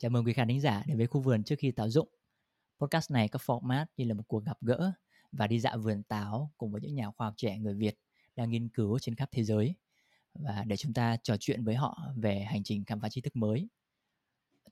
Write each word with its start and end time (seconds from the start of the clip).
Chào 0.00 0.10
mừng 0.10 0.24
quý 0.24 0.32
khán 0.32 0.48
thính 0.48 0.60
giả 0.60 0.82
đến 0.86 0.96
với 0.96 1.06
khu 1.06 1.20
vườn 1.20 1.44
trước 1.44 1.54
khi 1.58 1.70
táo 1.70 1.90
dụng 1.90 2.08
Podcast 2.80 3.10
này 3.10 3.28
có 3.28 3.38
format 3.46 3.86
như 3.96 4.04
là 4.04 4.14
một 4.14 4.22
cuộc 4.28 4.44
gặp 4.44 4.58
gỡ 4.60 4.92
và 5.32 5.46
đi 5.46 5.60
dạo 5.60 5.78
vườn 5.78 6.02
táo 6.02 6.52
cùng 6.58 6.72
với 6.72 6.80
những 6.80 6.94
nhà 6.94 7.10
khoa 7.10 7.26
học 7.26 7.34
trẻ 7.36 7.58
người 7.58 7.74
Việt 7.74 7.98
đang 8.36 8.50
nghiên 8.50 8.68
cứu 8.68 8.98
trên 8.98 9.14
khắp 9.14 9.28
thế 9.32 9.44
giới 9.44 9.74
và 10.34 10.64
để 10.66 10.76
chúng 10.76 10.94
ta 10.94 11.16
trò 11.22 11.36
chuyện 11.40 11.64
với 11.64 11.74
họ 11.74 11.98
về 12.16 12.40
hành 12.40 12.64
trình 12.64 12.84
khám 12.84 13.00
phá 13.00 13.08
tri 13.08 13.20
thức 13.20 13.36
mới. 13.36 13.68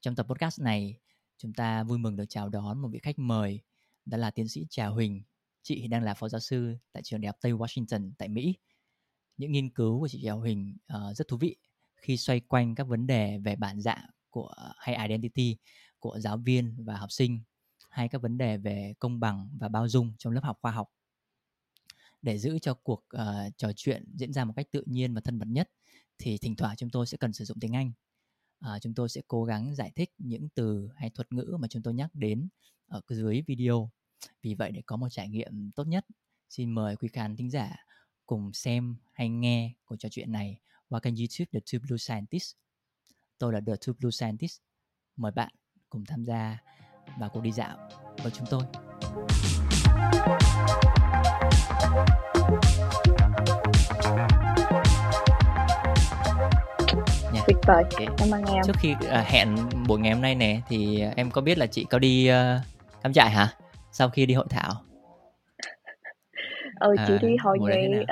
Trong 0.00 0.14
tập 0.14 0.26
podcast 0.28 0.60
này, 0.60 0.98
chúng 1.38 1.52
ta 1.52 1.82
vui 1.82 1.98
mừng 1.98 2.16
được 2.16 2.26
chào 2.28 2.48
đón 2.48 2.78
một 2.78 2.88
vị 2.88 2.98
khách 3.02 3.18
mời 3.18 3.60
đó 4.04 4.18
là 4.18 4.30
tiến 4.30 4.48
sĩ 4.48 4.66
Trà 4.70 4.86
Huỳnh. 4.86 5.22
Chị 5.62 5.86
đang 5.86 6.02
là 6.02 6.14
phó 6.14 6.28
giáo 6.28 6.40
sư 6.40 6.76
tại 6.92 7.02
trường 7.02 7.20
đại 7.20 7.26
học 7.26 7.36
Tây 7.40 7.52
Washington 7.52 8.12
tại 8.18 8.28
Mỹ. 8.28 8.54
Những 9.36 9.52
nghiên 9.52 9.70
cứu 9.70 10.00
của 10.00 10.08
chị 10.08 10.20
Trà 10.24 10.32
Huỳnh 10.32 10.76
uh, 10.96 11.16
rất 11.16 11.28
thú 11.28 11.36
vị 11.36 11.56
khi 11.96 12.16
xoay 12.16 12.40
quanh 12.40 12.74
các 12.74 12.86
vấn 12.86 13.06
đề 13.06 13.38
về 13.38 13.56
bản 13.56 13.80
dạng 13.80 14.06
của 14.36 14.54
hay 14.76 15.08
identity 15.08 15.56
của 15.98 16.20
giáo 16.20 16.36
viên 16.36 16.84
và 16.84 16.96
học 16.96 17.12
sinh 17.12 17.40
hay 17.90 18.08
các 18.08 18.22
vấn 18.22 18.38
đề 18.38 18.56
về 18.56 18.94
công 18.98 19.20
bằng 19.20 19.48
và 19.58 19.68
bao 19.68 19.88
dung 19.88 20.12
trong 20.18 20.32
lớp 20.32 20.44
học 20.44 20.58
khoa 20.62 20.72
học 20.72 20.88
để 22.22 22.38
giữ 22.38 22.58
cho 22.58 22.74
cuộc 22.74 23.04
uh, 23.16 23.56
trò 23.56 23.72
chuyện 23.76 24.04
diễn 24.14 24.32
ra 24.32 24.44
một 24.44 24.52
cách 24.56 24.66
tự 24.70 24.82
nhiên 24.86 25.14
và 25.14 25.20
thân 25.20 25.38
mật 25.38 25.48
nhất 25.48 25.70
thì 26.18 26.38
thỉnh 26.38 26.56
thoảng 26.56 26.76
chúng 26.76 26.90
tôi 26.90 27.06
sẽ 27.06 27.16
cần 27.16 27.32
sử 27.32 27.44
dụng 27.44 27.60
tiếng 27.60 27.76
Anh. 27.76 27.92
Uh, 28.66 28.82
chúng 28.82 28.94
tôi 28.94 29.08
sẽ 29.08 29.20
cố 29.28 29.44
gắng 29.44 29.74
giải 29.74 29.92
thích 29.94 30.10
những 30.18 30.48
từ 30.54 30.88
hay 30.96 31.10
thuật 31.10 31.32
ngữ 31.32 31.56
mà 31.60 31.68
chúng 31.68 31.82
tôi 31.82 31.94
nhắc 31.94 32.10
đến 32.14 32.48
ở 32.86 33.00
dưới 33.08 33.42
video. 33.46 33.90
Vì 34.42 34.54
vậy 34.54 34.70
để 34.72 34.82
có 34.86 34.96
một 34.96 35.08
trải 35.10 35.28
nghiệm 35.28 35.70
tốt 35.70 35.84
nhất, 35.84 36.06
xin 36.48 36.70
mời 36.70 36.96
quý 36.96 37.08
khán 37.12 37.36
thính 37.36 37.50
giả 37.50 37.76
cùng 38.26 38.52
xem 38.52 38.96
hay 39.12 39.28
nghe 39.28 39.74
cuộc 39.84 39.96
trò 39.96 40.08
chuyện 40.08 40.32
này 40.32 40.60
qua 40.88 41.00
kênh 41.00 41.16
YouTube 41.16 41.46
The 41.52 41.60
Two 41.60 41.80
Blue 41.86 41.98
Scientists 41.98 42.54
Tôi 43.38 43.52
là 43.52 43.60
The 43.66 43.72
Two 43.72 43.92
Blue 44.00 44.10
Scientist. 44.10 44.60
Mời 45.16 45.32
bạn 45.32 45.48
cùng 45.90 46.04
tham 46.08 46.24
gia 46.24 46.58
vào 47.18 47.30
cuộc 47.32 47.40
đi 47.40 47.52
dạo 47.52 47.76
với 48.22 48.32
chúng 48.32 48.46
tôi. 48.50 48.62
Nha. 57.32 57.42
Tuyệt 57.46 57.56
vời. 57.66 57.84
Okay. 57.90 58.06
Cảm 58.18 58.30
ơn 58.30 58.44
em. 58.44 58.62
Trước 58.66 58.76
khi 58.78 58.92
uh, 58.92 59.26
hẹn 59.26 59.56
buổi 59.88 60.00
ngày 60.00 60.12
hôm 60.12 60.22
nay 60.22 60.34
nè 60.34 60.60
thì 60.68 61.00
em 61.16 61.30
có 61.30 61.40
biết 61.40 61.58
là 61.58 61.66
chị 61.66 61.84
có 61.90 61.98
đi 61.98 62.30
uh, 62.30 62.62
cắm 63.02 63.12
trại 63.12 63.30
hả? 63.30 63.48
Sau 63.92 64.08
khi 64.08 64.26
đi 64.26 64.34
hội 64.34 64.46
thảo. 64.50 64.72
ừ, 66.80 66.94
chị 67.06 67.14
à, 67.14 67.18
đi 67.22 67.36
hội 67.36 67.58
nghị 67.58 68.00
uh, 68.02 68.06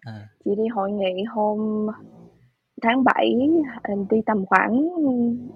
à. 0.00 0.28
chị 0.44 0.50
đi 0.56 0.68
hội 0.68 0.90
nghị 0.90 1.24
hôm 1.34 1.86
tháng 2.82 3.04
7 3.04 3.32
ờ, 3.82 3.94
đi 4.10 4.16
tầm 4.26 4.46
khoảng 4.46 4.88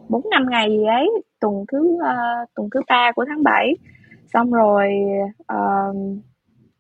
4 0.09 0.23
năm 0.31 0.47
ngày 0.51 0.69
gì 0.71 0.85
ấy 0.85 1.11
tuần 1.41 1.65
thứ 1.73 1.95
uh, 1.95 2.49
tuần 2.55 2.69
thứ 2.75 2.81
ba 2.89 3.13
của 3.17 3.25
tháng 3.29 3.43
7 3.43 3.75
xong 4.33 4.53
rồi 4.53 4.93
uh, 5.53 5.97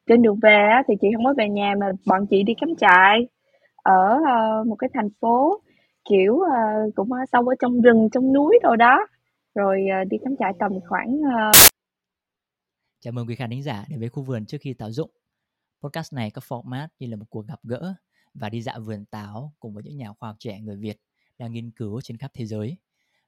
trên 0.06 0.22
đường 0.22 0.38
về 0.42 0.70
thì 0.88 0.94
chị 1.00 1.08
không 1.16 1.25
có 1.25 1.34
về 1.38 1.48
nhà 1.48 1.75
mà 1.80 1.86
bọn 2.06 2.27
chị 2.27 2.42
đi 2.42 2.55
cắm 2.61 2.69
trại 2.78 3.28
ở 3.77 4.16
uh, 4.16 4.66
một 4.66 4.77
cái 4.77 4.91
thành 4.94 5.08
phố 5.20 5.61
kiểu 6.08 6.34
uh, 6.34 6.94
cũng 6.94 7.08
sâu 7.33 7.42
ở 7.48 7.55
trong 7.60 7.81
rừng 7.81 8.08
trong 8.12 8.33
núi 8.33 8.58
rồi 8.62 8.77
đó. 8.77 9.06
Rồi 9.55 9.86
uh, 10.03 10.08
đi 10.08 10.16
cắm 10.25 10.36
trại 10.38 10.53
tầm 10.58 10.72
khoảng 10.88 11.20
uh... 11.20 11.56
chào 13.00 13.12
mừng 13.12 13.27
quý 13.27 13.34
khán 13.34 13.50
thính 13.50 13.62
giả 13.62 13.84
đến 13.88 14.00
với 14.00 14.08
khu 14.08 14.22
vườn 14.22 14.47
trước 14.47 14.58
khi 14.60 14.75
tạo 14.75 14.91
dụng. 14.91 15.10
Podcast 15.83 16.12
này 16.12 16.31
có 16.31 16.42
format 16.48 16.88
như 16.98 17.06
là 17.06 17.16
một 17.16 17.27
cuộc 17.31 17.47
gặp 17.47 17.58
gỡ 17.62 17.94
và 18.38 18.48
đi 18.48 18.62
dạo 18.62 18.80
vườn 18.80 19.04
táo 19.04 19.54
cùng 19.60 19.74
với 19.74 19.84
những 19.84 19.96
nhà 19.96 20.12
khoa 20.12 20.28
học 20.28 20.36
trẻ 20.38 20.60
người 20.60 20.76
Việt 20.76 21.00
đang 21.38 21.52
nghiên 21.52 21.70
cứu 21.70 22.00
trên 22.00 22.16
khắp 22.16 22.30
thế 22.34 22.46
giới 22.46 22.76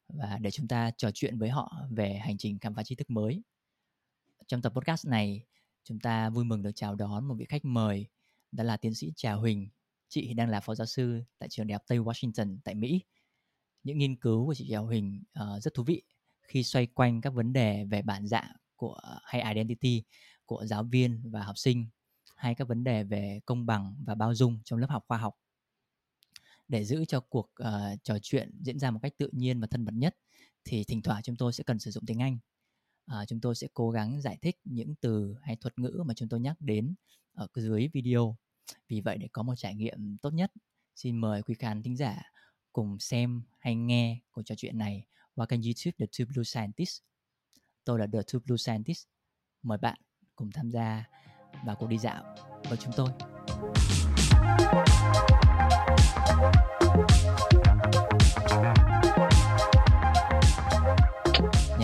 và 0.09 0.39
để 0.41 0.51
chúng 0.51 0.69
ta 0.69 0.91
trò 0.97 1.11
chuyện 1.15 1.39
với 1.39 1.49
họ 1.49 1.87
về 1.91 2.15
hành 2.15 2.39
trình 2.39 2.59
khám 2.59 2.75
phá 2.75 2.83
tri 2.83 2.95
thức 2.95 3.11
mới. 3.11 3.43
Trong 4.47 4.63
tập 4.63 4.73
podcast 4.77 5.07
này, 5.07 5.45
chúng 5.85 6.01
ta 6.01 6.31
vui 6.31 6.45
mừng 6.45 6.63
được 6.63 6.71
chào 6.75 6.95
đón 6.95 7.29
một 7.29 7.35
vị 7.39 7.47
khách 7.49 7.65
mời 7.65 8.07
đó 8.53 8.65
là 8.65 8.77
tiến 8.77 8.95
sĩ 8.95 9.13
Trà 9.17 9.33
Huỳnh. 9.33 9.69
Chị 10.09 10.35
đang 10.35 10.49
là 10.49 10.61
phó 10.61 10.75
giáo 10.75 10.87
sư 10.87 11.23
tại 11.39 11.49
trường 11.49 11.67
đại 11.67 11.73
học 11.73 11.83
Tây 11.87 11.99
Washington 11.99 12.59
tại 12.65 12.75
Mỹ. 12.75 13.05
Những 13.83 13.99
nghiên 13.99 14.17
cứu 14.17 14.47
của 14.47 14.55
chị 14.55 14.69
Trà 14.71 14.79
Huỳnh 14.79 15.23
uh, 15.41 15.63
rất 15.63 15.75
thú 15.75 15.83
vị 15.83 16.03
khi 16.43 16.63
xoay 16.63 16.87
quanh 16.87 17.21
các 17.21 17.35
vấn 17.35 17.53
đề 17.53 17.85
về 17.85 18.03
bản 18.03 18.27
dạng 18.27 18.53
của 18.77 18.93
ờ, 18.93 19.21
hay 19.25 19.55
identity 19.55 20.03
của 20.47 20.67
giáo 20.67 20.85
viên 20.85 21.31
và 21.31 21.43
học 21.43 21.59
sinh 21.59 21.87
hay 22.39 22.55
các 22.55 22.69
vấn 22.69 22.85
đề 22.85 23.05
về 23.05 23.41
công 23.47 23.67
bằng 23.67 23.95
và 24.07 24.15
bao 24.15 24.35
dung 24.35 24.59
trong 24.65 24.79
lớp 24.79 24.91
học 24.91 25.05
khoa 25.09 25.19
học 25.19 25.35
để 26.69 26.85
giữ 26.85 27.05
cho 27.05 27.21
cuộc 27.21 27.51
uh, 27.63 28.03
trò 28.03 28.19
chuyện 28.23 28.51
diễn 28.63 28.79
ra 28.79 28.91
một 28.91 28.99
cách 29.03 29.13
tự 29.19 29.31
nhiên 29.33 29.61
và 29.61 29.67
thân 29.67 29.85
mật 29.85 29.95
nhất 29.95 30.17
thì 30.65 30.85
thỉnh 30.85 31.03
thoảng 31.03 31.23
chúng 31.23 31.37
tôi 31.37 31.53
sẽ 31.53 31.65
cần 31.65 31.79
sử 31.79 31.91
dụng 31.91 32.05
tiếng 32.07 32.23
Anh. 32.23 32.39
Uh, 33.13 33.29
chúng 33.29 33.41
tôi 33.41 33.55
sẽ 33.55 33.69
cố 33.75 33.91
gắng 33.91 34.21
giải 34.21 34.39
thích 34.43 34.61
những 34.65 34.95
từ 35.01 35.35
hay 35.43 35.57
thuật 35.57 35.79
ngữ 35.79 36.03
mà 36.07 36.15
chúng 36.15 36.29
tôi 36.29 36.41
nhắc 36.41 36.57
đến 36.61 36.95
ở 37.33 37.49
dưới 37.55 37.89
video. 37.93 38.37
Vì 38.89 39.01
vậy 39.01 39.19
để 39.19 39.29
có 39.33 39.43
một 39.43 39.55
trải 39.57 39.75
nghiệm 39.75 40.19
tốt 40.19 40.31
nhất, 40.31 40.53
xin 40.97 41.17
mời 41.17 41.43
quý 41.43 41.55
khán 41.55 41.83
thính 41.83 41.97
giả 41.97 42.23
cùng 42.73 42.99
xem 42.99 43.43
hay 43.59 43.75
nghe 43.75 44.21
cuộc 44.31 44.43
trò 44.43 44.55
chuyện 44.55 44.79
này 44.79 45.07
qua 45.35 45.47
kênh 45.47 45.63
YouTube 45.63 45.93
The 45.99 46.07
Two 46.07 46.27
Blue 46.27 46.45
Scientist. 46.45 47.01
Tôi 47.85 47.99
là 47.99 48.07
The 48.13 48.19
Two 48.19 48.41
Blue 48.47 48.57
Scientist. 48.57 49.07
Mời 49.63 49.79
bạn 49.79 50.01
cùng 50.37 50.51
tham 50.53 50.71
gia 50.71 51.05
và 51.65 51.75
cuộc 51.75 51.89
đi 51.89 51.99
dạo 51.99 52.23
với 52.69 52.79
chúng 52.79 52.93
tôi. 52.97 53.09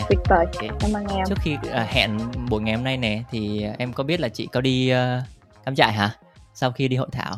Tuyệt 0.09 0.19
vời. 0.29 0.47
Okay. 0.55 0.71
Cảm 0.81 0.93
ơn 0.93 1.07
em. 1.07 1.25
Trước 1.29 1.39
khi 1.41 1.55
uh, 1.55 1.89
hẹn 1.89 2.19
buổi 2.51 2.63
ngày 2.63 2.75
hôm 2.75 2.85
nay 2.85 2.97
nè 2.97 3.23
thì 3.31 3.65
em 3.79 3.93
có 3.93 4.05
biết 4.05 4.21
là 4.21 4.29
chị 4.29 4.47
có 4.47 4.61
đi 4.61 4.93
uh, 4.93 5.25
cắm 5.65 5.75
trại 5.75 5.93
hả? 5.93 6.11
Sau 6.55 6.73
khi 6.73 6.89
đi 6.89 6.97
hội 6.97 7.09
thảo. 7.13 7.35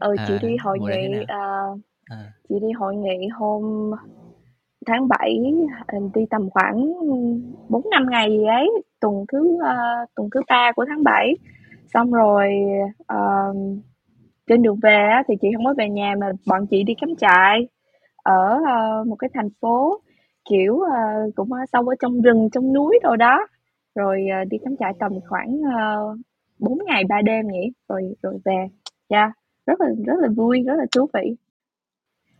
ừ, 0.00 0.14
chị 0.26 0.34
à, 0.34 0.38
đi 0.42 0.56
hội 0.56 0.78
nghị 0.80 1.20
uh, 1.22 1.28
à. 2.04 2.32
chị 2.48 2.54
đi 2.60 2.72
hội 2.78 2.96
nghị 2.96 3.28
hôm 3.38 3.90
tháng 4.86 5.08
7 5.08 5.38
à, 5.86 5.98
đi 6.14 6.22
tầm 6.30 6.50
khoảng 6.50 6.92
4 7.68 7.82
5 7.90 8.06
ngày 8.10 8.30
gì 8.30 8.44
ấy 8.44 8.70
tuần 9.00 9.24
thứ 9.32 9.54
uh, 9.54 10.08
tuần 10.14 10.28
thứ 10.34 10.40
ba 10.48 10.72
của 10.76 10.84
tháng 10.88 11.04
7 11.04 11.34
xong 11.94 12.12
rồi 12.12 12.48
uh, 13.00 13.56
trên 14.46 14.62
đường 14.62 14.78
về 14.82 15.10
thì 15.28 15.34
chị 15.40 15.48
không 15.56 15.64
có 15.64 15.74
về 15.78 15.88
nhà 15.88 16.14
mà 16.20 16.26
bọn 16.46 16.66
chị 16.66 16.82
đi 16.82 16.94
cắm 17.00 17.10
trại 17.18 17.68
ở 18.22 18.58
uh, 18.60 19.06
một 19.06 19.16
cái 19.16 19.30
thành 19.34 19.48
phố 19.60 20.00
kiểu 20.50 20.74
uh, 20.74 21.34
cũng 21.34 21.50
sâu 21.72 21.82
ở 21.88 21.94
trong 22.00 22.20
rừng 22.22 22.48
trong 22.52 22.72
núi 22.72 22.98
rồi 23.02 23.16
đó. 23.16 23.46
Rồi 23.94 24.26
uh, 24.42 24.48
đi 24.48 24.58
cắm 24.64 24.76
trại 24.78 24.92
tầm 24.98 25.12
khoảng 25.28 25.60
uh, 25.60 26.18
4 26.58 26.78
ngày 26.86 27.04
3 27.08 27.22
đêm 27.22 27.48
nhỉ 27.48 27.72
rồi 27.88 28.02
rồi 28.22 28.38
về. 28.44 28.66
Dạ 29.08 29.18
yeah, 29.18 29.30
rất 29.66 29.80
là 29.80 29.86
rất 30.06 30.14
là 30.18 30.28
vui 30.36 30.62
rất 30.66 30.74
là 30.76 30.86
thú 30.96 31.08
vị 31.14 31.36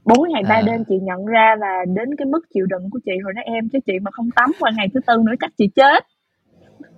bốn 0.05 0.29
ngày 0.29 0.43
ba 0.49 0.55
à. 0.55 0.63
đêm 0.67 0.85
chị 0.89 0.95
nhận 1.03 1.27
ra 1.27 1.57
là 1.59 1.85
đến 1.95 2.17
cái 2.19 2.27
mức 2.27 2.41
chịu 2.55 2.67
đựng 2.67 2.91
của 2.91 2.99
chị 3.05 3.13
rồi 3.23 3.33
đó 3.37 3.43
em 3.45 3.69
chứ 3.73 3.79
chị 3.87 3.93
mà 4.03 4.11
không 4.11 4.31
tắm 4.37 4.51
qua 4.61 4.71
ngày 4.77 4.87
thứ 4.95 5.01
tư 5.07 5.15
nữa 5.27 5.33
chắc 5.41 5.51
chị 5.59 5.69
chết 5.75 6.05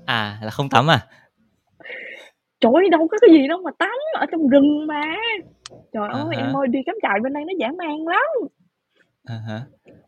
à 0.06 0.38
là 0.42 0.50
không 0.50 0.68
tắm 0.68 0.90
à 0.90 1.00
trời 2.60 2.72
ơi 2.74 2.88
đâu 2.90 3.08
có 3.10 3.18
cái 3.20 3.30
gì 3.30 3.48
đâu 3.48 3.58
mà 3.64 3.70
tắm 3.78 3.98
ở 4.14 4.26
trong 4.32 4.48
rừng 4.48 4.86
mà 4.86 5.02
trời 5.92 6.08
ơi 6.12 6.24
uh-huh. 6.24 6.38
em 6.38 6.56
ơi 6.56 6.66
đi 6.68 6.78
cắm 6.86 6.94
trại 7.02 7.20
bên 7.22 7.32
đây 7.32 7.44
nó 7.44 7.52
dã 7.58 7.68
man 7.78 7.96
lắm 8.06 8.48
uh-huh. 9.28 9.60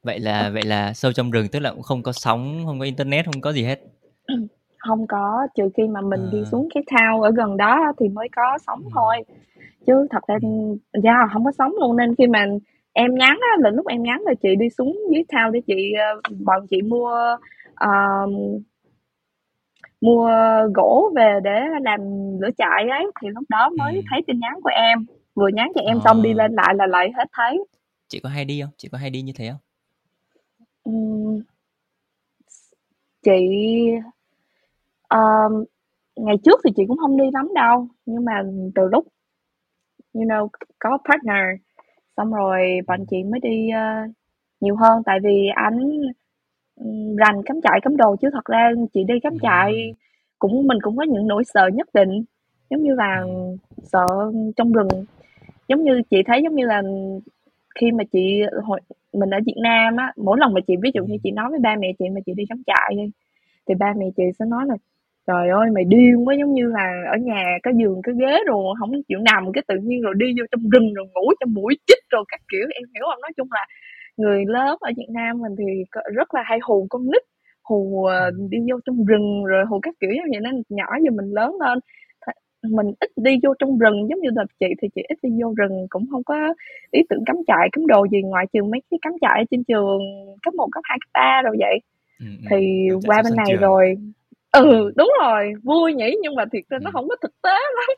vậy 0.03 0.19
là 0.21 0.51
vậy 0.53 0.63
là 0.63 0.93
sâu 0.93 1.13
trong 1.13 1.31
rừng 1.31 1.47
tức 1.53 1.59
là 1.59 1.71
cũng 1.71 1.83
không 1.83 2.03
có 2.03 2.13
sóng 2.13 2.63
không 2.67 2.79
có 2.79 2.85
internet 2.85 3.25
không 3.27 3.41
có 3.41 3.53
gì 3.53 3.65
hết 3.65 3.81
không 4.79 5.07
có 5.07 5.47
trừ 5.55 5.69
khi 5.77 5.83
mà 5.89 6.01
mình 6.01 6.27
uh. 6.27 6.33
đi 6.33 6.39
xuống 6.51 6.69
cái 6.75 6.83
thao 6.87 7.23
ở 7.23 7.31
gần 7.37 7.57
đó 7.57 7.93
thì 8.01 8.09
mới 8.09 8.29
có 8.37 8.59
sóng 8.67 8.83
uh. 8.87 8.93
thôi 8.95 9.17
chứ 9.87 10.07
thật 10.11 10.27
ra 10.29 10.37
yeah, 11.05 11.31
không 11.33 11.45
có 11.45 11.53
sóng 11.59 11.73
luôn 11.81 11.97
nên 11.97 12.15
khi 12.15 12.27
mà 12.27 12.47
em 12.99 13.15
nhắn 13.15 13.39
á 13.41 13.57
là 13.59 13.71
lúc 13.71 13.87
em 13.87 14.03
nhắn 14.03 14.23
là 14.25 14.35
chị 14.43 14.57
đi 14.57 14.67
xuống 14.79 14.97
dưới 15.13 15.25
thao 15.29 15.51
để 15.51 15.61
chị 15.67 15.93
ờ, 15.93 16.21
bọn 16.45 16.67
chị 16.71 16.83
mua 16.83 17.37
uh, 17.85 18.63
mua 20.01 20.31
gỗ 20.75 21.13
về 21.17 21.41
để 21.45 21.61
làm 21.83 22.01
lửa 22.41 22.49
trại 22.59 22.89
ấy. 22.89 23.07
Thì 23.23 23.29
lúc 23.29 23.45
đó 23.49 23.71
mới 23.79 23.95
ừ. 23.95 24.01
thấy 24.11 24.21
tin 24.27 24.39
nhắn 24.41 24.53
của 24.63 24.71
em. 24.75 25.07
Vừa 25.35 25.49
nhắn 25.49 25.73
cho 25.75 25.81
em 25.81 25.97
à. 25.97 26.01
xong 26.05 26.23
đi 26.23 26.35
lên 26.35 26.53
lại 26.53 26.75
là 26.75 26.87
lại 26.87 27.13
hết 27.17 27.25
thấy. 27.33 27.65
Chị 28.09 28.21
có 28.21 28.29
hay 28.29 28.45
đi 28.45 28.61
không? 28.63 28.71
Chị 28.77 28.89
có 28.93 28.99
hay 28.99 29.11
đi 29.11 29.23
như 29.23 29.33
thế 29.37 29.51
không? 29.51 29.61
Uhm, 30.91 31.41
chị 33.23 33.41
uh, 35.15 35.69
ngày 36.17 36.37
trước 36.45 36.61
thì 36.65 36.71
chị 36.77 36.83
cũng 36.89 36.99
không 36.99 37.17
đi 37.17 37.25
lắm 37.33 37.49
đâu. 37.55 37.89
Nhưng 38.07 38.25
mà 38.25 38.43
từ 38.75 38.89
lúc 38.93 39.07
you 40.13 40.23
know 40.23 40.49
có 40.79 40.99
partner 41.09 41.66
xong 42.17 42.33
rồi 42.33 42.81
bọn 42.87 43.07
chị 43.11 43.17
mới 43.25 43.41
đi 43.41 43.69
uh, 43.71 44.11
nhiều 44.61 44.77
hơn. 44.77 45.03
Tại 45.07 45.19
vì 45.25 45.47
anh 45.55 45.79
rành 47.17 47.43
cắm 47.45 47.61
trại 47.63 47.81
cắm 47.83 47.97
đồ 47.97 48.17
chứ 48.17 48.29
thật 48.33 48.45
ra 48.45 48.71
chị 48.95 49.05
đi 49.05 49.15
cắm 49.23 49.33
trại 49.43 49.95
cũng 50.39 50.67
mình 50.67 50.79
cũng 50.83 50.97
có 50.97 51.03
những 51.03 51.27
nỗi 51.27 51.43
sợ 51.55 51.69
nhất 51.75 51.89
định. 51.95 52.25
Giống 52.71 52.83
như 52.83 52.95
là 52.95 53.25
sợ 53.83 54.07
trong 54.57 54.73
rừng. 54.73 54.89
Giống 55.69 55.85
như 55.85 56.03
chị 56.11 56.17
thấy 56.27 56.43
giống 56.43 56.55
như 56.55 56.67
là 56.67 56.83
khi 57.81 57.93
mà 57.93 58.05
chị 58.13 58.43
hồi 58.63 58.81
mình 59.13 59.31
ở 59.31 59.39
Việt 59.47 59.57
Nam 59.63 59.97
á 59.97 60.13
mỗi 60.17 60.39
lần 60.41 60.55
mà 60.55 60.61
chị 60.67 60.75
ví 60.83 60.91
dụ 60.95 61.05
như 61.05 61.17
chị 61.23 61.31
nói 61.31 61.51
với 61.51 61.59
ba 61.59 61.77
mẹ 61.79 61.93
chị 61.99 62.05
mà 62.09 62.21
chị 62.27 62.33
đi 62.37 62.45
cắm 62.49 62.63
trại 62.67 62.95
đi 62.97 63.11
thì 63.69 63.75
ba 63.75 63.95
mẹ 63.97 64.07
chị 64.17 64.23
sẽ 64.39 64.45
nói 64.45 64.67
là 64.67 64.75
trời 65.27 65.49
ơi 65.49 65.71
mày 65.75 65.85
điên 65.85 66.29
quá 66.29 66.35
giống 66.39 66.53
như 66.55 66.67
là 66.67 67.03
ở 67.11 67.17
nhà 67.17 67.45
có 67.63 67.71
giường 67.77 68.01
có 68.07 68.13
ghế 68.21 68.39
rồi 68.47 68.75
không 68.79 69.03
chịu 69.09 69.19
nằm 69.19 69.53
cái 69.53 69.63
tự 69.69 69.75
nhiên 69.83 70.03
rồi 70.03 70.15
đi 70.17 70.27
vô 70.39 70.45
trong 70.51 70.71
rừng 70.71 70.95
rồi 70.95 71.07
ngủ 71.15 71.33
trong 71.41 71.55
mũi 71.55 71.75
chích 71.87 72.05
rồi 72.11 72.25
các 72.29 72.41
kiểu 72.53 72.67
em 72.75 72.83
hiểu 72.95 73.05
không 73.11 73.21
nói 73.21 73.33
chung 73.37 73.49
là 73.51 73.67
người 74.17 74.45
lớn 74.47 74.77
ở 74.81 74.91
Việt 74.97 75.09
Nam 75.11 75.39
mình 75.43 75.55
thì 75.59 75.65
rất 76.15 76.35
là 76.35 76.43
hay 76.45 76.59
hù 76.63 76.87
con 76.91 77.07
nít 77.07 77.23
hù 77.65 78.05
ờ, 78.05 78.31
đi 78.51 78.59
vô 78.71 78.81
trong 78.87 79.05
rừng 79.05 79.45
rồi 79.45 79.65
hù 79.65 79.81
các 79.83 79.95
kiểu 80.01 80.11
như 80.11 80.21
vậy 80.31 80.41
nên 80.41 80.63
nhỏ 80.69 80.87
giờ 81.05 81.11
mình 81.11 81.31
lớn 81.31 81.57
lên 81.61 81.79
mình 82.63 82.87
ít 83.01 83.11
đi 83.17 83.39
vô 83.43 83.55
trong 83.59 83.79
rừng 83.79 84.09
giống 84.11 84.21
như 84.21 84.31
là 84.35 84.45
chị 84.61 84.67
thì 84.83 84.89
chị 84.95 85.03
ít 85.09 85.19
đi 85.23 85.31
vô 85.43 85.55
rừng 85.57 85.87
cũng 85.91 86.07
không 86.11 86.25
có 86.25 86.55
ý 86.91 87.03
tưởng 87.09 87.25
cắm 87.27 87.37
trại 87.47 87.69
cắm 87.73 87.87
đồ 87.87 88.07
gì 88.07 88.23
ngoại 88.23 88.47
trừ 88.53 88.63
mấy 88.63 88.81
cái 88.91 88.99
cắm 89.03 89.13
trại 89.21 89.45
trên 89.51 89.65
trường 89.65 89.99
cấp 90.43 90.55
1, 90.55 90.69
cấp 90.73 90.83
2, 90.85 90.99
cấp 91.01 91.11
3 91.15 91.43
rồi 91.45 91.57
vậy 91.59 91.79
ừ, 92.21 92.27
ừ. 92.27 92.47
thì 92.51 92.89
ừ, 92.91 92.99
qua 93.07 93.23
bên 93.25 93.37
này 93.37 93.47
trường. 93.49 93.61
rồi 93.61 93.95
ừ 94.53 94.93
đúng 94.97 95.13
rồi 95.23 95.53
vui 95.63 95.95
nhỉ 95.95 96.17
nhưng 96.23 96.35
mà 96.35 96.45
thiệt 96.53 96.65
ra 96.69 96.79
nó 96.83 96.91
không 96.93 97.09
có 97.09 97.17
thực 97.23 97.43
tế 97.43 97.51
lắm. 97.77 97.97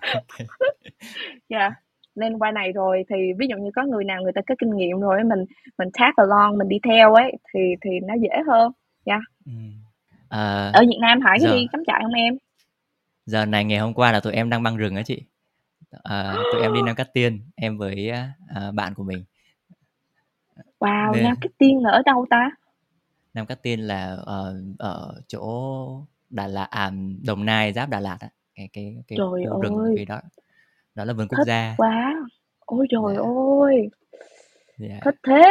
Dạ 1.48 1.58
yeah. 1.58 1.72
nên 2.14 2.38
qua 2.38 2.50
này 2.50 2.72
rồi 2.72 3.04
thì 3.08 3.16
ví 3.38 3.46
dụ 3.46 3.56
như 3.56 3.70
có 3.76 3.82
người 3.82 4.04
nào 4.04 4.22
người 4.22 4.32
ta 4.32 4.40
có 4.48 4.54
kinh 4.58 4.76
nghiệm 4.76 5.00
rồi 5.00 5.24
mình 5.24 5.44
mình 5.78 5.88
tag 5.98 6.12
along 6.16 6.58
mình 6.58 6.68
đi 6.68 6.76
theo 6.88 7.14
ấy 7.14 7.32
thì 7.54 7.60
thì 7.84 7.90
nó 8.02 8.14
dễ 8.14 8.42
hơn. 8.46 8.72
Dạ. 9.06 9.12
Yeah. 9.12 9.22
ừ. 9.46 9.52
à, 10.28 10.70
ở 10.74 10.80
Việt 10.80 10.98
Nam 11.00 11.20
Hải 11.20 11.38
có 11.42 11.54
đi 11.54 11.66
cắm 11.72 11.82
trại 11.86 12.00
không 12.02 12.12
em? 12.12 12.36
Giờ 13.26 13.46
này 13.46 13.64
ngày 13.64 13.78
hôm 13.78 13.94
qua 13.94 14.12
là 14.12 14.20
tụi 14.20 14.32
em 14.32 14.50
đang 14.50 14.62
băng 14.62 14.76
rừng 14.76 14.96
á 14.96 15.02
chị. 15.02 15.22
À, 16.02 16.34
tụi 16.52 16.62
em 16.62 16.74
đi 16.74 16.80
Nam 16.86 16.96
Cát 16.96 17.12
Tiên 17.12 17.40
em 17.56 17.78
với 17.78 18.10
à, 18.10 18.70
bạn 18.74 18.94
của 18.94 19.02
mình. 19.02 19.24
Wow 20.80 21.12
Nên... 21.14 21.24
Nam 21.24 21.36
Cát 21.40 21.52
Tiên 21.58 21.82
là 21.82 21.90
ở 21.90 22.02
đâu 22.06 22.26
ta 22.30 22.50
Nam 23.34 23.46
Cát 23.46 23.62
Tiên 23.62 23.80
là 23.80 24.16
ở, 24.24 24.62
ở 24.78 25.20
chỗ 25.28 26.06
Đà 26.30 26.46
Lạt 26.46 26.68
à, 26.70 26.92
Đồng 27.26 27.44
Nai 27.44 27.72
giáp 27.72 27.88
Đà 27.88 28.00
Lạt 28.00 28.16
á 28.20 28.28
cái 28.54 28.68
cái 28.72 28.96
cái 29.08 29.18
trời 29.18 29.44
rừng 29.62 29.76
ơi. 29.76 29.92
cái 29.96 30.04
đó 30.04 30.20
đó 30.94 31.04
là 31.04 31.12
vườn 31.12 31.28
quốc 31.28 31.38
gia 31.46 31.74
quá 31.76 32.14
ôi 32.66 32.86
trời 32.90 33.14
yeah. 33.14 33.26
ơi 33.60 33.90
yeah. 34.88 35.02
thích 35.04 35.14
thế 35.26 35.42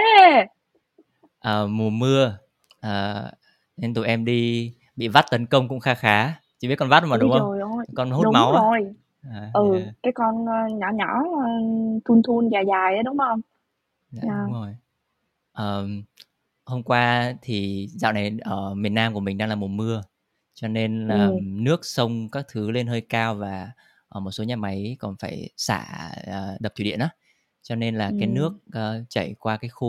à, 1.39 1.65
mùa 1.69 1.89
mưa 1.89 2.37
à, 2.79 3.23
nên 3.77 3.93
tụi 3.93 4.07
em 4.07 4.25
đi 4.25 4.73
bị 4.95 5.07
vắt 5.07 5.25
tấn 5.31 5.45
công 5.45 5.67
cũng 5.67 5.79
kha 5.79 5.93
khá 5.93 6.33
chị 6.59 6.67
biết 6.67 6.75
con 6.75 6.89
vắt 6.89 7.03
mà 7.03 7.17
đúng 7.17 7.31
không 7.31 7.51
ơi. 7.51 7.85
con 7.95 8.11
hút 8.11 8.23
đúng 8.23 8.33
máu 8.33 8.51
rồi 8.51 8.93
à, 9.31 9.51
ừ 9.53 9.73
yeah. 9.73 9.93
cái 10.03 10.13
con 10.13 10.45
ờ, 10.45 10.75
nhỏ 10.75 10.87
nhỏ 10.93 11.23
ờ, 11.43 11.49
thun 12.05 12.21
thun 12.23 12.49
dài 12.49 12.63
dài 12.67 12.95
á 12.95 13.01
đúng 13.05 13.17
không 13.17 13.41
dạ, 14.11 14.21
yeah. 14.23 14.39
đúng 14.45 14.53
rồi 14.53 14.75
um, 15.57 16.03
hôm 16.65 16.83
qua 16.83 17.33
thì 17.41 17.87
dạo 17.91 18.13
này 18.13 18.31
ở 18.41 18.73
miền 18.73 18.93
Nam 18.93 19.13
của 19.13 19.19
mình 19.19 19.37
đang 19.37 19.49
là 19.49 19.55
mùa 19.55 19.67
mưa 19.67 20.01
cho 20.53 20.67
nên 20.67 21.07
là 21.07 21.25
ừ. 21.25 21.37
nước 21.41 21.85
sông 21.85 22.29
các 22.31 22.45
thứ 22.51 22.71
lên 22.71 22.87
hơi 22.87 23.01
cao 23.01 23.35
và 23.35 23.71
ở 24.09 24.19
một 24.19 24.31
số 24.31 24.43
nhà 24.43 24.55
máy 24.55 24.97
còn 24.99 25.15
phải 25.19 25.49
xả 25.57 26.11
uh, 26.21 26.61
đập 26.61 26.73
thủy 26.75 26.85
điện 26.85 26.99
á 26.99 27.09
cho 27.61 27.75
nên 27.75 27.95
là 27.95 28.07
ừ. 28.07 28.15
cái 28.19 28.27
nước 28.27 28.53
uh, 28.67 29.09
chảy 29.09 29.35
qua 29.39 29.57
cái 29.57 29.69
khu 29.69 29.87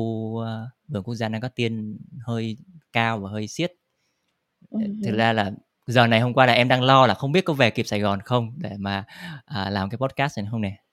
vườn 0.88 1.02
quốc 1.02 1.14
gia 1.14 1.28
Nam 1.28 1.40
Cát 1.40 1.54
Tiên 1.54 1.98
hơi 2.26 2.56
cao 2.92 3.18
và 3.18 3.30
hơi 3.30 3.46
xiết 3.46 3.72
ừ. 4.70 4.78
thực 5.04 5.16
ra 5.16 5.32
là 5.32 5.50
giờ 5.86 6.06
này 6.06 6.20
hôm 6.20 6.34
qua 6.34 6.46
là 6.46 6.52
em 6.52 6.68
đang 6.68 6.82
lo 6.82 7.06
là 7.06 7.14
không 7.14 7.32
biết 7.32 7.44
có 7.44 7.52
về 7.52 7.70
kịp 7.70 7.86
Sài 7.86 8.00
Gòn 8.00 8.20
không 8.20 8.54
để 8.56 8.76
mà 8.78 9.04
à, 9.44 9.70
làm 9.70 9.90
cái 9.90 9.98
podcast 9.98 10.38
này 10.38 10.46
không 10.50 10.60
nè 10.60 10.83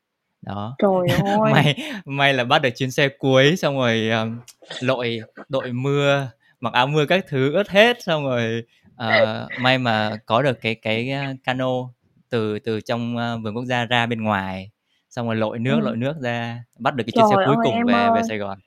đó 0.42 0.76
trời 0.80 1.18
ơi 1.40 1.54
may 1.54 1.76
may 2.06 2.34
là 2.34 2.44
bắt 2.44 2.62
được 2.62 2.70
chuyến 2.76 2.92
xe 2.92 3.10
cuối 3.10 3.56
xong 3.56 3.78
rồi 3.78 4.10
um, 4.10 4.40
lội 4.82 5.22
đội 5.50 5.72
mưa 5.72 6.28
mặc 6.60 6.74
áo 6.74 6.88
mưa 6.88 7.06
các 7.06 7.26
thứ 7.28 7.54
ướt 7.54 7.70
hết 7.70 8.04
xong 8.04 8.24
rồi 8.24 8.64
uh, 8.94 9.50
may 9.62 9.78
mà 9.78 10.18
có 10.26 10.42
được 10.42 10.62
cái 10.62 10.76
cái 10.76 11.14
cano 11.44 11.90
từ 12.30 12.60
từ 12.60 12.82
trong 12.82 13.16
uh, 13.16 13.44
vườn 13.44 13.56
quốc 13.56 13.66
gia 13.66 13.86
ra 13.86 14.06
bên 14.06 14.24
ngoài 14.24 14.72
xong 15.10 15.28
rồi 15.28 15.36
lội 15.36 15.60
nước 15.60 15.80
ừ. 15.82 15.86
lội 15.86 15.98
nước 15.98 16.14
ra 16.22 16.64
bắt 16.80 16.96
được 16.96 17.04
cái 17.08 17.12
chuyến 17.16 17.26
xe 17.30 17.36
cuối 17.36 17.56
ơi, 17.56 17.64
cùng 17.64 17.86
về 17.88 17.94
ơi. 17.94 18.12
về 18.16 18.22
Sài 18.28 18.38
Gòn 18.38 18.60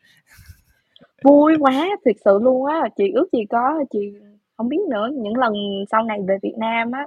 vui 1.23 1.57
quá 1.61 1.89
thiệt 2.05 2.17
sự 2.25 2.39
luôn 2.43 2.67
á 2.67 2.89
chị 2.97 3.05
ước 3.15 3.29
gì 3.33 3.45
có 3.51 3.85
chị 3.93 3.99
không 4.57 4.69
biết 4.69 4.81
nữa 4.91 5.09
những 5.15 5.37
lần 5.37 5.53
sau 5.91 6.03
này 6.03 6.19
về 6.29 6.39
Việt 6.43 6.55
Nam 6.59 6.93
á 6.93 7.07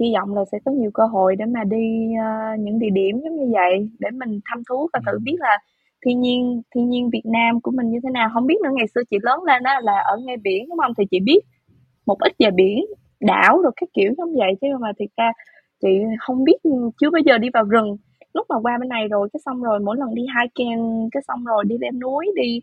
hy 0.00 0.12
vọng 0.14 0.34
là 0.34 0.44
sẽ 0.52 0.58
có 0.64 0.72
nhiều 0.72 0.90
cơ 0.94 1.06
hội 1.06 1.36
để 1.36 1.44
mà 1.44 1.64
đi 1.64 2.06
uh, 2.12 2.60
những 2.60 2.78
địa 2.78 2.90
điểm 2.92 3.20
giống 3.24 3.36
như 3.36 3.52
vậy 3.52 3.88
để 3.98 4.10
mình 4.10 4.40
thăm 4.44 4.62
thú 4.68 4.88
và 4.92 5.00
thử 5.06 5.18
biết 5.24 5.36
là 5.38 5.58
thiên 6.06 6.20
nhiên 6.20 6.62
thiên 6.74 6.90
nhiên 6.90 7.10
Việt 7.10 7.26
Nam 7.26 7.60
của 7.60 7.70
mình 7.70 7.90
như 7.90 7.98
thế 8.02 8.10
nào. 8.10 8.30
Không 8.34 8.46
biết 8.46 8.54
nữa 8.62 8.70
ngày 8.72 8.86
xưa 8.94 9.00
chị 9.10 9.16
lớn 9.22 9.44
lên 9.44 9.62
đó 9.62 9.80
là 9.82 9.98
ở 9.98 10.16
ngay 10.16 10.36
biển 10.36 10.68
đúng 10.68 10.78
không? 10.78 10.92
Thì 10.98 11.04
chị 11.10 11.20
biết 11.20 11.40
một 12.06 12.16
ít 12.18 12.32
về 12.38 12.50
biển 12.50 12.84
đảo 13.20 13.62
rồi 13.62 13.72
các 13.76 13.88
kiểu 13.94 14.12
giống 14.18 14.34
vậy 14.34 14.52
chứ 14.60 14.68
mà 14.80 14.92
thiệt 14.98 15.08
ra 15.16 15.32
chị 15.82 15.88
không 16.20 16.44
biết 16.44 16.56
chưa 17.00 17.10
bao 17.10 17.22
giờ 17.26 17.38
đi 17.38 17.48
vào 17.54 17.64
rừng. 17.64 17.96
Lúc 18.34 18.46
mà 18.48 18.56
qua 18.62 18.78
bên 18.80 18.88
này 18.88 19.08
rồi 19.08 19.28
cái 19.32 19.40
xong 19.44 19.62
rồi 19.62 19.80
mỗi 19.80 19.96
lần 19.98 20.14
đi 20.14 20.22
hiking 20.22 21.08
cái 21.12 21.22
xong 21.28 21.44
rồi 21.44 21.64
đi 21.66 21.78
lên 21.78 21.98
núi 21.98 22.26
đi 22.36 22.60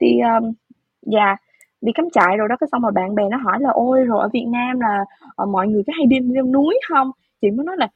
đi 0.00 0.18
um, 0.18 0.52
dạ 1.02 1.36
đi 1.80 1.92
cắm 1.94 2.10
trại 2.12 2.36
rồi 2.36 2.48
đó 2.48 2.56
cái 2.60 2.68
xong 2.72 2.82
rồi 2.82 2.92
bạn 2.92 3.14
bè 3.14 3.24
nó 3.30 3.36
hỏi 3.36 3.56
là 3.60 3.70
ôi 3.70 4.04
rồi 4.04 4.20
ở 4.20 4.28
Việt 4.32 4.46
Nam 4.48 4.80
là 4.80 5.04
uh, 5.42 5.48
mọi 5.48 5.68
người 5.68 5.82
có 5.86 5.92
hay 5.96 6.06
đi 6.06 6.16
leo 6.34 6.46
núi 6.46 6.78
không? 6.88 7.10
Chị 7.40 7.50
mới 7.50 7.64
nói 7.66 7.76
là 7.78 7.88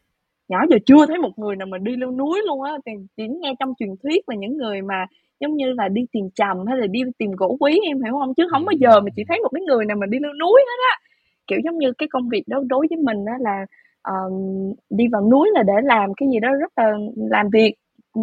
nhỏ 0.49 0.59
giờ 0.71 0.77
chưa 0.87 1.07
thấy 1.07 1.19
một 1.19 1.39
người 1.39 1.57
nào 1.57 1.67
mà 1.67 1.79
đi 1.79 1.97
leo 1.97 2.11
núi 2.11 2.41
luôn 2.47 2.63
á. 2.63 2.73
Thì 2.87 2.93
chỉ 3.17 3.29
nghe 3.29 3.55
trong 3.61 3.75
truyền 3.79 3.91
thuyết 4.03 4.29
là 4.29 4.37
những 4.37 4.57
người 4.57 4.83
mà 4.83 5.07
giống 5.41 5.55
như 5.55 5.73
là 5.73 5.89
đi 5.89 6.03
tìm 6.13 6.31
trầm 6.35 6.67
hay 6.67 6.77
là 6.79 6.87
đi 6.87 7.01
tìm 7.19 7.31
gỗ 7.33 7.57
quý 7.61 7.81
em 7.89 8.03
hiểu 8.03 8.13
không? 8.19 8.35
Chứ 8.35 8.47
không 8.51 8.65
bao 8.65 8.73
giờ 8.81 9.01
mà 9.01 9.09
chị 9.17 9.23
thấy 9.29 9.39
một 9.43 9.49
cái 9.55 9.63
người 9.63 9.85
nào 9.85 9.97
mà 9.97 10.07
đi 10.07 10.19
leo 10.19 10.33
núi 10.33 10.61
hết 10.61 10.79
á. 10.93 11.01
Kiểu 11.47 11.59
giống 11.65 11.79
như 11.79 11.93
cái 11.99 12.09
công 12.13 12.29
việc 12.29 12.45
đó 12.47 12.61
đối 12.69 12.87
với 12.91 12.99
mình 12.99 13.25
á 13.25 13.35
là 13.41 13.67
um, 14.09 14.73
đi 14.91 15.09
vào 15.13 15.31
núi 15.31 15.49
là 15.55 15.63
để 15.63 15.75
làm 15.83 16.15
cái 16.15 16.29
gì 16.33 16.41
đó 16.41 16.49
rất 16.61 16.73
là 16.77 16.93
làm 17.17 17.49
việc 17.53 17.75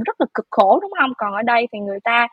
rất 0.05 0.21
là 0.21 0.25
cực 0.33 0.47
khổ 0.49 0.79
đúng 0.81 0.91
không? 0.99 1.11
Còn 1.17 1.33
ở 1.33 1.41
đây 1.41 1.67
thì 1.73 1.79
người 1.79 1.99
ta 2.03 2.27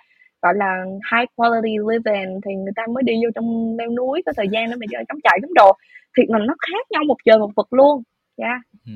gọi 0.45 0.55
là 0.57 0.85
high 1.13 1.29
quality 1.37 1.75
living 1.91 2.41
thì 2.45 2.55
người 2.55 2.73
ta 2.77 2.83
mới 2.95 3.03
đi 3.03 3.15
vô 3.25 3.31
trong 3.35 3.77
leo 3.79 3.91
núi 3.91 4.23
có 4.27 4.33
thời 4.37 4.49
gian 4.53 4.71
để 4.71 4.77
mà 4.81 4.87
chơi 4.93 5.05
cắm 5.09 5.19
trại 5.25 5.39
cắm 5.43 5.55
đồ 5.55 5.73
thiệt 6.17 6.27
là 6.29 6.39
nó 6.39 6.55
khác 6.67 6.85
nhau 6.91 7.03
một 7.07 7.17
trời 7.25 7.39
một 7.39 7.51
vực 7.57 7.73
luôn 7.73 8.03
dạ 8.37 8.47
yeah. 8.47 8.61
ừ. 8.87 8.93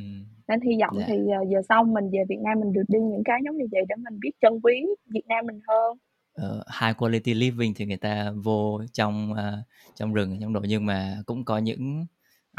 nên 0.48 0.60
hy 0.60 0.72
vọng 0.80 0.96
yeah. 0.98 1.08
Dạ. 1.08 1.14
thì 1.14 1.20
uh, 1.42 1.48
giờ 1.52 1.60
sau 1.68 1.84
mình 1.84 2.10
về 2.12 2.18
Việt 2.28 2.38
Nam 2.44 2.60
mình 2.60 2.72
được 2.72 2.82
đi 2.88 2.98
những 2.98 3.22
cái 3.24 3.40
giống 3.44 3.56
như 3.56 3.64
vậy 3.72 3.82
để 3.88 3.94
mình 3.96 4.18
biết 4.20 4.30
trân 4.40 4.52
quý 4.62 4.86
Việt 5.14 5.26
Nam 5.28 5.46
mình 5.46 5.60
hơn 5.68 5.98
uh, 6.42 6.64
high 6.80 6.96
quality 6.96 7.34
living 7.34 7.74
thì 7.76 7.86
người 7.86 7.96
ta 7.96 8.32
vô 8.44 8.80
trong 8.92 9.32
uh, 9.32 9.64
trong 9.94 10.14
rừng 10.14 10.38
trong 10.40 10.52
đồ 10.52 10.60
nhưng 10.68 10.86
mà 10.86 11.16
cũng 11.26 11.44
có 11.44 11.58
những 11.58 12.06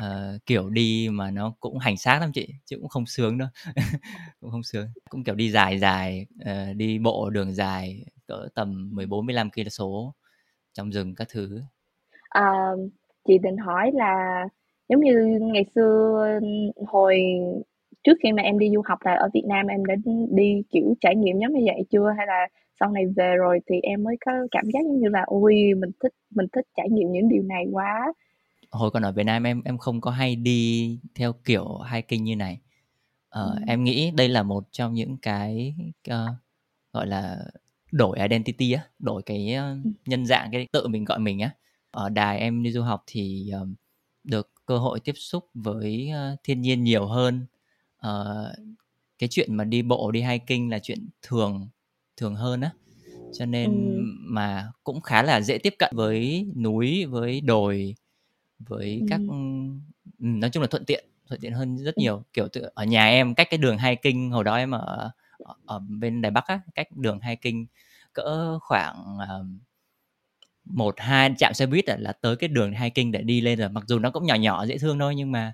uh, 0.03 0.45
kiểu 0.45 0.69
đi 0.69 1.09
mà 1.11 1.31
nó 1.31 1.53
cũng 1.59 1.77
hành 1.77 1.97
xác 1.97 2.19
lắm 2.21 2.31
chị 2.33 2.47
chứ 2.65 2.77
cũng 2.81 2.89
không 2.89 3.05
sướng 3.05 3.37
đâu 3.37 3.47
cũng 4.41 4.51
không 4.51 4.63
sướng 4.63 4.87
cũng 5.09 5.23
kiểu 5.23 5.35
đi 5.35 5.51
dài 5.51 5.79
dài 5.79 6.25
uh, 6.41 6.75
đi 6.75 6.99
bộ 6.99 7.29
đường 7.29 7.53
dài 7.53 8.05
cỡ 8.29 8.47
tầm 8.55 8.89
14 8.93 9.25
15 9.25 9.49
cây 9.49 9.65
số 9.69 10.13
trong 10.73 10.89
rừng 10.89 11.15
các 11.15 11.27
thứ. 11.31 11.61
À, 12.29 12.71
chị 13.27 13.37
định 13.37 13.57
hỏi 13.57 13.91
là 13.93 14.43
giống 14.89 15.01
như 15.01 15.39
ngày 15.41 15.65
xưa 15.75 16.39
hồi 16.87 17.19
trước 18.03 18.17
khi 18.23 18.31
mà 18.31 18.43
em 18.43 18.59
đi 18.59 18.69
du 18.73 18.81
học 18.85 18.99
là 19.05 19.13
ở 19.13 19.29
Việt 19.33 19.45
Nam 19.47 19.67
em 19.67 19.85
đã 19.85 19.95
đi 20.31 20.61
kiểu 20.71 20.95
trải 21.01 21.15
nghiệm 21.15 21.39
giống 21.39 21.53
như 21.53 21.61
vậy 21.65 21.85
chưa 21.89 22.13
hay 22.17 22.27
là 22.27 22.47
sau 22.79 22.91
này 22.91 23.03
về 23.15 23.35
rồi 23.35 23.59
thì 23.69 23.75
em 23.83 24.03
mới 24.03 24.15
có 24.25 24.31
cảm 24.51 24.65
giác 24.73 24.79
giống 24.83 24.99
như 24.99 25.07
là 25.09 25.23
ôi 25.25 25.53
mình 25.77 25.91
thích 26.03 26.13
mình 26.35 26.45
thích 26.53 26.65
trải 26.77 26.87
nghiệm 26.89 27.11
những 27.11 27.29
điều 27.29 27.43
này 27.43 27.65
quá 27.71 28.13
hồi 28.71 28.91
còn 28.91 29.03
ở 29.03 29.11
Việt 29.11 29.23
Nam 29.23 29.43
em 29.43 29.61
em 29.65 29.77
không 29.77 30.01
có 30.01 30.11
hay 30.11 30.35
đi 30.35 30.99
theo 31.15 31.33
kiểu 31.45 31.79
hiking 31.93 32.23
như 32.23 32.35
này 32.35 32.59
ờ, 33.29 33.55
ừ. 33.55 33.63
em 33.67 33.83
nghĩ 33.83 34.11
đây 34.17 34.29
là 34.29 34.43
một 34.43 34.63
trong 34.71 34.93
những 34.93 35.17
cái 35.21 35.75
uh, 36.09 36.35
gọi 36.93 37.07
là 37.07 37.37
đổi 37.91 38.19
identity 38.19 38.71
á 38.71 38.81
đổi 38.99 39.21
cái 39.23 39.55
nhân 40.05 40.25
dạng 40.25 40.49
cái 40.51 40.67
tự 40.71 40.87
mình 40.87 41.05
gọi 41.05 41.19
mình 41.19 41.39
á. 41.39 41.51
Ở 41.91 42.09
đài 42.09 42.39
em 42.39 42.63
đi 42.63 42.71
du 42.71 42.81
học 42.81 43.03
thì 43.07 43.51
uh, 43.61 43.67
được 44.23 44.51
cơ 44.65 44.77
hội 44.77 44.99
tiếp 44.99 45.15
xúc 45.15 45.49
với 45.53 46.11
uh, 46.33 46.39
thiên 46.43 46.61
nhiên 46.61 46.83
nhiều 46.83 47.05
hơn. 47.05 47.45
Uh, 48.07 48.55
cái 49.19 49.29
chuyện 49.31 49.55
mà 49.55 49.63
đi 49.63 49.81
bộ 49.81 50.11
đi 50.11 50.21
hiking 50.21 50.69
là 50.69 50.79
chuyện 50.79 51.09
thường 51.21 51.69
thường 52.17 52.35
hơn 52.35 52.61
á. 52.61 52.71
Cho 53.33 53.45
nên 53.45 53.65
ừ. 53.71 54.01
mà 54.19 54.71
cũng 54.83 55.01
khá 55.01 55.23
là 55.23 55.41
dễ 55.41 55.57
tiếp 55.57 55.75
cận 55.79 55.91
với 55.95 56.47
núi 56.55 57.05
với 57.05 57.41
đồi 57.41 57.95
với 58.59 58.99
ừ. 58.99 59.05
các 59.09 59.21
nói 60.19 60.49
chung 60.49 60.61
là 60.61 60.67
thuận 60.67 60.85
tiện 60.85 61.05
thuận 61.27 61.41
tiện 61.41 61.53
hơn 61.53 61.77
rất 61.77 61.97
nhiều. 61.97 62.23
Kiểu 62.33 62.47
tự, 62.47 62.69
ở 62.73 62.83
nhà 62.83 63.07
em 63.07 63.35
cách 63.35 63.47
cái 63.49 63.57
đường 63.57 63.77
hiking 63.77 64.31
hồi 64.31 64.43
đó 64.43 64.55
em 64.55 64.71
ở 64.71 65.11
ở 65.65 65.79
bên 65.79 66.21
đài 66.21 66.31
bắc 66.31 66.45
á 66.47 66.61
cách 66.75 66.87
đường 66.91 67.19
hiking 67.21 67.65
cỡ 68.13 68.59
khoảng 68.59 69.17
một 70.65 70.95
hai 70.97 71.33
chạm 71.37 71.53
xe 71.53 71.65
buýt 71.65 71.85
là, 71.87 72.13
tới 72.21 72.35
cái 72.35 72.47
đường 72.47 72.71
hiking 72.71 73.11
để 73.11 73.21
đi 73.21 73.41
lên 73.41 73.59
rồi 73.59 73.69
mặc 73.69 73.83
dù 73.87 73.99
nó 73.99 74.11
cũng 74.11 74.25
nhỏ 74.25 74.35
nhỏ 74.35 74.65
dễ 74.65 74.77
thương 74.77 74.99
thôi 74.99 75.15
nhưng 75.15 75.31
mà 75.31 75.53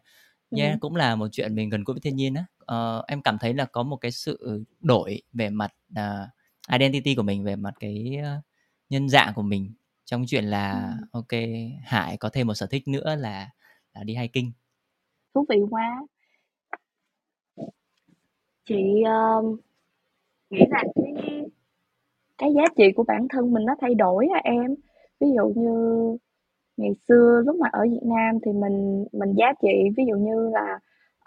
yeah, 0.58 0.72
ừ. 0.74 0.78
cũng 0.82 0.96
là 0.96 1.16
một 1.16 1.28
chuyện 1.32 1.56
mình 1.56 1.70
gần 1.70 1.84
gũi 1.84 1.94
với 1.94 2.02
thiên 2.02 2.16
nhiên 2.16 2.34
á 2.34 2.46
uh, 2.76 3.06
em 3.08 3.22
cảm 3.22 3.38
thấy 3.38 3.54
là 3.54 3.66
có 3.66 3.84
một 3.84 3.98
cái 3.98 4.12
sự 4.12 4.64
đổi 4.80 5.22
về 5.34 5.50
mặt 5.50 5.74
uh, 5.92 6.30
identity 6.72 7.16
của 7.16 7.24
mình 7.24 7.44
về 7.44 7.56
mặt 7.56 7.74
cái 7.80 8.18
nhân 8.90 9.10
dạng 9.10 9.34
của 9.34 9.42
mình 9.42 9.74
trong 10.06 10.26
chuyện 10.28 10.46
là 10.46 10.96
ừ. 11.00 11.08
ok 11.12 11.42
Hải 11.84 12.18
có 12.18 12.30
thêm 12.30 12.48
một 12.48 12.54
sở 12.54 12.66
thích 12.66 12.88
nữa 12.88 13.16
là 13.16 13.50
là 13.94 14.04
đi 14.04 14.16
hiking 14.16 14.52
thú 15.34 15.46
vị 15.50 15.56
quá 15.70 16.02
chị 18.66 18.84
uh, 19.02 19.60
nghĩ 20.50 20.66
là 20.70 20.84
cái 20.96 21.14
cái 22.38 22.54
giá 22.54 22.64
trị 22.78 22.92
của 22.96 23.04
bản 23.08 23.28
thân 23.30 23.54
mình 23.54 23.66
nó 23.66 23.76
thay 23.82 23.94
đổi 23.96 24.28
à 24.34 24.42
em. 24.44 24.76
Ví 25.20 25.28
dụ 25.36 25.54
như 25.56 26.18
ngày 26.78 26.92
xưa 27.08 27.42
lúc 27.46 27.56
mà 27.56 27.70
ở 27.72 27.84
Việt 27.84 28.04
Nam 28.04 28.40
thì 28.46 28.52
mình 28.54 29.06
mình 29.14 29.34
giá 29.34 29.54
trị 29.62 29.90
ví 29.98 30.04
dụ 30.08 30.16
như 30.16 30.50
là 30.50 30.80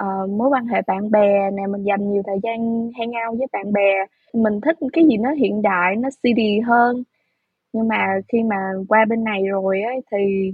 uh, 0.05 0.31
mối 0.31 0.49
quan 0.49 0.67
hệ 0.67 0.83
bạn 0.87 1.11
bè 1.11 1.51
nè 1.51 1.67
mình 1.67 1.83
dành 1.83 2.11
nhiều 2.11 2.23
thời 2.27 2.39
gian 2.43 2.91
hang 2.99 3.11
out 3.29 3.39
với 3.39 3.47
bạn 3.53 3.73
bè. 3.73 3.95
Mình 4.35 4.61
thích 4.61 4.77
cái 4.93 5.05
gì 5.05 5.17
nó 5.17 5.31
hiện 5.31 5.63
đại 5.63 5.97
nó 5.97 6.09
city 6.23 6.61
hơn. 6.61 7.03
Nhưng 7.73 7.89
mà 7.89 8.21
khi 8.33 8.43
mà 8.43 8.73
qua 8.89 9.05
bên 9.09 9.25
này 9.25 9.47
rồi 9.47 9.83
ấy 9.83 10.01
thì 10.13 10.53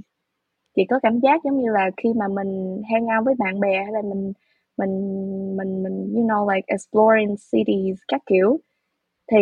chị 0.76 0.82
có 0.90 1.00
cảm 1.02 1.20
giác 1.20 1.44
giống 1.44 1.60
như 1.60 1.70
là 1.72 1.90
khi 1.96 2.12
mà 2.16 2.28
mình 2.28 2.82
hang 2.90 3.06
out 3.18 3.26
với 3.26 3.34
bạn 3.38 3.60
bè 3.60 3.82
hay 3.82 3.92
là 3.92 4.02
mình 4.02 4.32
mình 4.78 4.92
mình 5.56 5.82
mình 5.82 6.14
you 6.14 6.26
know 6.28 6.54
like 6.54 6.64
exploring 6.66 7.34
cities 7.52 7.98
các 8.08 8.20
kiểu 8.26 8.60
thì 9.32 9.38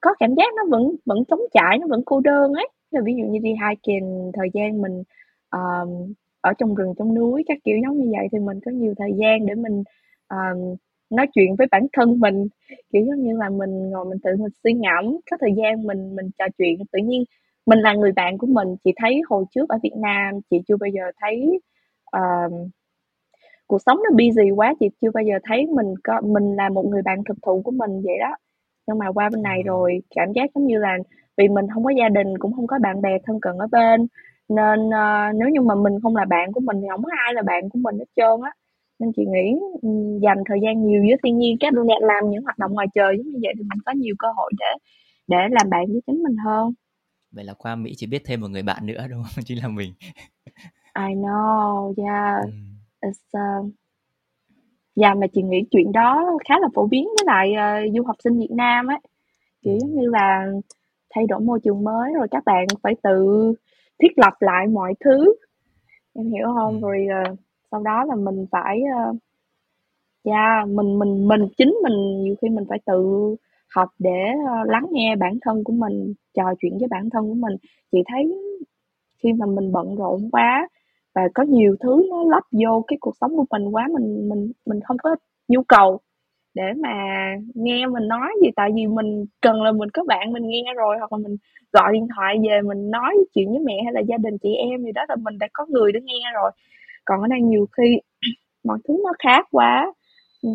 có 0.00 0.14
cảm 0.20 0.34
giác 0.34 0.54
nó 0.56 0.62
vẫn 0.70 0.96
vẫn 1.06 1.18
trống 1.28 1.40
trải 1.54 1.78
nó 1.78 1.86
vẫn 1.90 2.02
cô 2.06 2.20
đơn 2.20 2.52
ấy. 2.52 2.68
Là 2.90 3.00
ví 3.04 3.14
dụ 3.18 3.24
như 3.24 3.38
đi 3.42 3.50
hiking 3.50 4.30
thời 4.34 4.48
gian 4.54 4.82
mình 4.82 5.02
um, 5.50 6.12
ở 6.40 6.52
trong 6.58 6.74
rừng 6.74 6.94
trong 6.98 7.14
núi 7.14 7.44
các 7.46 7.58
kiểu 7.64 7.76
giống 7.82 7.98
như 7.98 8.12
vậy 8.18 8.28
thì 8.32 8.38
mình 8.38 8.60
có 8.64 8.70
nhiều 8.70 8.94
thời 8.98 9.12
gian 9.16 9.46
để 9.46 9.54
mình 9.54 9.82
um, 10.28 10.76
nói 11.10 11.26
chuyện 11.34 11.56
với 11.58 11.66
bản 11.70 11.86
thân 11.92 12.20
mình. 12.20 12.48
Kiểu 12.92 13.04
giống 13.06 13.22
như 13.24 13.36
là 13.36 13.48
mình 13.50 13.90
ngồi 13.90 14.04
mình 14.04 14.18
tự 14.22 14.30
mình 14.36 14.52
suy 14.64 14.72
ngẫm 14.72 15.04
có 15.30 15.36
thời 15.40 15.50
gian 15.56 15.82
mình 15.82 16.16
mình 16.16 16.30
trò 16.38 16.44
chuyện. 16.58 16.78
Tự 16.92 16.98
nhiên 17.04 17.24
mình 17.66 17.78
là 17.78 17.94
người 17.94 18.12
bạn 18.12 18.38
của 18.38 18.46
mình 18.46 18.68
chị 18.84 18.92
thấy 18.96 19.20
hồi 19.28 19.44
trước 19.50 19.68
ở 19.68 19.78
Việt 19.82 19.94
Nam 19.96 20.34
chị 20.50 20.56
chưa 20.68 20.76
bao 20.76 20.88
giờ 20.94 21.02
thấy 21.20 21.60
um, 22.12 22.68
cuộc 23.70 23.82
sống 23.86 23.98
nó 24.04 24.10
busy 24.10 24.50
quá 24.50 24.74
chị 24.80 24.86
chưa 25.00 25.10
bao 25.14 25.24
giờ 25.24 25.34
thấy 25.44 25.66
mình 25.66 25.94
có 26.04 26.20
mình 26.24 26.56
là 26.56 26.68
một 26.68 26.86
người 26.86 27.02
bạn 27.02 27.18
thực 27.28 27.38
thụ 27.42 27.62
của 27.64 27.70
mình 27.70 27.90
vậy 28.04 28.18
đó. 28.20 28.36
Nhưng 28.86 28.98
mà 28.98 29.06
qua 29.14 29.30
bên 29.32 29.42
này 29.42 29.62
rồi 29.62 30.02
cảm 30.14 30.32
giác 30.32 30.50
giống 30.54 30.66
như 30.66 30.78
là 30.78 30.96
vì 31.36 31.48
mình 31.48 31.66
không 31.74 31.84
có 31.84 31.90
gia 31.90 32.08
đình 32.08 32.38
cũng 32.38 32.52
không 32.52 32.66
có 32.66 32.78
bạn 32.82 33.02
bè 33.02 33.10
thân 33.26 33.40
cận 33.40 33.54
ở 33.58 33.66
bên 33.72 34.06
nên 34.48 34.80
uh, 34.86 35.36
nếu 35.38 35.48
như 35.48 35.60
mà 35.60 35.74
mình 35.74 35.92
không 36.02 36.16
là 36.16 36.24
bạn 36.24 36.52
của 36.52 36.60
mình 36.60 36.76
thì 36.80 36.86
không 36.90 37.02
có 37.04 37.10
ai 37.24 37.34
là 37.34 37.42
bạn 37.42 37.68
của 37.68 37.78
mình 37.82 37.98
hết 37.98 38.10
trơn 38.16 38.40
á. 38.44 38.52
Nên 38.98 39.12
chị 39.16 39.22
nghĩ 39.26 39.46
dành 40.22 40.38
thời 40.48 40.58
gian 40.62 40.86
nhiều 40.86 41.02
với 41.02 41.16
thiên 41.24 41.38
nhiên 41.38 41.56
các 41.60 41.72
làm 42.00 42.30
những 42.30 42.42
hoạt 42.42 42.58
động 42.58 42.72
ngoài 42.72 42.86
trời 42.94 43.14
giống 43.18 43.26
như 43.26 43.38
vậy 43.42 43.52
thì 43.56 43.62
mình 43.62 43.78
có 43.86 43.92
nhiều 43.92 44.14
cơ 44.18 44.28
hội 44.36 44.52
để 44.58 44.66
để 45.28 45.36
làm 45.50 45.70
bạn 45.70 45.86
với 45.86 46.00
chính 46.06 46.22
mình 46.22 46.36
hơn. 46.44 46.72
Vậy 47.32 47.44
là 47.44 47.54
qua 47.58 47.76
Mỹ 47.76 47.92
chỉ 47.96 48.06
biết 48.06 48.22
thêm 48.24 48.40
một 48.40 48.48
người 48.48 48.62
bạn 48.62 48.86
nữa 48.86 49.06
đúng 49.10 49.22
không? 49.22 49.44
Chính 49.46 49.58
là 49.62 49.68
mình. 49.68 49.92
I 51.08 51.14
know 51.14 51.94
yeah. 51.96 52.44
Mm. 52.46 52.69
It's 53.00 53.38
uh, 53.38 53.72
yeah 55.00 55.16
mà 55.16 55.26
chị 55.32 55.42
nghĩ 55.42 55.64
chuyện 55.70 55.92
đó 55.92 56.38
khá 56.48 56.54
là 56.60 56.68
phổ 56.74 56.86
biến 56.86 57.04
với 57.04 57.24
lại 57.26 57.52
uh, 57.52 57.94
du 57.96 58.02
học 58.02 58.16
sinh 58.24 58.38
Việt 58.38 58.50
Nam 58.50 58.86
ấy. 58.86 58.98
Kiểu 59.62 59.78
giống 59.80 59.94
như 59.94 60.08
là 60.08 60.46
thay 61.14 61.26
đổi 61.28 61.40
môi 61.40 61.60
trường 61.64 61.84
mới 61.84 62.12
rồi 62.14 62.26
các 62.30 62.44
bạn 62.46 62.66
phải 62.82 62.94
tự 63.02 63.52
thiết 64.02 64.18
lập 64.18 64.32
lại 64.40 64.66
mọi 64.66 64.94
thứ. 65.04 65.34
Em 66.14 66.30
hiểu 66.30 66.46
không? 66.54 66.74
Ừ. 66.74 66.80
rồi 66.80 67.06
uh, 67.32 67.38
sau 67.70 67.82
đó 67.82 68.04
là 68.04 68.14
mình 68.14 68.46
phải 68.50 68.80
uh, 69.10 69.16
yeah, 70.24 70.68
mình 70.68 70.98
mình 70.98 71.28
mình 71.28 71.48
chính 71.58 71.74
mình 71.82 72.22
nhiều 72.22 72.34
khi 72.42 72.48
mình 72.48 72.64
phải 72.68 72.78
tự 72.86 73.02
học 73.74 73.88
để 73.98 74.24
uh, 74.34 74.70
lắng 74.70 74.86
nghe 74.90 75.16
bản 75.16 75.38
thân 75.42 75.64
của 75.64 75.72
mình 75.72 76.14
trò 76.34 76.44
chuyện 76.60 76.78
với 76.78 76.88
bản 76.90 77.10
thân 77.10 77.28
của 77.28 77.34
mình. 77.34 77.56
Chị 77.92 77.98
thấy 78.06 78.34
khi 79.22 79.32
mà 79.32 79.46
mình 79.46 79.72
bận 79.72 79.96
rộn 79.96 80.30
quá 80.32 80.68
và 81.14 81.22
có 81.34 81.42
nhiều 81.42 81.76
thứ 81.80 82.06
nó 82.10 82.24
lắp 82.30 82.44
vô 82.52 82.84
cái 82.88 82.96
cuộc 83.00 83.14
sống 83.20 83.36
của 83.36 83.44
mình 83.50 83.68
quá 83.74 83.88
mình 83.94 84.28
mình 84.28 84.52
mình 84.66 84.80
không 84.88 84.96
có 85.02 85.16
nhu 85.48 85.62
cầu 85.68 86.00
để 86.54 86.62
mà 86.82 86.90
nghe 87.54 87.86
mình 87.86 88.08
nói 88.08 88.28
gì 88.42 88.48
tại 88.56 88.70
vì 88.74 88.86
mình 88.86 89.26
cần 89.42 89.62
là 89.62 89.72
mình 89.72 89.90
có 89.94 90.04
bạn 90.08 90.32
mình 90.32 90.42
nghe 90.48 90.62
rồi 90.76 90.98
hoặc 90.98 91.12
là 91.12 91.18
mình 91.18 91.36
gọi 91.72 91.92
điện 91.92 92.06
thoại 92.16 92.36
về 92.48 92.62
mình 92.62 92.90
nói 92.90 93.16
chuyện 93.34 93.50
với 93.50 93.60
mẹ 93.64 93.74
hay 93.84 93.92
là 93.94 94.00
gia 94.00 94.16
đình 94.18 94.38
chị 94.42 94.50
em 94.54 94.82
gì 94.84 94.92
đó 94.92 95.02
là 95.08 95.16
mình 95.16 95.38
đã 95.38 95.48
có 95.52 95.66
người 95.70 95.92
để 95.92 96.00
nghe 96.04 96.20
rồi 96.34 96.50
còn 97.04 97.22
ở 97.22 97.28
đây 97.28 97.40
nhiều 97.42 97.66
khi 97.78 97.98
mọi 98.64 98.78
thứ 98.88 98.94
nó 99.04 99.12
khác 99.18 99.46
quá 99.50 99.92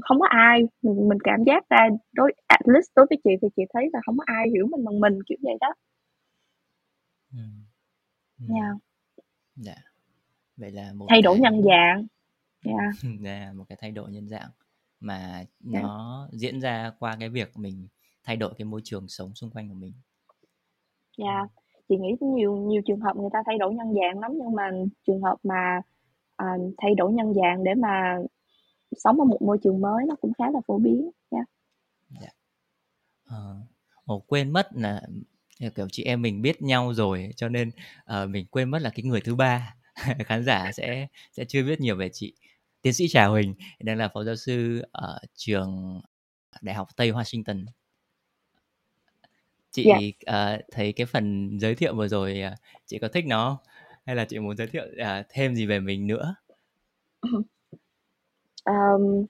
không 0.04 0.20
có 0.20 0.28
ai 0.30 0.62
mình, 0.84 1.10
mình 1.10 1.18
cảm 1.24 1.44
giác 1.46 1.70
ra 1.70 1.90
đối 2.16 2.34
at 2.48 2.62
least 2.66 2.88
đối 2.96 3.06
với 3.10 3.20
chị 3.24 3.32
thì 3.42 3.48
chị 3.58 3.64
thấy 3.74 3.90
là 3.94 4.00
không 4.06 4.18
có 4.18 4.24
ai 4.28 4.50
hiểu 4.56 4.68
mình 4.72 4.86
bằng 4.86 5.00
mình 5.00 5.20
kiểu 5.28 5.38
vậy 5.44 5.56
đó 5.62 5.74
ừ. 7.34 7.38
Ừ. 8.40 8.46
Yeah. 9.66 9.78
Dạ. 10.58 10.62
vậy 10.62 10.72
là 10.72 10.94
một 10.94 11.06
thay 11.10 11.22
đổi 11.22 11.40
nhân 11.40 11.62
dạng 11.64 12.08
yeah. 12.66 13.24
yeah, 13.24 13.56
một 13.56 13.66
cái 13.70 13.78
thay 13.82 13.92
đổi 13.92 14.12
nhân 14.12 14.28
dạng 14.28 14.50
mà 15.00 15.46
yeah. 15.74 15.84
nó 15.84 16.28
diễn 16.32 16.60
ra 16.60 16.92
qua 17.00 17.18
cái 17.20 17.30
việc 17.30 17.58
mình 17.58 17.88
thay 18.24 18.36
đổi 18.36 18.54
cái 18.58 18.66
môi 18.66 18.82
trường 18.84 19.08
sống 19.08 19.36
xung 19.36 19.50
quanh 19.52 19.70
của 19.70 19.76
mình 19.76 19.94
dạ 21.18 21.26
yeah. 21.26 21.50
chị 21.90 21.96
nghĩ 21.98 22.16
nhiều 22.22 22.58
nhiều 22.58 22.82
trường 22.86 23.00
hợp 23.00 23.16
người 23.16 23.30
ta 23.34 23.40
thay 23.46 23.58
đổi 23.58 23.74
nhân 23.74 23.94
dạng 23.94 24.20
lắm 24.20 24.32
nhưng 24.36 24.56
mà 24.56 24.70
trường 25.08 25.22
hợp 25.22 25.36
mà 25.44 25.82
à, 26.36 26.46
thay 26.78 26.96
đổi 26.96 27.14
nhân 27.14 27.34
dạng 27.34 27.64
để 27.64 27.74
mà 27.74 28.18
sống 28.98 29.20
ở 29.20 29.26
một 29.26 29.42
môi 29.42 29.58
trường 29.64 29.82
mới 29.82 30.06
nó 30.08 30.16
cũng 30.22 30.34
khá 30.38 30.52
là 30.52 30.60
phổ 30.68 30.78
biến 30.78 31.12
nha 31.32 31.40
yeah. 32.12 32.22
yeah. 32.22 32.36
ờ, 33.26 33.56
ồ, 34.06 34.24
quên 34.28 34.52
mất 34.52 34.68
là 34.74 35.02
kiểu 35.76 35.88
chị 35.92 36.04
em 36.04 36.22
mình 36.22 36.42
biết 36.42 36.62
nhau 36.62 36.94
rồi 36.94 37.30
cho 37.36 37.50
nên 37.50 37.72
uh, 38.24 38.30
mình 38.30 38.46
quên 38.52 38.70
mất 38.70 38.82
là 38.82 38.90
cái 38.90 39.04
người 39.04 39.22
thứ 39.22 39.36
ba 39.36 39.76
khán 40.26 40.44
giả 40.44 40.72
sẽ 40.72 41.08
sẽ 41.32 41.46
chưa 41.46 41.64
biết 41.64 41.82
nhiều 41.82 41.96
về 41.96 42.10
chị 42.14 42.34
tiến 42.82 42.94
sĩ 42.94 43.08
Trà 43.08 43.26
Huỳnh 43.26 43.56
đang 43.80 43.98
là 43.98 44.08
phó 44.08 44.24
giáo 44.24 44.36
sư 44.36 44.84
ở 44.92 45.20
trường 45.36 46.02
Đại 46.62 46.76
học 46.76 46.88
Tây 46.96 47.12
Washington 47.12 47.66
chị 49.72 49.90
yeah. 50.26 50.60
uh, 50.60 50.66
thấy 50.72 50.94
cái 50.94 51.06
phần 51.06 51.58
giới 51.60 51.76
thiệu 51.76 51.96
vừa 51.96 52.08
rồi 52.08 52.42
uh, 52.52 52.60
chị 52.86 53.00
có 53.00 53.08
thích 53.08 53.26
nó 53.28 53.60
hay 54.06 54.16
là 54.16 54.26
chị 54.26 54.40
muốn 54.40 54.58
giới 54.58 54.68
thiệu 54.68 54.84
uh, 55.02 55.26
thêm 55.30 55.56
gì 55.56 55.66
về 55.66 55.80
mình 55.80 56.08
nữa 56.08 56.36
um, 58.66 59.26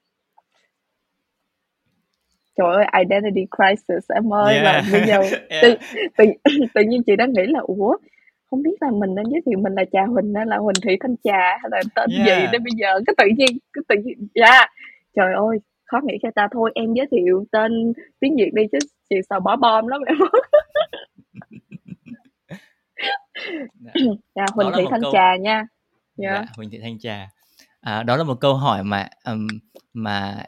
trời 2.56 2.76
ơi 2.76 2.86
identity 3.00 3.46
crisis 3.58 4.12
em 4.12 4.34
ơi 4.34 4.54
yeah. 4.56 4.66
là 4.66 4.84
bây 4.92 5.08
giờ 5.08 5.18
yeah. 5.50 5.64
tự, 5.64 5.76
tự, 6.18 6.26
tự 6.74 6.82
nhiên 6.88 7.04
chị 7.06 7.16
đã 7.16 7.26
nghĩ 7.26 7.44
là 7.46 7.60
ủa 7.60 7.98
không 8.56 8.64
biết 8.64 8.82
là 8.82 8.92
mình 8.92 9.16
nên 9.16 9.26
giới 9.32 9.42
thiệu 9.46 9.60
mình 9.60 9.74
là 9.74 9.86
trà 9.92 10.06
huỳnh 10.06 10.34
hay 10.36 10.46
là 10.46 10.58
huỳnh 10.58 10.82
thị 10.84 10.98
thanh 11.00 11.16
trà 11.24 11.58
hay 11.62 11.70
là 11.72 11.82
tên 11.96 12.10
yeah. 12.12 12.28
gì 12.28 12.34
để 12.52 12.60
bây 12.60 12.72
giờ 12.76 13.00
cái 13.06 13.14
tự 13.18 13.26
nhiên 13.38 13.58
cái 13.74 13.82
tự 13.88 13.96
nhiên 14.04 14.28
dạ 14.36 14.52
yeah. 14.52 14.70
trời 15.16 15.34
ơi 15.34 15.60
khó 15.86 16.00
nghĩ 16.04 16.18
cho 16.24 16.30
ta 16.36 16.48
thôi 16.52 16.72
em 16.76 16.94
giới 16.94 17.08
thiệu 17.12 17.46
tên 17.52 17.94
tiếng 18.20 18.36
việt 18.36 18.54
đi 18.54 18.64
chứ 18.72 18.78
chị 19.10 19.16
sợ 19.30 19.40
bỏ 19.40 19.56
bom 19.56 19.88
lắm 19.88 20.02
em 20.08 20.16
dạ 24.36 24.46
huỳnh 24.54 24.72
thị 24.78 24.84
thanh 24.92 25.02
câu... 25.02 25.12
trà 25.14 25.36
nha 25.36 25.54
yeah. 25.54 25.68
dạ, 26.18 26.46
huỳnh 26.58 26.70
thị 26.70 26.80
thanh 26.82 27.00
trà 27.00 27.30
à, 27.82 28.04
đó 28.04 28.18
là 28.18 28.24
một 28.24 28.38
câu 28.42 28.54
hỏi 28.54 28.84
mà 28.84 29.08
um, 29.26 29.48
mà 29.94 30.44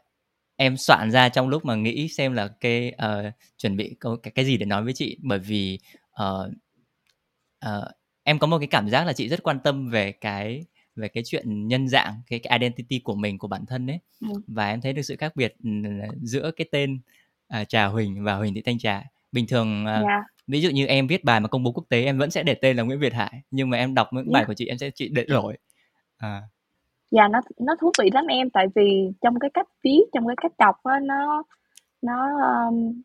em 0.55 0.77
soạn 0.77 1.11
ra 1.11 1.29
trong 1.29 1.49
lúc 1.49 1.65
mà 1.65 1.75
nghĩ 1.75 2.07
xem 2.07 2.33
là 2.33 2.49
cái 2.59 2.93
uh, 3.05 3.33
chuẩn 3.57 3.77
bị 3.77 3.95
câu 3.99 4.17
cái, 4.23 4.31
cái 4.35 4.45
gì 4.45 4.57
để 4.57 4.65
nói 4.65 4.83
với 4.83 4.93
chị 4.93 5.17
bởi 5.23 5.39
vì 5.39 5.79
uh, 6.23 6.47
uh, 7.65 7.96
em 8.27 8.39
có 8.39 8.47
một 8.47 8.57
cái 8.59 8.67
cảm 8.67 8.89
giác 8.89 9.07
là 9.07 9.13
chị 9.13 9.27
rất 9.27 9.43
quan 9.43 9.59
tâm 9.59 9.89
về 9.89 10.11
cái 10.11 10.65
về 10.95 11.07
cái 11.07 11.23
chuyện 11.25 11.67
nhân 11.67 11.87
dạng 11.87 12.13
cái, 12.27 12.39
cái 12.39 12.59
identity 12.59 12.99
của 12.99 13.15
mình 13.15 13.37
của 13.37 13.47
bản 13.47 13.65
thân 13.65 13.87
ấy 13.87 13.99
ừ. 14.21 14.27
và 14.47 14.69
em 14.69 14.81
thấy 14.81 14.93
được 14.93 15.01
sự 15.01 15.15
khác 15.15 15.35
biệt 15.35 15.55
ừ, 15.63 15.69
giữa 16.21 16.51
cái 16.51 16.67
tên 16.71 16.99
uh, 17.61 17.69
trà 17.69 17.85
huỳnh 17.85 18.23
và 18.23 18.35
huỳnh 18.35 18.53
thị 18.53 18.61
thanh 18.61 18.79
trà 18.79 19.03
bình 19.31 19.45
thường 19.47 19.83
uh, 19.83 19.87
yeah. 19.87 20.03
Dạ. 20.03 20.23
ví 20.47 20.61
dụ 20.61 20.69
như 20.69 20.85
em 20.85 21.07
viết 21.07 21.23
bài 21.23 21.39
mà 21.39 21.47
công 21.47 21.63
bố 21.63 21.71
quốc 21.71 21.85
tế 21.89 22.03
em 22.03 22.17
vẫn 22.17 22.31
sẽ 22.31 22.43
để 22.43 22.53
tên 22.53 22.77
là 22.77 22.83
nguyễn 22.83 22.99
việt 22.99 23.13
hải 23.13 23.41
nhưng 23.51 23.69
mà 23.69 23.77
em 23.77 23.93
đọc 23.93 24.07
những 24.11 24.23
yeah. 24.23 24.33
bài 24.33 24.43
dạ. 24.43 24.47
của 24.47 24.53
chị 24.53 24.65
em 24.65 24.77
sẽ 24.77 24.89
chị 24.89 25.09
để 25.09 25.25
đổi 25.25 25.57
à 26.17 26.41
Dạ 27.11 27.27
nó 27.27 27.41
nó 27.59 27.75
thú 27.81 27.91
vị 27.99 28.09
lắm 28.13 28.25
em 28.27 28.49
tại 28.49 28.65
vì 28.75 29.11
trong 29.21 29.39
cái 29.39 29.49
cách 29.53 29.67
viết, 29.83 30.01
trong 30.13 30.27
cái 30.27 30.35
cách 30.41 30.51
đọc 30.57 30.75
á 30.83 30.99
nó 31.03 31.43
nó, 32.01 32.39
ờm, 32.41 33.01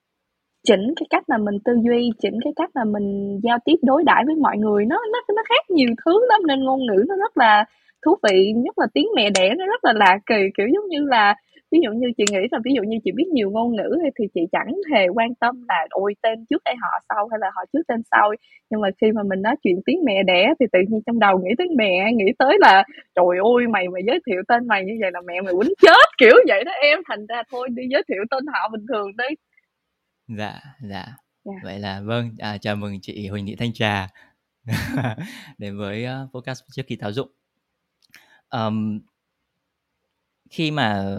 chỉnh 0.68 0.94
cái 0.96 1.06
cách 1.10 1.24
mà 1.28 1.38
mình 1.38 1.58
tư 1.64 1.72
duy, 1.84 2.10
chỉnh 2.22 2.38
cái 2.44 2.52
cách 2.56 2.70
mà 2.74 2.84
mình 2.84 3.40
giao 3.42 3.58
tiếp 3.64 3.76
đối 3.82 4.04
đãi 4.04 4.22
với 4.26 4.34
mọi 4.36 4.58
người. 4.58 4.84
Nó 4.84 4.96
nó 5.12 5.20
nó 5.36 5.42
khác 5.48 5.70
nhiều 5.70 5.88
thứ 6.04 6.26
lắm 6.28 6.40
nên 6.46 6.64
ngôn 6.64 6.86
ngữ 6.86 7.04
nó 7.08 7.16
rất 7.16 7.36
là 7.36 7.64
thú 8.06 8.14
vị, 8.22 8.52
nhất 8.56 8.78
là 8.78 8.86
tiếng 8.94 9.08
mẹ 9.16 9.30
đẻ 9.30 9.54
nó 9.58 9.66
rất 9.66 9.84
là 9.84 9.92
lạ 9.92 10.18
kỳ, 10.26 10.48
kiểu 10.56 10.66
giống 10.74 10.88
như 10.88 11.04
là 11.04 11.34
ví 11.72 11.78
dụ 11.84 11.90
như 11.90 12.06
chị 12.16 12.24
nghĩ 12.32 12.38
là 12.50 12.58
ví 12.64 12.72
dụ 12.74 12.82
như 12.82 12.96
chị 13.04 13.10
biết 13.14 13.28
nhiều 13.32 13.50
ngôn 13.50 13.76
ngữ 13.76 13.98
thì 14.18 14.24
chị 14.34 14.40
chẳng 14.52 14.74
hề 14.94 15.08
quan 15.08 15.34
tâm 15.34 15.64
là 15.68 15.86
ôi 15.90 16.14
tên 16.22 16.44
trước 16.50 16.62
hay 16.64 16.74
họ 16.82 16.88
sau 17.08 17.28
hay 17.30 17.38
là 17.40 17.50
họ 17.54 17.62
trước 17.72 17.82
tên 17.88 18.00
sau. 18.10 18.30
Nhưng 18.70 18.80
mà 18.80 18.88
khi 19.00 19.12
mà 19.12 19.22
mình 19.22 19.42
nói 19.42 19.54
chuyện 19.62 19.80
tiếng 19.86 20.00
mẹ 20.04 20.22
đẻ 20.22 20.54
thì 20.60 20.66
tự 20.72 20.78
nhiên 20.88 21.00
trong 21.06 21.18
đầu 21.18 21.38
nghĩ 21.38 21.50
tới 21.58 21.66
mẹ 21.76 22.12
nghĩ 22.12 22.32
tới 22.38 22.56
là 22.60 22.84
trời 23.14 23.38
ơi 23.56 23.66
mày 23.70 23.88
mày 23.88 24.02
giới 24.06 24.18
thiệu 24.26 24.42
tên 24.48 24.66
mày 24.66 24.84
như 24.84 24.92
vậy 25.00 25.10
là 25.14 25.20
mẹ 25.26 25.40
mày 25.40 25.54
quýnh 25.58 25.72
chết. 25.82 26.06
Kiểu 26.18 26.36
vậy 26.48 26.64
đó 26.64 26.72
em. 26.82 26.98
Thành 27.08 27.26
ra 27.26 27.42
thôi 27.50 27.68
đi 27.70 27.82
giới 27.90 28.02
thiệu 28.08 28.22
tên 28.30 28.44
họ 28.46 28.68
bình 28.72 28.86
thường 28.88 29.08
đi 29.18 29.34
dạ 30.28 30.60
dạ. 30.80 30.96
Yeah. 30.96 31.18
Dạ. 31.44 31.52
vậy 31.62 31.78
là 31.78 32.00
vâng 32.00 32.34
à, 32.38 32.58
chào 32.58 32.76
mừng 32.76 33.00
chị 33.00 33.28
Huỳnh 33.28 33.46
Thị 33.46 33.56
Thanh 33.56 33.72
Trà. 33.72 34.08
Đến 35.58 35.78
với 35.78 36.06
uh, 36.06 36.32
podcast 36.32 36.62
trước 36.72 36.82
khi 36.86 36.96
tháo 36.96 37.12
dụng 37.12 37.32
um, 38.52 39.00
khi 40.50 40.70
mà 40.70 41.16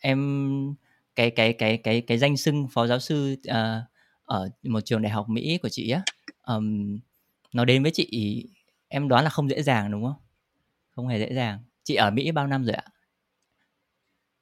em 0.00 0.74
cái 1.14 1.30
cái 1.30 1.52
cái 1.52 1.78
cái 1.78 2.00
cái 2.00 2.18
danh 2.18 2.36
xưng 2.36 2.68
phó 2.72 2.86
giáo 2.86 2.98
sư 2.98 3.36
uh, 3.50 3.84
ở 4.24 4.50
một 4.62 4.80
trường 4.80 5.02
đại 5.02 5.12
học 5.12 5.28
Mỹ 5.28 5.58
của 5.62 5.68
chị 5.68 5.90
á 5.90 6.02
um, 6.46 6.98
nó 7.52 7.64
đến 7.64 7.82
với 7.82 7.92
chị 7.94 8.44
em 8.88 9.08
đoán 9.08 9.24
là 9.24 9.30
không 9.30 9.50
dễ 9.50 9.62
dàng 9.62 9.90
đúng 9.90 10.04
không? 10.04 10.20
Không 10.90 11.08
hề 11.08 11.18
dễ 11.18 11.34
dàng. 11.34 11.58
Chị 11.82 11.94
ở 11.94 12.10
Mỹ 12.10 12.30
bao 12.30 12.46
năm 12.46 12.64
rồi 12.64 12.74
ạ? 12.74 12.84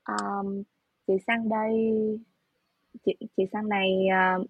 Um, 0.04 0.62
chị 1.06 1.12
sang 1.26 1.48
đây 1.48 1.70
chị 3.06 3.12
chị 3.36 3.42
sang 3.52 3.68
này 3.68 3.88
uh, 4.40 4.46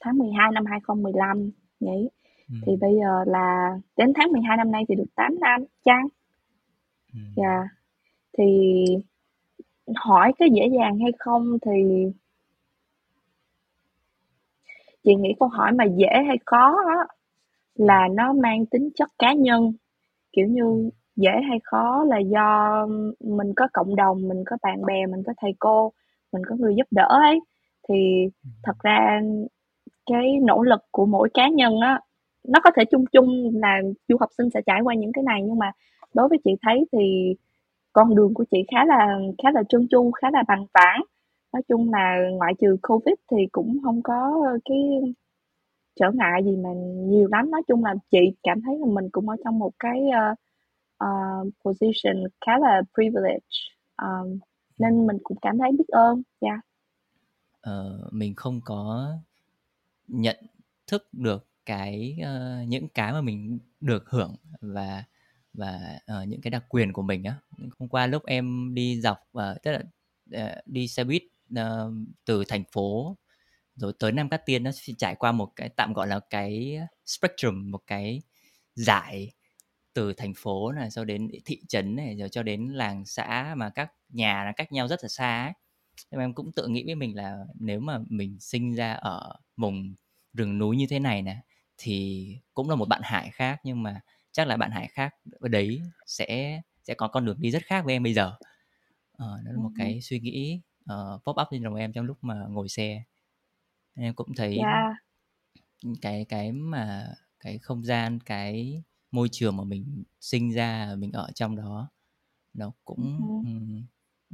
tháng 0.00 0.18
12 0.18 0.50
năm 0.52 0.64
2015 0.66 1.50
nhỉ 1.80 2.08
ừ. 2.48 2.54
thì 2.66 2.76
bây 2.80 2.90
giờ 3.00 3.24
là 3.26 3.78
đến 3.96 4.12
tháng 4.14 4.32
12 4.32 4.56
năm 4.56 4.70
nay 4.70 4.82
thì 4.88 4.94
được 4.94 5.14
8 5.14 5.40
năm 5.40 5.64
chăng 5.84 6.06
ừ. 7.14 7.20
dạ 7.36 7.44
yeah. 7.44 7.66
thì 8.38 8.44
hỏi 9.96 10.32
cái 10.38 10.48
dễ 10.52 10.68
dàng 10.78 10.98
hay 10.98 11.12
không 11.18 11.58
thì 11.66 11.72
chị 15.04 15.14
nghĩ 15.14 15.34
câu 15.40 15.48
hỏi 15.48 15.72
mà 15.72 15.84
dễ 15.84 16.22
hay 16.26 16.36
khó 16.46 16.76
á, 16.88 17.06
là 17.74 18.08
nó 18.12 18.32
mang 18.32 18.66
tính 18.66 18.90
chất 18.94 19.08
cá 19.18 19.32
nhân 19.32 19.72
kiểu 20.32 20.46
như 20.46 20.90
dễ 21.16 21.30
hay 21.48 21.58
khó 21.64 22.04
là 22.08 22.18
do 22.18 22.86
mình 23.20 23.52
có 23.56 23.68
cộng 23.72 23.96
đồng 23.96 24.28
mình 24.28 24.42
có 24.46 24.56
bạn 24.62 24.86
bè 24.86 25.06
mình 25.06 25.22
có 25.26 25.32
thầy 25.36 25.50
cô 25.58 25.92
mình 26.32 26.42
có 26.48 26.56
người 26.58 26.74
giúp 26.76 26.86
đỡ 26.90 27.06
ấy. 27.08 27.40
Thì 27.88 27.94
thật 28.62 28.76
ra 28.82 29.20
cái 30.06 30.38
nỗ 30.42 30.62
lực 30.62 30.80
của 30.90 31.06
mỗi 31.06 31.28
cá 31.34 31.48
nhân 31.48 31.80
á 31.80 32.00
nó 32.48 32.60
có 32.64 32.70
thể 32.76 32.84
chung 32.84 33.04
chung 33.12 33.50
là 33.54 33.80
du 34.08 34.16
học 34.20 34.30
sinh 34.38 34.50
sẽ 34.54 34.60
trải 34.66 34.80
qua 34.82 34.94
những 34.94 35.12
cái 35.12 35.24
này 35.24 35.42
nhưng 35.42 35.58
mà 35.58 35.72
đối 36.14 36.28
với 36.28 36.38
chị 36.44 36.50
thấy 36.62 36.86
thì 36.92 37.34
con 37.92 38.14
đường 38.14 38.34
của 38.34 38.44
chị 38.50 38.58
khá 38.72 38.84
là 38.84 39.18
khá 39.42 39.50
là 39.54 39.62
trơn 39.68 39.88
tru 39.88 40.10
khá 40.10 40.30
là 40.32 40.44
bằng 40.48 40.66
phẳng 40.74 41.02
nói 41.52 41.62
chung 41.68 41.92
là 41.92 42.16
ngoại 42.32 42.54
trừ 42.60 42.76
covid 42.82 43.14
thì 43.30 43.36
cũng 43.52 43.78
không 43.84 44.02
có 44.02 44.42
cái 44.64 44.78
trở 46.00 46.10
ngại 46.14 46.42
gì 46.44 46.56
mà 46.56 46.70
nhiều 47.08 47.28
lắm. 47.32 47.50
Nói 47.50 47.62
chung 47.68 47.84
là 47.84 47.94
chị 48.10 48.18
cảm 48.42 48.60
thấy 48.66 48.78
là 48.78 48.86
mình 48.86 49.08
cũng 49.12 49.28
ở 49.28 49.36
trong 49.44 49.58
một 49.58 49.72
cái 49.78 50.00
uh, 50.32 50.38
uh, 51.04 51.48
position 51.64 52.16
khá 52.46 52.58
là 52.58 52.82
privilege 52.94 53.46
um, 54.02 54.38
nên 54.78 55.06
mình 55.06 55.16
cũng 55.22 55.38
cảm 55.42 55.58
thấy 55.58 55.70
biết 55.78 55.88
ơn 55.88 56.22
dạ 56.40 56.48
yeah. 56.48 56.60
ờ, 57.60 58.08
mình 58.12 58.34
không 58.34 58.60
có 58.64 59.12
nhận 60.08 60.36
thức 60.86 61.08
được 61.12 61.46
cái 61.66 62.18
uh, 62.20 62.68
những 62.68 62.88
cái 62.88 63.12
mà 63.12 63.20
mình 63.20 63.58
được 63.80 64.10
hưởng 64.10 64.36
và 64.60 65.04
và 65.54 65.98
uh, 66.22 66.28
những 66.28 66.40
cái 66.40 66.50
đặc 66.50 66.64
quyền 66.68 66.92
của 66.92 67.02
mình 67.02 67.24
á 67.24 67.36
hôm 67.78 67.88
qua 67.88 68.06
lúc 68.06 68.24
em 68.26 68.74
đi 68.74 69.00
dọc 69.00 69.18
và 69.32 69.50
uh, 69.50 69.62
tức 69.62 69.72
là 69.72 69.82
uh, 70.44 70.66
đi 70.66 70.88
xe 70.88 71.04
buýt 71.04 71.22
uh, 71.52 71.92
từ 72.24 72.44
thành 72.48 72.64
phố 72.72 73.16
rồi 73.76 73.92
tới 73.98 74.12
Nam 74.12 74.28
Cát 74.28 74.46
Tiên 74.46 74.62
nó 74.62 74.70
sẽ 74.72 74.92
trải 74.98 75.14
qua 75.14 75.32
một 75.32 75.52
cái 75.56 75.68
tạm 75.68 75.92
gọi 75.92 76.06
là 76.06 76.20
cái 76.30 76.78
spectrum 77.06 77.70
một 77.70 77.80
cái 77.86 78.22
giải 78.74 79.32
từ 79.94 80.12
thành 80.12 80.32
phố 80.36 80.72
này 80.72 80.90
cho 80.90 81.04
đến 81.04 81.30
thị 81.44 81.62
trấn 81.68 81.96
này 81.96 82.16
rồi 82.16 82.28
cho 82.28 82.42
đến 82.42 82.68
làng 82.68 83.04
xã 83.06 83.54
mà 83.56 83.70
các 83.70 83.92
nhà 84.08 84.44
nó 84.44 84.52
cách 84.56 84.72
nhau 84.72 84.88
rất 84.88 84.98
là 85.02 85.08
xa 85.08 85.44
ấy. 85.44 85.52
Nên 86.10 86.20
em 86.20 86.34
cũng 86.34 86.52
tự 86.52 86.66
nghĩ 86.68 86.84
với 86.86 86.94
mình 86.94 87.16
là 87.16 87.38
nếu 87.54 87.80
mà 87.80 87.98
mình 88.08 88.40
sinh 88.40 88.74
ra 88.74 88.92
ở 88.92 89.36
vùng 89.56 89.94
rừng 90.34 90.58
núi 90.58 90.76
như 90.76 90.86
thế 90.90 90.98
này 90.98 91.22
nè 91.22 91.36
thì 91.78 92.26
cũng 92.54 92.70
là 92.70 92.76
một 92.76 92.88
bạn 92.88 93.00
hải 93.04 93.30
khác 93.30 93.60
nhưng 93.64 93.82
mà 93.82 94.00
chắc 94.32 94.46
là 94.46 94.56
bạn 94.56 94.70
hải 94.70 94.88
khác 94.88 95.14
ở 95.40 95.48
đấy 95.48 95.82
sẽ 96.06 96.60
sẽ 96.84 96.94
có 96.94 97.08
con 97.08 97.24
đường 97.24 97.36
đi 97.40 97.50
rất 97.50 97.62
khác 97.62 97.84
với 97.84 97.94
em 97.94 98.02
bây 98.02 98.14
giờ 98.14 98.32
ờ, 99.12 99.40
đó 99.44 99.52
là 99.52 99.62
một 99.62 99.70
cái 99.78 100.00
suy 100.02 100.20
nghĩ 100.20 100.60
uh, 100.92 101.24
pop 101.24 101.36
up 101.42 101.48
trên 101.50 101.62
đầu 101.62 101.74
em 101.74 101.92
trong 101.92 102.04
lúc 102.04 102.18
mà 102.20 102.34
ngồi 102.48 102.68
xe 102.68 103.02
em 103.94 104.14
cũng 104.14 104.34
thấy 104.34 104.58
yeah. 104.58 104.96
cái 106.02 106.24
cái 106.28 106.52
mà 106.52 107.14
cái 107.40 107.58
không 107.58 107.82
gian 107.84 108.20
cái 108.20 108.82
môi 109.12 109.28
trường 109.32 109.56
mà 109.56 109.64
mình 109.64 110.04
sinh 110.20 110.50
ra 110.50 110.94
mình 110.98 111.12
ở 111.12 111.28
trong 111.34 111.56
đó 111.56 111.88
nó 112.54 112.72
cũng 112.84 113.18
uh-huh. 113.20 113.44
um, 113.44 113.82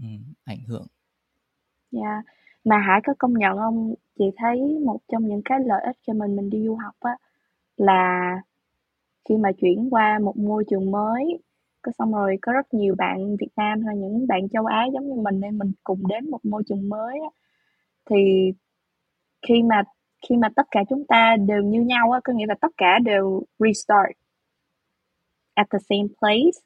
um, 0.03 0.33
ảnh 0.45 0.61
hưởng. 0.67 0.87
Dạ. 1.91 2.01
Yeah. 2.01 2.25
Mà 2.65 2.79
Hải 2.79 3.01
có 3.07 3.15
công 3.19 3.33
nhận 3.33 3.57
không? 3.57 3.95
Chị 4.19 4.25
thấy 4.37 4.79
một 4.85 4.99
trong 5.13 5.29
những 5.29 5.43
cái 5.45 5.59
lợi 5.65 5.83
ích 5.85 5.97
cho 6.07 6.13
mình 6.13 6.37
mình 6.37 6.51
đi 6.51 6.65
du 6.67 6.77
học 6.77 6.95
á 7.01 7.17
là 7.77 8.35
khi 9.29 9.37
mà 9.37 9.53
chuyển 9.53 9.91
qua 9.91 10.19
một 10.19 10.37
môi 10.37 10.65
trường 10.71 10.91
mới 10.91 11.39
có 11.83 11.93
xong 11.99 12.13
rồi 12.13 12.37
có 12.43 12.53
rất 12.53 12.75
nhiều 12.75 12.95
bạn 12.99 13.37
Việt 13.37 13.51
Nam 13.57 13.83
hay 13.87 13.97
những 13.97 14.27
bạn 14.27 14.49
châu 14.49 14.67
Á 14.67 14.87
giống 14.95 15.09
như 15.09 15.21
mình 15.23 15.41
nên 15.41 15.59
mình 15.59 15.73
cùng 15.85 16.07
đến 16.09 16.31
một 16.31 16.45
môi 16.45 16.63
trường 16.69 16.89
mới 16.89 17.19
á, 17.21 17.31
thì 18.11 18.53
khi 19.49 19.63
mà 19.63 19.83
khi 20.29 20.37
mà 20.37 20.49
tất 20.57 20.67
cả 20.71 20.81
chúng 20.89 21.05
ta 21.09 21.37
đều 21.49 21.63
như 21.63 21.81
nhau 21.81 22.11
á 22.11 22.21
có 22.25 22.33
nghĩa 22.33 22.47
là 22.47 22.55
tất 22.61 22.73
cả 22.77 22.99
đều 23.05 23.43
restart 23.59 24.11
at 25.59 25.67
the 25.71 25.79
same 25.89 26.09
place. 26.21 26.59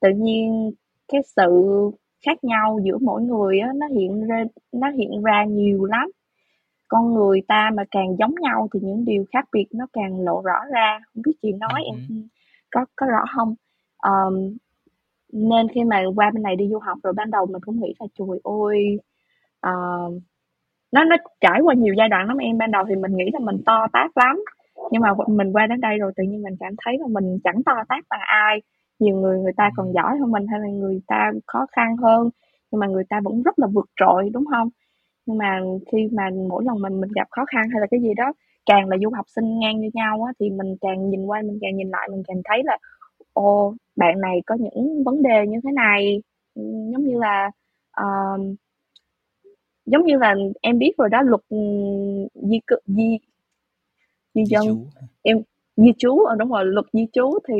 Tự 0.00 0.08
nhiên 0.16 0.72
cái 1.08 1.20
sự 1.36 1.50
khác 2.26 2.44
nhau 2.44 2.78
giữa 2.84 2.98
mỗi 2.98 3.22
người 3.22 3.58
á 3.58 3.68
nó 3.74 3.86
hiện 3.86 4.26
ra 4.26 4.44
nó 4.72 4.90
hiện 4.90 5.22
ra 5.22 5.44
nhiều 5.44 5.84
lắm. 5.84 6.10
Con 6.88 7.14
người 7.14 7.40
ta 7.48 7.70
mà 7.74 7.84
càng 7.90 8.16
giống 8.18 8.34
nhau 8.40 8.68
thì 8.74 8.80
những 8.82 9.04
điều 9.04 9.24
khác 9.32 9.44
biệt 9.52 9.66
nó 9.74 9.86
càng 9.92 10.20
lộ 10.20 10.42
rõ 10.44 10.58
ra. 10.72 10.98
Không 11.14 11.22
biết 11.26 11.32
chị 11.42 11.52
nói 11.52 11.82
em 11.86 12.06
ừ. 12.08 12.14
có 12.70 12.84
có 12.96 13.06
rõ 13.06 13.24
không? 13.36 13.54
Um, 14.02 14.56
nên 15.32 15.68
khi 15.68 15.84
mà 15.84 16.02
qua 16.16 16.30
bên 16.34 16.42
này 16.42 16.56
đi 16.56 16.68
du 16.68 16.78
học 16.78 16.98
rồi 17.02 17.12
ban 17.12 17.30
đầu 17.30 17.46
mình 17.46 17.62
cũng 17.66 17.80
nghĩ 17.80 17.94
là 18.00 18.06
trời 18.18 18.40
ơi 18.44 18.98
uh, 19.66 20.22
nó 20.92 21.04
nó 21.04 21.16
trải 21.40 21.60
qua 21.62 21.74
nhiều 21.74 21.94
giai 21.98 22.08
đoạn 22.08 22.28
lắm 22.28 22.36
em. 22.36 22.58
Ban 22.58 22.70
đầu 22.70 22.84
thì 22.88 22.96
mình 22.96 23.16
nghĩ 23.16 23.24
là 23.32 23.38
mình 23.38 23.62
to 23.66 23.86
tát 23.92 24.10
lắm 24.14 24.36
nhưng 24.90 25.02
mà 25.02 25.14
mình 25.28 25.52
qua 25.52 25.66
đến 25.66 25.80
đây 25.80 25.98
rồi 25.98 26.12
tự 26.16 26.24
nhiên 26.24 26.42
mình 26.42 26.56
cảm 26.60 26.72
thấy 26.84 26.98
là 26.98 27.06
mình 27.10 27.38
chẳng 27.44 27.62
to 27.66 27.72
tát 27.88 28.04
bằng 28.10 28.20
ai. 28.26 28.62
Nhiều 28.98 29.16
người 29.16 29.38
người 29.38 29.52
ta 29.56 29.70
còn 29.76 29.92
giỏi 29.94 30.18
hơn 30.18 30.32
mình 30.32 30.46
hay 30.46 30.60
là 30.60 30.68
người 30.68 31.00
ta 31.06 31.32
khó 31.46 31.66
khăn 31.72 31.96
hơn 31.96 32.30
nhưng 32.70 32.80
mà 32.80 32.86
người 32.86 33.04
ta 33.08 33.20
vẫn 33.24 33.42
rất 33.42 33.58
là 33.58 33.66
vượt 33.74 33.86
trội 34.00 34.30
đúng 34.32 34.44
không? 34.52 34.68
Nhưng 35.26 35.38
mà 35.38 35.60
khi 35.92 36.08
mà 36.12 36.30
mỗi 36.48 36.64
lần 36.64 36.82
mình 36.82 37.00
mình 37.00 37.10
gặp 37.14 37.28
khó 37.30 37.44
khăn 37.44 37.70
hay 37.72 37.80
là 37.80 37.86
cái 37.90 38.00
gì 38.00 38.14
đó 38.16 38.32
càng 38.66 38.88
là 38.88 38.96
du 39.02 39.10
học 39.16 39.24
sinh 39.28 39.58
ngang 39.58 39.80
như 39.80 39.90
nhau 39.94 40.22
á 40.26 40.32
thì 40.40 40.50
mình 40.50 40.76
càng 40.80 41.10
nhìn 41.10 41.26
qua 41.26 41.42
mình 41.42 41.58
càng 41.60 41.76
nhìn 41.76 41.88
lại 41.88 42.08
mình 42.10 42.22
càng 42.28 42.42
thấy 42.44 42.62
là 42.64 42.78
ô 43.32 43.74
bạn 43.96 44.20
này 44.20 44.42
có 44.46 44.54
những 44.60 45.04
vấn 45.04 45.22
đề 45.22 45.46
như 45.46 45.58
thế 45.64 45.72
này. 45.72 46.22
Giống 46.92 47.04
như 47.04 47.18
là 47.18 47.50
uh, 48.00 48.40
giống 49.86 50.04
như 50.04 50.16
là 50.18 50.34
em 50.62 50.78
biết 50.78 50.92
rồi 50.98 51.08
đó 51.08 51.22
luật 51.22 51.40
di 52.34 52.60
cư 52.66 52.76
di 52.86 53.18
di 54.34 54.44
dân. 54.48 54.62
em 55.22 55.38
di 55.76 55.92
trú 55.98 56.18
ờ, 56.18 56.36
đúng 56.38 56.50
rồi 56.50 56.64
luật 56.64 56.86
di 56.92 57.06
trú 57.12 57.38
thì 57.48 57.54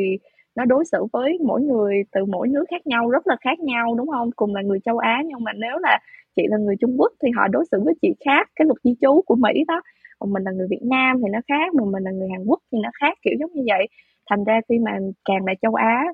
nó 0.56 0.64
đối 0.64 0.84
xử 0.84 1.06
với 1.12 1.38
mỗi 1.46 1.62
người 1.62 2.02
từ 2.12 2.24
mỗi 2.24 2.48
nước 2.48 2.64
khác 2.70 2.86
nhau 2.86 3.10
rất 3.10 3.26
là 3.26 3.36
khác 3.40 3.60
nhau 3.60 3.94
đúng 3.98 4.08
không? 4.08 4.30
Cùng 4.36 4.54
là 4.54 4.62
người 4.62 4.78
châu 4.84 4.98
Á 4.98 5.22
nhưng 5.26 5.44
mà 5.44 5.52
nếu 5.52 5.78
là 5.78 5.98
chị 6.36 6.42
là 6.48 6.58
người 6.58 6.76
Trung 6.80 6.94
Quốc 6.98 7.12
thì 7.22 7.28
họ 7.36 7.48
đối 7.48 7.64
xử 7.70 7.80
với 7.84 7.94
chị 8.02 8.08
khác 8.24 8.48
cái 8.56 8.66
luật 8.66 8.78
di 8.84 8.94
trú 9.00 9.22
của 9.26 9.34
Mỹ 9.36 9.64
đó. 9.68 9.80
Còn 10.18 10.32
mình 10.32 10.42
là 10.42 10.50
người 10.50 10.66
Việt 10.70 10.82
Nam 10.82 11.16
thì 11.22 11.28
nó 11.32 11.38
khác 11.48 11.74
mà 11.74 11.84
mình 11.84 12.02
là 12.02 12.10
người 12.10 12.28
Hàn 12.32 12.44
Quốc 12.46 12.60
thì 12.72 12.78
nó 12.82 12.90
khác 13.00 13.18
kiểu 13.22 13.34
giống 13.40 13.52
như 13.52 13.62
vậy. 13.66 13.88
Thành 14.30 14.44
ra 14.44 14.60
khi 14.68 14.78
mà 14.78 14.98
càng 15.24 15.44
là 15.46 15.54
châu 15.62 15.74
Á 15.74 16.04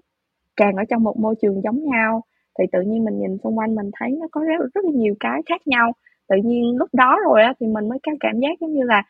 càng 0.57 0.77
ở 0.77 0.85
trong 0.91 1.03
một 1.03 1.19
môi 1.19 1.35
trường 1.43 1.63
giống 1.65 1.85
nhau 1.85 2.23
thì 2.59 2.65
tự 2.73 2.81
nhiên 2.81 3.05
mình 3.05 3.19
nhìn 3.21 3.39
xung 3.45 3.59
quanh 3.59 3.75
mình 3.75 3.91
thấy 4.01 4.11
nó 4.11 4.27
có 4.33 4.41
rất, 4.41 4.67
rất 4.75 4.85
là 4.85 4.91
nhiều 4.95 5.15
cái 5.21 5.43
khác 5.47 5.67
nhau. 5.67 5.93
Tự 6.29 6.37
nhiên 6.45 6.77
lúc 6.77 6.89
đó 6.93 7.19
rồi 7.27 7.43
á 7.43 7.55
thì 7.61 7.67
mình 7.67 7.89
mới 7.89 7.99
có 8.07 8.13
cảm 8.21 8.41
giác 8.41 8.61
giống 8.61 8.75
như 8.75 8.83
là 8.85 9.03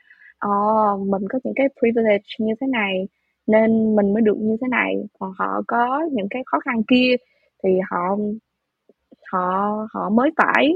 ờ 0.46 0.96
mình 0.96 1.22
có 1.28 1.38
những 1.44 1.54
cái 1.56 1.68
privilege 1.80 2.28
như 2.38 2.54
thế 2.60 2.66
này 2.66 3.08
nên 3.46 3.96
mình 3.96 4.12
mới 4.12 4.22
được 4.22 4.36
như 4.40 4.56
thế 4.60 4.68
này. 4.68 4.94
Còn 5.18 5.32
họ 5.38 5.62
có 5.66 6.08
những 6.12 6.26
cái 6.30 6.42
khó 6.46 6.58
khăn 6.60 6.82
kia 6.88 7.14
thì 7.62 7.70
họ 7.90 8.16
họ 9.32 9.76
họ 9.92 10.10
mới 10.10 10.30
phải 10.36 10.74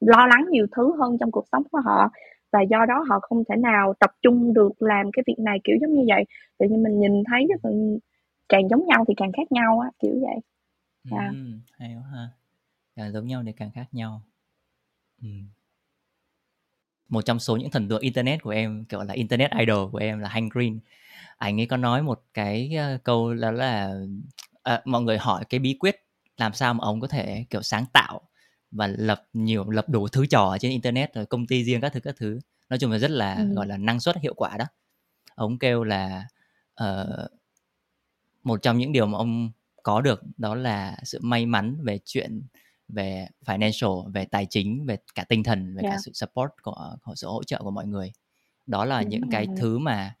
lo 0.00 0.26
lắng 0.26 0.46
nhiều 0.50 0.66
thứ 0.76 0.96
hơn 0.98 1.16
trong 1.20 1.30
cuộc 1.30 1.44
sống 1.52 1.62
của 1.72 1.80
họ 1.84 2.10
và 2.52 2.60
do 2.70 2.86
đó 2.88 3.04
họ 3.08 3.20
không 3.22 3.42
thể 3.48 3.56
nào 3.56 3.94
tập 4.00 4.10
trung 4.22 4.54
được 4.54 4.82
làm 4.82 5.10
cái 5.12 5.22
việc 5.26 5.38
này 5.38 5.58
kiểu 5.64 5.76
giống 5.80 5.94
như 5.94 6.04
vậy. 6.08 6.24
Tự 6.58 6.66
nhiên 6.68 6.82
mình 6.82 7.00
nhìn 7.00 7.22
thấy 7.30 7.46
càng 8.48 8.68
giống 8.70 8.86
nhau 8.86 9.04
thì 9.08 9.14
càng 9.16 9.32
khác 9.36 9.52
nhau 9.52 9.80
á 9.80 9.90
kiểu 10.02 10.14
vậy. 10.20 10.38
Yeah. 11.10 11.32
ừ, 11.32 11.36
hay 11.72 11.94
quá 11.94 12.04
ha. 12.12 12.28
Càng 12.96 13.12
giống 13.12 13.26
nhau 13.26 13.42
thì 13.46 13.52
càng 13.52 13.70
khác 13.74 13.86
nhau. 13.92 14.22
Ừ. 15.22 15.28
một 17.08 17.24
trong 17.24 17.38
số 17.38 17.56
những 17.56 17.70
thần 17.70 17.88
tượng 17.88 18.00
internet 18.00 18.42
của 18.42 18.50
em 18.50 18.84
kiểu 18.84 19.02
là 19.02 19.14
internet 19.14 19.50
idol 19.58 19.90
của 19.90 19.98
em 19.98 20.18
là 20.18 20.28
Hank 20.28 20.52
Green. 20.52 20.78
Anh 21.36 21.60
ấy 21.60 21.66
có 21.66 21.76
nói 21.76 22.02
một 22.02 22.22
cái 22.34 22.76
uh, 22.94 23.04
câu 23.04 23.34
đó 23.34 23.50
là 23.50 23.94
uh, 24.74 24.86
mọi 24.86 25.02
người 25.02 25.18
hỏi 25.18 25.44
cái 25.48 25.60
bí 25.60 25.76
quyết 25.80 26.06
làm 26.36 26.52
sao 26.52 26.74
mà 26.74 26.84
ông 26.84 27.00
có 27.00 27.08
thể 27.08 27.44
kiểu 27.50 27.62
sáng 27.62 27.84
tạo 27.92 28.20
và 28.70 28.86
lập 28.86 29.28
nhiều 29.32 29.70
lập 29.70 29.88
đủ 29.88 30.08
thứ 30.08 30.26
trò 30.26 30.42
ở 30.42 30.58
trên 30.58 30.70
internet 30.70 31.14
rồi 31.14 31.26
công 31.26 31.46
ty 31.46 31.64
riêng 31.64 31.80
các 31.80 31.92
thứ 31.92 32.00
các 32.00 32.14
thứ. 32.18 32.40
Nói 32.68 32.78
chung 32.78 32.90
là 32.90 32.98
rất 32.98 33.10
là 33.10 33.34
ừ. 33.34 33.54
gọi 33.54 33.66
là 33.66 33.76
năng 33.76 34.00
suất 34.00 34.16
hiệu 34.16 34.34
quả 34.34 34.56
đó. 34.56 34.64
Ông 35.34 35.58
kêu 35.58 35.84
là 35.84 36.24
uh, 36.84 37.30
một 38.42 38.62
trong 38.62 38.78
những 38.78 38.92
điều 38.92 39.06
mà 39.06 39.18
ông 39.18 39.50
có 39.82 40.00
được 40.00 40.22
đó 40.36 40.54
là 40.54 40.96
sự 41.04 41.18
may 41.22 41.46
mắn 41.46 41.76
về 41.82 41.98
chuyện 42.04 42.42
về 42.88 43.28
financial 43.44 44.12
về 44.12 44.24
tài 44.24 44.46
chính 44.50 44.86
về 44.86 44.96
cả 45.14 45.24
tinh 45.28 45.42
thần 45.42 45.74
về 45.76 45.82
yeah. 45.82 45.94
cả 45.94 45.98
sự 46.04 46.12
support 46.14 46.50
của, 46.62 46.96
của 47.02 47.14
sự 47.14 47.26
hỗ 47.28 47.42
trợ 47.42 47.58
của 47.62 47.70
mọi 47.70 47.86
người 47.86 48.12
đó 48.66 48.84
là 48.84 49.00
Đúng 49.00 49.10
những 49.10 49.20
rồi. 49.20 49.28
cái 49.32 49.46
thứ 49.58 49.78
mà 49.78 50.16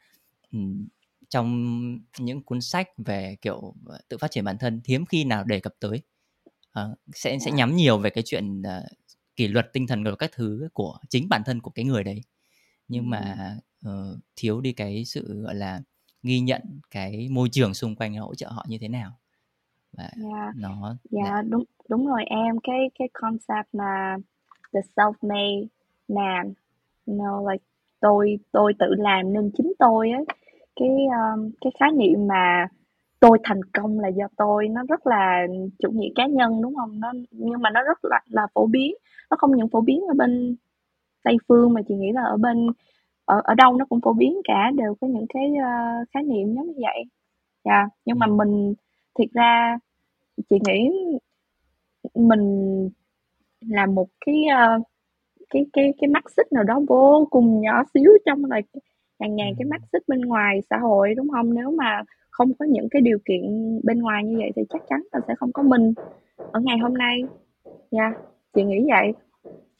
trong 1.28 1.98
những 2.18 2.42
cuốn 2.42 2.60
sách 2.60 2.88
về 2.98 3.36
kiểu 3.42 3.74
tự 4.08 4.18
phát 4.18 4.30
triển 4.30 4.44
bản 4.44 4.58
thân 4.58 4.80
hiếm 4.84 5.06
khi 5.06 5.24
nào 5.24 5.44
đề 5.44 5.60
cập 5.60 5.74
tới 5.80 6.02
uh, 6.80 6.98
sẽ 7.14 7.30
yeah. 7.30 7.42
sẽ 7.42 7.50
nhắm 7.50 7.76
nhiều 7.76 7.98
về 7.98 8.10
cái 8.10 8.24
chuyện 8.26 8.60
uh, 8.60 8.84
kỷ 9.36 9.48
luật 9.48 9.72
tinh 9.72 9.86
thần 9.86 10.04
và 10.04 10.16
các 10.16 10.30
thứ 10.34 10.68
của 10.72 10.98
chính 11.08 11.28
bản 11.28 11.42
thân 11.46 11.60
của 11.60 11.70
cái 11.70 11.84
người 11.84 12.04
đấy 12.04 12.20
nhưng 12.88 13.10
mà 13.10 13.56
uh, 13.88 14.18
thiếu 14.36 14.60
đi 14.60 14.72
cái 14.72 15.04
sự 15.04 15.42
gọi 15.42 15.54
là 15.54 15.80
ghi 16.22 16.40
nhận 16.40 16.80
cái 16.90 17.28
môi 17.30 17.48
trường 17.52 17.74
xung 17.74 17.96
quanh 17.96 18.14
hỗ 18.14 18.34
trợ 18.34 18.48
họ 18.48 18.66
như 18.68 18.78
thế 18.78 18.88
nào 18.88 19.18
và 19.92 20.02
yeah. 20.02 20.56
nó 20.56 20.96
dạ 21.10 21.24
yeah, 21.24 21.44
đúng 21.48 21.64
đúng 21.88 22.06
rồi 22.06 22.24
em 22.26 22.58
cái 22.62 22.90
cái 22.98 23.08
concept 23.12 23.68
mà 23.72 24.16
the 24.72 24.80
self 24.96 25.12
made 25.22 25.66
man 26.08 26.52
you 27.06 27.14
know 27.14 27.50
like 27.50 27.64
tôi 28.00 28.38
tôi 28.52 28.72
tự 28.78 28.86
làm 28.98 29.32
nên 29.32 29.50
chính 29.56 29.72
tôi 29.78 30.10
ấy 30.10 30.24
cái 30.76 30.88
um, 30.88 31.50
cái 31.60 31.72
khái 31.80 31.92
niệm 31.92 32.26
mà 32.28 32.68
tôi 33.20 33.38
thành 33.44 33.60
công 33.72 34.00
là 34.00 34.08
do 34.08 34.28
tôi 34.36 34.68
nó 34.68 34.82
rất 34.88 35.06
là 35.06 35.46
chủ 35.78 35.90
nghĩa 35.90 36.08
cá 36.14 36.26
nhân 36.26 36.62
đúng 36.62 36.74
không? 36.76 37.00
Nó 37.00 37.12
nhưng 37.30 37.62
mà 37.62 37.70
nó 37.70 37.82
rất 37.82 37.98
là 38.04 38.20
là 38.26 38.46
phổ 38.54 38.66
biến. 38.66 38.94
Nó 39.30 39.36
không 39.36 39.56
những 39.56 39.68
phổ 39.68 39.80
biến 39.80 40.00
ở 40.08 40.14
bên 40.14 40.56
tây 41.24 41.36
phương 41.48 41.74
mà 41.74 41.80
chị 41.88 41.94
nghĩ 41.94 42.12
là 42.12 42.22
ở 42.22 42.36
bên 42.36 42.66
ở 43.24 43.40
ở 43.44 43.54
đâu 43.54 43.76
nó 43.76 43.84
cũng 43.88 44.00
phổ 44.00 44.12
biến 44.12 44.40
cả 44.44 44.70
đều 44.76 44.94
có 45.00 45.06
những 45.06 45.26
cái 45.28 45.50
uh, 45.52 46.08
khái 46.14 46.22
niệm 46.22 46.54
giống 46.54 46.66
như 46.66 46.78
vậy. 46.80 47.04
Dạ 47.64 47.72
yeah. 47.72 47.88
nhưng 48.04 48.18
mà 48.18 48.26
mình 48.26 48.74
thiệt 49.18 49.28
ra 49.32 49.78
chị 50.50 50.56
nghĩ 50.66 50.90
mình 52.16 52.88
là 53.60 53.86
một 53.86 54.08
cái 54.26 54.44
ờ, 54.56 54.78
cái 55.50 55.66
cái 55.72 55.94
cái 56.00 56.08
mắt 56.08 56.24
xích 56.36 56.52
nào 56.52 56.64
đó 56.64 56.80
vô 56.88 57.28
cùng 57.30 57.60
nhỏ 57.60 57.82
xíu 57.94 58.10
trong 58.26 58.44
là 58.44 58.60
hàng 59.20 59.36
ngàn 59.36 59.54
cái 59.58 59.64
mắt 59.64 59.80
xích 59.92 60.02
bên 60.08 60.20
ngoài 60.20 60.60
xã 60.70 60.76
hội 60.78 61.14
đúng 61.14 61.28
không? 61.28 61.54
Nếu 61.54 61.70
mà 61.70 62.02
không 62.30 62.54
có 62.58 62.66
những 62.68 62.88
cái 62.90 63.02
điều 63.02 63.18
kiện 63.24 63.42
bên 63.84 63.98
ngoài 63.98 64.24
như 64.24 64.36
vậy 64.38 64.50
thì 64.56 64.62
chắc 64.70 64.82
chắn 64.88 65.02
là 65.12 65.20
sẽ 65.28 65.34
không 65.38 65.52
có 65.52 65.62
mình 65.62 65.94
ở 66.36 66.60
ngày 66.60 66.78
hôm 66.78 66.94
nay. 66.94 67.22
Nha 67.90 68.02
yeah, 68.02 68.16
chị 68.54 68.62
nghĩ 68.62 68.86
vậy. 68.90 69.12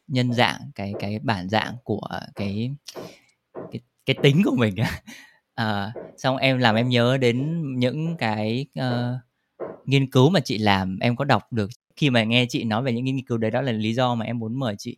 Nhân 0.08 0.32
dạng 0.32 0.60
cái 0.74 0.94
cái 0.98 1.18
bản 1.22 1.48
dạng 1.48 1.74
của 1.84 2.08
cái 2.36 2.70
cái 3.54 3.80
cái 4.06 4.16
tính 4.22 4.42
của 4.44 4.56
mình 4.56 4.74
à, 5.54 5.92
xong 6.16 6.36
em 6.36 6.58
làm 6.58 6.74
em 6.74 6.88
nhớ 6.88 7.16
đến 7.20 7.62
những 7.78 8.16
cái 8.18 8.66
uh, 8.80 9.20
nghiên 9.84 10.10
cứu 10.10 10.30
mà 10.30 10.40
chị 10.40 10.58
làm 10.58 10.98
em 11.00 11.16
có 11.16 11.24
đọc 11.24 11.42
được 11.52 11.70
khi 11.96 12.10
mà 12.10 12.24
nghe 12.24 12.46
chị 12.48 12.64
nói 12.64 12.82
về 12.82 12.92
những 12.92 13.04
nghiên 13.04 13.22
cứu 13.22 13.38
đấy 13.38 13.50
đó 13.50 13.60
là 13.60 13.72
lý 13.72 13.94
do 13.94 14.14
mà 14.14 14.24
em 14.24 14.38
muốn 14.38 14.58
mời 14.58 14.74
chị 14.78 14.96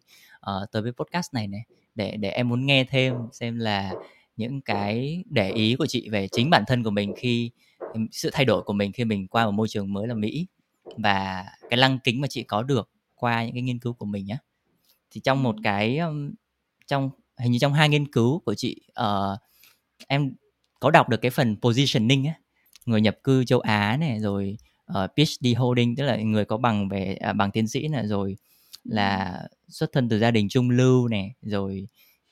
uh, 0.50 0.70
tới 0.72 0.82
với 0.82 0.92
podcast 0.92 1.34
này 1.34 1.48
này 1.48 1.62
để 1.94 2.16
để 2.16 2.30
em 2.30 2.48
muốn 2.48 2.66
nghe 2.66 2.84
thêm 2.84 3.14
xem 3.32 3.58
là 3.58 3.92
những 4.36 4.60
cái 4.60 5.24
để 5.30 5.50
ý 5.50 5.76
của 5.76 5.86
chị 5.86 6.08
về 6.08 6.28
chính 6.28 6.50
bản 6.50 6.64
thân 6.66 6.84
của 6.84 6.90
mình 6.90 7.14
khi 7.16 7.50
sự 8.10 8.30
thay 8.32 8.44
đổi 8.44 8.62
của 8.62 8.72
mình 8.72 8.92
khi 8.92 9.04
mình 9.04 9.28
qua 9.28 9.44
một 9.44 9.52
môi 9.52 9.68
trường 9.68 9.92
mới 9.92 10.08
là 10.08 10.14
Mỹ 10.14 10.46
và 10.96 11.46
cái 11.70 11.78
lăng 11.78 11.98
kính 12.04 12.20
mà 12.20 12.28
chị 12.28 12.42
có 12.42 12.62
được 12.62 12.90
qua 13.14 13.44
những 13.44 13.54
cái 13.54 13.62
nghiên 13.62 13.78
cứu 13.78 13.92
của 13.92 14.06
mình 14.06 14.26
nhé 14.26 14.36
thì 15.10 15.20
trong 15.20 15.42
một 15.42 15.56
cái 15.62 16.00
trong 16.86 17.10
hình 17.38 17.52
như 17.52 17.58
trong 17.58 17.72
hai 17.72 17.88
nghiên 17.88 18.12
cứu 18.12 18.38
của 18.38 18.54
chị 18.54 18.80
uh, 19.00 19.38
em 20.08 20.34
có 20.80 20.90
đọc 20.90 21.08
được 21.08 21.20
cái 21.22 21.30
phần 21.30 21.56
positioning 21.60 22.24
á 22.24 22.34
người 22.86 23.00
nhập 23.00 23.16
cư 23.24 23.44
châu 23.44 23.60
Á 23.60 23.96
này 24.00 24.20
rồi 24.20 24.56
uh, 24.90 24.94
ờ, 24.94 25.08
PhD 25.16 25.46
holding 25.56 25.96
tức 25.96 26.04
là 26.04 26.16
người 26.16 26.44
có 26.44 26.56
bằng 26.56 26.88
về 26.88 27.14
à, 27.14 27.32
bằng 27.32 27.50
tiến 27.50 27.68
sĩ 27.68 27.88
này 27.88 28.06
rồi 28.06 28.36
là 28.84 29.42
xuất 29.68 29.92
thân 29.92 30.08
từ 30.08 30.18
gia 30.18 30.30
đình 30.30 30.48
trung 30.48 30.70
lưu 30.70 31.08
này 31.08 31.34
rồi 31.42 31.88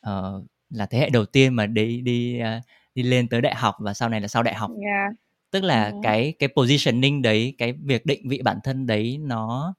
uh, 0.08 0.44
là 0.70 0.86
thế 0.86 0.98
hệ 0.98 1.10
đầu 1.10 1.26
tiên 1.26 1.54
mà 1.54 1.66
đi 1.66 2.00
đi 2.00 2.40
uh, 2.40 2.64
đi 2.94 3.02
lên 3.02 3.28
tới 3.28 3.40
đại 3.40 3.54
học 3.54 3.74
và 3.78 3.94
sau 3.94 4.08
này 4.08 4.20
là 4.20 4.28
sau 4.28 4.42
đại 4.42 4.54
học 4.54 4.70
yeah. 4.84 5.12
tức 5.50 5.64
là 5.64 5.82
yeah. 5.82 5.94
cái 6.02 6.34
cái 6.38 6.48
positioning 6.56 7.22
đấy 7.22 7.54
cái 7.58 7.72
việc 7.72 8.06
định 8.06 8.28
vị 8.28 8.40
bản 8.44 8.58
thân 8.64 8.86
đấy 8.86 9.18
nó 9.20 9.74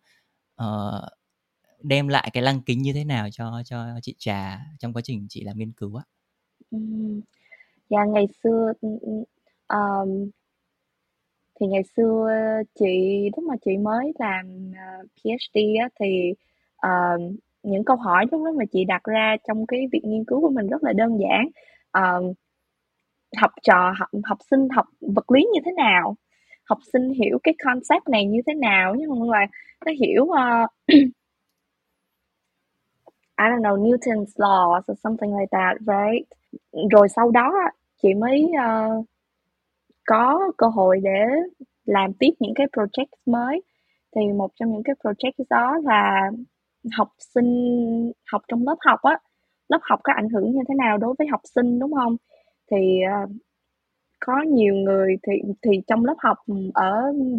uh, 0.63 1.03
đem 1.81 2.07
lại 2.07 2.29
cái 2.33 2.43
lăng 2.43 2.61
kính 2.61 2.81
như 2.81 2.93
thế 2.93 3.03
nào 3.03 3.27
cho 3.31 3.61
cho 3.65 3.85
chị 4.01 4.15
trà 4.17 4.59
trong 4.79 4.93
quá 4.93 5.01
trình 5.05 5.25
chị 5.29 5.43
làm 5.43 5.57
nghiên 5.57 5.71
cứu 5.71 5.95
á 5.95 6.03
ừ. 6.71 6.77
dạ 7.89 8.05
ngày 8.13 8.25
xưa 8.43 8.73
um, 9.67 10.29
thì 11.59 11.67
ngày 11.67 11.83
xưa 11.95 12.29
chị 12.79 13.29
lúc 13.35 13.45
mà 13.45 13.55
chị 13.65 13.77
mới 13.77 14.13
làm 14.19 14.71
ờ, 14.77 15.03
uh, 15.03 15.09
PhD 15.15 15.57
á, 15.81 15.89
thì 15.99 16.33
uh, 16.87 17.21
những 17.63 17.83
câu 17.83 17.95
hỏi 17.95 18.25
lúc 18.31 18.41
đó 18.45 18.51
mà 18.51 18.65
chị 18.71 18.85
đặt 18.85 19.03
ra 19.03 19.35
trong 19.47 19.65
cái 19.67 19.87
việc 19.91 20.01
nghiên 20.03 20.25
cứu 20.25 20.41
của 20.41 20.49
mình 20.49 20.67
rất 20.67 20.83
là 20.83 20.93
đơn 20.93 21.17
giản. 21.19 21.47
Uh, 21.97 22.35
học 23.37 23.51
trò 23.63 23.93
học 23.99 24.09
học 24.23 24.37
sinh 24.51 24.67
học 24.69 24.85
vật 25.01 25.31
lý 25.31 25.47
như 25.53 25.59
thế 25.65 25.71
nào? 25.71 26.15
Học 26.63 26.79
sinh 26.93 27.09
hiểu 27.09 27.39
cái 27.43 27.53
concept 27.65 28.07
này 28.09 28.25
như 28.25 28.41
thế 28.47 28.53
nào? 28.53 28.95
Nhưng 28.95 29.09
mà 29.09 29.37
là 29.39 29.47
nó 29.85 29.91
hiểu 29.99 30.23
uh, 30.23 30.69
I 33.39 33.45
don't 33.49 33.61
know 33.61 33.77
Newton's 33.77 34.33
laws 34.37 34.81
or 34.87 34.97
something 35.03 35.31
like 35.39 35.49
that 35.51 35.77
right? 35.79 36.27
Rồi 36.91 37.09
sau 37.09 37.31
đó 37.31 37.53
chị 38.03 38.13
mới 38.13 38.45
uh, 38.45 39.05
có 40.07 40.39
cơ 40.57 40.67
hội 40.67 40.99
để 41.03 41.21
làm 41.85 42.13
tiếp 42.19 42.31
những 42.39 42.53
cái 42.55 42.67
project 42.73 43.07
mới. 43.27 43.61
Thì 44.15 44.21
một 44.37 44.51
trong 44.59 44.71
những 44.73 44.83
cái 44.83 44.95
project 45.03 45.45
đó 45.49 45.77
là 45.83 46.31
học 46.97 47.09
sinh 47.35 47.51
học 48.31 48.41
trong 48.47 48.63
lớp 48.67 48.77
học 48.87 48.99
á. 49.03 49.19
Lớp 49.69 49.79
học 49.83 49.99
có 50.03 50.13
ảnh 50.13 50.29
hưởng 50.29 50.51
như 50.51 50.61
thế 50.69 50.75
nào 50.75 50.97
đối 50.97 51.15
với 51.19 51.27
học 51.27 51.41
sinh 51.55 51.79
đúng 51.79 51.93
không? 51.93 52.17
Thì 52.71 53.01
ờ, 53.11 53.27
có 54.19 54.41
nhiều 54.41 54.75
người 54.75 55.15
thì 55.27 55.33
thì 55.63 55.71
trong 55.87 56.05
lớp 56.05 56.15
học 56.19 56.37
ở 56.73 56.93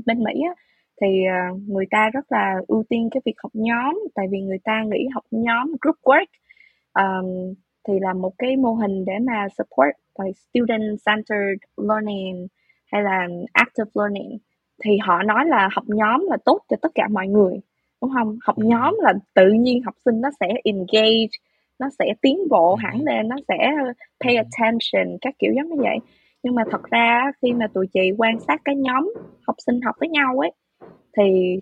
bên 0.07 0.25
Mỹ 0.25 0.33
á, 0.49 0.55
thì 1.01 1.09
ờ, 1.27 1.59
người 1.69 1.87
ta 1.91 2.11
rất 2.15 2.33
là 2.33 2.55
ưu 2.69 2.85
tiên 2.91 3.09
cái 3.13 3.21
việc 3.27 3.35
học 3.43 3.53
nhóm 3.55 4.01
tại 4.15 4.27
vì 4.31 4.41
người 4.41 4.59
ta 4.65 4.83
nghĩ 4.91 5.09
học 5.15 5.25
nhóm 5.31 5.73
group 5.83 5.97
work 6.03 6.27
um, 6.95 7.55
thì 7.89 7.95
là 8.01 8.13
một 8.15 8.33
cái 8.39 8.57
mô 8.57 8.75
hình 8.75 9.05
để 9.05 9.13
mà 9.27 9.49
support 9.59 9.91
like 10.19 10.33
student 10.33 10.99
centered 11.07 11.59
learning 11.89 12.47
hay 12.93 13.03
là 13.03 13.27
active 13.53 13.91
learning 13.95 14.39
thì 14.85 14.99
họ 15.03 15.23
nói 15.23 15.47
là 15.47 15.69
học 15.73 15.85
nhóm 15.87 16.27
là 16.31 16.37
tốt 16.45 16.61
cho 16.69 16.77
tất 16.83 16.93
cả 16.95 17.09
mọi 17.11 17.29
người 17.29 17.61
đúng 18.03 18.11
không 18.15 18.39
học 18.43 18.57
ừ. 18.57 18.65
nhóm 18.67 18.97
là 19.01 19.13
tự 19.35 19.51
nhiên 19.53 19.83
học 19.83 19.95
sinh 20.05 20.21
nó 20.21 20.29
sẽ 20.41 20.47
engage 20.65 21.29
nó 21.79 21.89
sẽ 21.99 22.15
tiến 22.23 22.39
bộ 22.51 22.71
ừ. 22.71 22.77
hẳn 22.79 23.03
lên 23.03 23.29
nó 23.29 23.37
sẽ 23.49 23.71
pay 24.25 24.37
attention 24.37 25.19
các 25.21 25.35
kiểu 25.39 25.53
giống 25.57 25.69
như 25.69 25.83
vậy 25.83 25.99
nhưng 26.43 26.55
mà 26.55 26.63
thật 26.71 26.83
ra 26.91 27.33
khi 27.43 27.53
mà 27.53 27.67
tụi 27.75 27.87
chị 27.87 28.01
quan 28.19 28.41
sát 28.41 28.61
cái 28.65 28.77
nhóm 28.77 29.13
học 29.47 29.57
sinh 29.67 29.81
học 29.81 29.95
với 30.01 30.09
nhau 30.09 30.39
ấy 30.39 30.53
thì 31.17 31.57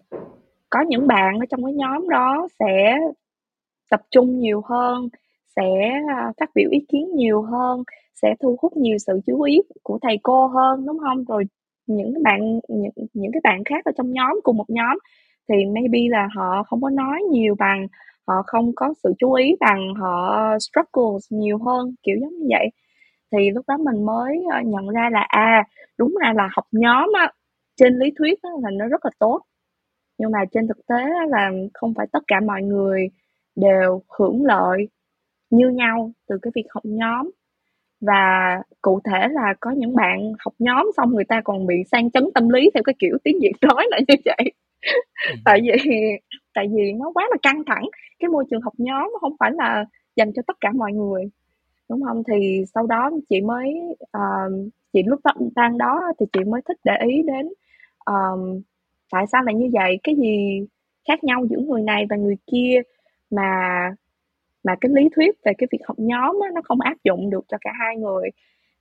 có 0.71 0.81
những 0.89 1.07
bạn 1.07 1.39
ở 1.39 1.47
trong 1.51 1.65
cái 1.65 1.73
nhóm 1.75 2.09
đó 2.09 2.49
sẽ 2.59 2.99
tập 3.91 4.01
trung 4.11 4.39
nhiều 4.39 4.62
hơn 4.65 5.09
sẽ 5.57 5.93
à, 6.09 6.33
phát 6.41 6.51
biểu 6.55 6.71
ý 6.71 6.79
kiến 6.89 7.15
nhiều 7.15 7.43
hơn 7.43 7.83
sẽ 8.23 8.35
thu 8.43 8.57
hút 8.63 8.77
nhiều 8.77 8.99
sự 8.99 9.21
chú 9.27 9.43
ý 9.43 9.63
của 9.83 9.99
thầy 10.03 10.19
cô 10.23 10.47
hơn 10.47 10.87
đúng 10.87 10.99
không? 10.99 11.25
Rồi 11.25 11.45
những 11.87 12.15
bạn 12.23 12.61
những, 12.69 12.93
những 13.15 13.33
cái 13.33 13.41
bạn 13.45 13.65
khác 13.65 13.85
ở 13.85 13.93
trong 13.99 14.13
nhóm 14.13 14.41
cùng 14.45 14.57
một 14.57 14.71
nhóm 14.71 14.99
thì 15.49 15.55
maybe 15.75 15.99
là 16.11 16.29
họ 16.37 16.63
không 16.63 16.83
có 16.83 16.91
nói 16.91 17.23
nhiều 17.31 17.55
bằng 17.59 17.87
họ 18.29 18.35
không 18.47 18.73
có 18.77 18.95
sự 19.03 19.13
chú 19.19 19.33
ý 19.33 19.57
bằng 19.61 19.95
họ 19.95 20.37
struggle 20.61 21.19
nhiều 21.31 21.59
hơn 21.59 21.95
kiểu 22.03 22.17
giống 22.21 22.35
như 22.39 22.47
vậy. 22.51 22.69
Thì 23.33 23.51
lúc 23.51 23.65
đó 23.69 23.77
mình 23.79 24.07
mới 24.07 24.45
ờ, 24.53 24.61
nhận 24.67 24.89
ra 24.89 25.11
là 25.13 25.21
à 25.29 25.65
đúng 25.99 26.15
ra 26.23 26.33
là 26.37 26.49
học 26.57 26.65
nhóm 26.73 27.13
á 27.15 27.33
trên 27.77 27.99
lý 27.99 28.13
thuyết 28.19 28.43
á, 28.43 28.51
là 28.63 28.71
nó 28.73 28.87
rất 28.89 29.05
là 29.05 29.11
tốt. 29.19 29.41
Nhưng 30.19 30.31
mà 30.33 30.39
trên 30.53 30.69
thực 30.69 30.87
tế 30.89 30.97
là 31.29 31.51
không 31.75 31.95
phải 31.97 32.07
tất 32.13 32.21
cả 32.29 32.41
mọi 32.47 32.63
người 32.63 33.09
đều 33.57 34.03
hưởng 34.19 34.45
lợi 34.47 34.89
như 35.51 35.69
nhau 35.71 36.13
từ 36.29 36.39
cái 36.43 36.53
việc 36.57 36.67
học 36.71 36.85
nhóm 36.87 37.31
và 38.01 38.57
cụ 38.83 39.01
thể 39.05 39.29
là 39.29 39.55
có 39.61 39.71
những 39.71 39.97
bạn 39.97 40.33
học 40.39 40.55
nhóm 40.59 40.91
xong 40.97 41.11
người 41.15 41.25
ta 41.25 41.41
còn 41.45 41.67
bị 41.67 41.75
sang 41.93 42.11
chấn 42.11 42.25
tâm 42.35 42.49
lý 42.49 42.71
theo 42.75 42.83
cái 42.83 42.95
kiểu 42.99 43.19
tiếng 43.25 43.39
việt 43.41 43.53
nói 43.63 43.87
là 43.91 43.99
như 44.09 44.15
vậy. 44.25 44.53
Tại 45.45 45.61
vì 45.63 45.93
tại 46.55 46.69
vì 46.73 46.93
nó 46.93 47.11
quá 47.15 47.27
là 47.31 47.37
căng 47.43 47.63
thẳng. 47.67 47.85
Cái 48.19 48.29
môi 48.29 48.45
trường 48.51 48.61
học 48.61 48.73
nhóm 48.79 49.11
nó 49.13 49.19
không 49.21 49.37
phải 49.41 49.51
là 49.53 49.85
dành 50.17 50.33
cho 50.33 50.43
tất 50.47 50.57
cả 50.61 50.73
mọi 50.73 50.93
người 50.93 51.25
đúng 51.91 52.03
không? 52.03 52.23
Thì 52.33 52.65
sau 52.75 52.87
đó 52.87 53.11
chị 53.29 53.41
mới 53.41 53.75
uh, 54.03 54.73
chị 54.93 55.03
lúc 55.07 55.21
đó, 55.25 55.33
đang 55.57 55.79
đó 55.79 56.01
thì 56.21 56.27
chị 56.33 56.41
mới 56.45 56.61
thích 56.69 56.77
để 56.85 56.93
ý 57.09 57.23
đến 57.23 57.49
um, 58.07 58.63
tại 59.13 59.25
sao 59.33 59.43
lại 59.43 59.55
như 59.55 59.71
vậy? 59.73 59.99
Cái 60.03 60.15
gì 60.15 60.61
khác 61.09 61.25
nhau 61.25 61.47
giữa 61.51 61.59
người 61.59 61.83
này 61.83 62.07
và 62.11 62.17
người 62.17 62.37
kia 62.47 62.81
mà 63.31 63.51
mà 64.67 64.73
cái 64.81 64.91
lý 64.95 65.09
thuyết 65.17 65.35
về 65.45 65.53
cái 65.59 65.67
việc 65.73 65.79
học 65.89 65.97
nhóm 65.99 66.39
á, 66.43 66.49
nó 66.55 66.61
không 66.65 66.81
áp 66.81 66.97
dụng 67.05 67.31
được 67.31 67.45
cho 67.49 67.57
cả 67.61 67.71
hai 67.81 67.97
người. 67.97 68.29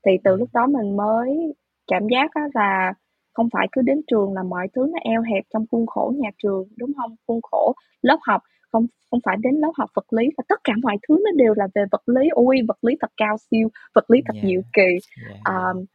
Thì 0.06 0.12
từ 0.24 0.36
lúc 0.36 0.50
đó 0.54 0.68
mình 0.68 0.98
mới 0.98 1.54
cảm 1.88 2.08
giác 2.12 2.32
á, 2.34 2.42
là 2.54 2.94
không 3.34 3.48
phải 3.54 3.68
cứ 3.72 3.82
đến 3.82 4.02
trường 4.08 4.34
là 4.34 4.44
mọi 4.44 4.68
thứ 4.76 4.82
nó 4.94 5.00
eo 5.04 5.22
hẹp 5.22 5.44
trong 5.54 5.66
khuôn 5.72 5.86
khổ 5.86 6.14
nhà 6.18 6.30
trường 6.44 6.64
đúng 6.78 6.92
không? 6.98 7.16
Khuôn 7.28 7.40
khổ 7.52 7.74
lớp 8.02 8.18
học 8.22 8.42
không 8.72 8.86
không 9.12 9.20
phải 9.26 9.38
đến 9.44 9.56
lớp 9.56 9.72
học 9.78 9.90
vật 9.96 10.14
lý 10.14 10.30
và 10.38 10.44
tất 10.50 10.60
cả 10.64 10.74
mọi 10.84 10.98
thứ 11.08 11.18
nó 11.26 11.32
đều 11.36 11.54
là 11.58 11.68
về 11.76 11.86
vật 11.92 12.02
lý. 12.06 12.30
Ui 12.30 12.58
vật 12.68 12.78
lý 12.84 12.94
thật 13.02 13.12
cao 13.18 13.36
siêu 13.52 13.68
vật 13.96 14.12
lý 14.12 14.22
thật 14.26 14.34
yeah. 14.34 14.46
diệu 14.46 14.62
kỳ. 14.74 14.82
yeah. 15.28 15.40
um, 15.46 15.86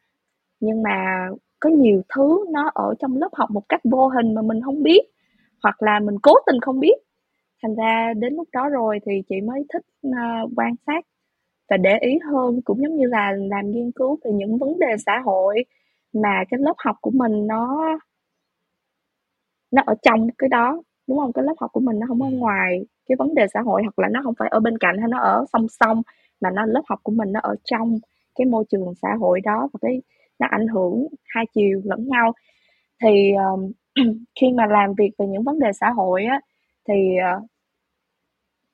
nhưng 0.61 0.83
mà 0.83 1.29
có 1.61 1.71
nhiều 1.71 2.03
thứ 2.15 2.45
nó 2.53 2.71
ở 2.75 2.95
trong 3.01 3.17
lớp 3.17 3.29
học 3.33 3.51
một 3.51 3.63
cách 3.69 3.81
vô 3.85 4.09
hình 4.09 4.35
mà 4.35 4.43
mình 4.43 4.61
không 4.65 4.83
biết 4.83 5.01
hoặc 5.63 5.83
là 5.83 6.01
mình 6.01 6.17
cố 6.23 6.33
tình 6.47 6.61
không 6.61 6.81
biết 6.81 6.97
thành 7.63 7.75
ra 7.75 8.13
đến 8.17 8.35
lúc 8.35 8.49
đó 8.53 8.69
rồi 8.69 8.99
thì 9.07 9.13
chị 9.29 9.41
mới 9.41 9.65
thích 9.73 9.83
uh, 10.09 10.51
quan 10.57 10.75
sát 10.87 11.05
và 11.71 11.77
để 11.77 11.99
ý 12.01 12.19
hơn 12.33 12.61
cũng 12.65 12.83
giống 12.83 12.97
như 12.97 13.07
là 13.07 13.33
làm 13.33 13.71
nghiên 13.71 13.93
cứu 13.93 14.19
về 14.25 14.33
những 14.33 14.59
vấn 14.59 14.79
đề 14.79 14.97
xã 15.07 15.21
hội 15.25 15.65
mà 16.13 16.45
cái 16.51 16.61
lớp 16.61 16.75
học 16.79 16.97
của 17.01 17.11
mình 17.11 17.47
nó 17.47 17.85
nó 19.71 19.83
ở 19.87 19.95
trong 20.03 20.29
cái 20.39 20.49
đó 20.49 20.83
đúng 21.11 21.19
không? 21.19 21.33
Cái 21.33 21.45
lớp 21.45 21.55
học 21.61 21.71
của 21.73 21.81
mình 21.81 21.99
nó 21.99 22.07
không 22.09 22.23
ở 22.23 22.29
ngoài 22.31 22.81
cái 23.07 23.17
vấn 23.19 23.35
đề 23.35 23.47
xã 23.55 23.61
hội 23.61 23.83
hoặc 23.83 23.99
là 23.99 24.09
nó 24.09 24.21
không 24.25 24.35
phải 24.39 24.49
ở 24.49 24.61
bên 24.61 24.79
cạnh 24.79 24.99
hay 24.99 25.09
nó 25.09 25.19
ở 25.19 25.45
song 25.53 25.67
song 25.69 26.03
mà 26.41 26.51
nó 26.51 26.67
lớp 26.67 26.83
học 26.89 27.01
của 27.03 27.13
mình 27.13 27.33
nó 27.33 27.41
ở 27.43 27.55
trong 27.65 27.99
cái 28.35 28.47
môi 28.47 28.65
trường 28.71 28.95
xã 29.03 29.09
hội 29.21 29.41
đó 29.41 29.69
và 29.73 29.79
cái 29.83 30.03
nó 30.39 30.47
ảnh 30.51 30.69
hưởng 30.69 31.07
hai 31.25 31.45
chiều 31.55 31.81
lẫn 31.85 32.09
nhau. 32.09 32.33
Thì 33.03 33.33
um, 33.33 33.73
khi 34.41 34.53
mà 34.53 34.67
làm 34.67 34.95
việc 34.99 35.11
về 35.19 35.27
những 35.27 35.43
vấn 35.45 35.59
đề 35.59 35.69
xã 35.81 35.91
hội 35.91 36.25
á 36.25 36.41
thì 36.89 37.17
ờ, 37.25 37.41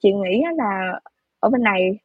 chị 0.03 0.13
nghĩ 0.13 0.43
là 0.57 1.01
ở 1.41 1.49
bên 1.51 1.63
này 1.63 1.99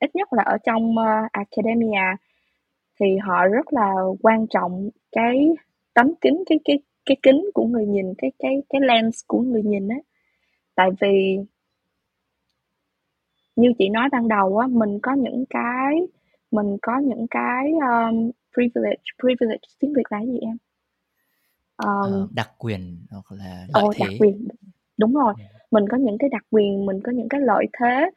ít 0.00 0.10
nhất 0.14 0.32
là 0.32 0.42
ở 0.42 0.58
trong 0.64 0.98
ờ, 0.98 1.04
academia 1.32 2.16
thì 3.00 3.06
họ 3.16 3.46
rất 3.46 3.72
là 3.72 3.94
quan 4.22 4.46
trọng 4.50 4.90
cái 5.12 5.48
tấm 5.94 6.14
kính 6.20 6.44
cái 6.46 6.58
cái 6.64 6.78
cái 7.06 7.16
kính 7.22 7.50
của 7.54 7.64
người 7.66 7.86
nhìn 7.86 8.14
cái 8.18 8.32
cái 8.38 8.62
cái 8.68 8.80
lens 8.80 9.20
của 9.26 9.40
người 9.40 9.62
nhìn 9.62 9.88
á. 9.88 9.96
Tại 10.74 10.90
vì 11.00 11.38
như 13.56 13.72
chị 13.78 13.88
nói 13.88 14.08
ban 14.12 14.28
đầu 14.28 14.58
á 14.58 14.66
mình 14.70 14.98
có 15.02 15.12
những 15.14 15.44
cái 15.50 15.96
mình 16.50 16.76
có 16.82 16.98
những 16.98 17.26
cái 17.30 17.72
um, 17.72 18.30
privilege 18.54 19.02
privilege 19.22 19.68
tiếng 19.80 19.92
việt 19.96 20.02
là 20.10 20.20
gì 20.24 20.38
em? 20.40 20.56
Um, 21.84 22.24
uh, 22.24 22.32
đặc 22.32 22.50
quyền 22.58 22.98
hoặc 23.10 23.36
là 23.38 23.66
lợi 23.74 23.84
thế. 23.94 24.06
đặc 24.06 24.14
quyền. 24.20 24.48
Đúng 24.98 25.14
rồi 25.14 25.34
yeah. 25.38 25.50
mình 25.70 25.84
có 25.90 25.96
những 25.96 26.18
cái 26.18 26.28
đặc 26.32 26.42
quyền 26.50 26.86
mình 26.86 27.00
có 27.04 27.12
những 27.12 27.28
cái 27.28 27.40
lợi 27.40 27.66
thế. 27.80 28.10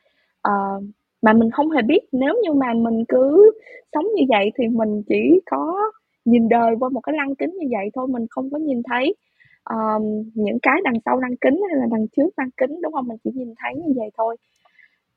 Uh, 0.47 0.83
mà 1.21 1.33
mình 1.33 1.51
không 1.51 1.69
hề 1.71 1.81
biết 1.81 1.99
nếu 2.11 2.33
như 2.43 2.53
mà 2.53 2.73
mình 2.73 3.03
cứ 3.07 3.51
sống 3.93 4.05
như 4.15 4.23
vậy 4.29 4.51
thì 4.57 4.67
mình 4.67 5.03
chỉ 5.07 5.39
có 5.51 5.75
nhìn 6.25 6.49
đời 6.49 6.75
qua 6.79 6.89
một 6.89 7.01
cái 7.01 7.15
lăng 7.17 7.35
kính 7.35 7.51
như 7.59 7.67
vậy 7.71 7.89
thôi 7.95 8.07
mình 8.07 8.25
không 8.29 8.49
có 8.51 8.57
nhìn 8.57 8.81
thấy 8.89 9.15
um, 9.69 10.03
những 10.33 10.57
cái 10.61 10.75
đằng 10.83 10.99
sau 11.05 11.19
lăng 11.19 11.37
kính 11.41 11.61
hay 11.69 11.79
là 11.79 11.85
đằng 11.91 12.07
trước 12.17 12.29
lăng 12.37 12.49
kính 12.57 12.81
đúng 12.81 12.93
không? 12.93 13.07
Mình 13.07 13.17
chỉ 13.23 13.31
nhìn 13.33 13.53
thấy 13.57 13.73
như 13.75 13.93
vậy 13.95 14.09
thôi. 14.17 14.37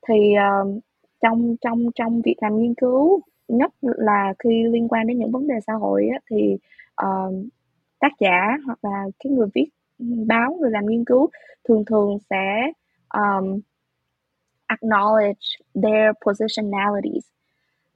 Thì 0.07 0.13
uh, 0.33 0.83
trong 1.21 1.55
trong 1.61 1.85
trong 1.95 2.21
việc 2.21 2.35
làm 2.41 2.57
nghiên 2.57 2.73
cứu 2.73 3.19
nhất 3.47 3.71
là 3.81 4.33
khi 4.39 4.63
liên 4.63 4.87
quan 4.87 5.07
đến 5.07 5.19
những 5.19 5.31
vấn 5.31 5.47
đề 5.47 5.55
xã 5.67 5.73
hội 5.73 6.07
á, 6.11 6.19
thì 6.31 6.57
uh, 7.05 7.33
tác 7.99 8.11
giả 8.19 8.57
hoặc 8.65 8.79
là 8.81 9.05
cái 9.23 9.31
người 9.31 9.47
viết 9.55 9.69
báo 10.27 10.57
người 10.61 10.71
làm 10.71 10.85
nghiên 10.85 11.05
cứu 11.05 11.29
thường 11.67 11.85
thường 11.85 12.17
sẽ 12.29 12.71
um, 13.13 13.59
acknowledge 14.67 15.57
their 15.83 16.11
positionalities. 16.25 17.25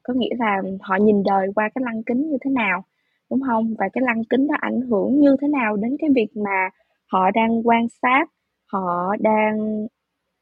Có 0.04 0.14
nghĩa 0.14 0.36
là 0.40 0.62
họ 0.82 0.96
nhìn 0.96 1.24
đời 1.24 1.48
qua 1.56 1.70
cái 1.76 1.84
lăng 1.86 2.04
kính 2.04 2.30
như 2.30 2.38
thế 2.42 2.52
nào 2.52 2.84
đúng 3.30 3.42
không? 3.48 3.76
Và 3.80 3.90
cái 3.94 4.02
lăng 4.06 4.24
kính 4.30 4.48
đó 4.48 4.56
ảnh 4.60 4.82
hưởng 4.82 5.20
như 5.20 5.36
thế 5.42 5.48
nào 5.48 5.76
đến 5.76 5.96
cái 6.00 6.10
việc 6.16 6.38
mà 6.38 6.70
họ 7.12 7.32
đang 7.32 7.68
quan 7.68 7.88
sát 8.02 8.26
họ 8.66 9.16
đang 9.20 9.88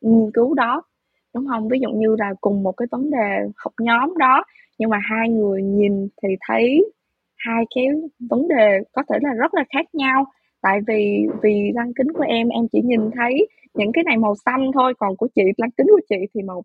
nghiên 0.02 0.32
cứu 0.34 0.54
đó 0.54 0.84
đúng 1.34 1.47
không? 1.47 1.69
Ví 1.69 1.80
dụ 1.80 1.89
như 1.89 2.15
là 2.19 2.34
cùng 2.41 2.63
một 2.63 2.71
cái 2.71 2.88
vấn 2.91 3.12
đề 3.12 3.50
học 3.56 3.74
nhóm 3.80 4.17
đó 4.17 4.43
nhưng 4.78 4.89
mà 4.89 5.00
hai 5.04 5.30
người 5.30 5.62
nhìn 5.62 6.08
thì 6.24 6.30
thấy 6.47 6.91
hai 7.45 7.63
cái 7.75 7.86
vấn 8.30 8.47
đề 8.47 8.80
có 8.91 9.04
thể 9.10 9.15
là 9.21 9.34
rất 9.34 9.54
là 9.54 9.63
khác 9.73 9.86
nhau 9.93 10.25
tại 10.62 10.80
vì 10.88 11.27
vì 11.43 11.71
lăng 11.75 11.93
kính 11.93 12.13
của 12.13 12.23
em 12.27 12.49
em 12.49 12.67
chỉ 12.71 12.82
nhìn 12.84 12.99
thấy 13.15 13.47
những 13.73 13.91
cái 13.93 14.04
này 14.04 14.17
màu 14.17 14.36
xanh 14.45 14.71
thôi 14.73 14.93
còn 14.97 15.15
của 15.17 15.27
chị 15.36 15.41
lăng 15.58 15.71
kính 15.71 15.88
của 15.88 16.01
chị 16.10 16.15
thì 16.34 16.41
màu 16.41 16.63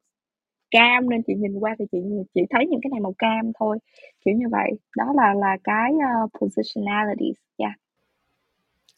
cam 0.71 1.11
nên 1.11 1.23
chị 1.27 1.35
nhìn 1.35 1.59
qua 1.59 1.75
thì 1.79 1.85
chị 1.93 1.99
chỉ 2.35 2.41
thấy 2.51 2.67
những 2.67 2.81
cái 2.83 2.91
này 2.91 3.01
màu 3.01 3.15
cam 3.19 3.53
thôi 3.61 3.79
kiểu 4.25 4.35
như 4.35 4.47
vậy 4.51 4.71
đó 4.97 5.13
là 5.17 5.35
là 5.35 5.57
cái 5.65 5.93
uh, 5.93 6.31
positionalities 6.41 7.37
yeah 7.57 7.75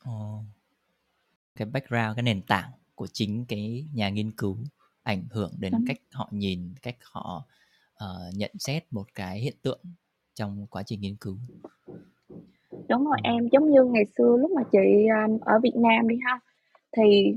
oh. 0.09 0.45
cái 1.57 1.69
background 1.73 2.17
cái 2.17 2.23
nền 2.23 2.43
tảng 2.43 2.71
của 2.95 3.07
chính 3.13 3.45
cái 3.49 3.85
nhà 3.95 4.09
nghiên 4.09 4.31
cứu 4.37 4.57
ảnh 5.03 5.23
hưởng 5.31 5.53
đến 5.59 5.73
Đúng. 5.73 5.85
cách 5.89 5.99
họ 6.13 6.29
nhìn 6.33 6.75
cách 6.83 6.97
họ 7.01 7.45
uh, 8.05 8.35
nhận 8.35 8.51
xét 8.59 8.85
một 8.91 9.05
cái 9.15 9.41
hiện 9.41 9.55
tượng 9.63 9.81
trong 10.39 10.67
quá 10.71 10.83
trình 10.87 11.01
nghiên 11.01 11.17
cứu? 11.21 11.37
Đúng 12.89 13.05
rồi 13.05 13.17
em 13.23 13.49
giống 13.53 13.71
như 13.71 13.85
ngày 13.85 14.05
xưa 14.17 14.37
lúc 14.41 14.51
mà 14.51 14.63
chị 14.73 15.07
um, 15.27 15.39
ở 15.41 15.59
Việt 15.63 15.77
Nam 15.77 16.09
đi 16.09 16.17
ha 16.27 16.41
thì 16.97 17.35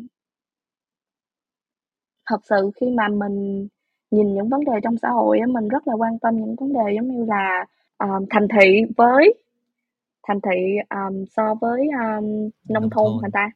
thật 2.26 2.40
sự 2.50 2.72
khi 2.82 2.88
mà 2.90 3.08
mình 3.08 3.68
nhìn 4.12 4.34
những 4.34 4.50
vấn 4.50 4.66
đề 4.66 4.72
trong 4.84 4.98
xã 4.98 5.10
hội 5.10 5.40
á, 5.40 5.48
mình 5.48 5.68
rất 5.68 5.88
là 5.88 5.94
quan 5.94 6.20
tâm 6.20 6.38
những 6.38 6.56
vấn 6.56 6.74
đề 6.74 6.96
giống 6.96 7.08
như 7.08 7.26
là 7.26 7.66
um, 7.98 8.26
thành 8.30 8.48
thị 8.48 8.82
với 8.98 9.34
thành 10.28 10.42
thị 10.42 10.76
um, 10.90 11.26
so 11.26 11.56
với 11.62 11.88
um, 11.88 12.50
nông 12.70 12.90
thôn 12.90 13.12
người 13.22 13.32
ta? 13.34 13.52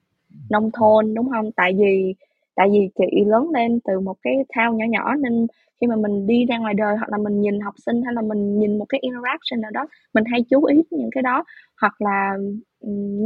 Nông 0.50 0.72
thôn 0.72 1.14
đúng 1.14 1.30
không? 1.30 1.52
Tại 1.56 1.74
vì 1.78 2.16
tại 2.56 2.70
vì 2.72 2.90
chị 2.98 3.24
lớn 3.26 3.50
lên 3.54 3.80
từ 3.84 4.00
một 4.00 4.16
cái 4.22 4.34
thao 4.50 4.74
nhỏ 4.74 4.86
nhỏ 4.90 5.16
nên 5.16 5.48
khi 5.82 5.88
mà 5.88 5.96
mình 5.96 6.28
đi 6.28 6.46
ra 6.46 6.58
ngoài 6.58 6.74
đời 6.74 6.96
hoặc 6.98 7.10
là 7.10 7.18
mình 7.18 7.42
nhìn 7.42 7.60
học 7.60 7.74
sinh 7.86 8.02
hay 8.04 8.14
là 8.14 8.22
mình 8.22 8.60
nhìn 8.60 8.78
một 8.78 8.86
cái 8.90 9.00
interaction 9.02 9.62
nào 9.62 9.72
đó 9.72 9.88
mình 10.14 10.24
hay 10.32 10.44
chú 10.50 10.64
ý 10.64 10.84
những 10.92 11.10
cái 11.12 11.24
đó. 11.24 11.44
Hoặc 11.82 12.02
là 12.02 12.38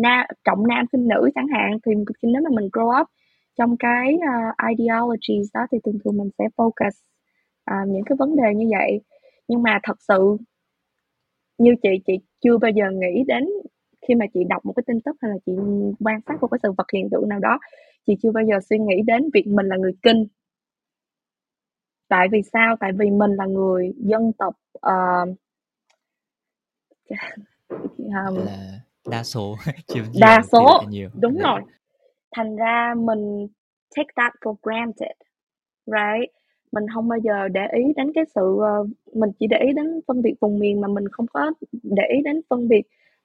na, 0.01 0.27
trọng 0.43 0.67
nam 0.67 0.85
sinh 0.91 1.07
nữ 1.07 1.29
chẳng 1.35 1.47
hạn 1.47 1.77
thì 1.85 1.91
nếu 2.23 2.41
mà 2.43 2.49
mình 2.53 2.69
grow 2.73 3.01
up 3.01 3.07
trong 3.57 3.77
cái 3.77 4.15
uh, 4.15 4.55
ideologies 4.69 5.47
đó 5.53 5.61
thì 5.71 5.77
thường 5.85 5.97
thường 6.03 6.17
mình 6.17 6.29
sẽ 6.37 6.45
focus 6.57 6.91
uh, 7.71 7.87
những 7.87 8.03
cái 8.05 8.15
vấn 8.19 8.35
đề 8.35 8.55
như 8.55 8.65
vậy. 8.71 9.01
Nhưng 9.47 9.63
mà 9.63 9.79
thật 9.83 9.97
sự 10.07 10.37
như 11.57 11.75
chị 11.83 11.89
chị 12.07 12.13
chưa 12.43 12.57
bao 12.57 12.71
giờ 12.71 12.83
nghĩ 12.91 13.23
đến 13.27 13.45
khi 14.07 14.15
mà 14.15 14.25
chị 14.33 14.39
đọc 14.49 14.65
một 14.65 14.73
cái 14.75 14.83
tin 14.87 15.01
tức 15.01 15.17
hay 15.21 15.31
là 15.31 15.37
chị 15.45 15.51
quan 15.99 16.19
sát 16.27 16.41
một 16.41 16.47
cái 16.47 16.59
sự 16.63 16.71
vật 16.77 16.87
hiện 16.93 17.09
tượng 17.11 17.29
nào 17.29 17.39
đó 17.39 17.59
chị 18.09 18.15
chưa 18.21 18.31
bao 18.31 18.43
giờ 18.43 18.55
suy 18.69 18.77
nghĩ 18.77 18.95
đến 19.07 19.29
việc 19.33 19.47
mình 19.47 19.65
là 19.65 19.77
người 19.77 19.93
kinh. 20.01 20.27
Tại 22.07 22.27
vì 22.31 22.41
sao? 22.53 22.75
Tại 22.79 22.91
vì 22.99 23.09
mình 23.09 23.31
là 23.31 23.45
người 23.45 23.93
dân 23.97 24.31
tộc 24.37 24.55
uh, 24.77 25.29
um, 27.97 28.45
là 28.45 28.79
đa 29.09 29.23
số 29.23 29.55
chiếm 29.87 30.03
đa 30.19 30.41
số. 30.51 30.81
nhiều. 30.89 31.09
Đúng 31.19 31.33
Đấy. 31.33 31.43
rồi. 31.43 31.61
Thành 32.31 32.55
ra 32.55 32.93
mình 32.97 33.47
take 33.95 34.09
that 34.15 34.33
for 34.41 34.55
granted 34.61 35.17
right? 35.85 36.31
Mình 36.71 36.85
không 36.93 37.07
bao 37.07 37.19
giờ 37.19 37.47
để 37.47 37.61
ý 37.73 37.83
đến 37.95 38.11
cái 38.15 38.23
sự 38.35 38.41
uh, 38.41 38.89
mình 39.13 39.31
chỉ 39.39 39.47
để 39.47 39.57
ý 39.57 39.73
đến 39.73 40.01
phân 40.07 40.21
biệt 40.21 40.33
vùng 40.39 40.59
miền 40.59 40.81
mà 40.81 40.87
mình 40.87 41.07
không 41.11 41.27
có 41.27 41.51
để 41.83 42.03
ý 42.15 42.21
đến 42.23 42.41
phân 42.49 42.67
biệt 42.67 42.81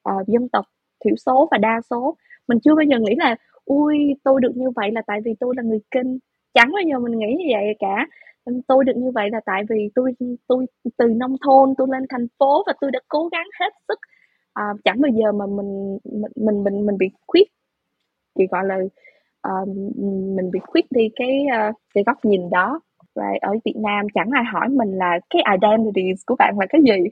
uh, 0.08 0.28
dân 0.28 0.48
tộc 0.48 0.66
thiểu 1.04 1.16
số 1.16 1.48
và 1.50 1.58
đa 1.58 1.80
số. 1.90 2.16
Mình 2.48 2.58
chưa 2.64 2.74
bao 2.74 2.84
giờ 2.84 2.98
nghĩ 2.98 3.14
là 3.18 3.36
ui 3.64 4.14
tôi 4.24 4.40
được 4.40 4.56
như 4.56 4.70
vậy 4.70 4.90
là 4.92 5.02
tại 5.06 5.20
vì 5.24 5.34
tôi 5.40 5.54
là 5.56 5.62
người 5.62 5.80
kinh. 5.90 6.18
Chẳng 6.54 6.72
bao 6.72 6.82
giờ 6.86 6.98
mình 6.98 7.18
nghĩ 7.18 7.34
như 7.38 7.44
vậy 7.54 7.64
cả. 7.78 8.06
Tôi 8.66 8.84
được 8.84 8.96
như 8.96 9.10
vậy 9.14 9.30
là 9.30 9.40
tại 9.46 9.62
vì 9.68 9.90
tôi 9.94 10.12
tôi 10.46 10.66
từ 10.98 11.06
nông 11.08 11.36
thôn 11.46 11.74
tôi 11.78 11.88
lên 11.90 12.02
thành 12.08 12.26
phố 12.38 12.62
và 12.66 12.72
tôi 12.80 12.90
đã 12.90 13.00
cố 13.08 13.28
gắng 13.32 13.46
hết 13.60 13.70
sức. 13.88 13.98
À, 14.54 14.64
chẳng 14.84 15.00
bao 15.00 15.10
giờ 15.14 15.32
mà 15.32 15.46
mình 15.46 15.98
mình 16.36 16.64
mình 16.64 16.86
mình 16.86 16.98
bị 16.98 17.10
khuyết. 17.26 17.48
Thì 18.38 18.46
gọi 18.50 18.64
là 18.64 18.76
uh, 19.48 19.68
mình 20.36 20.50
bị 20.52 20.60
khuyết 20.66 20.84
đi 20.90 21.08
cái 21.16 21.46
uh, 21.70 21.76
cái 21.94 22.04
góc 22.06 22.24
nhìn 22.24 22.50
đó. 22.50 22.80
Right. 23.16 23.40
ở 23.40 23.52
Việt 23.64 23.76
Nam 23.76 24.06
chẳng 24.14 24.30
ai 24.32 24.44
hỏi 24.44 24.68
mình 24.68 24.90
là 24.90 25.18
cái 25.30 25.42
identity 25.56 26.12
của 26.26 26.36
bạn 26.38 26.58
là 26.58 26.66
cái 26.68 26.80
gì? 26.82 27.04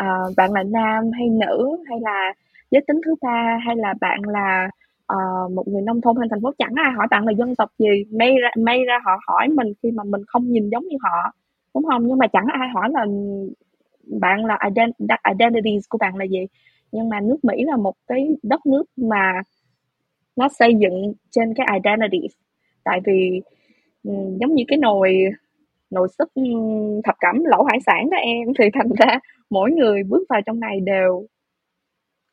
Uh, 0.00 0.36
bạn 0.36 0.52
là 0.52 0.62
nam 0.62 1.10
hay 1.18 1.28
nữ? 1.28 1.76
Hay 1.88 1.98
là 2.00 2.32
giới 2.70 2.82
tính 2.86 3.00
thứ 3.04 3.14
ba? 3.22 3.58
Hay 3.66 3.76
là 3.76 3.94
bạn 4.00 4.20
là 4.22 4.70
uh, 5.16 5.52
một 5.52 5.68
người 5.68 5.82
nông 5.82 6.00
thôn 6.00 6.16
hay 6.16 6.28
thành 6.30 6.40
phố 6.42 6.52
chẳng 6.58 6.72
ai 6.76 6.92
hỏi 6.92 7.06
bạn 7.10 7.26
là 7.26 7.32
dân 7.32 7.54
tộc 7.56 7.70
gì. 7.78 8.04
May 8.12 8.34
ra 8.42 8.50
may 8.56 8.84
ra 8.84 8.98
họ 9.04 9.12
hỏi 9.26 9.48
mình 9.48 9.72
khi 9.82 9.90
mà 9.90 10.04
mình 10.04 10.22
không 10.26 10.52
nhìn 10.52 10.70
giống 10.70 10.84
như 10.88 10.96
họ 11.02 11.32
đúng 11.74 11.84
không? 11.84 12.06
Nhưng 12.06 12.18
mà 12.18 12.26
chẳng 12.26 12.46
ai 12.52 12.68
hỏi 12.74 12.88
là 12.92 13.06
bạn 14.20 14.44
là 14.44 14.58
ident- 14.60 15.16
identities 15.34 15.84
của 15.88 15.98
bạn 15.98 16.16
là 16.16 16.24
gì. 16.24 16.46
Nhưng 16.92 17.08
mà 17.08 17.20
nước 17.20 17.38
Mỹ 17.44 17.64
là 17.64 17.76
một 17.76 17.94
cái 18.06 18.28
đất 18.42 18.66
nước 18.66 18.84
mà 18.96 19.42
nó 20.36 20.48
xây 20.48 20.74
dựng 20.74 21.12
trên 21.30 21.54
cái 21.54 21.66
identity 21.74 22.28
tại 22.84 23.00
vì 23.06 23.42
ừ, 24.04 24.12
giống 24.40 24.54
như 24.54 24.64
cái 24.68 24.78
nồi 24.78 25.18
nồi 25.90 26.08
súp 26.18 26.28
ừ, 26.34 26.42
thập 27.04 27.14
cẩm 27.20 27.44
lẩu 27.44 27.64
hải 27.64 27.78
sản 27.86 28.10
đó 28.10 28.16
em 28.16 28.48
thì 28.58 28.64
thành 28.74 28.88
ra 28.98 29.18
mỗi 29.50 29.70
người 29.72 30.02
bước 30.02 30.24
vào 30.28 30.40
trong 30.46 30.60
này 30.60 30.80
đều 30.80 31.26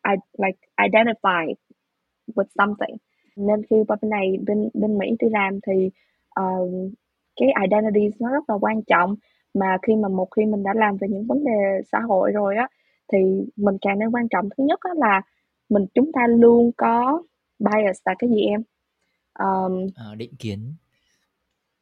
I, 0.08 0.16
like 0.38 0.60
identify 0.78 1.54
with 2.36 2.46
something. 2.58 2.96
Nên 3.36 3.66
khi 3.70 3.76
qua 3.88 3.98
bên 4.02 4.10
này 4.10 4.38
bên 4.48 4.70
bên 4.74 4.98
Mỹ 4.98 5.16
đi 5.20 5.28
làm 5.32 5.60
thì 5.68 5.90
uh, 6.40 6.92
cái 7.36 7.50
identity 7.66 8.18
nó 8.20 8.30
rất 8.32 8.50
là 8.50 8.56
quan 8.62 8.82
trọng. 8.82 9.16
Mà 9.54 9.78
khi 9.82 9.96
mà 9.96 10.08
một 10.08 10.28
khi 10.36 10.46
mình 10.46 10.64
đã 10.64 10.74
làm 10.76 10.98
về 10.98 11.08
những 11.08 11.28
vấn 11.28 11.44
đề 11.44 11.82
xã 11.92 12.00
hội 12.00 12.32
rồi 12.32 12.56
á 12.56 12.68
thì 13.14 13.18
mình 13.56 13.78
càng 13.82 14.00
nên 14.00 14.12
quan 14.12 14.28
trọng. 14.30 14.50
Thứ 14.58 14.64
nhất 14.64 14.80
á 14.82 14.92
là 14.96 15.22
mình 15.70 15.86
chúng 15.94 16.12
ta 16.12 16.28
luôn 16.28 16.72
có 16.78 17.24
bias 17.60 17.98
là 18.06 18.16
cái 18.20 18.30
gì 18.30 18.42
em? 18.42 18.64
Um, 19.40 19.88
à, 19.96 20.16
định 20.18 20.36
kiến. 20.40 20.74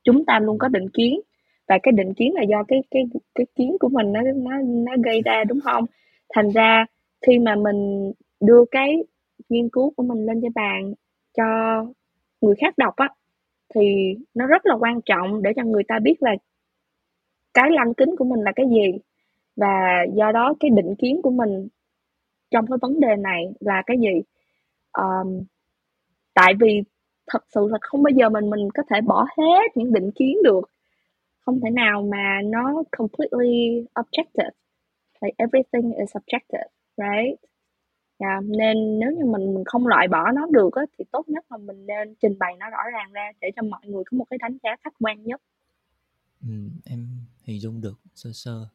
chúng 0.04 0.26
ta 0.26 0.40
luôn 0.40 0.58
có 0.58 0.68
định 0.68 0.90
kiến. 0.90 1.22
Và 1.68 1.78
cái 1.84 1.92
định 1.92 2.14
kiến 2.14 2.34
là 2.34 2.42
do 2.50 2.64
cái 2.68 2.84
cái 2.92 3.04
cái 3.36 3.46
kiến 3.56 3.78
của 3.80 3.90
mình 3.90 4.12
nó 4.14 4.22
nó 4.22 4.52
nó 4.62 4.92
gây 5.06 5.22
ra 5.26 5.44
đúng 5.44 5.60
không? 5.64 5.86
Thành 6.34 6.50
ra 6.50 6.86
khi 7.28 7.40
mà 7.40 7.56
mình 7.56 8.12
đưa 8.42 8.66
cái 8.72 9.04
nghiên 9.50 9.70
cứu 9.70 9.94
của 9.98 10.04
mình 10.04 10.26
lên 10.26 10.40
trên 10.42 10.54
bàn 10.56 10.94
cho 11.38 11.44
người 12.42 12.56
khác 12.62 12.78
đọc 12.78 12.96
á 12.96 13.10
thì 13.76 14.16
nó 14.34 14.48
rất 14.48 14.66
là 14.66 14.76
quan 14.80 15.02
trọng 15.06 15.42
để 15.42 15.52
cho 15.56 15.64
người 15.64 15.84
ta 15.88 16.00
biết 16.04 16.16
là 16.20 16.36
cái 17.54 17.72
lăng 17.72 17.94
kính 17.94 18.16
của 18.18 18.26
mình 18.26 18.42
là 18.42 18.52
cái 18.56 18.66
gì. 18.70 19.00
Và 19.56 20.06
do 20.14 20.32
đó 20.32 20.54
cái 20.60 20.70
định 20.70 20.96
kiến 20.96 21.22
của 21.24 21.32
mình 21.32 21.68
trong 22.52 22.68
cái 22.68 22.78
vấn 22.82 23.00
đề 23.00 23.16
này 23.16 23.46
là 23.60 23.84
cái 23.86 23.98
gì? 24.00 24.22
Um, 24.98 25.44
tại 26.34 26.54
vì 26.60 26.82
thật 27.28 27.44
sự 27.50 27.68
là 27.72 27.78
không 27.82 28.04
bao 28.04 28.12
giờ 28.12 28.30
mình 28.30 28.50
mình 28.50 28.70
có 28.74 28.84
thể 28.90 29.02
bỏ 29.02 29.26
hết 29.38 29.62
những 29.76 29.94
định 29.94 30.12
kiến 30.16 30.38
được. 30.44 30.70
Không 31.40 31.60
thể 31.62 31.70
nào 31.70 32.02
mà 32.12 32.42
nó 32.46 32.84
completely 32.98 33.86
objective. 33.94 34.52
Like 35.22 35.36
everything 35.38 35.94
is 35.98 36.16
subjective 36.16 36.68
right? 36.98 37.40
Yeah, 38.18 38.44
nên 38.44 39.00
nếu 39.00 39.12
như 39.12 39.26
mình 39.26 39.54
mình 39.54 39.64
không 39.66 39.88
loại 39.88 40.08
bỏ 40.08 40.32
nó 40.32 40.48
được 40.52 40.74
á, 40.74 40.82
thì 40.98 41.06
tốt 41.12 41.30
nhất 41.30 41.46
là 41.50 41.58
mình 41.58 41.86
nên 41.86 42.16
trình 42.22 42.40
bày 42.40 42.54
nó 42.60 42.70
rõ 42.70 42.84
ràng 42.94 43.12
ra 43.12 43.32
để 43.42 43.52
cho 43.56 43.62
mọi 43.62 43.82
người 43.84 44.04
có 44.12 44.18
một 44.18 44.26
cái 44.30 44.38
đánh 44.42 44.58
giá 44.64 44.76
khách 44.84 44.94
quan 45.00 45.24
nhất. 45.24 45.42
Ừ, 46.42 46.70
em 46.86 47.08
hình 47.44 47.60
dung 47.60 47.82
được 47.82 48.00
sơ 48.16 48.30
sơ. 48.34 48.68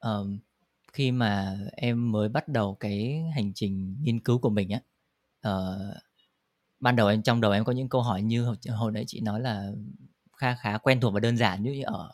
Um, 0.00 0.38
khi 0.92 1.12
mà 1.12 1.58
em 1.72 2.12
mới 2.12 2.28
bắt 2.28 2.48
đầu 2.48 2.76
cái 2.80 3.24
hành 3.34 3.52
trình 3.54 3.96
nghiên 4.02 4.20
cứu 4.20 4.38
của 4.38 4.50
mình 4.50 4.68
á 4.70 4.80
uh, 5.50 5.96
ban 6.80 6.96
đầu 6.96 7.08
em 7.08 7.22
trong 7.22 7.40
đầu 7.40 7.52
em 7.52 7.64
có 7.64 7.72
những 7.72 7.88
câu 7.88 8.02
hỏi 8.02 8.22
như 8.22 8.44
hồi, 8.44 8.56
hồi 8.68 8.92
nãy 8.92 9.04
chị 9.06 9.20
nói 9.20 9.40
là 9.40 9.72
khá 10.36 10.54
khá 10.54 10.78
quen 10.78 11.00
thuộc 11.00 11.14
và 11.14 11.20
đơn 11.20 11.36
giản 11.36 11.62
như 11.62 11.82
ở 11.84 12.10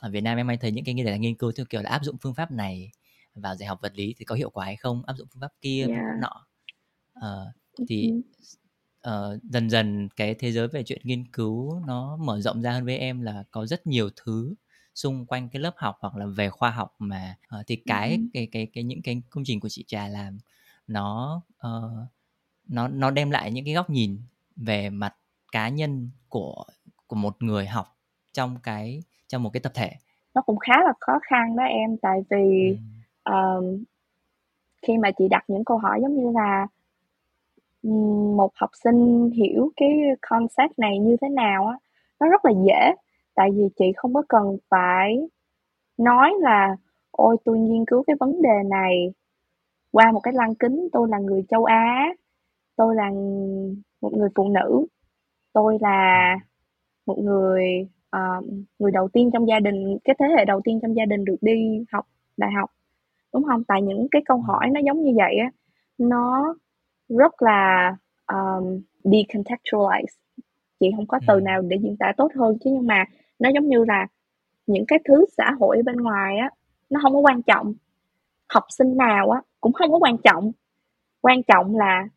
ở 0.00 0.10
Việt 0.10 0.20
Nam 0.20 0.36
em 0.36 0.48
hay 0.48 0.56
thấy 0.56 0.72
những 0.72 0.84
cái 0.84 0.94
như 0.94 1.02
là 1.02 1.16
nghiên 1.16 1.34
cứu 1.34 1.52
theo 1.56 1.66
kiểu 1.70 1.82
là 1.82 1.90
áp 1.90 2.04
dụng 2.04 2.16
phương 2.20 2.34
pháp 2.34 2.50
này 2.50 2.90
vào 3.36 3.56
dạy 3.56 3.68
học 3.68 3.78
vật 3.82 3.92
lý 3.96 4.14
thì 4.18 4.24
có 4.24 4.34
hiệu 4.34 4.50
quả 4.50 4.64
hay 4.64 4.76
không 4.76 5.02
áp 5.06 5.14
dụng 5.14 5.28
phương 5.32 5.40
pháp 5.40 5.52
kia 5.60 5.86
yeah. 5.88 5.88
phương 5.88 6.08
pháp 6.08 6.18
nọ 6.20 6.46
uh, 7.18 7.86
thì 7.88 8.12
uh, 9.08 9.42
dần 9.42 9.70
dần 9.70 10.08
cái 10.16 10.34
thế 10.34 10.52
giới 10.52 10.68
về 10.68 10.82
chuyện 10.82 11.00
nghiên 11.04 11.24
cứu 11.32 11.80
nó 11.86 12.16
mở 12.16 12.40
rộng 12.40 12.62
ra 12.62 12.72
hơn 12.72 12.84
với 12.84 12.98
em 12.98 13.20
là 13.20 13.44
có 13.50 13.66
rất 13.66 13.86
nhiều 13.86 14.10
thứ 14.24 14.54
xung 14.94 15.26
quanh 15.26 15.48
cái 15.48 15.62
lớp 15.62 15.74
học 15.76 15.96
hoặc 16.00 16.16
là 16.16 16.26
về 16.26 16.50
khoa 16.50 16.70
học 16.70 16.94
mà 16.98 17.36
uh, 17.60 17.66
thì 17.66 17.76
cái 17.76 18.18
uh-huh. 18.18 18.28
cái 18.32 18.48
cái 18.52 18.66
cái 18.72 18.84
những 18.84 19.02
cái 19.02 19.22
công 19.30 19.44
trình 19.44 19.60
của 19.60 19.68
chị 19.68 19.84
trà 19.86 20.08
làm 20.08 20.38
nó 20.86 21.42
uh, 21.66 22.08
nó 22.68 22.88
nó 22.88 23.10
đem 23.10 23.30
lại 23.30 23.52
những 23.52 23.64
cái 23.64 23.74
góc 23.74 23.90
nhìn 23.90 24.18
về 24.56 24.90
mặt 24.90 25.14
cá 25.52 25.68
nhân 25.68 26.10
của 26.28 26.64
của 27.06 27.16
một 27.16 27.42
người 27.42 27.66
học 27.66 27.96
trong 28.32 28.58
cái 28.62 29.02
trong 29.28 29.42
một 29.42 29.50
cái 29.52 29.60
tập 29.60 29.72
thể 29.74 29.92
nó 30.34 30.42
cũng 30.42 30.58
khá 30.58 30.74
là 30.84 30.92
khó 31.00 31.12
khăn 31.22 31.56
đó 31.56 31.64
em 31.64 31.96
tại 32.02 32.20
vì 32.30 32.68
ừ 32.68 32.76
um, 33.30 33.84
khi 34.82 34.98
mà 34.98 35.10
chị 35.18 35.28
đặt 35.28 35.44
những 35.48 35.64
câu 35.64 35.78
hỏi 35.78 35.98
giống 36.02 36.14
như 36.16 36.30
là 36.34 36.66
một 38.36 38.50
học 38.54 38.70
sinh 38.84 39.30
hiểu 39.30 39.70
cái 39.76 39.88
concept 40.30 40.78
này 40.78 40.98
như 40.98 41.16
thế 41.20 41.28
nào 41.28 41.66
á 41.66 41.78
nó 42.20 42.28
rất 42.28 42.44
là 42.44 42.52
dễ. 42.66 42.94
Tại 43.34 43.50
vì 43.54 43.68
chị 43.78 43.84
không 43.96 44.14
có 44.14 44.22
cần 44.28 44.56
phải 44.70 45.28
nói 45.98 46.32
là 46.40 46.76
ôi 47.10 47.36
tôi 47.44 47.58
nghiên 47.58 47.84
cứu 47.84 48.04
cái 48.06 48.16
vấn 48.20 48.42
đề 48.42 48.62
này 48.70 49.12
qua 49.92 50.12
một 50.12 50.20
cái 50.20 50.34
lăng 50.34 50.54
kính 50.54 50.88
tôi 50.92 51.08
là 51.08 51.18
người 51.18 51.42
châu 51.48 51.64
Á 51.64 52.14
tôi 52.76 52.94
là 52.96 53.10
một 54.00 54.12
người 54.12 54.28
phụ 54.34 54.48
nữ 54.48 54.86
tôi 55.52 55.78
là 55.80 56.36
một 57.06 57.18
người 57.18 57.88
uh, 58.16 58.44
người 58.78 58.90
đầu 58.92 59.08
tiên 59.08 59.30
trong 59.32 59.48
gia 59.48 59.60
đình 59.60 59.98
cái 60.04 60.16
thế 60.18 60.26
hệ 60.38 60.44
đầu 60.44 60.60
tiên 60.64 60.78
trong 60.82 60.96
gia 60.96 61.04
đình 61.04 61.24
được 61.24 61.36
đi 61.40 61.84
học 61.92 62.06
đại 62.36 62.50
học 62.52 62.70
đúng 63.32 63.44
không? 63.44 63.64
Tại 63.64 63.82
những 63.82 64.08
cái 64.10 64.22
câu 64.26 64.40
hỏi 64.40 64.70
nó 64.74 64.80
giống 64.86 65.02
như 65.02 65.12
vậy 65.16 65.36
á 65.36 65.50
nó 65.98 66.54
rất 67.08 67.42
là 67.42 67.90
um, 68.26 68.80
decontextualize 69.04 70.16
chị 70.80 70.86
không 70.96 71.06
có 71.06 71.20
từ 71.28 71.40
nào 71.40 71.62
để 71.62 71.76
diễn 71.82 71.96
tả 71.98 72.12
tốt 72.16 72.28
hơn 72.38 72.58
chứ 72.64 72.70
nhưng 72.72 72.86
mà 72.86 73.04
nó 73.38 73.50
giống 73.54 73.68
như 73.68 73.84
là 73.84 74.06
những 74.66 74.84
cái 74.88 74.98
thứ 75.08 75.24
xã 75.36 75.50
hội 75.60 75.82
bên 75.84 75.96
ngoài 75.96 76.36
á 76.38 76.50
nó 76.90 77.00
không 77.02 77.12
có 77.12 77.20
quan 77.20 77.42
trọng 77.42 77.74
học 78.48 78.64
sinh 78.78 78.96
nào 78.96 79.30
á 79.30 79.42
cũng 79.60 79.72
không 79.72 79.92
có 79.92 79.98
quan 79.98 80.16
trọng. 80.24 80.52
Quan 81.20 81.42
trọng 81.42 81.76
là 81.76 82.08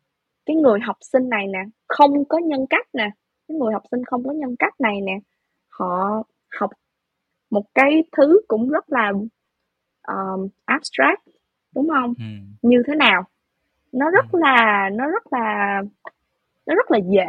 cái 0.46 0.56
người 0.56 0.80
học 0.80 0.96
sinh 1.00 1.28
này 1.28 1.46
nè 1.46 1.58
không 1.88 2.24
có 2.24 2.38
nhân 2.38 2.66
cách 2.70 2.86
nè 2.92 3.10
cái 3.48 3.56
người 3.56 3.72
học 3.72 3.82
sinh 3.90 4.04
không 4.04 4.24
có 4.24 4.32
nhân 4.32 4.56
cách 4.58 4.80
này 4.80 5.00
nè 5.00 5.18
họ 5.68 6.22
học 6.60 6.70
một 7.50 7.64
cái 7.74 8.04
thứ 8.16 8.40
cũng 8.48 8.68
rất 8.68 8.90
là 8.92 9.12
um, 10.08 10.48
abstract 10.64 11.22
đúng 11.74 11.88
không 11.88 12.14
ừ. 12.18 12.24
như 12.62 12.82
thế 12.86 12.94
nào 12.94 13.22
nó 13.92 14.10
rất 14.10 14.24
ừ. 14.32 14.38
là 14.42 14.90
nó 14.92 15.06
rất 15.06 15.32
là 15.32 15.80
nó 16.66 16.74
rất 16.74 16.90
là 16.90 16.98
dễ 16.98 17.26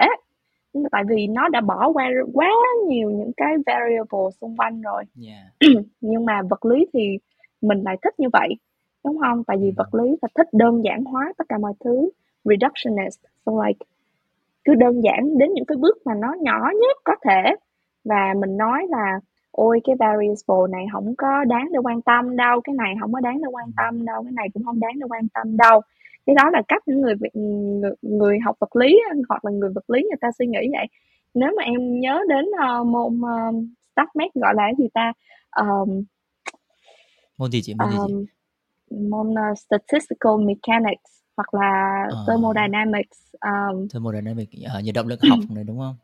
tại 0.91 1.03
vì 1.09 1.27
nó 1.27 1.49
đã 1.49 1.61
bỏ 1.61 1.91
qua 1.93 2.09
quá 2.33 2.49
nhiều 2.87 3.09
những 3.09 3.31
cái 3.37 3.55
variable 3.65 4.31
xung 4.41 4.57
quanh 4.57 4.81
rồi 4.81 5.03
yeah. 5.27 5.75
nhưng 6.01 6.25
mà 6.25 6.41
vật 6.49 6.65
lý 6.65 6.85
thì 6.93 7.17
mình 7.61 7.81
lại 7.83 7.97
thích 8.01 8.19
như 8.19 8.27
vậy 8.33 8.49
đúng 9.03 9.17
không 9.19 9.43
tại 9.43 9.57
vì 9.61 9.67
ừ. 9.67 9.73
vật 9.77 9.93
lý 9.93 10.09
là 10.21 10.27
thích 10.35 10.47
đơn 10.51 10.83
giản 10.83 11.03
hóa 11.03 11.33
tất 11.37 11.43
cả 11.49 11.57
mọi 11.57 11.73
thứ 11.85 12.09
reductionist 12.43 13.19
so 13.45 13.51
like 13.65 13.85
cứ 14.63 14.73
đơn 14.75 15.01
giản 15.03 15.37
đến 15.37 15.49
những 15.53 15.65
cái 15.65 15.77
bước 15.77 15.97
mà 16.05 16.13
nó 16.15 16.33
nhỏ 16.41 16.69
nhất 16.81 16.97
có 17.03 17.13
thể 17.25 17.55
và 18.03 18.33
mình 18.39 18.57
nói 18.57 18.87
là 18.89 19.19
ôi 19.51 19.79
cái 19.83 19.95
variable 19.99 20.71
này 20.71 20.85
không 20.93 21.15
có 21.17 21.43
đáng 21.43 21.69
để 21.71 21.79
quan 21.83 22.01
tâm 22.01 22.35
đâu 22.35 22.61
cái 22.61 22.75
này 22.75 22.93
không 23.01 23.13
có 23.13 23.19
đáng 23.19 23.41
để 23.41 23.47
quan 23.51 23.71
tâm 23.77 24.05
đâu 24.05 24.23
cái 24.23 24.31
này 24.31 24.47
cũng 24.53 24.63
không 24.63 24.79
đáng 24.79 24.99
để 24.99 25.05
quan 25.09 25.27
tâm 25.33 25.57
đâu. 25.57 25.81
Cái 26.25 26.35
đó 26.35 26.49
là 26.49 26.61
cách 26.67 26.83
những 26.85 27.01
người 27.01 27.15
người, 27.33 27.91
người 28.01 28.39
học 28.45 28.55
vật 28.59 28.75
lý 28.75 28.99
hoặc 29.29 29.45
là 29.45 29.51
người 29.51 29.69
vật 29.75 29.89
lý 29.89 30.01
người 30.01 30.17
ta 30.21 30.27
suy 30.39 30.47
nghĩ 30.47 30.59
vậy. 30.71 30.87
Nếu 31.33 31.49
mà 31.57 31.63
em 31.63 31.99
nhớ 31.99 32.19
đến 32.29 32.45
uh, 32.45 32.87
môn 32.87 33.21
uh, 33.21 33.55
StatMed 33.95 34.29
gọi 34.33 34.53
là 34.55 34.63
cái 34.63 34.75
gì 34.77 34.87
ta? 34.93 35.13
Um, 35.61 36.03
môn 37.37 37.51
gì 37.51 37.61
chị? 37.61 37.73
Môn 37.73 37.89
um, 37.89 38.07
gì 38.07 38.13
chị? 38.17 38.41
môn 38.91 39.27
uh, 39.29 39.57
statistical 39.57 40.37
mechanics 40.45 41.11
hoặc 41.37 41.53
là 41.53 42.03
uh, 42.07 42.27
thermodynamics 42.27 43.17
um, 43.41 43.87
thermodynamics 43.87 44.51
uh, 44.77 44.83
nhiệt 44.83 44.95
động 44.95 45.07
lực 45.07 45.19
học 45.29 45.39
này 45.49 45.63
đúng 45.63 45.79
không 45.79 45.95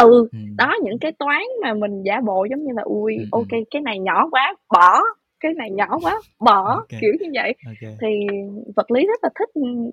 ừ, 0.00 0.28
ừ. 0.32 0.38
đó 0.58 0.74
những 0.82 0.98
cái 0.98 1.12
toán 1.12 1.42
mà 1.62 1.74
mình 1.74 2.02
giả 2.02 2.20
bộ 2.20 2.46
giống 2.50 2.64
như 2.64 2.72
là 2.76 2.82
ui 2.82 3.16
ừ, 3.16 3.24
ok 3.32 3.60
cái 3.70 3.82
này 3.82 3.98
nhỏ 3.98 4.28
quá 4.30 4.54
bỏ 4.68 5.02
cái 5.40 5.54
này 5.54 5.70
nhỏ 5.70 5.98
quá 6.02 6.20
bỏ 6.40 6.74
okay. 6.74 7.00
kiểu 7.00 7.12
như 7.20 7.28
vậy. 7.34 7.54
Okay. 7.66 7.96
thì 8.00 8.08
vật 8.76 8.90
lý 8.90 9.06
rất 9.06 9.20
là 9.22 9.30
thích 9.38 9.48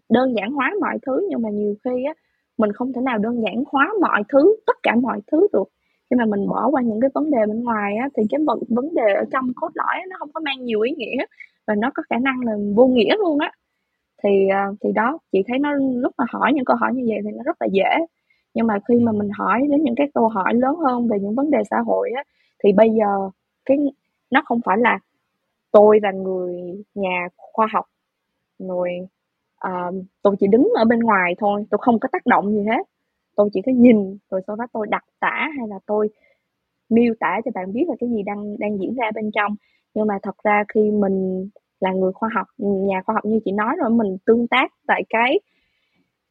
đơn 0.10 0.36
giản 0.36 0.52
hóa 0.52 0.74
mọi 0.82 0.98
thứ 1.06 1.28
nhưng 1.30 1.42
mà 1.42 1.50
nhiều 1.50 1.76
khi 1.84 2.04
á 2.04 2.14
mình 2.58 2.72
không 2.72 2.94
thể 2.94 3.02
nào 3.02 3.18
đơn 3.18 3.42
giản 3.44 3.64
hóa 3.68 3.90
mọi 4.02 4.24
thứ 4.30 4.56
tất 4.66 4.78
cả 4.84 4.96
mọi 4.96 5.20
thứ 5.32 5.48
được. 5.54 5.70
Khi 6.10 6.16
mà 6.18 6.26
mình 6.26 6.48
bỏ 6.48 6.70
qua 6.72 6.82
những 6.82 7.02
cái 7.02 7.10
vấn 7.14 7.32
đề 7.32 7.38
bên 7.48 7.64
ngoài 7.64 7.96
á 7.96 8.10
thì 8.18 8.24
cái 8.30 8.40
vấn 8.48 8.60
vấn 8.70 8.96
đề 8.96 9.14
ở 9.14 9.24
trong 9.32 9.52
cốt 9.56 9.70
lõi 9.74 9.96
á, 9.96 10.04
nó 10.10 10.16
không 10.20 10.32
có 10.34 10.40
mang 10.40 10.66
nhiều 10.66 10.82
ý 10.82 10.92
nghĩa 10.98 11.26
và 11.68 11.76
nó 11.76 11.92
có 11.96 12.04
khả 12.10 12.18
năng 12.18 12.40
là 12.46 12.54
vô 12.76 12.88
nghĩa 12.88 13.16
luôn 13.18 13.40
á. 13.40 13.52
Thì 14.24 14.30
thì 14.82 14.90
đó 14.96 15.20
chị 15.32 15.44
thấy 15.48 15.60
nó 15.60 15.74
lúc 15.74 16.14
mà 16.18 16.26
hỏi 16.30 16.54
những 16.54 16.66
câu 16.66 16.76
hỏi 16.76 16.92
như 16.94 17.04
vậy 17.08 17.18
thì 17.24 17.30
nó 17.38 17.44
rất 17.44 17.58
là 17.60 17.68
dễ 17.72 18.06
nhưng 18.58 18.68
mà 18.68 18.80
khi 18.88 18.96
mà 18.96 19.12
mình 19.12 19.30
hỏi 19.38 19.62
đến 19.70 19.84
những 19.84 19.96
cái 19.96 20.08
câu 20.14 20.28
hỏi 20.28 20.54
lớn 20.54 20.76
hơn 20.76 21.08
về 21.08 21.20
những 21.20 21.36
vấn 21.36 21.52
đề 21.52 21.58
xã 21.70 21.78
hội 21.86 22.10
á 22.16 22.24
thì 22.64 22.74
bây 22.74 22.90
giờ 22.90 23.30
cái 23.66 23.78
nó 24.32 24.42
không 24.46 24.60
phải 24.66 24.78
là 24.78 25.00
tôi 25.72 26.00
là 26.04 26.12
người 26.12 26.56
nhà 26.96 27.28
khoa 27.38 27.68
học 27.74 27.86
rồi 28.60 28.90
uh, 29.68 29.96
tôi 30.22 30.36
chỉ 30.40 30.48
đứng 30.48 30.70
ở 30.76 30.86
bên 30.86 31.00
ngoài 31.00 31.36
thôi 31.38 31.66
tôi 31.70 31.80
không 31.82 32.00
có 32.00 32.10
tác 32.12 32.26
động 32.26 32.52
gì 32.52 32.64
hết. 32.64 32.84
Tôi 33.36 33.50
chỉ 33.54 33.62
có 33.66 33.72
nhìn 33.72 34.18
rồi 34.32 34.42
sau 34.48 34.56
đó 34.56 34.68
tôi 34.74 34.88
đặt 34.90 35.06
tả 35.20 35.50
hay 35.58 35.68
là 35.68 35.80
tôi 35.86 36.10
miêu 36.90 37.14
tả 37.20 37.42
cho 37.46 37.52
bạn 37.56 37.74
biết 37.74 37.86
là 37.88 37.96
cái 38.00 38.10
gì 38.10 38.24
đang 38.24 38.60
đang 38.60 38.80
diễn 38.80 38.96
ra 38.96 39.12
bên 39.16 39.32
trong. 39.34 39.56
Nhưng 39.94 40.08
mà 40.08 40.20
thật 40.24 40.36
ra 40.44 40.64
khi 40.74 40.92
mình 40.92 41.50
là 41.80 41.92
người 41.92 42.12
khoa 42.14 42.30
học 42.36 42.48
nhà 42.58 43.02
khoa 43.06 43.16
học 43.16 43.26
như 43.26 43.40
chị 43.46 43.52
nói 43.52 43.76
rồi 43.80 43.90
mình 43.90 44.18
tương 44.26 44.48
tác 44.48 44.72
tại 44.88 45.04
cái 45.10 45.40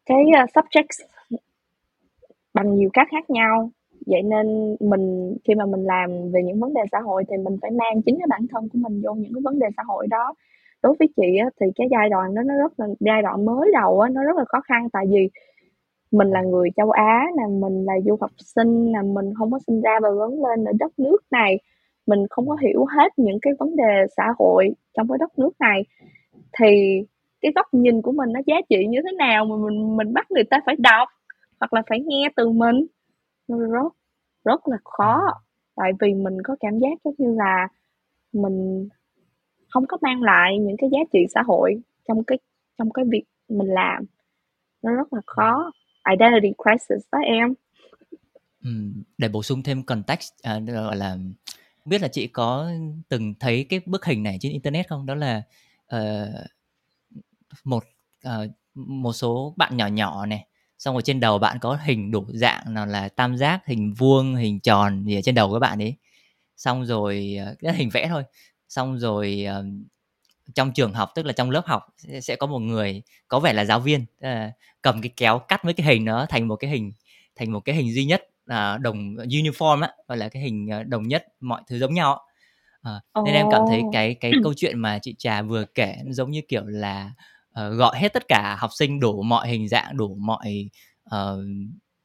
cái 0.07 0.25
uh, 0.45 0.51
subject 0.51 1.07
bằng 2.57 2.75
nhiều 2.75 2.91
cách 2.93 3.09
khác 3.11 3.31
nhau. 3.31 3.71
Vậy 4.07 4.23
nên 4.23 4.77
mình 4.81 5.37
khi 5.45 5.55
mà 5.55 5.67
mình 5.67 5.85
làm 5.85 6.11
về 6.33 6.43
những 6.43 6.61
vấn 6.61 6.75
đề 6.75 6.81
xã 6.93 7.01
hội 7.01 7.25
thì 7.29 7.37
mình 7.37 7.57
phải 7.63 7.71
mang 7.71 8.03
chính 8.07 8.19
cái 8.19 8.27
bản 8.31 8.47
thân 8.51 8.69
của 8.73 8.79
mình 8.79 9.03
vô 9.05 9.15
những 9.15 9.33
cái 9.35 9.41
vấn 9.45 9.59
đề 9.59 9.67
xã 9.77 9.83
hội 9.87 10.07
đó. 10.11 10.35
Đối 10.83 10.95
với 10.99 11.09
chị 11.17 11.37
á, 11.41 11.51
thì 11.61 11.67
cái 11.77 11.87
giai 11.91 12.09
đoạn 12.09 12.35
đó 12.35 12.43
nó 12.43 12.55
rất 12.55 12.73
là 12.81 12.87
giai 13.01 13.23
đoạn 13.23 13.45
mới 13.45 13.71
đầu 13.73 14.01
á, 14.01 14.09
nó 14.09 14.25
rất 14.25 14.37
là 14.37 14.45
khó 14.49 14.61
khăn. 14.61 14.89
Tại 14.93 15.05
vì 15.11 15.29
mình 16.13 16.29
là 16.29 16.43
người 16.43 16.71
châu 16.77 16.91
Á 16.91 17.27
nè 17.39 17.45
mình 17.61 17.85
là 17.85 17.95
du 18.07 18.17
học 18.21 18.31
sinh 18.57 18.93
nè 18.93 19.03
mình 19.03 19.35
không 19.39 19.51
có 19.51 19.59
sinh 19.67 19.81
ra 19.81 19.99
và 20.03 20.09
lớn 20.09 20.43
lên 20.45 20.65
ở 20.65 20.73
đất 20.79 20.99
nước 20.99 21.19
này. 21.31 21.59
Mình 22.07 22.19
không 22.31 22.49
có 22.49 22.57
hiểu 22.63 22.85
hết 22.85 23.13
những 23.17 23.39
cái 23.43 23.53
vấn 23.59 23.77
đề 23.77 24.07
xã 24.17 24.25
hội 24.39 24.75
trong 24.97 25.09
cái 25.09 25.19
đất 25.19 25.39
nước 25.39 25.53
này. 25.61 25.83
Thì 26.61 26.67
cái 27.41 27.53
góc 27.55 27.67
nhìn 27.73 28.03
của 28.03 28.13
mình 28.13 28.33
nó 28.33 28.41
giá 28.47 28.57
trị 28.71 28.87
như 28.89 28.99
thế 29.05 29.13
nào 29.19 29.45
mà 29.45 29.57
mình 29.57 29.97
mình 29.97 30.13
bắt 30.15 30.31
người 30.31 30.45
ta 30.45 30.61
phải 30.67 30.77
đọc? 30.79 31.09
Hoặc 31.61 31.73
là 31.73 31.83
phải 31.89 32.01
nghe 32.01 32.29
từ 32.37 32.51
mình. 32.51 32.87
Rất 33.49 33.93
rất 34.45 34.69
là 34.69 34.77
khó 34.85 35.23
tại 35.77 35.93
vì 36.01 36.15
mình 36.15 36.43
có 36.45 36.57
cảm 36.61 36.79
giác 36.79 36.99
giống 37.05 37.15
như 37.19 37.35
là 37.35 37.69
mình 38.33 38.89
không 39.71 39.87
có 39.89 39.99
mang 40.01 40.23
lại 40.23 40.59
những 40.59 40.77
cái 40.79 40.91
giá 40.93 40.99
trị 41.13 41.19
xã 41.35 41.43
hội 41.43 41.83
trong 42.09 42.25
cái 42.25 42.39
trong 42.79 42.91
cái 42.93 43.05
việc 43.09 43.25
mình 43.49 43.69
làm. 43.69 44.05
Nó 44.83 44.93
rất 44.93 45.13
là 45.13 45.21
khó. 45.27 45.71
Identity 46.11 46.53
crisis 46.59 47.07
đó 47.13 47.19
em. 47.19 47.55
Ừ, 48.65 48.71
để 49.19 49.29
bổ 49.29 49.43
sung 49.43 49.63
thêm 49.63 49.83
context 49.83 50.33
à, 50.43 50.59
gọi 50.59 50.97
là 50.97 51.17
biết 51.85 52.03
là 52.03 52.09
chị 52.09 52.27
có 52.27 52.71
từng 53.09 53.35
thấy 53.41 53.67
cái 53.69 53.81
bức 53.87 54.05
hình 54.05 54.23
này 54.23 54.37
trên 54.41 54.53
internet 54.53 54.89
không? 54.89 55.07
Đó 55.07 55.15
là 55.15 55.43
uh, 55.97 56.47
một 57.65 57.85
uh, 58.27 58.51
một 58.75 59.13
số 59.13 59.55
bạn 59.57 59.77
nhỏ 59.77 59.87
nhỏ 59.87 60.27
này 60.27 60.47
xong 60.79 60.95
rồi 60.95 61.03
trên 61.03 61.21
đầu 61.21 61.39
bạn 61.39 61.59
có 61.61 61.79
hình 61.85 62.11
đủ 62.11 62.25
dạng 62.29 62.75
nào 62.75 62.87
là 62.87 63.09
tam 63.09 63.37
giác 63.37 63.67
hình 63.67 63.95
vuông 63.95 64.35
hình 64.35 64.61
tròn 64.61 65.05
gì 65.05 65.19
ở 65.19 65.23
trên 65.23 65.35
đầu 65.35 65.53
các 65.53 65.59
bạn 65.59 65.83
ấy. 65.83 65.95
Xong 66.57 66.87
rồi 66.87 67.37
uh, 67.53 67.59
cái 67.59 67.75
hình 67.75 67.91
vẽ 67.91 68.09
thôi. 68.09 68.23
Xong 68.69 68.99
rồi 68.99 69.47
uh, 69.61 69.65
trong 70.55 70.73
trường 70.73 70.93
học 70.93 71.11
tức 71.15 71.27
là 71.27 71.33
trong 71.33 71.51
lớp 71.51 71.63
học 71.67 71.83
sẽ 72.23 72.37
có 72.37 72.47
một 72.47 72.59
người 72.59 73.03
có 73.29 73.41
vẻ 73.41 73.53
là 73.53 73.65
giáo 73.65 73.81
viên 73.81 74.05
cầm 74.83 75.03
cái 75.03 75.11
kéo 75.17 75.39
cắt 75.39 75.65
mấy 75.65 75.75
cái 75.75 75.87
hình 75.87 76.05
nó 76.05 76.27
thành 76.29 76.49
một 76.49 76.57
cái 76.57 76.71
hình 76.71 76.93
thành 77.37 77.53
một 77.53 77.61
cái 77.61 77.75
hình 77.75 77.95
duy 77.95 78.05
nhất 78.05 78.23
là 78.47 78.79
đồng 78.79 79.15
uniform 79.15 79.83
á 79.83 79.93
gọi 80.09 80.19
là 80.19 80.29
cái 80.29 80.43
hình 80.43 80.69
đồng 80.87 81.09
nhất 81.09 81.25
mọi 81.41 81.63
thứ 81.69 81.79
giống 81.79 81.95
nhau 81.95 82.21
à, 82.83 83.01
nên 83.25 83.35
em 83.35 83.47
cảm 83.51 83.63
thấy 83.69 83.83
cái 83.93 84.15
cái 84.15 84.33
câu 84.43 84.55
chuyện 84.57 84.79
mà 84.79 84.99
chị 85.03 85.15
trà 85.19 85.43
vừa 85.43 85.65
kể 85.65 85.97
giống 86.09 86.31
như 86.31 86.41
kiểu 86.49 86.63
là 86.67 87.11
uh, 87.61 87.77
gọi 87.77 87.99
hết 87.99 88.13
tất 88.13 88.29
cả 88.29 88.57
học 88.61 88.71
sinh 88.75 89.01
đủ 89.01 89.23
mọi 89.23 89.49
hình 89.49 89.69
dạng 89.69 89.97
đủ 89.97 90.15
mọi 90.15 90.71
uh, 91.15 91.41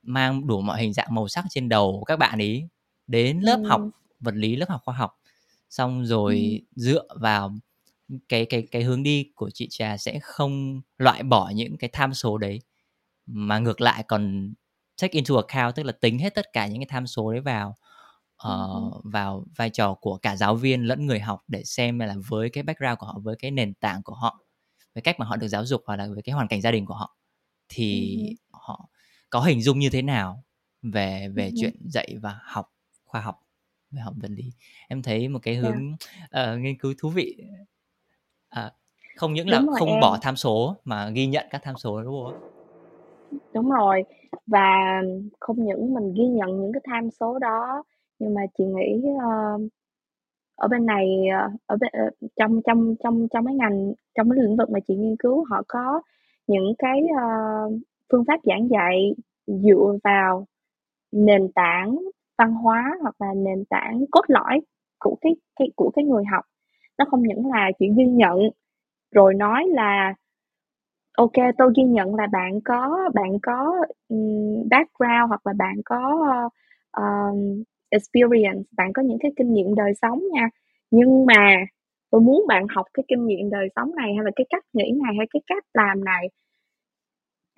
mang 0.04 0.48
đủ 0.48 0.62
mọi 0.62 0.82
hình 0.82 0.94
dạng 0.94 1.16
màu 1.16 1.28
sắc 1.28 1.46
trên 1.50 1.70
đầu 1.70 2.04
các 2.08 2.20
bạn 2.20 2.40
ấy 2.40 2.68
đến 3.08 3.40
lớp 3.40 3.60
ừ. 3.64 3.68
học 3.68 3.82
vật 4.20 4.36
lý 4.36 4.56
lớp 4.56 4.70
học 4.70 4.82
khoa 4.86 4.96
học 4.96 5.20
xong 5.70 6.06
rồi 6.06 6.62
ừ. 6.62 6.82
dựa 6.82 7.04
vào 7.16 7.54
cái 8.30 8.46
cái 8.46 8.68
cái 8.72 8.84
hướng 8.84 9.04
đi 9.04 9.32
của 9.36 9.50
chị 9.50 9.68
trà 9.70 9.98
sẽ 9.98 10.20
không 10.20 10.82
loại 10.98 11.24
bỏ 11.24 11.52
những 11.56 11.78
cái 11.78 11.90
tham 11.94 12.14
số 12.14 12.38
đấy 12.38 12.62
mà 13.26 13.60
ngược 13.60 13.82
lại 13.82 14.04
còn 14.08 14.54
take 15.02 15.14
into 15.14 15.36
account 15.36 15.76
tức 15.76 15.84
là 15.84 15.92
tính 15.92 16.20
hết 16.20 16.36
tất 16.36 16.54
cả 16.54 16.68
những 16.68 16.80
cái 16.80 16.88
tham 16.90 17.08
số 17.08 17.32
đấy 17.32 17.42
vào 17.42 17.76
uh, 18.48 19.02
vào 19.04 19.46
vai 19.56 19.70
trò 19.70 19.94
của 19.94 20.18
cả 20.18 20.36
giáo 20.36 20.56
viên 20.56 20.84
lẫn 20.84 21.06
người 21.06 21.20
học 21.20 21.42
để 21.48 21.64
xem 21.64 22.00
là 22.00 22.16
với 22.28 22.50
cái 22.50 22.64
background 22.64 22.98
của 22.98 23.06
họ 23.06 23.20
với 23.24 23.36
cái 23.40 23.52
nền 23.52 23.74
tảng 23.74 24.04
của 24.04 24.16
họ 24.16 24.40
với 24.96 25.02
cách 25.02 25.20
mà 25.20 25.26
họ 25.26 25.36
được 25.36 25.48
giáo 25.48 25.66
dục 25.66 25.82
hoặc 25.86 25.96
là 25.96 26.08
với 26.14 26.22
cái 26.22 26.34
hoàn 26.34 26.48
cảnh 26.48 26.62
gia 26.62 26.72
đình 26.72 26.86
của 26.86 26.94
họ. 26.94 27.16
Thì 27.70 28.18
uh 28.50 28.62
họ 28.62 28.90
có 29.30 29.40
hình 29.40 29.62
dung 29.62 29.80
như 29.80 29.90
thế 29.90 30.02
nào 30.02 30.44
về 30.82 31.28
về 31.34 31.48
uh 31.48 31.54
chuyện 31.62 31.74
dạy 31.90 32.16
và 32.22 32.40
học 32.44 32.72
khoa 33.06 33.22
học 33.22 33.40
về 33.92 34.02
học 34.02 34.14
vật 34.22 34.32
lý? 34.32 34.52
Em 34.88 35.02
thấy 35.02 35.28
một 35.28 35.40
cái 35.44 35.56
hướng 35.56 35.96
yeah. 36.32 36.56
uh, 36.56 36.62
nghiên 36.62 36.78
cứu 36.78 36.94
thú 37.00 37.10
vị. 37.10 37.38
À, 38.50 38.72
không 39.16 39.34
những 39.34 39.50
là 39.50 39.62
không 39.80 39.90
em. 39.90 40.00
bỏ 40.02 40.18
tham 40.22 40.36
số 40.36 40.76
mà 40.84 41.10
ghi 41.10 41.28
nhận 41.28 41.46
các 41.50 41.62
tham 41.64 41.78
số 41.78 42.02
đúng 42.02 42.26
không? 42.26 42.50
Đúng 43.54 43.70
rồi. 43.70 44.04
Và 44.48 45.02
không 45.40 45.66
những 45.66 45.94
mình 45.94 46.14
ghi 46.14 46.24
nhận 46.24 46.62
những 46.62 46.72
cái 46.74 46.82
tham 46.86 47.10
số 47.20 47.40
đó 47.40 47.84
nhưng 48.20 48.34
mà 48.34 48.42
chị 48.58 48.64
nghĩ 48.64 49.10
uh, 49.10 49.62
ở 50.62 50.68
bên 50.68 50.86
này 50.86 51.28
ờ, 51.34 51.50
ở 51.66 51.78
bên, 51.80 51.90
ờ, 51.94 52.10
trong 52.36 52.62
trong 52.66 52.96
trong 53.04 53.28
trong 53.34 53.46
mấy 53.46 53.54
ngành 53.54 53.94
trong 54.16 54.30
cái 54.30 54.44
lĩnh 54.44 54.58
vực 54.58 54.70
mà 54.70 54.80
chị 54.88 54.96
nghiên 54.96 55.16
cứu 55.20 55.46
họ 55.50 55.64
có 55.68 56.02
những 56.48 56.74
cái 56.78 57.02
uh, 57.04 57.74
phương 58.12 58.24
pháp 58.28 58.40
giảng 58.44 58.70
dạy 58.70 59.16
dựa 59.48 59.98
vào 60.04 60.46
nền 61.12 61.52
tảng 61.56 62.00
văn 62.38 62.54
hóa 62.54 62.98
hoặc 63.02 63.16
là 63.20 63.34
nền 63.34 63.66
tảng 63.70 64.06
cốt 64.12 64.26
lõi 64.28 64.62
của 65.00 65.18
cái, 65.22 65.36
cái 65.60 65.68
của 65.76 65.92
cái 65.96 66.06
người 66.06 66.24
học. 66.32 66.46
Nó 66.98 67.06
không 67.12 67.24
những 67.24 67.52
là 67.52 67.72
chỉ 67.80 67.86
ghi 67.98 68.06
nhận 68.06 68.40
rồi 69.12 69.34
nói 69.34 69.68
là 69.68 70.14
ok 71.18 71.32
tôi 71.58 71.74
ghi 71.78 71.84
nhận 71.84 72.16
là 72.16 72.28
bạn 72.32 72.62
có 72.66 73.10
bạn 73.14 73.40
có 73.42 73.76
um, 74.10 74.70
background 74.70 75.30
hoặc 75.30 75.48
là 75.48 75.54
bạn 75.58 75.76
có 75.86 76.26
uh, 77.02 77.34
experience. 77.92 78.64
Bạn 78.78 78.94
có 78.94 79.02
những 79.02 79.20
cái 79.22 79.32
kinh 79.38 79.54
nghiệm 79.54 79.76
đời 79.76 79.94
sống 80.02 80.20
nha. 80.34 80.50
Nhưng 80.92 81.26
mà 81.26 81.56
tôi 82.12 82.22
muốn 82.22 82.46
bạn 82.48 82.68
học 82.76 82.86
cái 82.94 83.04
kinh 83.08 83.28
nghiệm 83.28 83.50
đời 83.50 83.68
sống 83.76 83.96
này 83.96 84.14
hay 84.16 84.26
là 84.26 84.32
cái 84.36 84.46
cách 84.50 84.64
nghĩ 84.74 84.92
này 85.04 85.14
hay 85.18 85.28
cái 85.34 85.42
cách 85.48 85.64
làm 85.74 86.04
này 86.06 86.28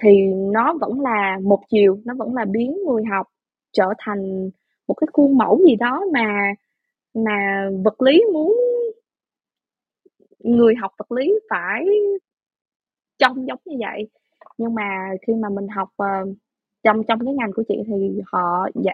thì 0.03 0.09
nó 0.53 0.73
vẫn 0.81 1.01
là 1.01 1.39
một 1.43 1.59
chiều 1.69 1.99
nó 2.05 2.13
vẫn 2.17 2.35
là 2.35 2.45
biến 2.45 2.77
người 2.87 3.03
học 3.11 3.27
trở 3.73 3.85
thành 3.99 4.49
một 4.87 4.93
cái 4.93 5.07
khuôn 5.13 5.37
mẫu 5.37 5.59
gì 5.67 5.75
đó 5.75 6.01
mà 6.13 6.53
mà 7.13 7.69
vật 7.83 8.01
lý 8.01 8.21
muốn 8.33 8.57
người 10.39 10.75
học 10.75 10.91
vật 10.97 11.11
lý 11.11 11.33
phải 11.49 11.85
trông 13.17 13.47
giống 13.47 13.59
như 13.65 13.77
vậy. 13.79 14.09
Nhưng 14.57 14.75
mà 14.75 15.09
khi 15.27 15.33
mà 15.33 15.49
mình 15.49 15.67
học 15.67 15.89
uh, 16.03 16.37
trong 16.83 17.03
trong 17.03 17.25
cái 17.25 17.33
ngành 17.33 17.51
của 17.55 17.63
chị 17.67 17.75
thì 17.87 18.21
họ 18.25 18.67
dạ, 18.75 18.91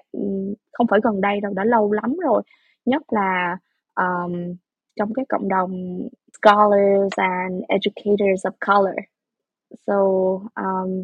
không 0.73 0.87
phải 0.87 0.99
gần 1.03 1.21
đây 1.21 1.41
đâu 1.41 1.53
đã 1.53 1.63
lâu 1.63 1.91
lắm 1.91 2.17
rồi. 2.17 2.41
Nhất 2.85 3.01
là 3.13 3.57
um, 3.95 4.55
trong 4.95 5.13
cái 5.13 5.25
cộng 5.29 5.47
đồng 5.47 5.99
scholars 6.33 7.13
and 7.15 7.63
educators 7.67 8.45
of 8.45 8.51
color. 8.67 8.95
So 9.87 9.95
um, 10.55 11.03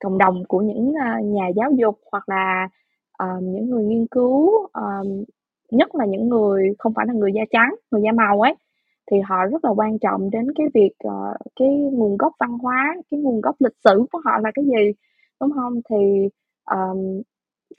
cộng 0.00 0.18
đồng 0.18 0.44
của 0.48 0.60
những 0.60 0.88
uh, 0.88 1.24
nhà 1.24 1.48
giáo 1.56 1.70
dục 1.78 2.00
hoặc 2.12 2.28
là 2.28 2.68
um, 3.18 3.52
những 3.52 3.70
người 3.70 3.84
nghiên 3.84 4.06
cứu 4.06 4.66
um, 4.72 5.24
nhất 5.70 5.94
là 5.94 6.04
những 6.06 6.28
người 6.28 6.74
không 6.78 6.94
phải 6.94 7.06
là 7.06 7.12
người 7.12 7.32
da 7.34 7.42
trắng 7.50 7.74
người 7.90 8.02
da 8.04 8.12
màu 8.12 8.40
ấy 8.40 8.54
thì 9.10 9.20
họ 9.20 9.46
rất 9.46 9.64
là 9.64 9.70
quan 9.70 9.98
trọng 9.98 10.30
đến 10.30 10.46
cái 10.54 10.66
việc 10.74 10.92
uh, 11.08 11.36
cái 11.56 11.68
nguồn 11.68 12.16
gốc 12.16 12.32
văn 12.40 12.58
hóa 12.58 12.94
cái 13.10 13.20
nguồn 13.20 13.40
gốc 13.40 13.56
lịch 13.58 13.76
sử 13.84 14.04
của 14.12 14.20
họ 14.24 14.38
là 14.38 14.50
cái 14.54 14.64
gì 14.64 14.92
đúng 15.40 15.52
không? 15.52 15.74
Thì 15.90 16.28
um, 16.70 17.22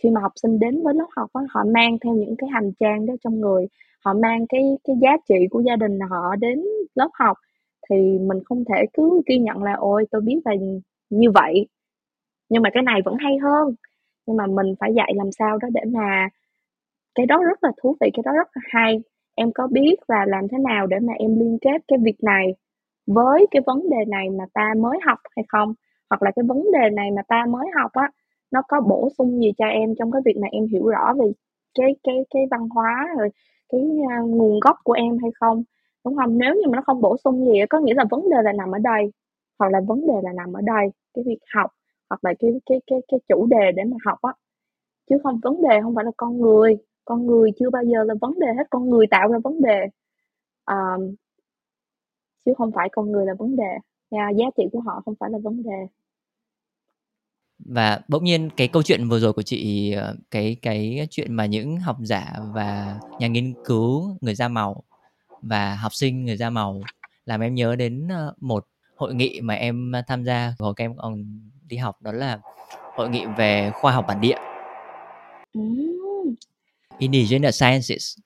khi 0.03 0.09
mà 0.09 0.21
học 0.21 0.31
sinh 0.35 0.59
đến 0.59 0.83
với 0.83 0.93
lớp 0.93 1.07
học 1.17 1.29
đó, 1.33 1.41
họ 1.49 1.63
mang 1.73 1.97
theo 2.03 2.15
những 2.15 2.35
cái 2.37 2.49
hành 2.53 2.71
trang 2.79 3.05
đó 3.05 3.13
trong 3.23 3.39
người. 3.41 3.67
Họ 4.05 4.13
mang 4.13 4.45
cái 4.49 4.61
cái 4.83 4.95
giá 5.01 5.17
trị 5.29 5.35
của 5.51 5.61
gia 5.61 5.75
đình 5.75 5.99
họ 6.09 6.35
đến 6.35 6.63
lớp 6.95 7.09
học. 7.13 7.37
Thì 7.89 7.95
mình 8.19 8.39
không 8.45 8.63
thể 8.65 8.85
cứ 8.93 9.21
ghi 9.27 9.37
nhận 9.39 9.63
là 9.63 9.73
ôi 9.73 10.05
tôi 10.11 10.21
biết 10.21 10.39
là 10.45 10.53
như 11.09 11.31
vậy. 11.31 11.67
Nhưng 12.49 12.61
mà 12.63 12.69
cái 12.73 12.83
này 12.83 13.01
vẫn 13.05 13.15
hay 13.19 13.37
hơn. 13.37 13.75
Nhưng 14.27 14.37
mà 14.37 14.47
mình 14.47 14.75
phải 14.79 14.93
dạy 14.95 15.13
làm 15.15 15.31
sao 15.39 15.57
đó 15.57 15.67
để 15.73 15.81
mà 15.93 16.29
cái 17.15 17.25
đó 17.25 17.37
rất 17.43 17.63
là 17.63 17.71
thú 17.83 17.95
vị 18.01 18.09
cái 18.13 18.23
đó 18.25 18.31
rất 18.33 18.47
là 18.55 18.61
hay. 18.65 18.99
Em 19.35 19.51
có 19.55 19.67
biết 19.67 19.95
là 20.07 20.25
làm 20.27 20.47
thế 20.51 20.57
nào 20.57 20.87
để 20.87 20.97
mà 20.99 21.13
em 21.13 21.39
liên 21.39 21.57
kết 21.61 21.81
cái 21.87 21.99
việc 22.03 22.17
này 22.23 22.55
với 23.07 23.47
cái 23.51 23.61
vấn 23.65 23.89
đề 23.89 23.97
này 24.07 24.29
mà 24.29 24.45
ta 24.53 24.73
mới 24.77 24.99
học 25.05 25.19
hay 25.35 25.45
không? 25.49 25.73
Hoặc 26.09 26.23
là 26.23 26.31
cái 26.35 26.43
vấn 26.47 26.71
đề 26.71 26.89
này 26.89 27.11
mà 27.11 27.21
ta 27.27 27.45
mới 27.49 27.67
học 27.75 27.91
á 27.93 28.11
nó 28.51 28.61
có 28.67 28.81
bổ 28.81 29.09
sung 29.17 29.41
gì 29.41 29.51
cho 29.57 29.65
em 29.65 29.95
trong 29.99 30.11
cái 30.11 30.21
việc 30.25 30.37
mà 30.41 30.47
em 30.51 30.67
hiểu 30.67 30.87
rõ 30.87 31.13
về 31.19 31.31
cái 31.79 31.95
cái 32.03 32.25
cái 32.29 32.43
văn 32.51 32.69
hóa 32.69 33.07
rồi 33.17 33.29
cái 33.69 33.81
uh, 33.81 34.29
nguồn 34.29 34.59
gốc 34.59 34.77
của 34.83 34.93
em 34.93 35.17
hay 35.21 35.31
không? 35.39 35.63
Đúng 36.05 36.15
không? 36.15 36.37
Nếu 36.37 36.55
như 36.55 36.61
mà 36.67 36.75
nó 36.75 36.81
không 36.85 37.01
bổ 37.01 37.17
sung 37.17 37.45
gì 37.45 37.59
có 37.69 37.79
nghĩa 37.79 37.93
là 37.93 38.05
vấn 38.09 38.29
đề 38.29 38.37
là 38.43 38.53
nằm 38.53 38.71
ở 38.71 38.79
đây 38.79 39.11
hoặc 39.59 39.71
là 39.71 39.81
vấn 39.87 40.07
đề 40.07 40.13
là 40.23 40.33
nằm 40.33 40.53
ở 40.53 40.61
đây 40.63 40.87
cái 41.13 41.23
việc 41.27 41.39
học 41.55 41.71
hoặc 42.09 42.25
là 42.25 42.33
cái 42.39 42.51
cái 42.65 42.81
cái 42.87 42.99
cái 43.07 43.19
chủ 43.29 43.45
đề 43.45 43.71
để 43.75 43.83
mà 43.83 43.97
học 44.05 44.19
á. 44.21 44.33
Chứ 45.09 45.17
không 45.23 45.39
vấn 45.43 45.61
đề 45.61 45.81
không 45.83 45.95
phải 45.95 46.05
là 46.05 46.11
con 46.17 46.41
người 46.41 46.77
con 47.05 47.25
người 47.25 47.51
chưa 47.59 47.69
bao 47.69 47.83
giờ 47.83 48.03
là 48.03 48.13
vấn 48.21 48.39
đề 48.39 48.47
hết 48.57 48.63
con 48.69 48.89
người 48.89 49.07
tạo 49.11 49.27
ra 49.31 49.37
vấn 49.43 49.61
đề. 49.61 49.87
Um, 50.65 51.15
chứ 52.45 52.53
không 52.57 52.71
phải 52.71 52.89
con 52.91 53.11
người 53.11 53.25
là 53.25 53.33
vấn 53.39 53.55
đề. 53.55 53.77
Yeah, 54.09 54.35
giá 54.35 54.45
trị 54.57 54.63
của 54.71 54.79
họ 54.79 55.01
không 55.05 55.15
phải 55.19 55.29
là 55.29 55.37
vấn 55.43 55.63
đề 55.63 55.87
và 57.65 58.01
bỗng 58.07 58.23
nhiên 58.23 58.49
cái 58.57 58.67
câu 58.67 58.83
chuyện 58.83 59.09
vừa 59.09 59.19
rồi 59.19 59.33
của 59.33 59.41
chị 59.41 59.91
ờ, 59.91 60.15
cái 60.31 60.55
cái 60.61 61.07
chuyện 61.09 61.33
mà 61.33 61.45
những 61.45 61.77
học 61.77 61.97
giả 61.99 62.33
và 62.53 62.99
nhà 63.19 63.27
nghiên 63.27 63.53
cứu 63.65 64.17
người 64.21 64.35
da 64.35 64.47
màu 64.47 64.83
và 65.41 65.75
học 65.75 65.93
sinh 65.93 66.25
người 66.25 66.37
da 66.37 66.49
màu 66.49 66.81
làm 67.25 67.41
em 67.41 67.55
nhớ 67.55 67.75
đến 67.75 68.07
ờ, 68.07 68.33
một 68.41 68.67
hội 68.95 69.15
nghị 69.15 69.41
mà 69.41 69.53
em 69.53 69.91
tham 70.07 70.23
gia 70.23 70.53
hồi 70.59 70.73
các 70.75 70.83
em 70.83 70.97
còn 70.97 71.39
đi 71.67 71.77
học 71.77 72.01
đó 72.01 72.11
là 72.11 72.39
hội 72.95 73.09
nghị 73.09 73.25
về 73.37 73.71
khoa 73.73 73.91
học 73.91 74.05
bản 74.07 74.21
địa. 74.21 74.37
Indigenous 76.97 77.61
Sciences. 77.61 78.17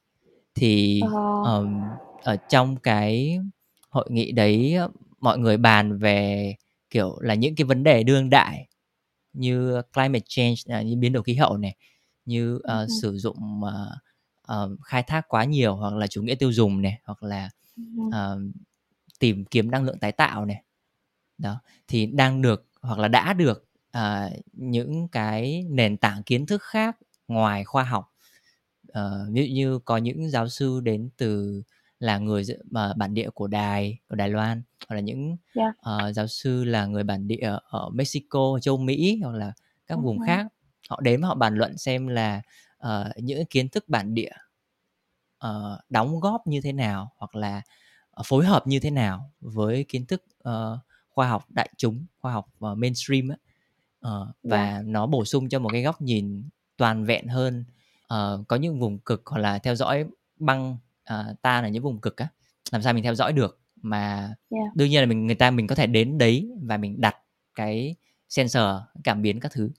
Thì 0.56 1.02
um, 1.46 1.82
ở 2.24 2.36
trong 2.50 2.76
cái 2.76 3.40
hội 3.90 4.08
nghị 4.10 4.32
đấy 4.32 4.78
mọi 5.20 5.38
người 5.38 5.58
bàn 5.58 5.98
về 5.98 6.56
kiểu 6.90 7.18
là 7.22 7.34
những 7.34 7.56
cái 7.56 7.66
vấn 7.66 7.84
đề 7.84 8.04
đương 8.04 8.30
đại 8.30 8.68
như 9.34 9.82
climate 9.94 10.26
change 10.28 10.56
à, 10.68 10.82
như 10.82 10.96
biến 10.96 11.14
đổi 11.14 11.24
khí 11.24 11.36
hậu 11.36 11.58
này 11.58 11.76
như 12.26 12.56
uh, 12.56 12.62
uh-huh. 12.64 13.02
sử 13.02 13.18
dụng 13.18 13.62
uh, 13.64 13.72
uh, 14.52 14.80
khai 14.84 15.04
thác 15.04 15.28
quá 15.28 15.44
nhiều 15.44 15.76
hoặc 15.76 15.94
là 15.94 16.08
chủ 16.08 16.22
nghĩa 16.22 16.36
tiêu 16.36 16.52
dùng 16.52 16.82
này 16.82 17.00
hoặc 17.04 17.24
là 17.24 17.50
uh, 18.08 18.42
tìm 19.20 19.46
kiếm 19.46 19.72
năng 19.72 19.84
lượng 19.84 20.00
tái 20.00 20.12
tạo 20.12 20.46
này 20.46 20.64
đó 21.38 21.62
thì 21.88 22.06
đang 22.06 22.42
được 22.42 22.68
hoặc 22.82 23.00
là 23.00 23.08
đã 23.08 23.34
được 23.34 23.66
uh, 23.98 24.32
những 24.54 25.08
cái 25.08 25.66
nền 25.70 25.98
tảng 25.98 26.24
kiến 26.24 26.46
thức 26.46 26.64
khác 26.64 26.98
ngoài 27.28 27.64
khoa 27.64 27.84
học 27.84 28.14
uh, 28.88 29.34
ví 29.34 29.48
dụ 29.48 29.56
như 29.56 29.80
có 29.80 29.98
những 29.98 30.30
giáo 30.30 30.50
sư 30.50 30.80
đến 30.84 31.10
từ 31.18 31.62
là 32.00 32.18
người 32.18 32.44
mà 32.72 32.94
bản 32.94 33.14
địa 33.14 33.30
của 33.30 33.48
đài 33.48 33.98
của 34.08 34.16
Đài 34.16 34.30
Loan 34.30 34.62
hoặc 34.90 34.96
là 34.96 35.02
những 35.02 35.38
yeah. 35.56 35.74
uh, 35.80 36.16
giáo 36.16 36.28
sư 36.28 36.64
là 36.64 36.86
người 36.86 37.04
bản 37.04 37.28
địa 37.28 37.58
ở 37.64 37.90
Mexico 37.90 38.60
châu 38.62 38.78
Mỹ 38.78 39.20
hoặc 39.24 39.36
là 39.36 39.54
các 39.88 39.98
uh-huh. 39.98 40.04
vùng 40.04 40.20
khác 40.28 40.48
họ 40.90 41.02
đến 41.02 41.22
họ 41.22 41.36
bàn 41.36 41.56
luận 41.56 41.78
xem 41.78 42.08
là 42.08 42.42
uh, 42.88 43.08
những 43.18 43.46
kiến 43.46 43.70
thức 43.70 43.90
bản 43.90 44.14
địa 44.14 44.32
uh, 45.48 45.80
đóng 45.90 46.20
góp 46.20 46.48
như 46.48 46.62
thế 46.62 46.72
nào 46.72 47.14
hoặc 47.18 47.36
là 47.36 47.62
uh, 48.20 48.26
phối 48.26 48.46
hợp 48.46 48.68
như 48.68 48.80
thế 48.80 48.92
nào 48.92 49.32
với 49.42 49.86
kiến 49.88 50.06
thức 50.06 50.24
uh, 50.50 50.80
khoa 51.10 51.30
học 51.30 51.46
đại 51.50 51.70
chúng 51.78 52.06
khoa 52.20 52.34
học 52.34 52.48
uh, 52.66 52.78
mainstream 52.78 53.32
ấy. 53.32 53.38
Uh, 54.08 54.28
và 54.44 54.70
yeah. 54.70 54.86
nó 54.86 55.06
bổ 55.06 55.26
sung 55.26 55.50
cho 55.50 55.60
một 55.60 55.70
cái 55.72 55.82
góc 55.82 56.02
nhìn 56.02 56.50
toàn 56.78 57.06
vẹn 57.06 57.28
hơn 57.28 57.66
uh, 58.14 58.48
có 58.48 58.56
những 58.56 58.80
vùng 58.80 59.00
cực 59.00 59.22
hoặc 59.26 59.38
là 59.38 59.60
theo 59.60 59.76
dõi 59.76 60.06
băng 60.40 60.78
uh, 61.14 61.42
ta 61.42 61.62
là 61.62 61.70
những 61.70 61.84
vùng 61.84 62.02
cực 62.02 62.18
á 62.18 62.28
làm 62.72 62.82
sao 62.82 62.94
mình 62.94 63.04
theo 63.04 63.16
dõi 63.16 63.34
được? 63.34 63.60
Mà 63.82 64.34
yeah. 64.50 64.76
đương 64.76 64.90
nhiên 64.90 65.00
là 65.00 65.06
mình 65.06 65.26
người 65.26 65.36
ta 65.36 65.52
mình 65.52 65.68
có 65.68 65.76
thể 65.76 65.88
đến 65.88 66.18
đấy 66.18 66.52
và 66.62 66.78
mình 66.78 67.02
đặt 67.02 67.16
cái 67.56 67.96
sensor 68.30 68.64
cảm 69.04 69.22
biến 69.22 69.40
các 69.40 69.52
thứ. 69.52 69.70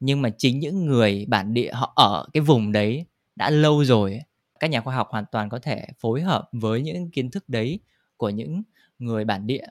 Nhưng 0.00 0.22
mà 0.22 0.30
chính 0.38 0.58
những 0.58 0.86
người 0.86 1.26
bản 1.28 1.54
địa 1.54 1.72
họ 1.72 1.92
ở 1.96 2.26
cái 2.32 2.40
vùng 2.40 2.72
đấy 2.72 3.06
đã 3.36 3.50
lâu 3.50 3.84
rồi 3.84 4.20
các 4.60 4.70
nhà 4.70 4.80
khoa 4.80 4.94
học 4.94 5.08
hoàn 5.10 5.24
toàn 5.32 5.48
có 5.48 5.58
thể 5.58 5.86
phối 6.00 6.22
hợp 6.22 6.48
với 6.52 6.82
những 6.82 7.10
kiến 7.10 7.30
thức 7.30 7.48
đấy 7.48 7.80
của 8.16 8.30
những 8.30 8.62
người 8.98 9.24
bản 9.24 9.46
địa 9.46 9.66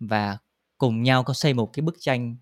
và 0.00 0.38
cùng 0.78 1.02
nhau 1.02 1.24
có 1.24 1.34
xây 1.34 1.54
một 1.54 1.72
cái 1.72 1.82
bức 1.82 1.96
tranh 2.00 2.36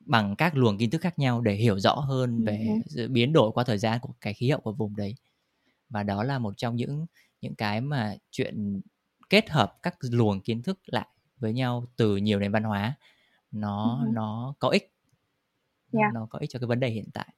bằng 0.00 0.36
các 0.36 0.56
luồng 0.56 0.78
kiến 0.78 0.90
thức 0.90 1.00
khác 1.00 1.18
nhau 1.18 1.40
để 1.40 1.54
hiểu 1.54 1.80
rõ 1.80 1.94
hơn 1.94 2.44
về 2.44 2.68
sự 2.86 3.08
biến 3.08 3.32
đổi 3.32 3.52
qua 3.52 3.64
thời 3.64 3.78
gian 3.78 4.00
của 4.00 4.12
cái 4.20 4.34
khí 4.34 4.50
hậu 4.50 4.60
của 4.60 4.72
vùng 4.72 4.96
đấy. 4.96 5.14
Và 5.88 6.02
đó 6.02 6.22
là 6.22 6.38
một 6.38 6.54
trong 6.56 6.76
những 6.76 7.06
những 7.46 7.54
cái 7.54 7.80
mà 7.80 8.14
chuyện 8.30 8.80
kết 9.30 9.50
hợp 9.50 9.78
các 9.82 9.94
luồng 10.12 10.40
kiến 10.40 10.62
thức 10.62 10.78
lại 10.86 11.06
với 11.38 11.52
nhau 11.52 11.84
từ 11.96 12.16
nhiều 12.16 12.38
nền 12.38 12.52
văn 12.52 12.62
hóa 12.62 12.94
nó 13.52 14.02
uh-huh. 14.04 14.12
nó 14.12 14.54
có 14.58 14.68
ích. 14.68 14.90
Yeah. 15.92 16.14
nó 16.14 16.26
có 16.30 16.38
ích 16.38 16.50
cho 16.50 16.58
cái 16.58 16.66
vấn 16.66 16.80
đề 16.80 16.88
hiện 16.88 17.04
tại. 17.14 17.28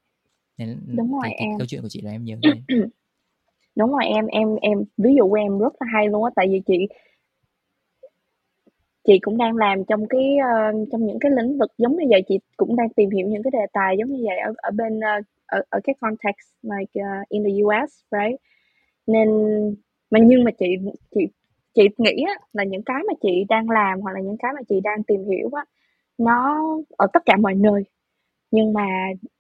Nên 0.57 0.79
đúng 0.97 1.13
rồi 1.13 1.21
cái, 1.23 1.35
cái 1.39 1.49
em. 1.49 1.59
câu 1.59 1.67
chuyện 1.67 1.83
của 1.83 1.89
chị 1.89 2.01
là 2.01 2.11
em 2.11 2.25
nhớ 2.25 2.37
đúng 3.77 3.91
rồi 3.91 4.05
em 4.05 4.27
em 4.27 4.57
em 4.63 4.85
ví 4.97 5.15
dụ 5.19 5.29
của 5.29 5.35
em 5.35 5.59
rất 5.59 5.73
là 5.81 5.87
hay 5.93 6.09
luôn 6.09 6.25
á 6.25 6.31
tại 6.37 6.47
vì 6.51 6.61
chị 6.67 6.89
chị 9.05 9.19
cũng 9.23 9.39
đang 9.39 9.57
làm 9.57 9.85
trong 9.85 10.09
cái 10.09 10.37
uh, 10.39 10.89
trong 10.93 11.07
những 11.07 11.19
cái 11.21 11.33
lĩnh 11.33 11.59
vực 11.59 11.71
giống 11.79 11.97
như 11.97 12.05
vậy 12.11 12.23
chị 12.29 12.39
cũng 12.57 12.77
đang 12.77 12.89
tìm 12.89 13.11
hiểu 13.11 13.29
những 13.29 13.43
cái 13.43 13.51
đề 13.51 13.67
tài 13.73 13.97
giống 13.99 14.11
như 14.13 14.25
vậy 14.27 14.39
ở 14.39 14.53
ở 14.57 14.71
bên 14.71 14.99
uh, 14.99 15.25
ở, 15.47 15.63
ở 15.71 15.81
cái 15.85 15.95
context 16.01 16.49
like 16.63 17.01
uh, 17.01 17.29
in 17.29 17.45
the 17.45 17.51
US 17.51 17.91
right? 18.11 18.41
Nên 19.07 19.29
mà 20.11 20.19
nhưng 20.23 20.45
mà 20.45 20.51
chị 20.59 20.67
chị 21.15 21.21
chị 21.75 21.83
nghĩ 21.99 22.23
á, 22.27 22.35
là 22.53 22.65
những 22.65 22.83
cái 22.87 22.97
mà 23.09 23.15
chị 23.23 23.45
đang 23.49 23.71
làm 23.71 24.01
hoặc 24.01 24.13
là 24.13 24.21
những 24.21 24.37
cái 24.39 24.53
mà 24.55 24.61
chị 24.69 24.81
đang 24.85 25.03
tìm 25.03 25.25
hiểu 25.31 25.51
á 25.53 25.65
nó 26.19 26.61
ở 26.99 27.07
tất 27.13 27.23
cả 27.27 27.37
mọi 27.37 27.55
nơi. 27.55 27.85
Nhưng 28.51 28.73
mà 28.73 28.87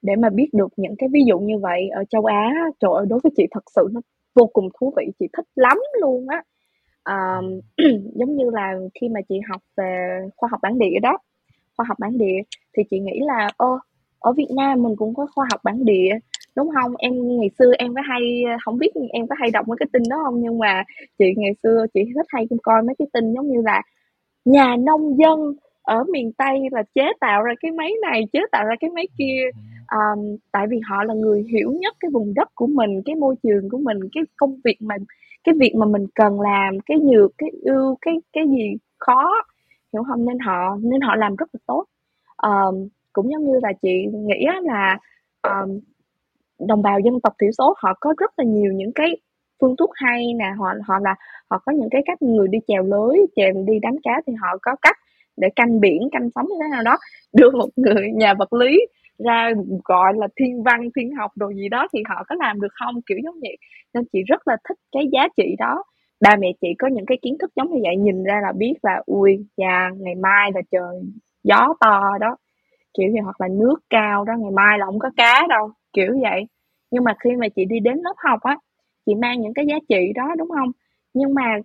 để 0.02 0.16
mà 0.16 0.30
biết 0.30 0.48
được 0.54 0.68
những 0.76 0.94
cái 0.98 1.08
ví 1.12 1.20
dụ 1.28 1.38
như 1.38 1.58
vậy 1.58 1.88
ở 1.88 2.04
châu 2.10 2.24
Á 2.24 2.54
trời 2.80 2.90
ơi 2.94 3.06
đối 3.08 3.20
với 3.24 3.32
chị 3.36 3.46
thật 3.50 3.64
sự 3.76 3.88
nó 3.92 4.00
vô 4.34 4.46
cùng 4.46 4.68
thú 4.80 4.92
vị 4.96 5.04
chị 5.20 5.26
thích 5.36 5.46
lắm 5.56 5.78
luôn 6.00 6.28
á. 6.28 6.42
À, 7.04 7.40
giống 8.14 8.36
như 8.36 8.50
là 8.50 8.74
khi 9.00 9.08
mà 9.08 9.20
chị 9.28 9.40
học 9.50 9.62
về 9.76 10.18
khoa 10.36 10.48
học 10.52 10.60
bản 10.62 10.78
địa 10.78 10.98
đó 11.02 11.18
khoa 11.76 11.86
học 11.88 11.96
bản 12.00 12.18
địa 12.18 12.42
thì 12.76 12.82
chị 12.90 12.98
nghĩ 13.00 13.20
là 13.20 13.48
ô 13.56 13.78
ở 14.20 14.32
Việt 14.32 14.48
Nam 14.56 14.82
mình 14.82 14.96
cũng 14.96 15.14
có 15.14 15.26
khoa 15.34 15.46
học 15.50 15.60
bản 15.64 15.84
địa 15.84 16.10
đúng 16.58 16.70
không? 16.74 16.92
Em 16.98 17.12
ngày 17.38 17.50
xưa 17.58 17.72
em 17.78 17.94
có 17.94 18.02
hay 18.04 18.44
không 18.64 18.78
biết 18.78 18.90
em 19.12 19.26
có 19.26 19.36
hay 19.38 19.50
đọc 19.50 19.68
mấy 19.68 19.76
cái 19.80 19.88
tin 19.92 20.02
đó 20.10 20.16
không? 20.24 20.40
Nhưng 20.42 20.58
mà 20.58 20.82
chị 21.18 21.24
ngày 21.36 21.52
xưa 21.62 21.86
chị 21.94 22.00
thích 22.14 22.26
hay 22.28 22.46
coi 22.62 22.82
mấy 22.82 22.94
cái 22.98 23.08
tin 23.12 23.34
giống 23.34 23.48
như 23.48 23.62
là 23.64 23.82
nhà 24.44 24.76
nông 24.76 25.18
dân 25.18 25.54
ở 25.82 26.04
miền 26.12 26.32
tây 26.32 26.58
là 26.72 26.82
chế 26.94 27.12
tạo 27.20 27.42
ra 27.42 27.52
cái 27.60 27.72
máy 27.72 27.92
này 28.02 28.22
chế 28.32 28.40
tạo 28.52 28.64
ra 28.64 28.74
cái 28.80 28.90
máy 28.90 29.08
kia. 29.18 29.42
Um, 29.92 30.36
tại 30.52 30.66
vì 30.70 30.80
họ 30.88 31.04
là 31.04 31.14
người 31.14 31.44
hiểu 31.52 31.72
nhất 31.80 31.96
cái 32.00 32.10
vùng 32.12 32.34
đất 32.34 32.48
của 32.54 32.66
mình 32.66 33.02
cái 33.04 33.14
môi 33.14 33.34
trường 33.42 33.68
của 33.70 33.78
mình 33.78 33.98
cái 34.14 34.24
công 34.36 34.60
việc 34.64 34.76
mà 34.80 34.96
cái 35.44 35.54
việc 35.60 35.72
mà 35.76 35.86
mình 35.86 36.06
cần 36.14 36.40
làm 36.40 36.80
cái 36.86 36.98
nhược 36.98 37.30
cái 37.38 37.50
ưu 37.62 37.96
cái 38.00 38.14
cái 38.32 38.44
gì 38.48 38.76
khó 38.98 39.32
hiểu 39.92 40.02
không? 40.08 40.26
Nên 40.26 40.38
họ 40.38 40.76
nên 40.82 41.00
họ 41.00 41.16
làm 41.16 41.36
rất 41.36 41.48
là 41.52 41.60
tốt. 41.66 41.84
Um, 42.42 42.88
cũng 43.12 43.30
giống 43.32 43.44
như 43.44 43.58
là 43.62 43.72
chị 43.82 44.06
nghĩ 44.12 44.46
là 44.62 44.98
um, 45.42 45.78
đồng 46.66 46.82
bào 46.82 46.98
dân 47.00 47.20
tộc 47.22 47.32
thiểu 47.40 47.50
số, 47.58 47.74
họ 47.78 47.94
có 48.00 48.14
rất 48.18 48.30
là 48.36 48.44
nhiều 48.44 48.72
những 48.72 48.92
cái 48.94 49.16
phương 49.60 49.76
thuốc 49.76 49.90
hay 49.94 50.34
nè, 50.34 50.46
họ 50.58 50.66
họ 50.88 50.98
là, 51.02 51.14
họ 51.50 51.58
có 51.66 51.72
những 51.72 51.88
cái 51.90 52.02
cách 52.06 52.22
người 52.22 52.48
đi 52.48 52.58
chèo 52.66 52.82
lưới, 52.82 53.18
chèo 53.36 53.52
đi 53.66 53.78
đánh 53.82 53.96
cá 54.02 54.20
thì 54.26 54.32
họ 54.42 54.58
có 54.62 54.76
cách 54.82 54.96
để 55.36 55.48
canh 55.56 55.80
biển, 55.80 56.08
canh 56.12 56.28
sóng 56.34 56.46
như 56.48 56.54
thế 56.62 56.68
nào 56.72 56.82
đó. 56.82 56.96
Đưa 57.36 57.50
một 57.50 57.68
người, 57.76 58.10
nhà 58.14 58.34
vật 58.34 58.52
lý 58.52 58.80
ra 59.24 59.50
gọi 59.84 60.12
là 60.16 60.28
thiên 60.36 60.62
văn, 60.62 60.88
thiên 60.96 61.14
học 61.14 61.30
đồ 61.36 61.52
gì 61.52 61.68
đó 61.68 61.86
thì 61.92 62.02
họ 62.08 62.24
có 62.28 62.34
làm 62.38 62.60
được 62.60 62.72
không? 62.72 62.94
Kiểu 63.06 63.18
giống 63.24 63.34
vậy. 63.40 63.56
Nên 63.94 64.04
chị 64.12 64.18
rất 64.28 64.48
là 64.48 64.56
thích 64.68 64.78
cái 64.92 65.02
giá 65.12 65.28
trị 65.36 65.54
đó. 65.58 65.84
Ba 66.20 66.36
mẹ 66.36 66.48
chị 66.60 66.68
có 66.78 66.88
những 66.88 67.06
cái 67.06 67.18
kiến 67.22 67.36
thức 67.40 67.50
giống 67.56 67.70
như 67.70 67.80
vậy, 67.82 67.96
nhìn 67.96 68.24
ra 68.24 68.40
là 68.42 68.52
biết 68.56 68.74
là, 68.82 69.02
ui 69.06 69.46
và 69.56 69.90
ngày 69.96 70.14
mai 70.14 70.50
là 70.54 70.60
trời 70.70 71.02
gió 71.44 71.74
to 71.80 72.02
đó 72.20 72.36
kiểu 72.98 73.08
như 73.12 73.20
hoặc 73.24 73.40
là 73.40 73.48
nước 73.48 73.76
cao 73.90 74.24
đó, 74.24 74.32
ngày 74.38 74.50
mai 74.50 74.78
là 74.78 74.86
không 74.86 74.98
có 74.98 75.10
cá 75.16 75.46
đâu, 75.48 75.70
kiểu 75.92 76.18
vậy. 76.22 76.46
Nhưng 76.90 77.04
mà 77.04 77.14
khi 77.20 77.30
mà 77.36 77.48
chị 77.56 77.64
đi 77.64 77.80
đến 77.80 77.98
lớp 78.04 78.14
học 78.16 78.40
á, 78.42 78.58
chị 79.06 79.14
mang 79.14 79.40
những 79.40 79.54
cái 79.54 79.66
giá 79.66 79.76
trị 79.88 80.12
đó, 80.14 80.28
đúng 80.38 80.48
không? 80.48 80.72
Nhưng 81.14 81.34
mà 81.34 81.58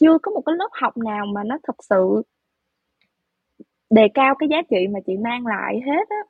chưa 0.00 0.18
có 0.22 0.30
một 0.32 0.42
cái 0.46 0.54
lớp 0.58 0.68
học 0.72 0.96
nào 0.96 1.26
mà 1.26 1.44
nó 1.44 1.58
thật 1.62 1.76
sự 1.90 2.22
đề 3.90 4.08
cao 4.14 4.34
cái 4.38 4.48
giá 4.48 4.62
trị 4.70 4.86
mà 4.88 5.00
chị 5.06 5.16
mang 5.16 5.46
lại 5.46 5.80
hết 5.86 6.08
á. 6.08 6.22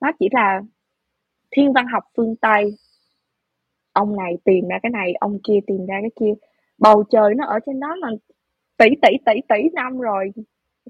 Nó 0.00 0.10
chỉ 0.18 0.28
là 0.32 0.60
thiên 1.50 1.72
văn 1.72 1.86
học 1.92 2.04
phương 2.16 2.36
tây. 2.36 2.76
Ông 3.92 4.16
này 4.16 4.38
tìm 4.44 4.68
ra 4.68 4.78
cái 4.82 4.90
này, 4.90 5.12
ông 5.20 5.38
kia 5.48 5.58
tìm 5.66 5.86
ra 5.86 5.98
cái 6.00 6.10
kia. 6.20 6.34
Bầu 6.78 7.04
trời 7.10 7.34
nó 7.34 7.46
ở 7.46 7.58
trên 7.66 7.80
đó 7.80 7.96
là 7.96 8.08
tỷ 8.76 8.88
tỷ 9.02 9.08
tỷ 9.26 9.32
tỷ 9.48 9.68
năm 9.74 9.98
rồi, 9.98 10.32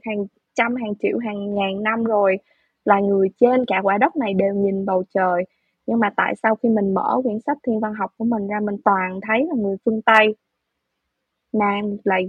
hàng 0.05 0.27
trăm, 0.55 0.75
hàng 0.77 0.93
triệu, 1.03 1.19
hàng 1.19 1.55
ngàn 1.55 1.83
năm 1.83 2.05
rồi 2.05 2.39
là 2.87 3.01
người 3.01 3.29
trên 3.41 3.65
cả 3.67 3.81
quả 3.83 3.99
đất 3.99 4.17
này 4.17 4.35
đều 4.35 4.55
nhìn 4.55 4.87
bầu 4.87 5.05
trời. 5.15 5.45
Nhưng 5.87 5.99
mà 6.01 6.11
tại 6.17 6.35
sao 6.43 6.57
khi 6.57 6.69
mình 6.69 6.95
mở 6.95 7.21
quyển 7.23 7.41
sách 7.47 7.59
thiên 7.67 7.81
văn 7.81 7.95
học 7.95 8.11
của 8.19 8.25
mình 8.25 8.47
ra 8.49 8.61
mình 8.61 8.77
toàn 8.85 9.21
thấy 9.29 9.47
là 9.49 9.55
người 9.57 9.77
phương 9.85 10.03
tây? 10.03 10.37
Mà 11.53 11.81
lại 12.05 12.23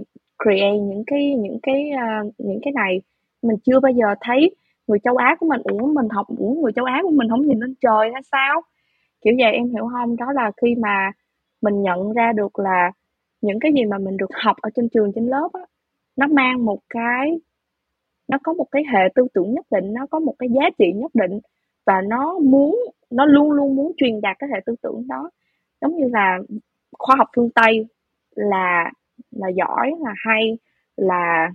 create 0.44 0.78
những 0.78 1.02
cái 1.06 1.34
những 1.34 1.58
cái 1.62 1.90
uh, 1.94 2.34
những 2.38 2.60
cái 2.62 2.72
này. 2.72 3.00
Mình 3.42 3.56
chưa 3.64 3.80
bao 3.80 3.92
giờ 3.92 4.14
thấy 4.20 4.54
người 4.86 4.98
châu 5.04 5.16
Á 5.16 5.36
của 5.40 5.46
mình 5.46 5.60
ủa 5.64 5.86
mình 5.86 6.08
học 6.10 6.26
ủa 6.38 6.54
người 6.54 6.72
châu 6.72 6.84
Á 6.84 7.00
của 7.02 7.10
mình 7.10 7.28
không 7.30 7.46
nhìn 7.46 7.58
lên 7.58 7.74
trời 7.80 8.10
hay 8.12 8.22
sao? 8.32 8.62
Kiểu 9.24 9.34
vậy 9.38 9.52
em 9.52 9.68
hiểu 9.68 9.88
không? 9.92 10.16
Đó 10.16 10.32
là 10.32 10.52
khi 10.62 10.74
mà 10.74 11.12
mình 11.62 11.82
nhận 11.82 12.12
ra 12.12 12.32
được 12.32 12.58
là 12.58 12.92
những 13.40 13.60
cái 13.60 13.72
gì 13.72 13.84
mà 13.84 13.98
mình 13.98 14.16
được 14.16 14.30
học 14.44 14.56
ở 14.62 14.70
trên 14.74 14.88
trường 14.88 15.12
trên 15.14 15.26
lớp 15.26 15.48
á 15.52 15.60
nó 16.18 16.26
mang 16.26 16.64
một 16.64 16.78
cái 16.90 17.40
nó 18.28 18.38
có 18.44 18.52
một 18.52 18.66
cái 18.70 18.82
hệ 18.92 19.00
tư 19.14 19.26
tưởng 19.34 19.54
nhất 19.54 19.66
định, 19.70 19.92
nó 19.94 20.06
có 20.10 20.18
một 20.18 20.34
cái 20.38 20.48
giá 20.48 20.70
trị 20.78 20.92
nhất 20.94 21.10
định 21.14 21.40
và 21.86 22.02
nó 22.08 22.38
muốn, 22.38 22.78
nó 23.10 23.26
luôn 23.26 23.52
luôn 23.52 23.76
muốn 23.76 23.92
truyền 23.96 24.20
đạt 24.20 24.36
cái 24.38 24.50
hệ 24.54 24.60
tư 24.66 24.74
tưởng 24.82 25.08
đó. 25.08 25.30
Giống 25.80 25.96
như 25.96 26.08
là 26.12 26.38
khoa 26.98 27.16
học 27.16 27.28
phương 27.36 27.50
tây 27.54 27.86
là 28.36 28.90
là 29.30 29.48
giỏi, 29.48 29.92
là 30.00 30.12
hay, 30.16 30.58
là 30.96 31.48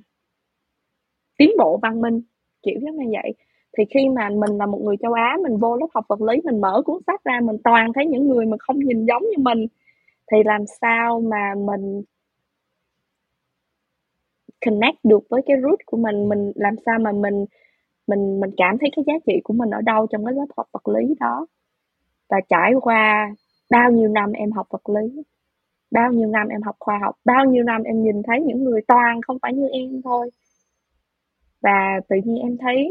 tiến 1.37 1.51
bộ 1.57 1.79
văn 1.81 2.01
minh, 2.01 2.21
kiểu 2.63 2.79
giống 2.81 2.95
như 2.97 3.05
vậy. 3.23 3.33
Thì 3.77 3.83
khi 3.93 4.09
mà 4.09 4.29
mình 4.29 4.57
là 4.57 4.65
một 4.65 4.79
người 4.83 4.95
châu 5.01 5.13
Á, 5.13 5.37
mình 5.43 5.57
vô 5.57 5.77
lớp 5.77 5.87
học 5.93 6.05
vật 6.09 6.21
lý, 6.21 6.41
mình 6.43 6.61
mở 6.61 6.81
cuốn 6.85 7.01
sách 7.07 7.23
ra, 7.23 7.39
mình 7.43 7.57
toàn 7.63 7.93
thấy 7.95 8.05
những 8.05 8.27
người 8.29 8.45
mà 8.45 8.57
không 8.59 8.79
nhìn 8.79 9.05
giống 9.05 9.21
như 9.23 9.37
mình, 9.37 9.67
thì 10.31 10.37
làm 10.45 10.61
sao 10.81 11.21
mà 11.21 11.53
mình 11.67 12.03
connect 14.65 14.97
được 15.03 15.23
với 15.29 15.41
cái 15.45 15.57
root 15.61 15.79
của 15.85 15.97
mình 15.97 16.29
mình 16.29 16.51
làm 16.55 16.75
sao 16.85 16.99
mà 16.99 17.11
mình 17.11 17.45
mình 18.07 18.39
mình 18.39 18.51
cảm 18.57 18.77
thấy 18.77 18.89
cái 18.95 19.03
giá 19.07 19.13
trị 19.27 19.33
của 19.43 19.53
mình 19.53 19.69
ở 19.69 19.81
đâu 19.81 20.07
trong 20.07 20.25
cái 20.25 20.33
lớp 20.33 20.45
học 20.57 20.67
vật 20.71 20.87
lý 20.87 21.15
đó? 21.19 21.47
Và 22.29 22.37
trải 22.49 22.73
qua 22.81 23.31
bao 23.69 23.91
nhiêu 23.91 24.09
năm 24.09 24.31
em 24.31 24.51
học 24.51 24.67
vật 24.69 24.89
lý 24.89 25.23
bao 25.91 26.11
nhiêu 26.11 26.27
năm 26.27 26.47
em 26.47 26.61
học 26.61 26.75
khoa 26.79 26.99
học 27.01 27.15
bao 27.25 27.45
nhiêu 27.45 27.63
năm 27.63 27.83
em 27.83 28.03
nhìn 28.03 28.23
thấy 28.23 28.41
những 28.41 28.63
người 28.63 28.81
toàn 28.87 29.21
không 29.21 29.37
phải 29.41 29.53
như 29.53 29.67
em 29.67 30.01
thôi. 30.03 30.29
Và 31.61 31.99
tự 32.09 32.15
nhiên 32.25 32.37
em 32.43 32.57
thấy 32.57 32.89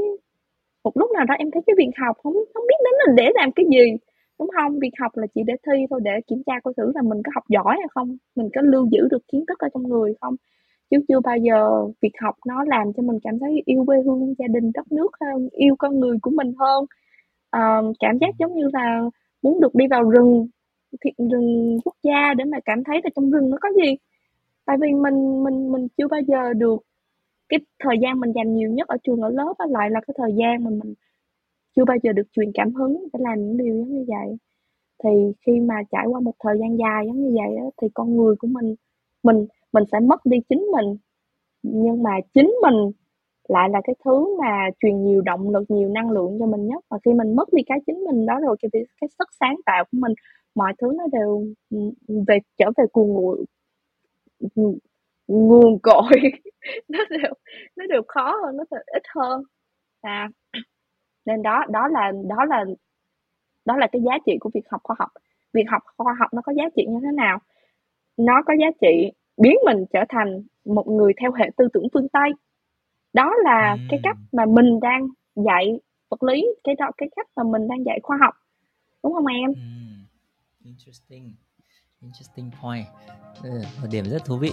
một 0.85 0.93
lúc 0.97 1.11
nào 1.14 1.25
đó 1.25 1.35
em 1.39 1.51
thấy 1.51 1.62
cái 1.66 1.75
việc 1.79 1.91
học 2.07 2.16
không 2.23 2.35
không 2.55 2.64
biết 2.68 2.77
đến 2.85 2.95
là 2.99 3.12
để 3.16 3.33
làm 3.35 3.53
cái 3.53 3.66
gì 3.70 3.97
đúng 4.39 4.51
không? 4.57 4.79
Việc 4.79 4.93
học 5.01 5.12
là 5.16 5.27
chỉ 5.35 5.43
để 5.47 5.55
thi 5.66 5.87
thôi 5.91 6.01
để 6.05 6.12
kiểm 6.27 6.43
tra 6.47 6.53
coi 6.64 6.75
thử 6.77 6.93
là 6.95 7.03
mình 7.03 7.23
có 7.25 7.33
học 7.35 7.45
giỏi 7.49 7.77
hay 7.79 7.89
không 7.95 8.16
mình 8.37 8.49
có 8.55 8.61
lưu 8.64 8.89
giữ 8.93 9.09
được 9.11 9.23
kiến 9.33 9.45
thức 9.49 9.59
ở 9.59 9.68
trong 9.75 9.83
người 9.83 10.14
không 10.20 10.37
chứ 10.93 10.99
chưa 11.09 11.20
bao 11.20 11.36
giờ 11.36 11.86
việc 12.03 12.12
học 12.20 12.34
nó 12.47 12.64
làm 12.64 12.93
cho 12.97 13.03
mình 13.03 13.18
cảm 13.24 13.38
thấy 13.38 13.62
yêu 13.64 13.84
quê 13.86 13.97
hương 14.07 14.34
gia 14.38 14.47
đình 14.47 14.70
đất 14.74 14.93
nước 14.93 15.11
hơn 15.20 15.49
yêu 15.53 15.76
con 15.78 16.01
người 16.01 16.18
của 16.22 16.30
mình 16.30 16.53
hơn. 16.59 16.84
Uh, 17.57 17.97
cảm 18.01 18.18
giác 18.20 18.30
giống 18.38 18.55
như 18.55 18.68
là 18.72 19.03
muốn 19.43 19.61
được 19.61 19.74
đi 19.74 19.86
vào 19.90 20.11
rừng 20.11 20.49
rừng 21.18 21.78
quốc 21.84 21.95
gia 22.03 22.34
để 22.34 22.45
mà 22.45 22.59
cảm 22.64 22.84
thấy 22.84 23.01
là 23.05 23.11
trong 23.16 23.30
rừng 23.30 23.51
nó 23.51 23.59
có 23.61 23.68
gì. 23.84 23.97
Tại 24.66 24.76
vì 24.80 24.93
mình 24.93 25.45
mình 25.45 25.72
mình 25.72 25.88
chưa 25.97 26.09
bao 26.09 26.20
giờ 26.20 26.53
được 26.53 26.82
cái 27.49 27.61
thời 27.84 27.97
gian 28.03 28.20
mình 28.20 28.32
dành 28.32 28.55
nhiều 28.55 28.70
nhất 28.70 28.88
ở 28.88 28.97
trường 29.05 29.20
ở 29.20 29.28
lớp 29.30 29.55
á, 29.59 29.66
lại 29.70 29.90
là 29.90 30.01
cái 30.07 30.14
thời 30.18 30.32
gian 30.36 30.64
mà 30.64 30.70
mình 30.70 30.95
chưa 31.76 31.84
bao 31.84 31.97
giờ 32.03 32.12
được 32.12 32.26
truyền 32.32 32.51
cảm 32.55 32.74
hứng 32.74 33.05
để 33.12 33.20
làm 33.22 33.38
những 33.40 33.57
điều 33.57 33.76
giống 33.76 33.88
như 33.88 34.05
vậy. 34.09 34.36
Thì 35.05 35.11
khi 35.47 35.61
mà 35.61 35.74
trải 35.93 36.07
qua 36.07 36.20
một 36.20 36.34
thời 36.45 36.59
gian 36.61 36.78
dài 36.78 37.07
giống 37.07 37.22
như 37.22 37.36
vậy 37.36 37.57
á, 37.57 37.64
thì 37.82 37.88
con 37.95 38.16
người 38.16 38.36
của 38.36 38.49
mình 38.49 38.74
mình 39.22 39.47
mình 39.73 39.85
sẽ 39.93 40.01
mất 40.01 40.27
đi 40.27 40.39
chính 40.49 40.61
mình. 40.73 40.97
Nhưng 41.62 42.03
mà 42.03 42.11
chính 42.35 42.55
mình 42.62 42.93
lại 43.49 43.68
là 43.70 43.81
cái 43.85 43.97
thứ 44.05 44.39
mà 44.41 44.70
truyền 44.81 45.05
nhiều 45.05 45.23
động 45.23 45.51
lực, 45.51 45.64
nhiều 45.70 45.89
năng 45.89 46.11
lượng 46.11 46.37
cho 46.41 46.47
mình 46.47 46.66
nhất. 46.68 46.85
Và 46.91 46.99
khi 47.05 47.14
mình 47.14 47.37
mất 47.37 47.53
đi 47.53 47.62
cái 47.66 47.79
chính 47.87 48.05
mình 48.05 48.27
đó 48.27 48.41
rồi, 48.41 48.57
cái 48.62 48.70
cái 49.01 49.09
sức 49.18 49.29
sáng 49.41 49.57
tạo 49.66 49.85
của 49.85 49.99
mình, 50.01 50.12
mọi 50.55 50.73
thứ 50.83 50.93
nó 50.99 51.05
đều 51.12 51.45
về, 52.29 52.39
trở 52.59 52.66
về 52.79 52.85
cuồng 52.93 53.09
nguồn 53.14 53.45
nguồn 55.29 55.79
cội. 55.83 56.11
Nó 56.89 56.99
đều 57.11 57.33
nó 57.77 57.87
đều 57.87 58.03
khó 58.09 58.37
hơn, 58.45 58.57
nó 58.57 58.64
đều 58.70 58.81
ít 58.87 59.03
hơn. 59.16 59.43
À 60.01 60.29
nên 61.27 61.43
đó 61.43 61.64
đó 61.70 61.89
là 61.89 62.12
đó 62.29 62.45
là 62.45 62.64
đó 63.64 63.77
là 63.77 63.87
cái 63.93 64.03
giá 64.03 64.12
trị 64.27 64.33
của 64.41 64.51
việc 64.55 64.64
học 64.70 64.81
khoa 64.85 64.97
học. 64.99 65.09
Việc 65.53 65.64
học 65.70 65.83
khoa 65.97 66.14
học 66.20 66.31
nó 66.35 66.43
có 66.45 66.53
giá 66.57 66.64
trị 66.77 66.87
như 66.89 66.99
thế 67.03 67.12
nào? 67.16 67.39
Nó 68.16 68.43
có 68.47 68.55
giá 68.61 68.66
trị 68.81 69.12
biến 69.43 69.57
mình 69.64 69.84
trở 69.93 70.01
thành 70.09 70.43
một 70.64 70.86
người 70.86 71.12
theo 71.20 71.32
hệ 71.32 71.51
tư 71.57 71.68
tưởng 71.72 71.86
phương 71.95 72.09
tây. 72.09 72.30
Đó 73.12 73.32
là 73.45 73.76
cái 73.88 74.01
cách 74.03 74.16
mà 74.32 74.47
mình 74.47 74.80
đang 74.80 75.09
dạy 75.34 75.80
vật 76.09 76.22
lý 76.22 76.47
cái 76.64 76.74
đó 76.78 76.90
cái 76.97 77.09
cách 77.16 77.26
mà 77.36 77.43
mình 77.43 77.68
đang 77.68 77.84
dạy 77.84 78.01
khoa 78.03 78.18
học. 78.20 78.34
Đúng 79.03 79.14
không 79.14 79.26
em? 79.26 79.53
Interesting. 80.64 81.34
Interesting 82.01 82.51
point. 82.62 82.86
Ừ, 83.43 83.51
một 83.80 83.88
điểm 83.90 84.05
rất 84.05 84.24
thú 84.24 84.36
vị. 84.36 84.53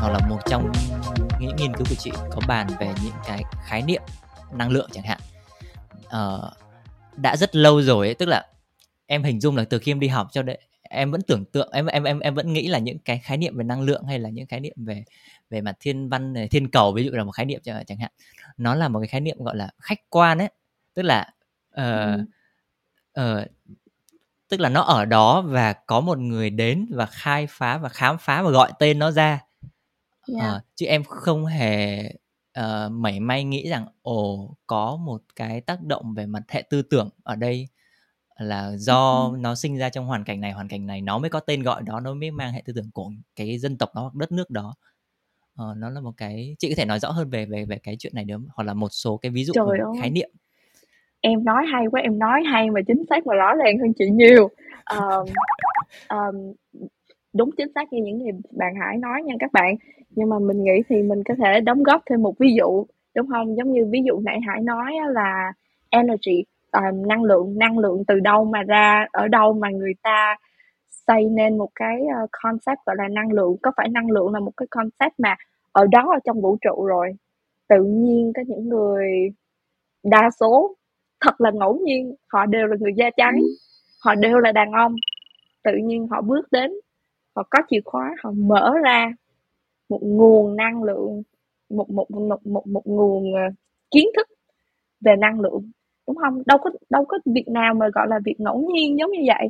Hoặc 0.00 0.12
là 0.12 0.28
một 0.28 0.38
trong 0.46 0.72
những 1.40 1.56
nghiên 1.56 1.72
cứu 1.74 1.86
của 1.88 1.96
chị 1.98 2.10
có 2.30 2.40
bàn 2.48 2.66
về 2.80 2.86
những 3.04 3.14
cái 3.26 3.42
khái 3.64 3.82
niệm 3.82 4.02
năng 4.52 4.70
lượng 4.70 4.88
chẳng 4.92 5.04
hạn. 5.04 5.18
Uh, 6.06 6.63
đã 7.16 7.36
rất 7.36 7.56
lâu 7.56 7.82
rồi 7.82 8.08
ấy, 8.08 8.14
tức 8.14 8.26
là 8.26 8.46
em 9.06 9.22
hình 9.22 9.40
dung 9.40 9.56
là 9.56 9.64
từ 9.64 9.78
khi 9.78 9.92
em 9.92 10.00
đi 10.00 10.08
học 10.08 10.28
cho 10.32 10.42
đến 10.42 10.60
em 10.82 11.10
vẫn 11.10 11.22
tưởng 11.22 11.44
tượng 11.44 11.70
em 11.72 11.86
em 11.86 12.04
em 12.04 12.18
em 12.18 12.34
vẫn 12.34 12.52
nghĩ 12.52 12.68
là 12.68 12.78
những 12.78 12.98
cái 12.98 13.18
khái 13.18 13.36
niệm 13.36 13.56
về 13.56 13.64
năng 13.64 13.80
lượng 13.80 14.04
hay 14.04 14.18
là 14.18 14.28
những 14.28 14.46
khái 14.46 14.60
niệm 14.60 14.74
về 14.76 15.04
về 15.50 15.60
mặt 15.60 15.76
thiên 15.80 16.08
văn 16.08 16.32
này, 16.32 16.48
thiên 16.48 16.70
cầu 16.70 16.92
ví 16.92 17.04
dụ 17.04 17.10
là 17.10 17.24
một 17.24 17.32
khái 17.32 17.46
niệm 17.46 17.60
chẳng 17.64 17.98
hạn. 17.98 18.10
Nó 18.56 18.74
là 18.74 18.88
một 18.88 18.98
cái 19.00 19.08
khái 19.08 19.20
niệm 19.20 19.36
gọi 19.44 19.56
là 19.56 19.70
khách 19.78 20.10
quan 20.10 20.38
ấy. 20.38 20.48
Tức 20.94 21.02
là 21.02 21.28
uh, 21.80 22.20
uh, 23.20 23.46
tức 24.48 24.60
là 24.60 24.68
nó 24.68 24.80
ở 24.80 25.04
đó 25.04 25.40
và 25.42 25.72
có 25.72 26.00
một 26.00 26.18
người 26.18 26.50
đến 26.50 26.86
và 26.90 27.06
khai 27.06 27.46
phá 27.50 27.78
và 27.78 27.88
khám 27.88 28.18
phá 28.18 28.42
và 28.42 28.50
gọi 28.50 28.72
tên 28.78 28.98
nó 28.98 29.10
ra. 29.10 29.40
Yeah. 30.26 30.56
uh, 30.56 30.62
chứ 30.74 30.86
em 30.86 31.04
không 31.04 31.46
hề 31.46 32.02
uh, 32.60 32.92
mảy 32.92 33.20
may 33.20 33.44
nghĩ 33.44 33.68
rằng 33.68 33.86
ồ 34.02 34.50
có 34.66 34.96
một 34.96 35.22
cái 35.36 35.60
tác 35.60 35.82
động 35.82 36.14
về 36.14 36.26
mặt 36.26 36.42
hệ 36.48 36.62
tư 36.62 36.82
tưởng 36.82 37.10
ở 37.22 37.36
đây 37.36 37.68
là 38.38 38.76
do 38.76 39.30
ừ. 39.32 39.36
nó 39.40 39.54
sinh 39.54 39.78
ra 39.78 39.88
trong 39.88 40.06
hoàn 40.06 40.24
cảnh 40.24 40.40
này 40.40 40.52
hoàn 40.52 40.68
cảnh 40.68 40.86
này 40.86 41.00
nó 41.00 41.18
mới 41.18 41.30
có 41.30 41.40
tên 41.40 41.62
gọi 41.62 41.82
đó 41.86 42.00
nó 42.00 42.14
mới 42.14 42.30
mang 42.30 42.52
hệ 42.52 42.62
tư 42.64 42.72
tưởng 42.76 42.90
của 42.94 43.10
cái 43.36 43.58
dân 43.58 43.78
tộc 43.78 43.90
đó 43.94 44.02
hoặc 44.02 44.14
đất 44.14 44.32
nước 44.32 44.50
đó. 44.50 44.74
Ờ, 45.56 45.74
nó 45.76 45.90
là 45.90 46.00
một 46.00 46.12
cái 46.16 46.56
chị 46.58 46.68
có 46.68 46.74
thể 46.76 46.84
nói 46.84 46.98
rõ 46.98 47.10
hơn 47.10 47.30
về 47.30 47.46
về 47.46 47.64
về 47.64 47.78
cái 47.82 47.96
chuyện 47.98 48.12
này 48.14 48.24
được 48.24 48.40
hoặc 48.54 48.64
là 48.64 48.74
một 48.74 48.88
số 48.88 49.16
cái 49.16 49.30
ví 49.30 49.44
dụ 49.44 49.52
Trời 49.54 49.78
khái 50.00 50.10
niệm. 50.10 50.30
Em 51.20 51.44
nói 51.44 51.64
hay 51.72 51.84
quá 51.90 52.00
em 52.00 52.18
nói 52.18 52.42
hay 52.52 52.70
mà 52.70 52.80
chính 52.86 53.02
xác 53.10 53.24
và 53.24 53.34
rõ 53.34 53.54
ràng 53.54 53.78
hơn 53.78 53.92
chị 53.98 54.04
nhiều. 54.10 54.50
Um, 54.90 55.26
um, 56.08 56.52
đúng 57.32 57.50
chính 57.56 57.68
xác 57.74 57.92
như 57.92 58.02
những 58.04 58.18
gì 58.18 58.30
bạn 58.50 58.74
Hải 58.80 58.98
nói 58.98 59.22
nha 59.22 59.34
các 59.40 59.52
bạn 59.52 59.74
nhưng 60.16 60.28
mà 60.28 60.38
mình 60.38 60.64
nghĩ 60.64 60.82
thì 60.88 61.02
mình 61.02 61.22
có 61.28 61.34
thể 61.44 61.60
đóng 61.60 61.82
góp 61.82 62.02
thêm 62.10 62.22
một 62.22 62.34
ví 62.38 62.54
dụ 62.58 62.86
đúng 63.16 63.26
không? 63.28 63.56
Giống 63.56 63.72
như 63.72 63.86
ví 63.92 64.00
dụ 64.06 64.20
nãy 64.20 64.40
Hải 64.46 64.60
nói 64.60 64.92
là 65.12 65.52
energy 65.90 66.44
um, 66.72 67.06
năng 67.08 67.22
lượng 67.24 67.58
năng 67.58 67.78
lượng 67.78 68.04
từ 68.08 68.20
đâu 68.20 68.44
mà 68.44 68.62
ra 68.62 69.06
ở 69.12 69.28
đâu 69.28 69.52
mà 69.52 69.68
người 69.70 69.92
ta 70.02 70.36
xây 71.08 71.24
nên 71.24 71.58
một 71.58 71.68
cái 71.74 72.00
ờ, 72.20 72.26
concept 72.42 72.78
gọi 72.86 72.96
là 72.98 73.08
năng 73.08 73.32
lượng. 73.32 73.56
Có 73.62 73.72
phải 73.76 73.88
năng 73.88 74.10
lượng 74.10 74.32
là 74.34 74.40
một 74.40 74.52
cái 74.56 74.66
concept 74.70 75.20
mà 75.20 75.36
ở 75.72 75.86
đó 75.92 76.10
ở 76.14 76.18
trong 76.24 76.40
vũ 76.40 76.56
trụ 76.60 76.86
rồi? 76.86 77.12
Tự 77.68 77.84
nhiên 77.84 78.32
có 78.36 78.42
những 78.46 78.68
người 78.68 79.08
đa 80.04 80.30
số 80.40 80.76
thật 81.20 81.40
là 81.40 81.50
ngẫu 81.54 81.78
nhiên 81.84 82.14
họ 82.32 82.46
đều 82.46 82.66
là 82.66 82.76
người 82.80 82.92
da 82.96 83.10
trắng 83.16 83.40
họ 84.04 84.14
đều 84.14 84.38
là 84.38 84.52
đàn 84.52 84.72
ông. 84.72 84.94
Tự 85.64 85.72
nhiên 85.84 86.08
họ 86.08 86.22
bước 86.22 86.52
đến 86.52 86.72
họ 87.36 87.42
có 87.50 87.58
chìa 87.70 87.80
khóa 87.84 88.10
họ 88.24 88.32
mở 88.36 88.74
ra 88.84 89.12
một 89.88 90.00
nguồn 90.02 90.56
năng 90.56 90.82
lượng 90.82 91.22
một 91.70 91.90
một 91.90 92.10
một 92.10 92.46
một, 92.46 92.66
một 92.66 92.82
nguồn 92.86 93.34
ờ, 93.34 93.40
kiến 93.90 94.06
thức 94.16 94.28
về 95.00 95.16
năng 95.16 95.40
lượng 95.40 95.70
đúng 96.06 96.16
không? 96.16 96.42
Đâu 96.46 96.58
có 96.58 96.70
đâu 96.90 97.04
có 97.08 97.18
việc 97.26 97.48
nào 97.48 97.74
mà 97.74 97.88
gọi 97.94 98.06
là 98.08 98.20
việc 98.24 98.34
ngẫu 98.38 98.70
nhiên 98.74 98.98
giống 98.98 99.10
như 99.10 99.20
vậy. 99.26 99.48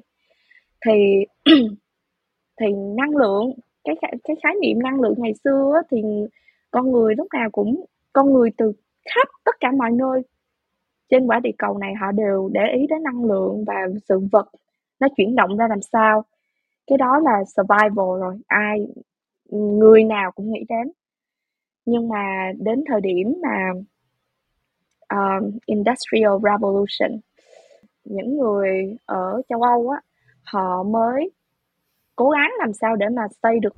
Thì 0.86 0.92
thì 2.60 2.66
năng 2.96 3.16
lượng 3.16 3.52
cái 3.84 3.96
cái 4.24 4.36
khái 4.42 4.54
niệm 4.62 4.78
năng 4.82 5.00
lượng 5.00 5.14
ngày 5.16 5.32
xưa 5.44 5.82
thì 5.90 5.98
con 6.70 6.92
người 6.92 7.14
lúc 7.16 7.26
nào 7.34 7.50
cũng 7.52 7.84
con 8.12 8.32
người 8.32 8.50
từ 8.56 8.72
khắp 9.14 9.28
tất 9.44 9.54
cả 9.60 9.72
mọi 9.78 9.90
nơi 9.90 10.22
trên 11.10 11.26
quả 11.26 11.40
địa 11.40 11.50
cầu 11.58 11.78
này 11.78 11.94
họ 12.00 12.12
đều 12.12 12.50
để 12.52 12.60
ý 12.76 12.86
đến 12.86 13.02
năng 13.02 13.24
lượng 13.24 13.64
và 13.66 13.74
sự 14.08 14.20
vật 14.32 14.48
nó 15.00 15.08
chuyển 15.16 15.36
động 15.36 15.56
ra 15.56 15.68
làm 15.68 15.82
sao. 15.92 16.24
Cái 16.86 16.98
đó 16.98 17.18
là 17.24 17.44
survival 17.56 18.20
rồi 18.20 18.36
ai 18.46 18.86
người 19.50 20.04
nào 20.04 20.30
cũng 20.30 20.52
nghĩ 20.52 20.64
đến. 20.68 20.92
Nhưng 21.86 22.08
mà 22.08 22.52
đến 22.58 22.84
thời 22.88 23.00
điểm 23.00 23.34
mà 23.42 23.70
um, 25.08 25.58
industrial 25.66 26.32
revolution 26.42 27.20
những 28.04 28.38
người 28.38 28.96
ở 29.06 29.42
châu 29.48 29.62
âu 29.62 29.88
á 29.88 30.00
họ 30.44 30.82
mới 30.82 31.30
cố 32.16 32.30
gắng 32.30 32.50
làm 32.58 32.72
sao 32.72 32.96
để 32.96 33.06
mà 33.08 33.22
xây 33.42 33.60
được 33.60 33.74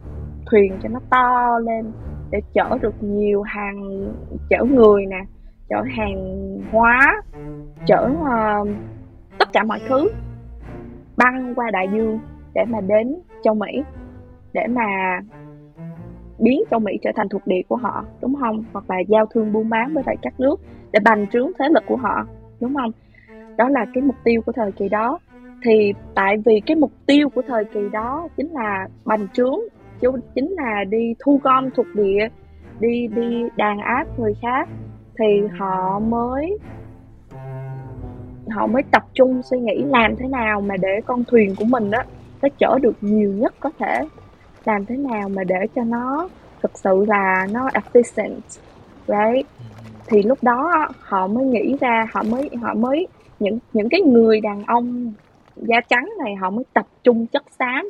thuyền 0.51 0.79
cho 0.83 0.89
nó 0.89 1.01
to 1.11 1.59
lên 1.59 1.93
để 2.31 2.41
chở 2.55 2.79
được 2.83 2.95
nhiều 3.01 3.43
hàng 3.43 4.12
chở 4.51 4.64
người 4.64 5.07
nè 5.07 5.21
chở 5.69 5.83
hàng 5.97 6.59
hóa 6.73 7.23
chở 7.87 8.11
uh, 8.12 8.69
tất 9.39 9.49
cả 9.53 9.64
mọi 9.64 9.81
thứ 9.89 10.09
băng 11.17 11.55
qua 11.55 11.71
đại 11.71 11.89
dương 11.93 12.19
để 12.55 12.64
mà 12.69 12.81
đến 12.81 13.17
châu 13.43 13.55
mỹ 13.55 13.83
để 14.53 14.67
mà 14.67 15.21
biến 16.39 16.62
châu 16.70 16.80
Mỹ 16.80 16.99
trở 17.03 17.11
thành 17.16 17.28
thuộc 17.28 17.47
địa 17.47 17.62
của 17.68 17.76
họ, 17.76 18.05
đúng 18.20 18.34
không? 18.41 18.64
Hoặc 18.72 18.84
là 18.91 18.97
giao 19.09 19.26
thương 19.26 19.53
buôn 19.53 19.68
bán 19.68 19.95
với 19.95 20.03
lại 20.07 20.16
các 20.22 20.41
nước 20.41 20.61
để 20.93 21.01
bành 21.05 21.26
trướng 21.32 21.51
thế 21.59 21.68
lực 21.68 21.82
của 21.87 21.97
họ, 21.97 22.26
đúng 22.61 22.74
không? 22.74 22.91
Đó 23.57 23.68
là 23.68 23.87
cái 23.95 24.03
mục 24.03 24.16
tiêu 24.24 24.43
của 24.47 24.53
thời 24.53 24.72
kỳ 24.72 24.89
đó. 24.89 25.18
Thì 25.62 25.93
tại 26.14 26.37
vì 26.45 26.61
cái 26.66 26.76
mục 26.76 26.93
tiêu 27.07 27.28
của 27.28 27.43
thời 27.47 27.64
kỳ 27.64 27.80
đó 27.93 28.28
chính 28.37 28.53
là 28.53 28.89
bành 29.05 29.28
trướng, 29.32 29.59
chứ 30.01 30.11
chính 30.34 30.53
là 30.53 30.84
đi 30.84 31.14
thu 31.18 31.41
gom 31.43 31.70
thuộc 31.70 31.87
địa, 31.95 32.28
đi 32.80 33.07
đi 33.07 33.49
đàn 33.57 33.78
áp 33.78 34.18
người 34.18 34.34
khác, 34.43 34.68
thì 35.18 35.41
họ 35.59 35.99
mới 35.99 36.59
họ 38.51 38.66
mới 38.66 38.82
tập 38.91 39.03
trung 39.14 39.43
suy 39.43 39.59
nghĩ 39.59 39.84
làm 39.87 40.16
thế 40.16 40.28
nào 40.28 40.61
mà 40.61 40.76
để 40.76 41.01
con 41.07 41.24
thuyền 41.24 41.55
của 41.59 41.64
mình 41.64 41.91
đó 41.91 42.03
nó 42.43 42.49
chở 42.59 42.78
được 42.82 42.97
nhiều 43.01 43.32
nhất 43.32 43.55
có 43.61 43.70
thể 43.78 44.09
làm 44.67 44.87
thế 44.87 44.97
nào 44.97 45.29
mà 45.29 45.45
để 45.45 45.67
cho 45.75 45.85
nó 45.85 46.29
thực 46.62 46.79
sự 46.79 47.05
là 47.09 47.47
nó 47.51 47.69
efficient 47.69 48.41
right? 49.07 49.47
Thì 50.07 50.23
lúc 50.23 50.39
đó 50.43 50.89
họ 51.01 51.27
mới 51.27 51.45
nghĩ 51.45 51.77
ra 51.81 52.07
họ 52.12 52.23
mới 52.23 52.51
họ 52.62 52.75
mới 52.75 53.07
những 53.39 53.59
những 53.73 53.89
cái 53.91 54.01
người 54.01 54.41
đàn 54.41 54.64
ông 54.64 55.12
da 55.57 55.81
trắng 55.89 56.09
này 56.25 56.35
họ 56.35 56.51
mới 56.51 56.64
tập 56.75 56.87
trung 57.05 57.27
chất 57.27 57.43
xám 57.59 57.89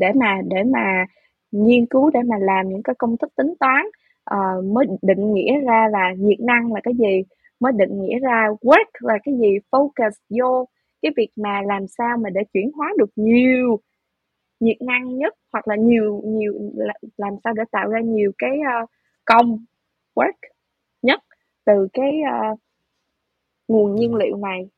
để 0.00 0.12
mà 0.14 0.40
để 0.48 0.62
mà 0.64 1.04
nghiên 1.52 1.86
cứu 1.86 2.10
để 2.10 2.20
mà 2.26 2.36
làm 2.40 2.68
những 2.68 2.82
cái 2.82 2.94
công 2.98 3.16
thức 3.16 3.32
tính 3.36 3.54
toán 3.60 3.86
uh, 4.34 4.64
mới 4.64 4.86
định 5.02 5.34
nghĩa 5.34 5.60
ra 5.60 5.88
là 5.92 6.12
nhiệt 6.18 6.40
năng 6.40 6.72
là 6.72 6.80
cái 6.82 6.94
gì 6.94 7.22
mới 7.60 7.72
định 7.72 8.02
nghĩa 8.02 8.18
ra 8.18 8.46
work 8.62 8.90
là 9.00 9.14
cái 9.24 9.34
gì 9.34 9.58
focus 9.70 10.10
vô 10.28 10.66
cái 11.02 11.12
việc 11.16 11.30
mà 11.36 11.62
làm 11.66 11.86
sao 11.86 12.16
mà 12.16 12.30
để 12.30 12.40
chuyển 12.52 12.70
hóa 12.76 12.92
được 12.98 13.10
nhiều 13.16 13.80
nhiệt 14.60 14.82
năng 14.82 15.18
nhất 15.18 15.34
hoặc 15.52 15.68
là 15.68 15.76
nhiều 15.76 16.22
nhiều 16.24 16.52
làm 17.16 17.34
sao 17.44 17.52
để 17.52 17.62
tạo 17.70 17.88
ra 17.88 18.00
nhiều 18.00 18.32
cái 18.38 18.58
uh, 18.82 18.90
công 19.24 19.64
work 20.14 20.32
nhất 21.02 21.20
từ 21.64 21.88
cái 21.92 22.20
uh, 22.52 22.58
nguồn 23.68 23.94
nhiên 23.94 24.14
liệu 24.14 24.36
này. 24.36 24.68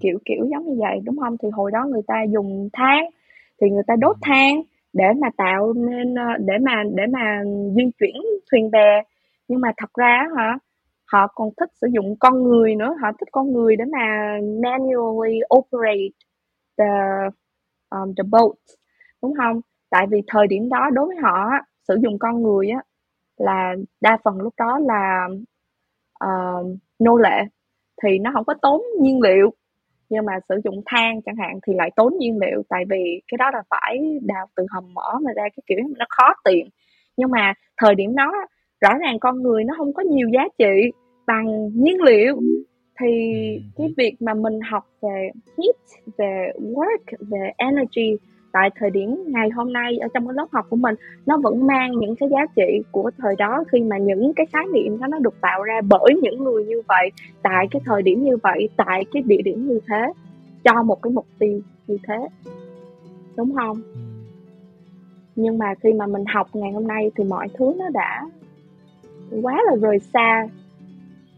Kiểu 0.00 0.18
kiểu 0.24 0.46
giống 0.50 0.66
như 0.66 0.76
vậy 0.80 1.00
đúng 1.04 1.18
không? 1.18 1.36
Thì 1.42 1.48
hồi 1.52 1.70
đó 1.70 1.86
người 1.90 2.02
ta 2.06 2.22
dùng 2.32 2.68
than 2.72 3.04
thì 3.60 3.70
người 3.70 3.82
ta 3.86 3.94
đốt 4.00 4.16
than 4.22 4.62
để 4.92 5.04
mà 5.20 5.28
tạo 5.36 5.72
nên 5.72 6.14
ờ, 6.14 6.24
để 6.38 6.54
mà 6.62 6.82
để 6.94 7.02
mà 7.12 7.42
di 7.76 7.82
chuyển 7.98 8.16
thuyền 8.50 8.70
bè. 8.70 9.02
Nhưng 9.48 9.60
mà 9.60 9.72
thật 9.76 9.90
ra 9.94 10.24
hả 10.36 10.58
họ 11.12 11.26
còn 11.34 11.50
thích 11.56 11.70
sử 11.80 11.86
dụng 11.92 12.16
con 12.20 12.42
người 12.42 12.74
nữa 12.74 12.94
họ 13.02 13.12
thích 13.12 13.28
con 13.32 13.52
người 13.52 13.76
để 13.76 13.84
mà 13.84 14.38
manually 14.62 15.40
operate 15.56 16.14
the 16.78 16.84
um, 17.90 18.14
the 18.16 18.22
boat 18.30 18.52
đúng 19.24 19.34
không? 19.36 19.60
Tại 19.90 20.06
vì 20.10 20.22
thời 20.26 20.46
điểm 20.46 20.68
đó 20.68 20.90
đối 20.92 21.06
với 21.06 21.16
họ 21.16 21.50
sử 21.88 21.96
dụng 22.02 22.18
con 22.18 22.42
người 22.42 22.68
á 22.68 22.82
là 23.36 23.74
đa 24.00 24.18
phần 24.24 24.40
lúc 24.40 24.54
đó 24.58 24.78
là 24.78 25.28
uh, 26.24 26.66
nô 26.98 27.16
lệ. 27.16 27.42
Thì 28.02 28.18
nó 28.18 28.30
không 28.34 28.44
có 28.44 28.54
tốn 28.62 28.82
nhiên 29.00 29.20
liệu. 29.20 29.52
Nhưng 30.08 30.24
mà 30.24 30.32
sử 30.48 30.60
dụng 30.64 30.82
than 30.86 31.22
chẳng 31.22 31.36
hạn 31.36 31.58
thì 31.66 31.74
lại 31.74 31.90
tốn 31.96 32.14
nhiên 32.18 32.38
liệu. 32.38 32.62
Tại 32.68 32.84
vì 32.90 33.22
cái 33.28 33.38
đó 33.38 33.50
là 33.52 33.62
phải 33.70 34.18
đào 34.22 34.46
từ 34.56 34.66
hầm 34.70 34.94
mỏ 34.94 35.20
mà 35.22 35.32
ra 35.36 35.42
cái 35.42 35.62
kiểu 35.66 35.78
nó 35.98 36.06
khó 36.08 36.34
tìm. 36.44 36.66
Nhưng 37.16 37.30
mà 37.30 37.54
thời 37.76 37.94
điểm 37.94 38.14
đó 38.14 38.32
rõ 38.80 38.98
ràng 38.98 39.18
con 39.20 39.42
người 39.42 39.64
nó 39.64 39.74
không 39.76 39.92
có 39.92 40.02
nhiều 40.02 40.28
giá 40.28 40.48
trị 40.58 40.92
bằng 41.26 41.68
nhiên 41.74 42.02
liệu. 42.02 42.40
Thì 43.00 43.08
cái 43.76 43.94
việc 43.96 44.16
mà 44.20 44.34
mình 44.34 44.60
học 44.60 44.84
về 45.02 45.30
heat 45.58 45.76
về 46.18 46.52
work 46.60 47.28
về 47.30 47.50
energy 47.56 48.16
tại 48.54 48.70
thời 48.78 48.90
điểm 48.90 49.16
ngày 49.26 49.50
hôm 49.50 49.72
nay 49.72 49.98
ở 49.98 50.08
trong 50.14 50.26
cái 50.26 50.34
lớp 50.34 50.46
học 50.52 50.66
của 50.70 50.76
mình 50.76 50.94
nó 51.26 51.38
vẫn 51.42 51.66
mang 51.66 51.92
những 51.92 52.16
cái 52.16 52.28
giá 52.28 52.46
trị 52.56 52.82
của 52.90 53.10
thời 53.18 53.36
đó 53.38 53.64
khi 53.72 53.80
mà 53.80 53.98
những 53.98 54.32
cái 54.36 54.46
khái 54.46 54.64
niệm 54.72 54.98
đó 54.98 55.06
nó 55.06 55.18
được 55.18 55.40
tạo 55.40 55.62
ra 55.62 55.80
bởi 55.88 56.14
những 56.22 56.44
người 56.44 56.64
như 56.64 56.82
vậy 56.88 57.10
tại 57.42 57.66
cái 57.70 57.82
thời 57.84 58.02
điểm 58.02 58.24
như 58.24 58.36
vậy 58.36 58.68
tại 58.76 59.04
cái 59.12 59.22
địa 59.22 59.42
điểm 59.44 59.68
như 59.68 59.80
thế 59.88 60.12
cho 60.64 60.82
một 60.82 61.02
cái 61.02 61.12
mục 61.12 61.26
tiêu 61.38 61.60
như 61.86 61.98
thế. 62.08 62.28
Đúng 63.36 63.54
không? 63.54 63.76
Ừ. 63.94 64.00
nhưng 65.36 65.58
mà 65.58 65.74
khi 65.80 65.92
mà 65.92 66.06
mình 66.06 66.24
học 66.34 66.48
ngày 66.52 66.72
hôm 66.72 66.86
nay 66.86 67.10
thì 67.16 67.24
mọi 67.24 67.48
thứ 67.54 67.72
nó 67.78 67.88
đã 67.90 68.26
quá 69.42 69.62
là 69.70 69.76
rời 69.76 69.98
xa 69.98 70.48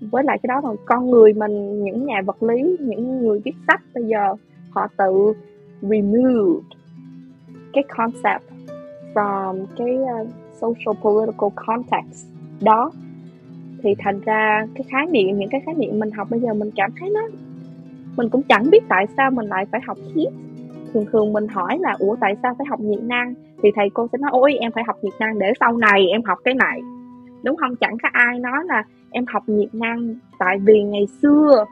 với 0.00 0.24
lại 0.24 0.38
cái 0.42 0.48
đó 0.48 0.68
là 0.68 0.74
con 0.84 1.10
người 1.10 1.32
mình 1.32 1.84
những 1.84 2.06
nhà 2.06 2.22
vật 2.26 2.42
lý 2.42 2.76
những 2.80 3.18
người 3.20 3.40
viết 3.44 3.54
sách 3.66 3.80
bây 3.94 4.04
giờ 4.04 4.34
họ 4.70 4.88
tự 4.96 5.32
remove 5.82 6.60
cái 7.76 7.84
concept 7.96 8.42
from 9.14 9.66
cái 9.76 9.96
uh, 9.96 10.28
social 10.52 11.02
political 11.02 11.48
context 11.66 12.26
đó. 12.60 12.90
Thì 13.82 13.94
thành 13.98 14.20
ra 14.20 14.66
cái 14.74 14.84
khái 14.88 15.06
niệm 15.06 15.38
những 15.38 15.50
cái 15.50 15.60
khái 15.66 15.74
niệm 15.74 15.98
mình 15.98 16.10
học 16.10 16.28
bây 16.30 16.40
giờ 16.40 16.54
mình 16.54 16.70
cảm 16.76 16.90
thấy 17.00 17.10
nó 17.10 17.20
mình 18.16 18.28
cũng 18.28 18.42
chẳng 18.42 18.70
biết 18.70 18.82
tại 18.88 19.06
sao 19.16 19.30
mình 19.30 19.46
lại 19.46 19.66
phải 19.72 19.80
học 19.86 19.96
heat. 20.16 20.32
Thường 20.92 21.06
thường 21.12 21.32
mình 21.32 21.48
hỏi 21.48 21.78
là 21.80 21.96
ủa 21.98 22.16
tại 22.20 22.36
sao 22.42 22.54
phải 22.58 22.66
học 22.70 22.80
nhiệt 22.80 23.02
năng? 23.02 23.34
Thì 23.62 23.70
thầy 23.74 23.90
cô 23.94 24.06
sẽ 24.12 24.18
nói 24.18 24.30
ôi 24.32 24.54
em 24.54 24.72
phải 24.72 24.84
học 24.86 24.96
nhiệt 25.02 25.14
năng 25.20 25.38
để 25.38 25.52
sau 25.60 25.76
này 25.76 26.06
em 26.06 26.22
học 26.22 26.38
cái 26.44 26.54
này. 26.54 26.80
Đúng 27.42 27.56
không? 27.56 27.76
Chẳng 27.76 27.96
có 28.02 28.08
ai 28.12 28.38
nói 28.38 28.64
là 28.64 28.82
em 29.10 29.24
học 29.28 29.42
nhiệt 29.46 29.74
năng 29.74 30.14
tại 30.38 30.58
vì 30.58 30.82
ngày 30.82 31.06
xưa 31.22 31.64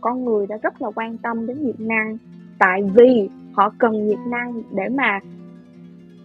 con 0.00 0.24
người 0.24 0.46
đã 0.46 0.56
rất 0.62 0.82
là 0.82 0.90
quan 0.94 1.18
tâm 1.18 1.46
đến 1.46 1.66
nhiệt 1.66 1.80
năng. 1.80 2.18
Tại 2.58 2.82
vì 2.94 3.28
họ 3.54 3.74
cần 3.78 4.08
nhiệt 4.08 4.18
năng 4.26 4.62
để 4.76 4.88
mà 4.88 5.20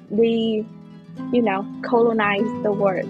đi, 0.09 0.63
you 1.17 1.41
know, 1.41 1.63
colonize 1.81 2.63
the 2.63 2.69
world. 2.69 3.05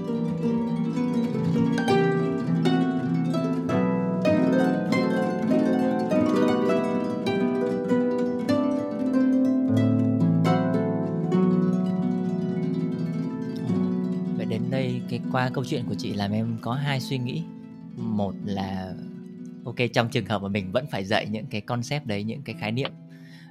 Vậy 14.37 14.45
đến 14.49 14.61
đây, 14.71 15.01
cái 15.09 15.21
qua 15.31 15.49
câu 15.53 15.65
chuyện 15.65 15.83
của 15.87 15.95
chị 15.97 16.13
làm 16.13 16.31
em 16.31 16.57
có 16.61 16.73
hai 16.73 16.99
suy 16.99 17.17
nghĩ. 17.17 17.43
Một 17.97 18.33
là, 18.45 18.93
ok, 19.65 19.75
trong 19.93 20.09
trường 20.09 20.25
hợp 20.25 20.41
mà 20.41 20.47
mình 20.47 20.71
vẫn 20.71 20.85
phải 20.91 21.05
dạy 21.05 21.27
những 21.31 21.45
cái 21.45 21.61
concept 21.61 22.05
đấy, 22.05 22.23
những 22.23 22.41
cái 22.41 22.55
khái 22.59 22.71
niệm 22.71 22.91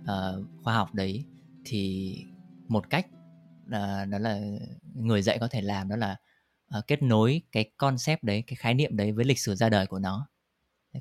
uh, 0.09 0.47
khoa 0.63 0.75
học 0.75 0.95
đấy 0.95 1.25
thì 1.65 2.15
một 2.69 2.91
cách 2.91 3.07
uh, 3.67 4.09
đó 4.09 4.19
là 4.19 4.41
người 4.95 5.23
dạy 5.23 5.39
có 5.39 5.49
thể 5.49 5.63
làm 5.63 5.89
đó 5.89 5.97
là 5.97 6.17
uh, 6.79 6.87
kết 6.87 7.03
nối 7.03 7.43
cái 7.53 7.71
concept 7.77 8.23
đấy 8.23 8.45
cái 8.47 8.57
khái 8.57 8.75
niệm 8.75 8.97
đấy 8.97 9.13
với 9.13 9.25
lịch 9.25 9.39
sử 9.39 9.55
ra 9.55 9.69
đời 9.69 9.87
của 9.87 9.99
nó. 9.99 10.29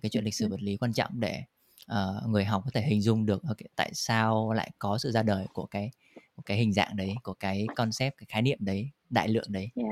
Cái 0.01 0.10
chuyện 0.10 0.24
lịch 0.24 0.36
sử 0.36 0.47
vật 0.47 0.62
lý 0.62 0.78
quan 0.78 0.93
trọng 0.93 1.20
để 1.20 1.43
uh, 1.91 2.30
người 2.30 2.45
học 2.45 2.62
có 2.66 2.72
thể 2.74 2.82
hình 2.82 3.01
dung 3.01 3.26
được 3.26 3.43
okay, 3.43 3.68
tại 3.76 3.91
sao 3.93 4.53
lại 4.53 4.72
có 4.80 4.97
sự 4.97 5.12
ra 5.12 5.24
đời 5.24 5.45
của 5.53 5.66
cái 5.66 5.91
của 6.36 6.41
cái 6.45 6.58
hình 6.58 6.74
dạng 6.74 6.95
đấy 6.95 7.16
của 7.24 7.34
cái 7.34 7.68
concept 7.76 8.18
cái 8.18 8.28
khái 8.30 8.41
niệm 8.41 8.58
đấy 8.62 8.89
đại 9.10 9.28
lượng 9.28 9.47
đấy. 9.49 9.70
Yeah. 9.76 9.89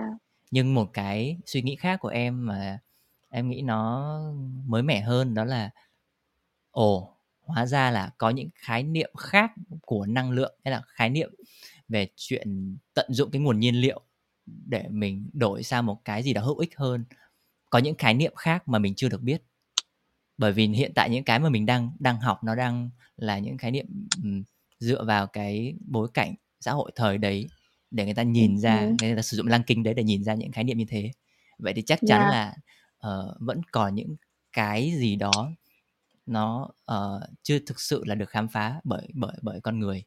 nhưng 0.51 0.73
một 0.73 0.89
cái 0.93 1.37
suy 1.45 1.61
nghĩ 1.61 1.75
khác 1.75 1.99
của 1.99 2.07
em 2.07 2.45
mà 2.45 2.79
em 3.29 3.49
nghĩ 3.49 3.61
nó 3.61 4.19
mới 4.65 4.83
mẻ 4.83 5.01
hơn 5.01 5.33
đó 5.33 5.45
là 5.45 5.69
ồ 6.71 7.14
hóa 7.45 7.65
ra 7.65 7.91
là 7.91 8.11
có 8.17 8.29
những 8.29 8.49
khái 8.55 8.83
niệm 8.83 9.11
khác 9.17 9.51
của 9.81 10.05
năng 10.05 10.31
lượng 10.31 10.55
hay 10.63 10.71
là 10.71 10.81
khái 10.87 11.09
niệm 11.09 11.33
về 11.87 12.07
chuyện 12.15 12.77
tận 12.93 13.13
dụng 13.13 13.31
cái 13.31 13.41
nguồn 13.41 13.59
nhiên 13.59 13.75
liệu 13.75 14.01
để 14.45 14.85
mình 14.89 15.29
đổi 15.33 15.63
sang 15.63 15.85
một 15.85 16.05
cái 16.05 16.23
gì 16.23 16.33
đó 16.33 16.41
hữu 16.41 16.57
ích 16.57 16.77
hơn 16.77 17.05
có 17.69 17.79
những 17.79 17.95
khái 17.95 18.13
niệm 18.13 18.33
khác 18.35 18.67
mà 18.67 18.79
mình 18.79 18.93
chưa 18.95 19.09
được 19.09 19.21
biết 19.21 19.43
bởi 20.37 20.53
vì 20.53 20.67
hiện 20.67 20.91
tại 20.95 21.09
những 21.09 21.23
cái 21.23 21.39
mà 21.39 21.49
mình 21.49 21.65
đang 21.65 21.91
đang 21.99 22.19
học 22.19 22.43
nó 22.43 22.55
đang 22.55 22.89
là 23.17 23.39
những 23.39 23.57
khái 23.57 23.71
niệm 23.71 23.85
dựa 24.79 25.03
vào 25.03 25.27
cái 25.27 25.75
bối 25.87 26.07
cảnh 26.13 26.35
xã 26.59 26.71
hội 26.71 26.91
thời 26.95 27.17
đấy 27.17 27.47
để 27.91 28.05
người 28.05 28.13
ta 28.13 28.23
nhìn 28.23 28.57
ra 28.57 28.79
ừ. 28.79 28.95
người 29.01 29.15
ta 29.15 29.21
sử 29.21 29.37
dụng 29.37 29.47
lăng 29.47 29.63
kinh 29.63 29.83
đấy 29.83 29.93
để 29.93 30.03
nhìn 30.03 30.23
ra 30.23 30.33
những 30.33 30.51
khái 30.51 30.63
niệm 30.63 30.77
như 30.77 30.85
thế 30.87 31.11
vậy 31.57 31.73
thì 31.73 31.81
chắc 31.81 31.99
chắn 32.07 32.21
yeah. 32.21 32.31
là 32.31 32.55
uh, 33.07 33.35
vẫn 33.39 33.61
còn 33.71 33.95
những 33.95 34.15
cái 34.53 34.91
gì 34.97 35.15
đó 35.15 35.51
nó 36.25 36.69
uh, 36.91 37.21
chưa 37.43 37.59
thực 37.59 37.79
sự 37.79 38.03
là 38.05 38.15
được 38.15 38.29
khám 38.29 38.47
phá 38.47 38.81
bởi 38.83 39.07
bởi 39.13 39.35
bởi 39.41 39.61
con 39.61 39.79
người. 39.79 40.03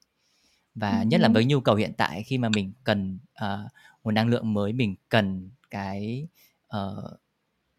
Và 0.75 1.01
ừ. 1.01 1.07
nhất 1.07 1.21
là 1.21 1.29
với 1.29 1.45
nhu 1.45 1.61
cầu 1.61 1.75
hiện 1.75 1.93
tại 1.97 2.23
khi 2.23 2.39
mà 2.39 2.49
mình 2.49 2.73
cần 2.85 3.19
uh, 3.45 3.71
nguồn 4.05 4.15
năng 4.15 4.29
lượng 4.29 4.55
mới 4.55 4.73
mình 4.73 4.97
cần 5.09 5.51
cái 5.71 6.29
uh, 6.77 7.21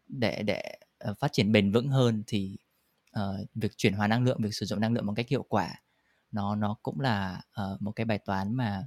để 0.08 0.42
để 0.42 0.78
phát 1.18 1.32
triển 1.32 1.52
bền 1.52 1.72
vững 1.72 1.88
hơn 1.88 2.22
thì 2.26 2.56
uh, 3.18 3.48
việc 3.54 3.72
chuyển 3.76 3.92
hóa 3.92 4.06
năng 4.06 4.24
lượng 4.24 4.38
việc 4.42 4.54
sử 4.54 4.66
dụng 4.66 4.80
năng 4.80 4.92
lượng 4.92 5.06
một 5.06 5.12
cách 5.16 5.28
hiệu 5.28 5.42
quả 5.42 5.74
nó 6.32 6.54
nó 6.54 6.76
cũng 6.82 7.00
là 7.00 7.40
uh, 7.62 7.82
một 7.82 7.92
cái 7.92 8.04
bài 8.04 8.18
toán 8.18 8.54
mà 8.54 8.86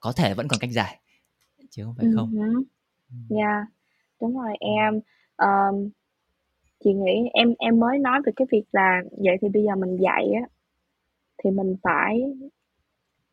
có 0.00 0.12
thể 0.12 0.34
vẫn 0.34 0.48
còn 0.48 0.60
cách 0.60 0.70
giải 0.72 1.00
chứ 1.70 1.84
không 1.84 1.94
phải 1.94 2.06
không. 2.14 2.30
Uh-huh. 2.30 2.64
yeah 3.36 3.66
đúng 4.20 4.38
rồi 4.38 4.52
em. 4.60 5.00
Um, 5.36 5.90
chị 6.84 6.92
nghĩ 6.94 7.30
em 7.32 7.54
em 7.58 7.80
mới 7.80 7.98
nói 7.98 8.20
về 8.26 8.32
cái 8.36 8.46
việc 8.52 8.64
là 8.72 9.02
vậy 9.24 9.36
thì 9.42 9.48
bây 9.48 9.62
giờ 9.64 9.76
mình 9.76 9.96
dạy 9.96 10.32
á, 10.42 10.48
thì 11.44 11.50
mình 11.50 11.76
phải 11.82 12.22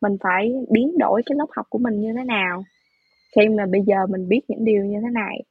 mình 0.02 0.16
phải 0.20 0.52
biến 0.70 0.98
đổi 0.98 1.22
cái 1.26 1.36
lớp 1.36 1.46
học 1.56 1.66
của 1.70 1.78
mình 1.78 2.00
như 2.00 2.12
thế 2.16 2.24
nào. 2.24 2.64
Khi 3.36 3.48
mà 3.48 3.66
bây 3.72 3.82
giờ 3.86 3.96
mình 4.10 4.28
biết 4.28 4.40
những 4.48 4.64
điều 4.64 4.84
như 4.84 5.00
thế 5.02 5.10
này, 5.12 5.44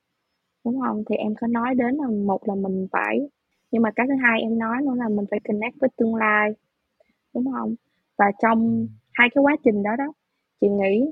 đúng 0.65 0.81
không? 0.81 1.03
Thì 1.09 1.15
em 1.15 1.35
có 1.41 1.47
nói 1.47 1.75
đến 1.75 1.95
là 1.95 2.07
một 2.27 2.49
là 2.49 2.55
mình 2.55 2.87
phải, 2.91 3.29
nhưng 3.71 3.81
mà 3.83 3.91
cái 3.95 4.07
thứ 4.09 4.15
hai 4.23 4.41
em 4.41 4.59
nói 4.59 4.77
nữa 4.83 4.95
là 4.97 5.09
mình 5.09 5.25
phải 5.31 5.39
connect 5.47 5.75
với 5.81 5.89
tương 5.97 6.15
lai, 6.15 6.51
đúng 7.35 7.45
không? 7.53 7.75
Và 8.17 8.25
trong 8.43 8.87
hai 9.13 9.29
cái 9.35 9.43
quá 9.43 9.55
trình 9.65 9.83
đó 9.83 9.91
đó, 9.97 10.13
chị 10.61 10.69
nghĩ 10.69 11.05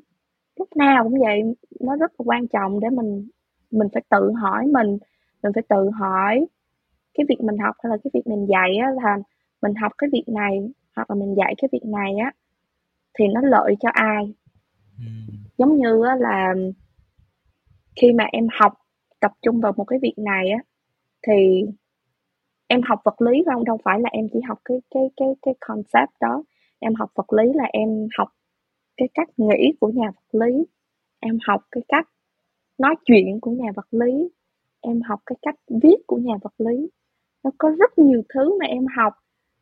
lúc 0.59 0.69
nào 0.77 1.03
cũng 1.03 1.19
vậy, 1.19 1.41
nó 1.81 1.95
rất 1.97 2.11
là 2.19 2.23
quan 2.25 2.47
trọng 2.47 2.79
để 2.79 2.89
mình 2.89 3.27
mình 3.71 3.87
phải 3.93 4.03
tự 4.09 4.31
hỏi 4.31 4.67
mình 4.67 4.97
mình 5.43 5.51
phải 5.55 5.63
tự 5.69 5.89
hỏi 5.89 6.47
cái 7.19 7.25
việc 7.29 7.41
mình 7.41 7.57
học 7.57 7.75
hay 7.83 7.89
là 7.89 7.97
cái 8.03 8.11
việc 8.13 8.27
mình 8.27 8.45
dạy 8.49 8.75
á 8.75 8.91
là 9.03 9.17
mình 9.61 9.75
học 9.75 9.91
cái 9.97 10.09
việc 10.13 10.23
này 10.27 10.59
hoặc 10.95 11.09
là 11.09 11.15
mình 11.15 11.35
dạy 11.37 11.53
cái 11.57 11.69
việc 11.71 11.85
này 11.85 12.15
á 12.23 12.31
thì 13.13 13.25
nó 13.27 13.41
lợi 13.41 13.75
cho 13.79 13.89
ai? 13.93 14.33
Giống 15.57 15.77
như 15.77 16.03
á 16.03 16.15
là 16.15 16.53
khi 17.95 18.13
mà 18.13 18.23
em 18.31 18.47
học 18.59 18.73
tập 19.19 19.31
trung 19.41 19.61
vào 19.61 19.73
một 19.77 19.83
cái 19.83 19.99
việc 20.01 20.13
này 20.17 20.49
á 20.49 20.59
thì 21.27 21.65
em 22.67 22.81
học 22.81 22.99
vật 23.05 23.21
lý 23.21 23.43
không 23.45 23.65
đâu 23.65 23.77
phải 23.83 23.99
là 23.99 24.09
em 24.11 24.27
chỉ 24.33 24.39
học 24.47 24.59
cái 24.65 24.81
cái 24.91 25.03
cái 25.17 25.27
cái 25.41 25.53
concept 25.59 26.11
đó. 26.21 26.43
Em 26.79 26.95
học 26.95 27.11
vật 27.15 27.33
lý 27.33 27.53
là 27.53 27.63
em 27.73 28.07
học 28.17 28.29
cái 28.97 29.07
cách 29.13 29.29
nghĩ 29.37 29.73
của 29.79 29.87
nhà 29.87 30.11
vật 30.15 30.39
lý. 30.39 30.65
Em 31.19 31.37
học 31.47 31.61
cái 31.71 31.83
cách 31.87 32.09
nói 32.77 32.95
chuyện 33.05 33.39
của 33.41 33.51
nhà 33.51 33.71
vật 33.75 33.87
lý. 33.91 34.29
Em 34.81 35.01
học 35.01 35.19
cái 35.25 35.35
cách 35.41 35.55
viết 35.83 35.97
của 36.07 36.17
nhà 36.17 36.33
vật 36.41 36.53
lý 36.57 36.89
nó 37.43 37.51
có 37.57 37.69
rất 37.79 37.97
nhiều 37.97 38.21
thứ 38.33 38.57
mà 38.59 38.65
em 38.65 38.85
học 38.97 39.13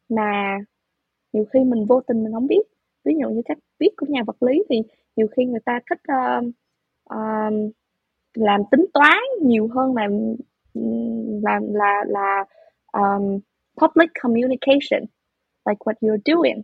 mà 0.09 0.57
nhiều 1.34 1.45
khi 1.53 1.59
mình 1.59 1.86
vô 1.86 2.01
tình 2.01 2.23
mình 2.23 2.34
không 2.34 2.47
biết. 2.47 2.61
Ví 3.05 3.13
dụ 3.21 3.30
như 3.30 3.41
cách 3.45 3.57
viết 3.80 3.89
của 3.97 4.05
nhà 4.09 4.21
vật 4.28 4.43
lý 4.43 4.63
thì 4.69 4.82
nhiều 5.15 5.28
khi 5.36 5.45
người 5.45 5.59
ta 5.65 5.80
thích 5.89 6.01
uh, 6.13 6.45
uh, 7.13 7.73
làm 8.34 8.61
tính 8.71 8.86
toán 8.93 9.23
nhiều 9.41 9.67
hơn 9.67 9.95
là 9.95 10.07
là 11.43 11.59
là 11.63 12.03
là 12.07 12.45
um, 12.93 13.39
public 13.82 14.09
communication 14.23 15.01
like 15.65 15.80
what 15.86 15.93
you're 16.01 16.36
doing 16.36 16.61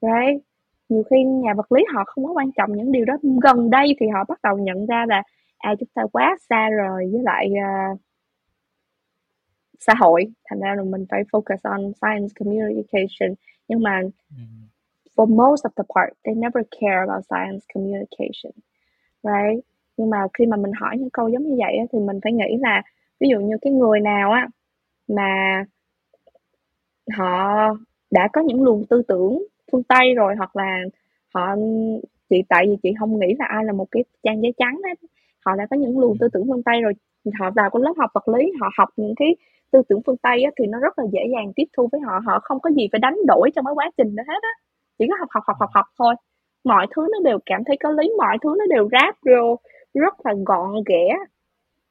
right? 0.00 0.42
Nhiều 0.88 1.02
khi 1.10 1.24
nhà 1.24 1.54
vật 1.54 1.72
lý 1.72 1.84
họ 1.94 2.04
không 2.06 2.24
có 2.24 2.32
quan 2.32 2.50
trọng 2.52 2.72
những 2.76 2.92
điều 2.92 3.04
đó. 3.04 3.14
Gần 3.42 3.70
đây 3.70 3.96
thì 4.00 4.06
họ 4.08 4.24
bắt 4.28 4.38
đầu 4.42 4.58
nhận 4.58 4.86
ra 4.86 5.06
là 5.08 5.22
à 5.58 5.74
chúng 5.80 5.88
ta 5.94 6.02
quá 6.12 6.36
xa 6.50 6.68
rồi 6.68 7.08
với 7.12 7.22
lại 7.22 7.50
uh, 7.52 8.00
xã 9.80 9.94
hội. 9.98 10.24
Thành 10.50 10.60
ra 10.60 10.74
là 10.76 10.82
mình 10.82 11.04
phải 11.10 11.22
focus 11.32 11.56
on 11.62 11.92
science 12.00 12.32
communication 12.38 13.34
nhưng 13.68 13.82
mà 13.82 14.00
for 15.16 15.26
most 15.26 15.64
of 15.66 15.70
the 15.76 15.84
part 15.94 16.12
they 16.24 16.34
never 16.34 16.64
care 16.80 17.00
about 17.08 17.24
science 17.30 17.66
communication 17.74 18.52
right? 19.22 19.64
Nhưng 19.96 20.10
mà 20.10 20.18
khi 20.38 20.46
mà 20.46 20.56
mình 20.56 20.72
hỏi 20.72 20.98
những 20.98 21.10
câu 21.10 21.28
giống 21.28 21.42
như 21.42 21.56
vậy 21.58 21.76
á, 21.76 21.84
thì 21.92 21.98
mình 21.98 22.20
phải 22.22 22.32
nghĩ 22.32 22.56
là 22.60 22.82
ví 23.20 23.28
dụ 23.28 23.40
như 23.40 23.56
cái 23.62 23.72
người 23.72 24.00
nào 24.00 24.32
á 24.32 24.48
mà 25.08 25.64
họ 27.16 27.68
đã 28.10 28.28
có 28.32 28.40
những 28.40 28.62
luồng 28.62 28.84
tư 28.86 29.02
tưởng 29.08 29.42
phương 29.72 29.82
tây 29.82 30.14
rồi 30.14 30.34
hoặc 30.36 30.56
là 30.56 30.82
họ 31.34 31.56
chị 32.30 32.42
tại 32.48 32.66
vì 32.66 32.76
chị 32.82 32.92
không 32.98 33.18
nghĩ 33.18 33.34
là 33.38 33.46
ai 33.48 33.64
là 33.64 33.72
một 33.72 33.86
cái 33.90 34.04
trang 34.22 34.42
giấy 34.42 34.52
trắng 34.56 34.80
hết 34.84 35.08
họ 35.44 35.56
đã 35.56 35.66
có 35.70 35.76
những 35.76 35.98
luồng 35.98 36.18
tư 36.18 36.28
tưởng 36.32 36.46
phương 36.46 36.62
tây 36.62 36.80
rồi 36.80 36.92
họ 37.38 37.50
vào 37.50 37.70
cái 37.70 37.82
lớp 37.82 37.92
học 37.96 38.10
vật 38.14 38.28
lý 38.28 38.52
họ 38.60 38.70
học 38.78 38.88
những 38.96 39.14
cái 39.16 39.36
tư 39.72 39.82
tưởng 39.88 40.00
phương 40.06 40.16
tây 40.16 40.42
á, 40.42 40.50
thì 40.58 40.66
nó 40.66 40.78
rất 40.80 40.98
là 40.98 41.04
dễ 41.12 41.20
dàng 41.34 41.52
tiếp 41.56 41.64
thu 41.76 41.88
với 41.92 42.00
họ. 42.00 42.20
Họ 42.26 42.40
không 42.42 42.60
có 42.60 42.70
gì 42.70 42.88
phải 42.92 42.98
đánh 42.98 43.16
đổi 43.26 43.50
trong 43.54 43.64
cái 43.64 43.74
quá 43.74 43.90
trình 43.96 44.16
đó 44.16 44.22
hết 44.28 44.42
á. 44.42 44.54
Chỉ 44.98 45.06
có 45.10 45.16
học 45.20 45.28
học 45.30 45.44
học 45.46 45.56
học 45.60 45.70
học 45.74 45.86
thôi. 45.98 46.14
Mọi 46.64 46.86
thứ 46.96 47.08
nó 47.12 47.18
đều 47.30 47.38
cảm 47.46 47.64
thấy 47.66 47.76
có 47.82 47.90
lý 47.90 48.10
mọi 48.18 48.36
thứ 48.42 48.54
nó 48.58 48.64
đều 48.70 48.88
ráp 48.92 49.14
vô 49.26 49.56
rất 49.94 50.14
là 50.26 50.34
gọn 50.46 50.72
ghẽ. 50.88 51.08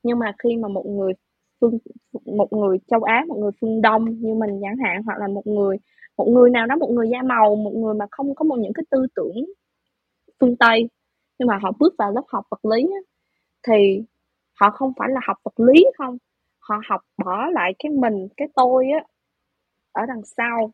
Nhưng 0.03 0.19
mà 0.19 0.34
khi 0.39 0.57
mà 0.57 0.67
một 0.67 0.86
người 0.88 1.13
phương 1.61 1.78
một 2.25 2.53
người 2.53 2.78
châu 2.88 3.03
Á 3.03 3.25
một 3.28 3.36
người 3.39 3.51
phương 3.61 3.82
Đông 3.82 4.05
như 4.05 4.34
mình 4.34 4.59
chẳng 4.61 4.78
hạn 4.86 5.03
hoặc 5.05 5.19
là 5.19 5.28
một 5.28 5.47
người 5.47 5.78
một 6.17 6.25
người 6.25 6.49
nào 6.49 6.67
đó 6.67 6.75
một 6.75 6.89
người 6.91 7.09
da 7.09 7.21
màu 7.23 7.55
một 7.55 7.73
người 7.75 7.93
mà 7.93 8.05
không 8.11 8.36
có 8.36 8.43
một 8.45 8.55
những 8.59 8.73
cái 8.73 8.84
tư 8.91 9.07
tưởng 9.15 9.45
phương 10.39 10.57
Tây 10.57 10.89
nhưng 11.39 11.47
mà 11.47 11.59
họ 11.63 11.71
bước 11.80 11.93
vào 11.97 12.11
lớp 12.11 12.23
học 12.28 12.45
vật 12.51 12.65
lý 12.65 12.82
á, 12.82 12.99
thì 13.67 14.03
họ 14.61 14.71
không 14.71 14.93
phải 14.99 15.09
là 15.11 15.19
học 15.28 15.38
vật 15.43 15.59
lý 15.59 15.86
không 15.97 16.17
họ 16.70 16.82
học 16.89 17.01
bỏ 17.26 17.45
lại 17.53 17.74
cái 17.80 17.91
mình 17.91 18.28
cái 18.38 18.47
tôi 18.55 18.86
á 18.99 19.03
ở 19.93 20.05
đằng 20.07 20.22
sau 20.38 20.72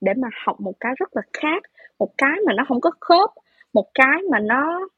để 0.00 0.12
mà 0.18 0.28
học 0.46 0.60
một 0.60 0.74
cái 0.80 0.92
rất 0.98 1.16
là 1.16 1.22
khác 1.32 1.62
một 1.98 2.10
cái 2.18 2.38
mà 2.46 2.54
nó 2.56 2.64
không 2.68 2.80
có 2.80 2.90
khớp 3.00 3.30
một 3.74 3.86
cái 3.94 4.22
mà 4.32 4.38
nó 4.40 4.88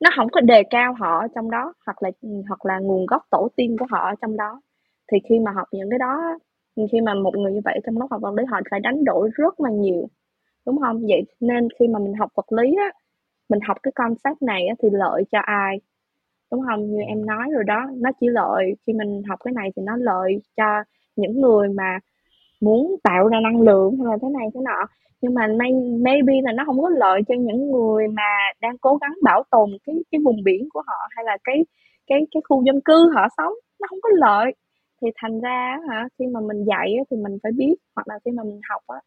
nó 0.00 0.10
không 0.16 0.28
có 0.32 0.40
đề 0.40 0.62
cao 0.70 0.94
họ 1.00 1.18
ở 1.20 1.26
trong 1.34 1.50
đó 1.50 1.72
hoặc 1.86 2.02
là 2.02 2.10
hoặc 2.48 2.66
là 2.66 2.78
nguồn 2.78 3.06
gốc 3.06 3.22
tổ 3.30 3.48
tiên 3.56 3.76
của 3.78 3.86
họ 3.90 3.98
ở 3.98 4.14
trong 4.22 4.36
đó. 4.36 4.60
Thì 5.12 5.18
khi 5.28 5.38
mà 5.38 5.50
học 5.52 5.68
những 5.72 5.90
cái 5.90 5.98
đó 5.98 6.38
khi 6.92 7.00
mà 7.00 7.14
một 7.14 7.36
người 7.36 7.52
như 7.52 7.60
vậy 7.64 7.80
trong 7.86 7.98
lớp 7.98 8.06
học 8.10 8.20
vật 8.22 8.34
lý 8.34 8.44
họ 8.50 8.60
phải 8.70 8.80
đánh 8.80 9.04
đổi 9.04 9.30
rất 9.34 9.60
là 9.60 9.70
nhiều 9.70 10.08
đúng 10.66 10.80
không? 10.80 11.02
Vậy 11.08 11.22
nên 11.40 11.68
khi 11.80 11.88
mà 11.88 11.98
mình 11.98 12.14
học 12.14 12.30
vật 12.36 12.52
lý 12.52 12.76
á 12.78 12.92
mình 13.48 13.60
học 13.68 13.76
cái 13.82 13.92
concept 13.92 14.42
này 14.42 14.66
á, 14.68 14.74
thì 14.82 14.88
lợi 14.92 15.24
cho 15.32 15.38
ai? 15.42 15.80
Đúng 16.52 16.62
không? 16.68 16.90
Như 16.90 17.00
em 17.08 17.26
nói 17.26 17.48
rồi 17.54 17.64
đó 17.64 17.90
nó 17.96 18.10
chỉ 18.20 18.26
lợi 18.30 18.74
khi 18.86 18.92
mình 18.92 19.22
học 19.28 19.38
cái 19.44 19.52
này 19.54 19.70
thì 19.76 19.82
nó 19.86 19.96
lợi 19.96 20.42
cho 20.56 20.84
những 21.16 21.40
người 21.40 21.68
mà 21.68 21.98
muốn 22.60 22.96
tạo 23.04 23.28
ra 23.28 23.40
năng 23.40 23.60
lượng 23.62 23.96
hay 23.98 24.06
là 24.12 24.18
thế 24.22 24.28
này 24.38 24.48
thế 24.54 24.60
nọ. 24.64 24.86
Nhưng 25.22 25.34
mà 25.34 25.46
may, 25.58 25.72
maybe 26.00 26.34
là 26.44 26.52
nó 26.52 26.64
không 26.66 26.82
có 26.82 26.88
lợi 26.88 27.22
cho 27.28 27.34
những 27.38 27.72
người 27.72 28.08
mà 28.08 28.30
đang 28.60 28.78
cố 28.78 28.96
gắng 29.00 29.12
bảo 29.22 29.42
tồn 29.50 29.70
cái 29.86 29.96
cái 30.12 30.20
vùng 30.24 30.44
biển 30.44 30.68
của 30.74 30.82
họ 30.86 31.08
hay 31.16 31.24
là 31.24 31.38
cái 31.44 31.64
cái 32.06 32.20
cái 32.34 32.42
khu 32.48 32.64
dân 32.66 32.80
cư 32.84 33.10
họ 33.14 33.28
sống. 33.36 33.52
Nó 33.80 33.86
không 33.90 34.00
có 34.02 34.08
lợi. 34.14 34.54
Thì 35.02 35.08
thành 35.16 35.40
ra 35.40 35.78
hả 35.90 36.08
khi 36.18 36.26
mà 36.26 36.40
mình 36.40 36.64
dạy 36.64 36.94
thì 37.10 37.16
mình 37.16 37.38
phải 37.42 37.52
biết 37.52 37.74
hoặc 37.96 38.08
là 38.08 38.18
khi 38.24 38.30
mà 38.30 38.42
mình 38.44 38.60
học 38.70 38.82
á 38.86 39.00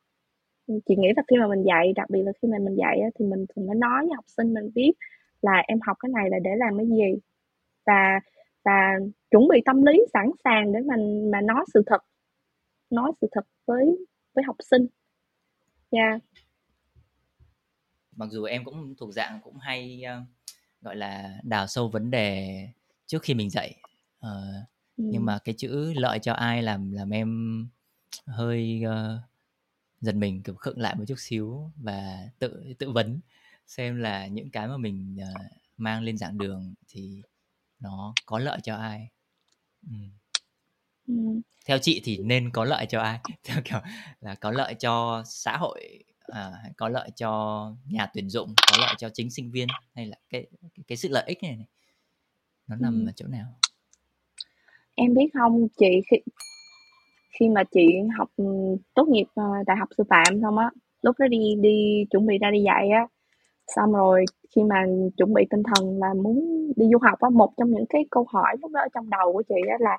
chị 0.86 0.96
nghĩ 0.98 1.08
là 1.16 1.24
khi 1.28 1.36
mà 1.40 1.48
mình 1.48 1.64
dạy 1.64 1.94
đặc 1.96 2.10
biệt 2.10 2.24
là 2.24 2.32
khi 2.42 2.48
mà 2.52 2.58
mình 2.60 2.76
dạy 2.76 3.00
thì 3.20 3.26
mình 3.26 3.46
thường 3.56 3.68
phải 3.68 3.76
nói 3.76 4.02
với 4.02 4.12
học 4.16 4.26
sinh 4.28 4.54
mình 4.54 4.70
biết 4.76 4.92
là 5.42 5.64
em 5.68 5.80
học 5.88 5.98
cái 6.00 6.10
này 6.16 6.30
là 6.30 6.40
để 6.44 6.52
làm 6.58 6.78
cái 6.78 6.88
gì 6.88 7.20
và 7.86 8.20
và 8.66 8.94
chuẩn 9.32 9.48
bị 9.48 9.62
tâm 9.66 9.84
lý 9.84 10.00
sẵn 10.14 10.26
sàng 10.44 10.74
để 10.74 10.80
mình 10.80 11.32
mà 11.32 11.42
nói 11.42 11.66
sự 11.74 11.84
thật 11.86 12.02
nói 12.90 13.12
sự 13.22 13.28
thật 13.32 13.46
với 13.66 13.86
với 14.34 14.44
học 14.44 14.56
sinh 14.60 14.88
nha 15.92 16.10
yeah. 16.10 16.22
mặc 18.16 18.30
dù 18.32 18.44
em 18.44 18.66
cũng 18.66 18.96
thuộc 18.98 19.14
dạng 19.14 19.40
cũng 19.44 19.58
hay 19.58 20.04
uh, 20.04 20.28
gọi 20.82 20.96
là 20.96 21.40
đào 21.44 21.68
sâu 21.68 21.90
vấn 21.90 22.12
đề 22.12 22.60
trước 23.06 23.22
khi 23.22 23.34
mình 23.34 23.50
dạy 23.50 23.76
uh, 24.20 24.30
ừ. 24.98 25.04
nhưng 25.12 25.26
mà 25.26 25.40
cái 25.44 25.56
chữ 25.58 25.94
lợi 25.96 26.20
cho 26.20 26.34
ai 26.34 26.64
làm 26.64 26.92
làm 26.92 27.10
em 27.10 27.60
hơi 28.26 28.84
uh, 28.86 29.22
giật 30.02 30.16
mình 30.16 30.44
kiểu 30.44 30.56
khựng 30.56 30.80
lại 30.80 30.96
một 30.96 31.04
chút 31.08 31.20
xíu 31.20 31.72
và 31.76 32.30
tự 32.40 32.74
tự 32.80 32.92
vấn 32.92 33.20
xem 33.68 33.98
là 33.98 34.28
những 34.28 34.50
cái 34.50 34.68
mà 34.68 34.78
mình 34.78 35.18
uh, 35.22 35.42
mang 35.78 36.04
lên 36.04 36.18
giảng 36.18 36.38
đường 36.38 36.74
thì 36.88 37.22
nó 37.80 38.14
có 38.26 38.40
lợi 38.40 38.60
cho 38.64 38.76
ai 38.76 39.10
ừ. 39.88 39.96
Ừ. 41.08 41.14
theo 41.66 41.78
chị 41.82 42.02
thì 42.04 42.18
nên 42.18 42.52
có 42.52 42.66
lợi 42.66 42.86
cho 42.90 43.02
ai 43.02 43.20
theo 43.44 43.58
kiểu 43.66 43.80
là 44.20 44.36
có 44.36 44.52
lợi 44.52 44.76
cho 44.80 45.24
xã 45.26 45.58
hội 45.58 46.04
à, 46.28 46.52
có 46.78 46.90
lợi 46.90 47.10
cho 47.16 47.72
nhà 47.88 48.08
tuyển 48.14 48.30
dụng 48.30 48.54
có 48.72 48.78
lợi 48.82 48.96
cho 48.98 49.10
chính 49.14 49.32
sinh 49.32 49.52
viên 49.52 49.68
hay 49.96 50.06
là 50.06 50.18
cái 50.30 50.48
cái, 50.62 50.84
cái 50.88 50.98
sự 50.98 51.10
lợi 51.12 51.24
ích 51.28 51.44
này, 51.44 51.56
này 51.56 51.68
nó 52.68 52.76
nằm 52.76 53.06
ừ. 53.06 53.10
ở 53.10 53.12
chỗ 53.16 53.28
nào 53.28 53.46
em 54.96 55.14
biết 55.14 55.28
không 55.34 55.68
chị 55.78 56.02
khi 56.12 56.18
khi 57.40 57.50
mà 57.50 57.64
chị 57.64 57.82
học 58.18 58.30
tốt 58.94 59.08
nghiệp 59.08 59.26
ờ, 59.36 59.44
đại 59.68 59.78
học 59.78 59.90
sư 59.98 60.04
phạm 60.10 60.42
xong 60.42 60.58
á 60.58 60.70
lúc 61.02 61.16
đó 61.20 61.28
đi 61.28 61.56
đi 61.62 62.06
chuẩn 62.12 62.26
bị 62.26 62.38
ra 62.38 62.52
đi 62.52 62.62
dạy 62.62 62.90
á 62.90 63.08
xong 63.68 63.94
rồi 63.94 64.26
khi 64.56 64.64
mà 64.64 64.86
chuẩn 65.18 65.34
bị 65.34 65.44
tinh 65.50 65.64
thần 65.64 66.00
là 66.00 66.14
muốn 66.14 66.72
đi 66.76 66.86
du 66.92 66.98
học 67.02 67.20
á 67.20 67.30
một 67.30 67.52
trong 67.58 67.72
những 67.72 67.86
cái 67.90 68.06
câu 68.12 68.26
hỏi 68.30 68.56
lúc 68.62 68.72
đó 68.72 68.80
ở 68.80 68.88
trong 68.94 69.10
đầu 69.10 69.34
của 69.34 69.44
chị 69.50 69.56
á 69.70 69.78
là 69.80 69.98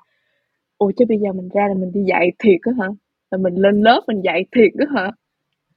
ủa 0.77 0.91
chứ 0.97 1.05
bây 1.09 1.19
giờ 1.19 1.31
mình 1.33 1.49
ra 1.53 1.67
là 1.67 1.73
mình 1.73 1.91
đi 1.93 2.03
dạy 2.07 2.31
thiệt 2.39 2.59
á 2.61 2.71
hả? 2.79 2.87
Là 3.31 3.37
mình 3.37 3.55
lên 3.55 3.81
lớp 3.81 4.01
mình 4.07 4.21
dạy 4.23 4.45
thiệt 4.55 4.71
á 4.79 4.85
hả? 4.95 5.11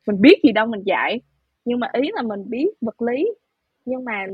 Mình 0.06 0.20
biết 0.20 0.40
gì 0.44 0.52
đâu 0.52 0.66
mình 0.66 0.82
dạy. 0.86 1.20
Nhưng 1.64 1.80
mà 1.80 1.88
ý 1.92 2.10
là 2.14 2.22
mình 2.22 2.50
biết 2.50 2.68
vật 2.80 3.02
lý 3.02 3.32
nhưng 3.84 4.04
mà 4.04 4.26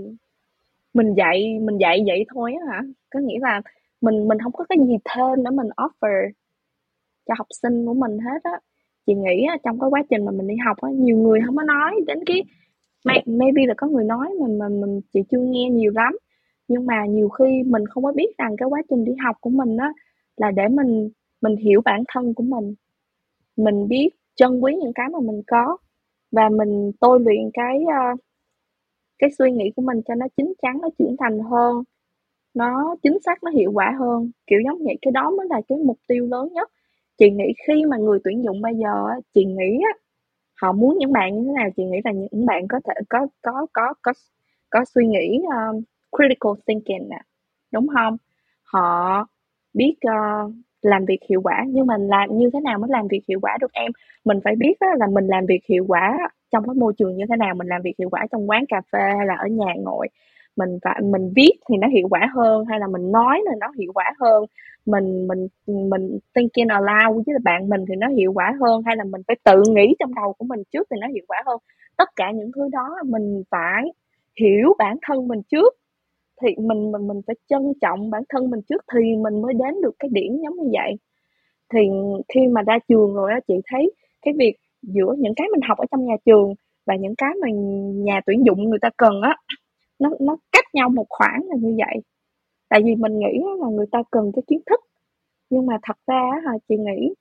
mình 0.94 1.14
dạy 1.16 1.59
mình 1.62 1.78
dạy 1.78 2.04
vậy 2.07 2.24
thôi 2.34 2.54
á 2.61 2.72
hả? 2.72 2.82
Có 3.11 3.20
nghĩa 3.20 3.38
là 3.40 3.62
mình 4.00 4.28
mình 4.28 4.38
không 4.42 4.52
có 4.52 4.64
cái 4.68 4.78
gì 4.86 4.96
thêm 5.04 5.44
để 5.44 5.50
mình 5.50 5.68
offer 5.76 6.30
cho 7.26 7.34
học 7.38 7.46
sinh 7.62 7.86
của 7.86 7.94
mình 7.94 8.18
hết 8.18 8.42
á. 8.42 8.61
Chị 9.07 9.14
nghĩ 9.14 9.44
á, 9.48 9.57
trong 9.64 9.80
cái 9.80 9.90
quá 9.90 10.02
trình 10.11 10.24
mà 10.24 10.32
mình 10.32 10.46
đi 10.48 10.54
học 10.66 10.76
á 10.80 10.90
nhiều 10.90 11.16
người 11.16 11.40
không 11.46 11.57
có 11.57 11.62
nói 11.62 11.94
đến 12.07 12.18
cái 12.26 12.42
May, 13.07 13.22
maybe 13.26 13.66
là 13.66 13.74
có 13.76 13.86
người 13.86 14.04
nói 14.04 14.28
mà 14.40 14.46
mà 14.59 14.68
mình 14.68 15.00
chị 15.12 15.20
chưa 15.30 15.38
nghe 15.40 15.70
nhiều 15.70 15.92
lắm. 15.94 16.18
Nhưng 16.68 16.86
mà 16.86 17.07
nhiều 17.07 17.28
khi 17.28 17.62
mình 17.66 17.86
không 17.86 18.04
có 18.04 18.12
biết 18.12 18.28
rằng 18.38 18.57
cái 18.59 18.68
quá 18.68 18.82
trình 18.90 19.04
đi 19.04 19.12
học 19.24 19.36
của 19.40 19.50
mình 19.50 19.76
á 19.76 19.92
là 20.36 20.50
để 20.50 20.68
mình 20.68 21.11
mình 21.42 21.57
hiểu 21.57 21.80
bản 21.84 22.04
thân 22.09 22.34
của 22.34 22.42
mình. 22.42 22.74
Mình 23.57 23.88
biết 23.88 24.11
trân 24.34 24.61
quý 24.61 24.74
những 24.82 24.92
cái 24.94 25.09
mà 25.12 25.18
mình 25.20 25.42
có 25.46 25.76
và 26.32 26.48
mình 26.48 26.92
tôi 27.00 27.20
luyện 27.20 27.50
cái 27.54 27.80
uh, 27.84 28.20
cái 29.18 29.30
suy 29.38 29.50
nghĩ 29.52 29.70
của 29.76 29.82
mình 29.82 30.00
cho 30.09 30.14
nó 30.14 30.26
chín 30.36 30.54
chắn 30.62 30.78
nó 30.82 30.88
trưởng 30.98 31.16
thành 31.20 31.38
hơn. 31.50 31.82
Nó 32.54 32.96
chính 33.02 33.18
xác 33.24 33.42
nó 33.42 33.50
hiệu 33.50 33.72
quả 33.74 33.96
hơn. 33.98 34.30
Kiểu 34.46 34.61
giống 34.64 34.78
vậy. 34.84 34.96
Cái 35.02 35.12
đó 35.12 35.30
mới 35.30 35.46
là 35.50 35.61
cái 35.68 35.78
mục 35.78 35.98
tiêu 36.09 36.26
lớn 36.26 36.48
nhất. 36.52 36.70
Chị 37.18 37.30
nghĩ 37.30 37.44
khi 37.66 37.84
mà 37.84 37.96
người 37.96 38.18
tuyển 38.24 38.44
dụng 38.44 38.61
bây 38.62 38.74
giờ 38.74 39.07
chị 39.34 39.44
nghĩ 39.44 39.80
á 39.94 39.98
họ 40.62 40.72
muốn 40.72 40.98
những 40.98 41.12
bạn 41.12 41.34
như 41.34 41.44
thế 41.46 41.52
nào? 41.52 41.68
Chị 41.76 41.84
nghĩ 41.84 41.98
là 42.04 42.12
những 42.12 42.46
bạn 42.46 42.68
có 42.68 42.80
thể 42.84 42.94
có 43.09 43.26
có 43.42 43.66
có 43.72 43.94
có 44.02 44.12
có 44.70 44.84
suy 44.84 45.07
nghĩ 45.07 45.40
um, 45.42 45.82
critical 46.16 46.52
thinking 46.66 47.09
nè 47.11 47.18
đúng 47.72 47.86
không? 47.94 48.16
Họ 48.62 49.26
biết 49.74 49.94
uh, 50.09 50.52
làm 50.82 51.04
việc 51.04 51.18
hiệu 51.30 51.40
quả 51.42 51.64
nhưng 51.68 51.86
mà 51.86 51.96
làm 51.98 52.38
như 52.38 52.50
thế 52.52 52.61
nào 52.61 52.78
mới 52.78 52.90
làm 52.90 53.09
việc 53.09 53.22
hiệu 53.28 53.38
quả 53.42 53.59
được 53.61 53.72
em? 53.72 53.92
Mình 54.24 54.40
phải 54.44 54.57
biết 54.57 54.74
đó 54.80 54.86
là 54.98 55.07
mình 55.12 55.26
làm 55.26 55.46
việc 55.46 55.61
hiệu 55.68 55.84
quả 55.88 56.18
trong 56.52 56.64
cái 56.66 56.74
môi 56.74 56.92
trường 56.98 57.16
như 57.16 57.24
thế 57.28 57.36
nào 57.36 57.54
mình 57.54 57.68
làm 57.68 57.82
việc 57.82 57.94
hiệu 57.98 58.09
quả 58.11 58.26
trong 58.32 58.50
quán 58.50 58.64
cà 58.68 58.80
phê 58.92 59.00
hay 59.18 59.26
là 59.26 59.34
ở 59.34 59.46
nhà 59.46 59.72
ngồi 59.76 60.09
mình 60.57 60.78
phải 60.84 61.00
mình 61.02 61.32
viết 61.36 61.52
thì 61.70 61.76
nó 61.80 61.88
hiệu 61.88 62.09
quả 62.11 62.20
hơn, 62.34 62.64
hay 62.64 62.80
là 62.80 62.86
mình 62.86 63.12
nói 63.12 63.40
thì 63.50 63.57
nó 63.61 63.66
hiệu 63.78 63.92
quả 63.94 64.12
hơn, 64.20 64.44
mình 64.86 65.28
mình 65.28 65.48
mình 65.66 66.18
thinking 66.34 66.68
aloud 66.68 67.26
với 67.26 67.36
bạn 67.44 67.68
mình 67.68 67.84
thì 67.88 67.94
nó 67.96 68.09
hiệu 68.09 68.32
quả 68.32 68.52
hơn, 68.61 68.82
hay 68.86 68.96
là 68.96 69.04
mình 69.04 69.22
phải 69.28 69.36
tự 69.44 69.62
nghĩ 69.68 69.94
trong 69.98 70.14
đầu 70.14 70.32
của 70.38 70.44
mình 70.46 70.62
trước 70.72 70.86
thì 70.90 70.96
nó 71.00 71.07
hiệu 71.09 71.24
quả 71.28 71.42
hơn. 71.46 71.59
Tất 71.96 72.09
cả 72.16 72.30
những 72.34 72.50
thứ 72.57 72.68
đó 72.72 72.88
mình 73.07 73.42
phải 73.50 73.84
hiểu 74.40 74.74
bản 74.78 74.96
thân 75.07 75.28
mình 75.28 75.42
trước. 75.50 75.74
Thì 76.42 76.48
mình 76.59 76.92
mình 76.92 77.09
mình 77.09 77.20
phải 77.26 77.36
trân 77.48 77.62
trọng 77.80 78.11
bản 78.11 78.22
thân 78.28 78.50
mình 78.50 78.61
trước 78.68 78.82
thì 78.94 79.00
mình 79.16 79.42
mới 79.42 79.54
đến 79.54 79.74
được 79.82 79.96
cái 79.98 80.09
điểm 80.12 80.32
giống 80.44 80.57
như 80.57 80.70
vậy. 80.72 80.94
Thì 81.74 81.80
khi 82.34 82.48
mà 82.48 82.62
ra 82.62 82.78
trường 82.88 83.14
rồi 83.14 83.32
á, 83.32 83.40
chị 83.48 83.54
thấy 83.72 83.92
cái 84.22 84.34
việc 84.38 84.54
giữa 84.82 85.14
những 85.18 85.34
cái 85.36 85.48
mình 85.52 85.61
học 85.68 85.78
ở 85.78 85.86
trong 85.90 86.07
nhà 86.07 86.14
trường 86.26 86.54
và 86.86 86.96
những 86.96 87.14
cái 87.18 87.30
mà 87.42 87.48
nhà 88.04 88.20
tuyển 88.26 88.46
dụng 88.46 88.64
người 88.70 88.78
ta 88.82 88.90
cần 88.98 89.22
á 89.22 89.36
nó 89.99 90.11
nó 90.20 90.36
cách 90.53 90.64
nhau 90.74 90.88
một 90.88 91.07
khoảng 91.09 91.40
là 91.49 91.57
như 91.61 91.76
vậy. 91.78 92.03
Tại 92.68 92.82
vì 92.84 92.94
mình 92.94 93.18
nghĩ 93.18 93.40
là 93.61 93.68
người 93.68 93.86
ta 93.92 94.03
cần 94.11 94.32
cái 94.36 94.42
kiến 94.47 94.61
thức. 94.70 94.80
Nhưng 95.51 95.66
mà 95.66 95.78
thật 95.82 95.97
ra 96.07 96.22
họ 96.47 96.53
chị 96.68 96.76
nghĩ 96.76 97.14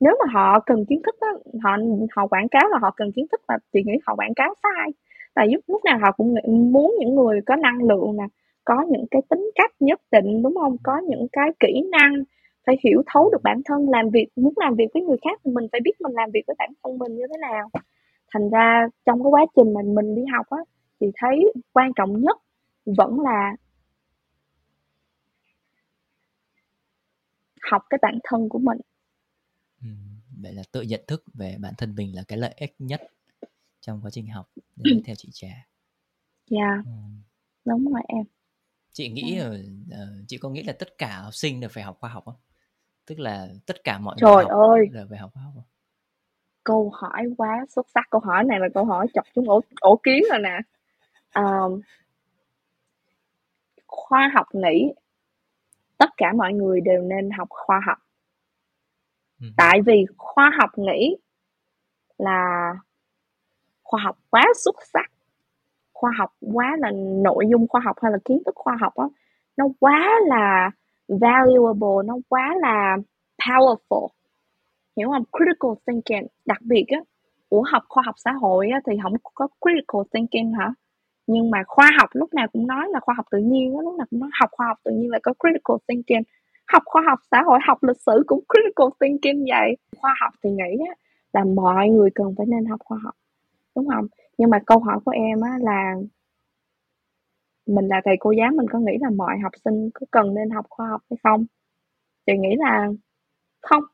nếu 0.00 0.16
mà 0.20 0.32
họ 0.32 0.60
cần 0.66 0.84
kiến 0.88 1.02
thức 1.06 1.14
đó, 1.20 1.28
họ 1.62 1.76
họ 2.16 2.26
quảng 2.26 2.48
cáo 2.48 2.68
là 2.68 2.78
họ 2.82 2.90
cần 2.96 3.12
kiến 3.12 3.26
thức 3.32 3.40
mà 3.48 3.54
chị 3.72 3.82
nghĩ 3.86 3.92
họ 4.06 4.14
quảng 4.16 4.34
cáo 4.36 4.54
sai. 4.62 4.90
Tại 5.34 5.48
lúc 5.52 5.64
lúc 5.66 5.84
nào 5.84 5.98
họ 6.02 6.12
cũng 6.12 6.34
muốn 6.72 6.94
những 7.00 7.14
người 7.14 7.40
có 7.46 7.56
năng 7.56 7.78
lượng 7.84 8.16
nè 8.16 8.24
có 8.64 8.84
những 8.88 9.04
cái 9.10 9.22
tính 9.30 9.50
cách 9.54 9.72
nhất 9.80 10.00
định 10.12 10.42
đúng 10.42 10.54
không? 10.54 10.76
Có 10.82 10.98
những 10.98 11.26
cái 11.32 11.50
kỹ 11.60 11.82
năng 11.92 12.12
phải 12.66 12.76
hiểu 12.84 13.02
thấu 13.12 13.30
được 13.32 13.42
bản 13.42 13.60
thân 13.64 13.88
làm 13.90 14.10
việc 14.10 14.26
muốn 14.36 14.54
làm 14.56 14.74
việc 14.74 14.86
với 14.94 15.02
người 15.02 15.16
khác 15.24 15.40
thì 15.44 15.50
mình 15.52 15.66
phải 15.72 15.80
biết 15.84 16.00
mình 16.00 16.12
làm 16.12 16.30
việc 16.34 16.42
với 16.46 16.56
bản 16.58 16.70
thân 16.82 16.98
mình 16.98 17.16
như 17.16 17.24
thế 17.30 17.38
nào. 17.40 17.68
Thành 18.34 18.50
ra 18.50 18.88
trong 19.06 19.22
cái 19.22 19.30
quá 19.30 19.46
trình 19.56 19.74
mà 19.74 19.80
mình 19.84 20.14
đi 20.14 20.22
học 20.36 20.46
á 20.50 20.58
thì 21.00 21.06
thấy 21.16 21.52
quan 21.72 21.92
trọng 21.96 22.20
nhất 22.20 22.36
vẫn 22.84 23.20
là 23.20 23.56
học 27.70 27.82
cái 27.90 27.98
bản 28.02 28.18
thân 28.24 28.48
của 28.48 28.58
mình 28.58 28.78
ừ, 29.82 29.88
vậy 30.42 30.52
là 30.52 30.62
tự 30.72 30.82
nhận 30.82 31.00
thức 31.06 31.24
về 31.34 31.56
bản 31.60 31.74
thân 31.78 31.94
mình 31.94 32.16
là 32.16 32.22
cái 32.28 32.38
lợi 32.38 32.54
ích 32.56 32.74
nhất 32.78 33.02
trong 33.80 34.00
quá 34.02 34.10
trình 34.10 34.26
học 34.26 34.50
để 34.76 34.92
theo 35.04 35.14
chị 35.18 35.28
trà 35.32 35.66
dạ 36.50 36.58
yeah. 36.58 36.84
ừ. 36.84 36.90
đúng 37.64 37.92
rồi 37.92 38.02
em 38.08 38.24
chị 38.92 39.10
nghĩ 39.10 39.40
uh, 39.40 39.96
chị 40.28 40.38
có 40.38 40.50
nghĩ 40.50 40.62
là 40.62 40.72
tất 40.78 40.98
cả 40.98 41.20
học 41.20 41.34
sinh 41.34 41.60
đều 41.60 41.70
phải 41.72 41.84
học 41.84 41.96
khoa 42.00 42.10
học 42.10 42.24
không 42.24 42.36
tức 43.06 43.18
là 43.18 43.48
tất 43.66 43.84
cả 43.84 43.98
mọi 43.98 44.16
Trời 44.18 44.30
người 44.30 44.44
ơi. 44.44 44.86
đều 44.92 45.06
phải 45.10 45.18
học 45.18 45.30
khoa 45.34 45.42
học 45.42 45.52
không? 45.54 45.64
câu 46.64 46.90
hỏi 46.94 47.22
quá 47.38 47.66
xuất 47.68 47.86
sắc 47.94 48.06
câu 48.10 48.20
hỏi 48.20 48.44
này 48.44 48.58
là 48.60 48.68
câu 48.74 48.84
hỏi 48.84 49.06
chọc 49.14 49.24
chúng 49.34 49.48
ổ 49.48 49.60
ổ 49.80 50.00
kiến 50.02 50.22
rồi 50.30 50.38
nè 50.42 50.58
um, 51.34 51.80
khoa 53.86 54.30
học 54.34 54.46
nghĩ 54.52 54.92
tất 55.98 56.10
cả 56.16 56.32
mọi 56.36 56.52
người 56.52 56.80
đều 56.80 57.02
nên 57.02 57.30
học 57.30 57.48
khoa 57.50 57.80
học. 57.86 57.98
Ừ. 59.40 59.46
tại 59.56 59.80
vì 59.86 60.04
khoa 60.16 60.50
học 60.58 60.70
nghĩ 60.76 61.16
là 62.18 62.72
khoa 63.82 64.00
học 64.02 64.18
quá 64.30 64.42
xuất 64.64 64.76
sắc 64.92 65.10
khoa 65.92 66.10
học 66.18 66.30
quá 66.54 66.76
là 66.78 66.90
nội 67.22 67.44
dung 67.50 67.68
khoa 67.68 67.80
học 67.84 67.96
hay 68.02 68.12
là 68.12 68.18
kiến 68.24 68.42
thức 68.46 68.54
khoa 68.54 68.76
học 68.80 68.92
đó 68.96 69.10
nó 69.56 69.64
quá 69.80 70.10
là 70.26 70.70
valuable 71.08 72.06
nó 72.06 72.14
quá 72.28 72.54
là 72.60 72.96
powerful. 73.38 74.08
Hiểu 74.96 75.08
không? 75.08 75.24
Critical 75.32 75.70
thinking 75.86 76.26
đặc 76.44 76.58
biệt 76.62 76.84
á 76.88 76.98
của 77.48 77.62
học 77.72 77.82
khoa 77.88 78.02
học 78.06 78.14
xã 78.18 78.32
hội 78.32 78.68
á, 78.68 78.80
thì 78.86 78.92
không 79.02 79.12
có 79.34 79.48
critical 79.60 80.02
thinking 80.12 80.52
hả 80.52 80.72
nhưng 81.26 81.50
mà 81.50 81.62
khoa 81.66 81.90
học 82.00 82.10
lúc 82.12 82.34
nào 82.34 82.46
cũng 82.52 82.66
nói 82.66 82.88
là 82.90 83.00
khoa 83.00 83.14
học 83.14 83.26
tự 83.30 83.38
nhiên 83.38 83.76
á, 83.76 83.82
lúc 83.82 83.94
nào 83.94 84.06
cũng 84.10 84.20
nói 84.20 84.30
học 84.40 84.50
khoa 84.52 84.66
học 84.66 84.78
tự 84.84 84.92
nhiên 84.92 85.10
là 85.10 85.18
có 85.22 85.32
critical 85.40 85.76
thinking. 85.88 86.22
Học 86.66 86.82
khoa 86.86 87.02
học 87.08 87.18
xã 87.30 87.42
hội 87.42 87.58
học 87.66 87.82
lịch 87.82 88.00
sử 88.00 88.22
cũng 88.26 88.44
critical 88.48 88.88
thinking 89.00 89.44
vậy. 89.50 89.76
Khoa 89.96 90.14
học 90.20 90.32
thì 90.42 90.50
nghĩ 90.50 90.84
á, 90.88 90.94
là 91.32 91.44
mọi 91.44 91.88
người 91.88 92.10
cần 92.14 92.34
phải 92.38 92.46
nên 92.46 92.64
học 92.64 92.80
khoa 92.84 92.98
học 93.04 93.14
đúng 93.74 93.88
không? 93.88 94.06
Nhưng 94.38 94.50
mà 94.50 94.58
câu 94.66 94.78
hỏi 94.78 95.00
của 95.04 95.10
em 95.10 95.40
á 95.40 95.58
là 95.60 95.94
mình 97.66 97.86
là 97.88 98.00
thầy 98.04 98.16
cô 98.20 98.30
giáo 98.30 98.50
mình 98.56 98.66
có 98.70 98.78
nghĩ 98.78 98.92
là 99.00 99.10
mọi 99.10 99.38
học 99.42 99.52
sinh 99.64 99.90
có 99.94 100.06
cần 100.10 100.34
nên 100.34 100.50
học 100.50 100.66
khoa 100.68 100.88
học 100.88 101.02
hay 101.10 101.18
không? 101.22 101.46
Chị 102.26 102.32
nghĩ 102.38 102.56
là 102.58 102.88
không. 103.62 103.84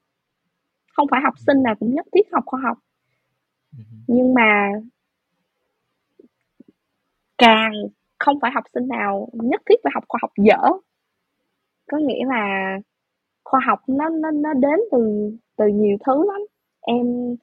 Không 0.92 1.08
phải 1.10 1.20
học 1.24 1.34
sinh 1.46 1.62
nào 1.62 1.74
cũng 1.80 1.94
nhất 1.94 2.06
thiết 2.14 2.32
học 2.32 2.44
khoa 2.46 2.60
học. 2.60 2.78
Nhưng 4.06 4.34
mà 4.34 4.70
càng 7.40 7.72
không 8.18 8.40
phải 8.42 8.50
học 8.54 8.64
sinh 8.74 8.88
nào 8.88 9.28
nhất 9.32 9.62
thiết 9.70 9.76
phải 9.84 9.92
học 9.94 10.04
khoa 10.08 10.18
học 10.22 10.30
dở. 10.38 10.58
Có 11.90 11.98
nghĩa 11.98 12.24
là 12.26 12.76
khoa 13.44 13.60
học 13.66 13.80
nó 13.88 14.08
nó 14.08 14.30
nó 14.30 14.54
đến 14.54 14.80
từ 14.92 15.30
từ 15.56 15.66
nhiều 15.68 15.96
thứ 16.06 16.26
lắm. 16.32 16.40
Em 16.80 17.36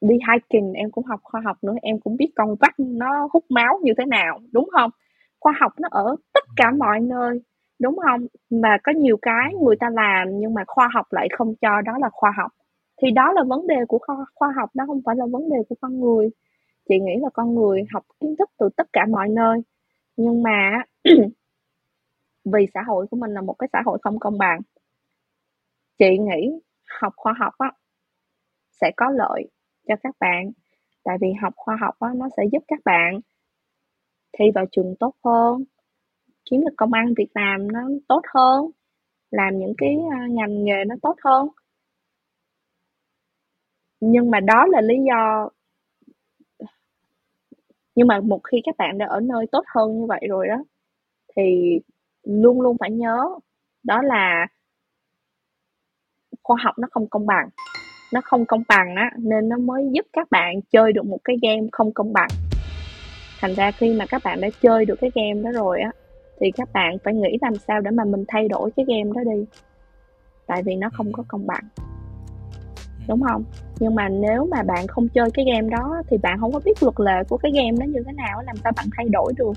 đi 0.00 0.14
hiking 0.14 0.72
em 0.72 0.90
cũng 0.90 1.04
học 1.04 1.20
khoa 1.22 1.40
học 1.44 1.56
nữa 1.62 1.74
em 1.82 2.00
cũng 2.00 2.16
biết 2.16 2.32
con 2.36 2.56
vắt 2.60 2.74
nó 2.78 3.28
hút 3.32 3.44
máu 3.48 3.80
như 3.82 3.92
thế 3.98 4.04
nào 4.06 4.40
đúng 4.52 4.68
không? 4.72 4.90
Khoa 5.40 5.54
học 5.60 5.72
nó 5.80 5.88
ở 5.92 6.16
tất 6.34 6.44
cả 6.56 6.72
mọi 6.78 7.00
nơi 7.00 7.40
đúng 7.80 7.96
không? 7.98 8.26
Mà 8.50 8.78
có 8.84 8.92
nhiều 8.92 9.16
cái 9.22 9.54
người 9.62 9.76
ta 9.80 9.90
làm 9.90 10.28
nhưng 10.40 10.54
mà 10.54 10.64
khoa 10.66 10.88
học 10.94 11.06
lại 11.10 11.28
không 11.38 11.54
cho 11.62 11.80
đó 11.80 11.92
là 12.00 12.08
khoa 12.12 12.32
học. 12.36 12.52
Thì 13.02 13.10
đó 13.10 13.32
là 13.32 13.44
vấn 13.48 13.66
đề 13.66 13.76
của 13.88 13.98
khoa, 14.06 14.16
khoa 14.34 14.48
học 14.56 14.70
đó 14.74 14.84
không 14.86 15.00
phải 15.06 15.16
là 15.16 15.26
vấn 15.32 15.50
đề 15.50 15.56
của 15.68 15.74
con 15.80 16.00
người 16.00 16.30
chị 16.88 16.98
nghĩ 17.00 17.12
là 17.22 17.28
con 17.34 17.54
người 17.54 17.84
học 17.92 18.04
kiến 18.20 18.34
thức 18.38 18.50
từ 18.58 18.68
tất 18.76 18.86
cả 18.92 19.06
mọi 19.10 19.28
nơi. 19.28 19.58
Nhưng 20.16 20.42
mà 20.42 20.82
vì 22.44 22.66
xã 22.74 22.82
hội 22.86 23.06
của 23.10 23.16
mình 23.16 23.30
là 23.30 23.40
một 23.40 23.54
cái 23.58 23.68
xã 23.72 23.82
hội 23.84 23.98
không 24.02 24.18
công 24.18 24.38
bằng, 24.38 24.60
chị 25.98 26.18
nghĩ 26.18 26.50
học 27.00 27.12
khoa 27.16 27.34
học 27.38 27.54
á, 27.58 27.72
sẽ 28.80 28.90
có 28.96 29.10
lợi 29.10 29.50
cho 29.88 29.94
các 30.02 30.16
bạn. 30.20 30.50
Tại 31.04 31.16
vì 31.20 31.28
học 31.42 31.52
khoa 31.56 31.76
học 31.80 31.94
á, 31.98 32.08
nó 32.16 32.28
sẽ 32.36 32.42
giúp 32.52 32.62
các 32.68 32.80
bạn 32.84 33.20
thi 34.38 34.44
vào 34.54 34.64
trường 34.72 34.94
tốt 35.00 35.14
hơn, 35.24 35.64
kiếm 36.50 36.60
được 36.60 36.74
công 36.76 36.92
ăn 36.92 37.14
việc 37.16 37.28
làm 37.34 37.72
nó 37.72 37.80
tốt 38.08 38.22
hơn, 38.34 38.70
làm 39.30 39.58
những 39.58 39.74
cái 39.78 39.96
à, 40.12 40.26
ngành 40.30 40.64
nghề 40.64 40.84
nó 40.86 40.94
tốt 41.02 41.16
hơn. 41.24 41.48
Nhưng 44.00 44.30
mà 44.30 44.40
đó 44.40 44.66
là 44.66 44.80
lý 44.80 44.94
do 45.08 45.48
nhưng 48.00 48.06
mà 48.06 48.20
một 48.20 48.40
khi 48.44 48.58
các 48.64 48.76
bạn 48.78 48.98
đã 48.98 49.06
ở 49.06 49.20
nơi 49.20 49.46
tốt 49.52 49.64
hơn 49.74 50.00
như 50.00 50.06
vậy 50.06 50.20
rồi 50.28 50.46
đó, 50.48 50.64
thì 51.36 51.78
luôn 52.22 52.60
luôn 52.60 52.76
phải 52.80 52.90
nhớ 52.90 53.24
đó 53.82 54.02
là 54.02 54.46
khoa 56.42 56.56
học 56.64 56.74
nó 56.78 56.88
không 56.90 57.06
công 57.08 57.26
bằng. 57.26 57.48
Nó 58.12 58.20
không 58.24 58.44
công 58.46 58.62
bằng 58.68 58.94
á, 58.96 59.10
nên 59.18 59.48
nó 59.48 59.56
mới 59.58 59.88
giúp 59.92 60.06
các 60.12 60.30
bạn 60.30 60.60
chơi 60.70 60.92
được 60.92 61.06
một 61.06 61.18
cái 61.24 61.36
game 61.42 61.68
không 61.72 61.92
công 61.92 62.12
bằng. 62.12 62.28
Thành 63.40 63.54
ra 63.54 63.70
khi 63.70 63.94
mà 63.98 64.06
các 64.06 64.22
bạn 64.24 64.40
đã 64.40 64.48
chơi 64.60 64.84
được 64.84 64.96
cái 65.00 65.10
game 65.14 65.42
đó 65.42 65.50
rồi 65.52 65.80
á, 65.80 65.90
thì 66.40 66.50
các 66.50 66.68
bạn 66.72 66.96
phải 67.04 67.14
nghĩ 67.14 67.38
làm 67.40 67.54
sao 67.54 67.80
để 67.80 67.90
mà 67.90 68.04
mình 68.04 68.24
thay 68.28 68.48
đổi 68.48 68.70
cái 68.76 68.86
game 68.88 69.10
đó 69.14 69.32
đi. 69.34 69.44
Tại 70.46 70.62
vì 70.62 70.76
nó 70.76 70.88
không 70.92 71.12
có 71.12 71.24
công 71.28 71.46
bằng 71.46 71.64
đúng 73.08 73.22
không? 73.22 73.44
Nhưng 73.80 73.94
mà 73.94 74.08
nếu 74.08 74.48
mà 74.50 74.62
bạn 74.62 74.86
không 74.86 75.08
chơi 75.08 75.30
cái 75.34 75.44
game 75.54 75.68
đó 75.68 76.02
thì 76.08 76.16
bạn 76.18 76.40
không 76.40 76.52
có 76.52 76.60
biết 76.64 76.82
luật 76.82 77.00
lệ 77.00 77.24
của 77.28 77.36
cái 77.36 77.52
game 77.54 77.76
đó 77.80 77.84
như 77.84 78.02
thế 78.06 78.12
nào 78.12 78.42
làm 78.46 78.56
sao 78.56 78.72
bạn 78.76 78.86
thay 78.96 79.08
đổi 79.08 79.32
được. 79.36 79.52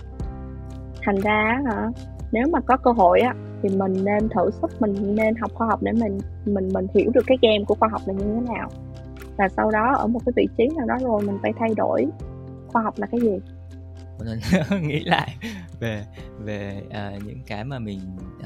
Thành 1.02 1.16
ra 1.16 1.62
hả 1.66 1.92
nếu 2.32 2.44
mà 2.52 2.60
có 2.60 2.78
cơ 2.78 2.92
hội 2.92 3.20
á 3.20 3.34
thì 3.64 3.70
mình 3.70 3.94
nên 4.06 4.30
thử 4.30 4.50
sức 4.62 4.82
mình 4.82 5.16
nên 5.16 5.36
học 5.36 5.52
khoa 5.54 5.68
học 5.68 5.84
để 5.84 5.92
mình 5.92 6.18
mình 6.46 6.70
mình 6.74 6.88
hiểu 6.96 7.12
được 7.14 7.24
cái 7.28 7.38
game 7.42 7.64
của 7.68 7.76
khoa 7.76 7.90
học 7.90 8.02
là 8.06 8.14
như 8.14 8.24
thế 8.24 8.54
nào. 8.54 8.70
Và 9.38 9.50
sau 9.50 9.72
đó 9.72 9.96
ở 9.98 10.08
một 10.08 10.20
cái 10.26 10.34
vị 10.36 10.48
trí 10.58 10.68
nào 10.78 10.88
đó 10.88 10.98
rồi 11.02 11.22
mình 11.22 11.38
phải 11.42 11.52
thay 11.60 11.70
đổi 11.78 12.08
khoa 12.68 12.82
học 12.82 12.94
là 12.98 13.08
cái 13.08 13.22
gì. 13.22 13.40
Mình 14.20 14.40
nghĩ 14.88 15.04
lại 15.04 15.36
về 15.80 16.06
về 16.40 16.82
uh, 16.88 17.24
những 17.26 17.40
cái 17.48 17.64
mà 17.64 17.80
mình 17.80 18.00
uh, 18.40 18.46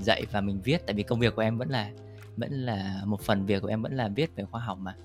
dạy 0.00 0.22
và 0.32 0.40
mình 0.40 0.60
viết. 0.64 0.86
Tại 0.86 0.94
vì 0.94 1.02
công 1.02 1.18
việc 1.18 1.36
của 1.36 1.42
em 1.42 1.58
vẫn 1.58 1.68
là 1.68 1.88
vẫn 2.36 2.52
là 2.52 3.02
một 3.06 3.20
phần 3.20 3.46
việc 3.46 3.62
của 3.62 3.68
em 3.68 3.82
vẫn 3.82 3.92
là 3.92 4.08
viết 4.08 4.36
về 4.36 4.44
khoa 4.44 4.60
học 4.60 4.78
mà. 4.78 4.96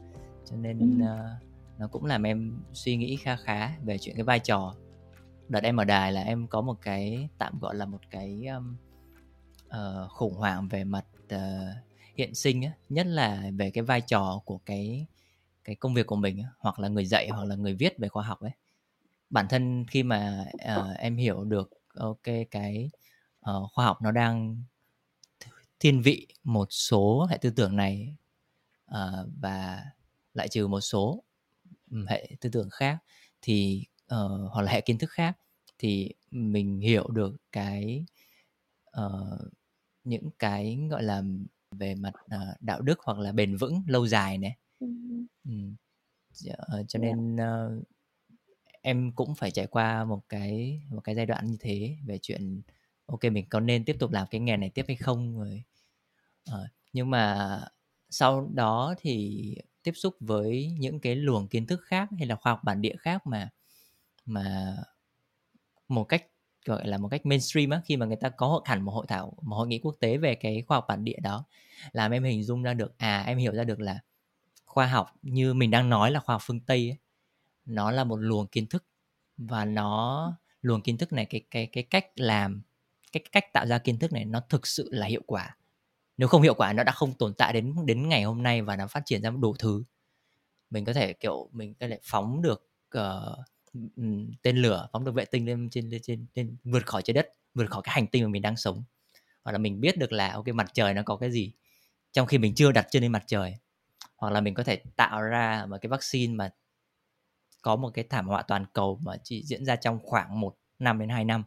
Cho 0.46 0.56
nên 0.56 1.00
ừ. 1.00 1.06
uh, 1.06 1.80
nó 1.80 1.88
cũng 1.88 2.06
làm 2.06 2.24
em 2.24 2.60
suy 2.74 2.98
nghĩ 2.98 3.16
khá 3.16 3.36
khá 3.36 3.78
về 3.84 3.98
chuyện 3.98 4.16
cái 4.16 4.24
vai 4.24 4.40
trò. 4.40 4.76
Đợt 5.50 5.64
em 5.64 5.78
ở 5.78 5.84
đài 5.84 6.12
là 6.12 6.22
em 6.22 6.48
có 6.48 6.62
một 6.62 6.78
cái 6.82 7.30
tạm 7.38 7.60
gọi 7.60 7.76
là 7.76 7.86
một 7.86 8.02
cái 8.10 8.46
um, 8.46 8.76
uh, 9.68 10.10
khủng 10.10 10.34
hoảng 10.34 10.68
về 10.68 10.84
mặt 10.84 11.06
uh, 11.36 11.40
hiện 12.16 12.36
sinh 12.36 12.62
á, 12.62 12.72
nhất 12.90 13.08
là 13.08 13.52
về 13.58 13.72
cái 13.72 13.84
vai 13.84 14.02
trò 14.02 14.42
của 14.46 14.58
cái 14.58 15.06
cái 15.64 15.76
công 15.76 15.94
việc 15.94 16.08
của 16.08 16.16
mình 16.16 16.42
á, 16.44 16.50
hoặc 16.60 16.80
là 16.80 16.88
người 16.88 17.06
dạy 17.06 17.30
hoặc 17.30 17.44
là 17.44 17.56
người 17.56 17.74
viết 17.74 17.98
về 17.98 18.08
khoa 18.08 18.24
học 18.24 18.40
ấy. 18.40 18.52
Bản 19.30 19.48
thân 19.50 19.86
khi 19.86 20.04
mà 20.04 20.46
uh, 20.78 20.98
em 20.98 21.18
hiểu 21.18 21.44
được 21.44 21.70
ok 21.96 22.24
cái 22.52 22.90
uh, 23.40 23.72
khoa 23.74 23.86
học 23.86 24.02
nó 24.02 24.12
đang 24.12 24.64
thiên 25.80 26.02
vị 26.02 26.28
một 26.44 26.68
số 26.72 27.28
hệ 27.30 27.38
tư 27.38 27.50
tưởng 27.50 27.76
này 27.76 28.16
uh, 28.92 29.28
và 29.42 29.86
lại 30.34 30.48
trừ 30.48 30.68
một 30.68 30.82
số 30.82 31.24
hệ 32.08 32.30
tư 32.42 32.50
tưởng 32.54 32.70
khác 32.70 32.98
thì 33.42 33.86
uh, 34.16 34.52
hoặc 34.52 34.62
là 34.62 34.72
hệ 34.72 34.82
kiến 34.82 34.98
thức 34.98 35.10
khác 35.10 35.38
thì 35.78 36.14
mình 36.32 36.80
hiểu 36.80 37.08
được 37.08 37.36
cái 37.52 38.06
uh, 39.06 39.40
những 40.04 40.30
cái 40.40 40.88
gọi 40.90 41.04
là 41.04 41.24
về 41.72 41.96
mặt 41.96 42.14
uh, 42.26 42.62
đạo 42.62 42.82
đức 42.82 43.00
hoặc 43.04 43.20
là 43.20 43.32
bền 43.32 43.58
vững 43.58 43.84
lâu 43.88 44.08
dài 44.08 44.38
này 44.38 44.58
ừ. 44.80 44.88
uh, 46.50 46.86
cho 46.88 47.00
nên 47.00 47.36
uh, 47.36 47.84
em 48.82 49.12
cũng 49.12 49.36
phải 49.36 49.52
trải 49.52 49.68
qua 49.68 50.06
một 50.06 50.22
cái 50.30 50.82
một 50.90 51.02
cái 51.04 51.16
giai 51.16 51.26
đoạn 51.26 51.48
như 51.48 51.58
thế 51.60 51.98
về 52.06 52.20
chuyện 52.22 52.62
ok 53.06 53.24
mình 53.24 53.46
có 53.50 53.60
nên 53.60 53.86
tiếp 53.86 53.96
tục 54.00 54.12
làm 54.12 54.28
cái 54.32 54.42
nghề 54.42 54.58
này 54.58 54.70
tiếp 54.70 54.86
hay 54.88 54.96
không 54.96 55.40
rồi 55.40 55.64
nhưng 56.94 57.10
mà 57.10 57.60
sau 58.10 58.50
đó 58.54 58.96
thì 59.00 59.42
tiếp 59.84 59.92
xúc 59.96 60.16
với 60.20 60.76
những 60.80 61.00
cái 61.00 61.16
luồng 61.16 61.48
kiến 61.48 61.68
thức 61.68 61.82
khác 61.84 62.10
hay 62.18 62.28
là 62.28 62.36
khoa 62.36 62.52
học 62.52 62.60
bản 62.64 62.82
địa 62.82 62.96
khác 63.00 63.28
mà 63.28 63.50
mà 64.26 64.76
một 65.88 66.04
cách 66.04 66.26
gọi 66.66 66.88
là 66.88 66.98
một 66.98 67.08
cách 67.10 67.26
mainstream 67.26 67.70
á 67.70 67.82
khi 67.86 67.98
mà 67.98 68.06
người 68.06 68.16
ta 68.16 68.30
có 68.30 68.62
hẳn 68.66 68.82
một 68.82 68.92
hội 68.92 69.06
thảo 69.10 69.34
một 69.42 69.56
hội 69.56 69.68
nghị 69.68 69.80
quốc 69.80 69.96
tế 70.00 70.18
về 70.18 70.36
cái 70.36 70.64
khoa 70.68 70.78
học 70.78 70.86
bản 70.88 71.04
địa 71.04 71.18
đó 71.22 71.46
làm 71.92 72.12
em 72.12 72.24
hình 72.24 72.44
dung 72.44 72.64
ra 72.64 72.74
được 72.74 72.98
à 72.98 73.24
em 73.28 73.38
hiểu 73.38 73.54
ra 73.54 73.64
được 73.64 73.80
là 73.80 74.00
khoa 74.66 74.88
học 74.88 75.08
như 75.22 75.54
mình 75.54 75.72
đang 75.72 75.90
nói 75.90 76.12
là 76.12 76.20
khoa 76.20 76.34
học 76.36 76.42
phương 76.46 76.60
tây 76.60 76.90
ấy, 76.90 76.98
nó 77.66 77.92
là 77.92 78.04
một 78.04 78.18
luồng 78.18 78.48
kiến 78.48 78.68
thức 78.68 78.86
và 79.38 79.66
nó 79.66 80.34
luồng 80.62 80.82
kiến 80.82 80.98
thức 80.98 81.14
này 81.14 81.26
cái 81.26 81.42
cái 81.52 81.68
cái 81.72 81.84
cách 81.84 82.06
làm 82.16 82.64
cái 83.12 83.24
cách 83.32 83.54
tạo 83.54 83.68
ra 83.68 83.80
kiến 83.80 84.00
thức 84.00 84.14
này 84.14 84.26
nó 84.26 84.42
thực 84.50 84.68
sự 84.68 84.90
là 84.92 85.08
hiệu 85.08 85.24
quả 85.28 85.58
nếu 86.20 86.28
không 86.28 86.42
hiệu 86.42 86.54
quả 86.54 86.74
nó 86.74 86.84
đã 86.84 86.92
không 86.92 87.14
tồn 87.14 87.34
tại 87.34 87.54
đến 87.54 87.76
đến 87.86 88.10
ngày 88.10 88.24
hôm 88.24 88.44
nay 88.44 88.62
và 88.62 88.76
nó 88.76 88.88
phát 88.88 89.06
triển 89.06 89.22
ra 89.22 89.30
đủ 89.30 89.56
thứ. 89.60 89.84
Mình 90.70 90.86
có 90.86 90.94
thể 90.94 91.14
kiểu 91.14 91.50
mình 91.52 91.74
có 91.80 91.88
thể 91.88 92.00
phóng 92.04 92.42
được 92.42 92.70
uh, 92.98 93.40
tên 94.42 94.58
lửa 94.58 94.90
phóng 94.94 95.06
được 95.06 95.14
vệ 95.14 95.26
tinh 95.26 95.46
lên 95.46 95.70
trên 95.70 95.90
lên 95.90 96.02
trên 96.02 96.26
lên 96.36 96.58
vượt 96.64 96.86
khỏi 96.86 97.02
trái 97.02 97.14
đất 97.14 97.34
vượt 97.54 97.70
khỏi 97.70 97.82
cái 97.84 97.94
hành 97.96 98.08
tinh 98.08 98.24
mà 98.24 98.30
mình 98.30 98.42
đang 98.42 98.58
sống. 98.58 98.84
Hoặc 99.44 99.52
là 99.52 99.58
mình 99.58 99.82
biết 99.82 99.98
được 99.98 100.12
là 100.12 100.34
ok 100.34 100.48
mặt 100.48 100.72
trời 100.74 100.94
nó 100.94 101.02
có 101.06 101.16
cái 101.18 101.32
gì 101.32 101.54
trong 102.12 102.28
khi 102.28 102.38
mình 102.38 102.56
chưa 102.56 102.72
đặt 102.72 102.88
chân 102.92 103.02
lên 103.02 103.12
mặt 103.12 103.24
trời. 103.28 103.56
Hoặc 104.16 104.30
là 104.30 104.42
mình 104.42 104.54
có 104.54 104.64
thể 104.64 104.82
tạo 104.96 105.22
ra 105.22 105.66
một 105.70 105.78
cái 105.82 105.90
vaccine 105.90 106.34
mà 106.34 106.52
có 107.62 107.76
một 107.76 107.90
cái 107.94 108.06
thảm 108.10 108.28
họa 108.28 108.42
toàn 108.42 108.66
cầu 108.74 109.00
mà 109.04 109.18
chỉ 109.24 109.44
diễn 109.44 109.66
ra 109.66 109.76
trong 109.76 110.00
khoảng 110.04 110.40
một 110.40 110.58
năm 110.80 111.00
đến 111.00 111.10
2 111.10 111.26
năm 111.26 111.44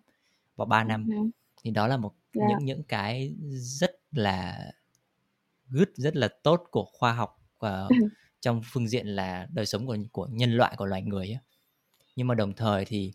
và 0.56 0.64
3 0.64 0.84
năm. 0.84 1.08
Ừ 1.10 1.41
thì 1.62 1.70
đó 1.70 1.86
là 1.86 1.96
một 1.96 2.14
yeah. 2.32 2.48
Dạ. 2.50 2.56
những 2.56 2.66
những 2.66 2.82
cái 2.82 3.36
rất 3.52 3.90
là 4.10 4.72
good 5.68 5.88
rất 5.94 6.16
là 6.16 6.28
tốt 6.42 6.64
của 6.70 6.84
khoa 6.84 7.12
học 7.12 7.40
và 7.58 7.88
trong 8.40 8.62
phương 8.72 8.88
diện 8.88 9.06
là 9.06 9.46
đời 9.52 9.66
sống 9.66 9.86
của 9.86 9.96
của 10.12 10.28
nhân 10.32 10.52
loại 10.56 10.74
của 10.76 10.86
loài 10.86 11.02
người 11.02 11.26
ấy. 11.26 11.38
nhưng 12.16 12.26
mà 12.26 12.34
đồng 12.34 12.52
thời 12.52 12.84
thì 12.84 13.12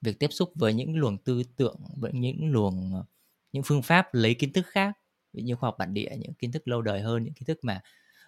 việc 0.00 0.18
tiếp 0.18 0.32
xúc 0.32 0.52
với 0.54 0.74
những 0.74 0.96
luồng 0.96 1.18
tư 1.18 1.42
tưởng 1.56 1.80
với 1.96 2.12
những 2.12 2.52
luồng 2.52 3.04
những 3.52 3.62
phương 3.62 3.82
pháp 3.82 4.14
lấy 4.14 4.34
kiến 4.34 4.52
thức 4.52 4.66
khác 4.66 4.98
ví 5.32 5.42
như 5.42 5.56
khoa 5.56 5.66
học 5.66 5.76
bản 5.78 5.94
địa 5.94 6.10
những 6.18 6.34
kiến 6.34 6.52
thức 6.52 6.68
lâu 6.68 6.82
đời 6.82 7.00
hơn 7.00 7.24
những 7.24 7.34
kiến 7.34 7.46
thức 7.46 7.58
mà 7.62 7.80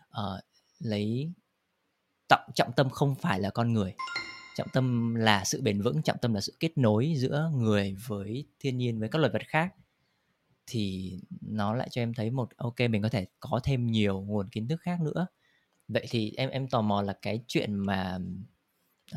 uh, 0.09 0.45
lấy 0.78 1.32
trọng 2.28 2.51
trọng 2.55 2.72
tâm 2.76 2.91
không 2.91 3.14
phải 3.14 3.41
là 3.41 3.51
con 3.51 3.72
người 3.72 3.95
trọng 4.57 4.68
tâm 4.68 5.14
là 5.14 5.44
sự 5.44 5.62
bền 5.62 5.82
vững 5.82 6.02
trọng 6.02 6.18
tâm 6.22 6.34
là 6.34 6.40
sự 6.40 6.57
kết 6.61 6.78
nối 6.78 7.14
giữa 7.16 7.50
người 7.54 7.96
với 8.07 8.46
thiên 8.61 8.78
nhiên 8.78 9.00
với 9.00 9.09
các 9.09 9.18
loài 9.18 9.32
vật 9.32 9.42
khác 9.46 9.74
thì 10.66 11.12
nó 11.40 11.74
lại 11.74 11.88
cho 11.90 12.02
em 12.02 12.14
thấy 12.14 12.30
một 12.30 12.48
ok 12.57 12.80
mình 12.90 13.02
có 13.02 13.09
thể 13.09 13.26
có 13.40 13.61
thêm 13.64 13.86
nhiều 13.86 14.20
nguồn 14.20 14.48
kiến 14.48 14.68
thức 14.68 14.80
khác 14.80 15.00
nữa 15.00 15.26
vậy 15.88 16.07
thì 16.11 16.32
em 16.36 16.50
em 16.50 16.68
tò 16.68 16.82
mò 16.82 17.02
là 17.02 17.12
cái 17.22 17.44
chuyện 17.46 17.74
mà 17.74 18.18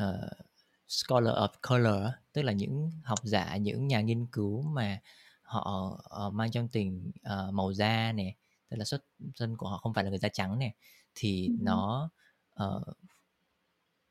uh, 0.02 0.30
scholar 0.88 1.34
of 1.34 1.48
color 1.68 2.12
tức 2.32 2.42
là 2.42 2.52
những 2.52 2.90
học 3.04 3.18
giả 3.22 3.56
những 3.56 3.86
nhà 3.86 4.00
nghiên 4.00 4.26
cứu 4.26 4.62
mà 4.62 5.00
họ 5.42 6.00
uh, 6.26 6.34
mang 6.34 6.50
trong 6.50 6.68
tình 6.68 7.10
uh, 7.20 7.54
màu 7.54 7.72
da 7.72 8.12
này 8.12 8.36
tức 8.68 8.76
là 8.76 8.84
xuất 8.84 9.04
thân 9.36 9.56
của 9.56 9.68
họ 9.68 9.76
không 9.76 9.94
phải 9.94 10.04
là 10.04 10.10
người 10.10 10.18
da 10.18 10.28
trắng 10.28 10.58
này 10.58 10.74
thì 11.14 11.46
ừ. 11.46 11.54
nó 11.60 12.10
uh, 12.64 12.96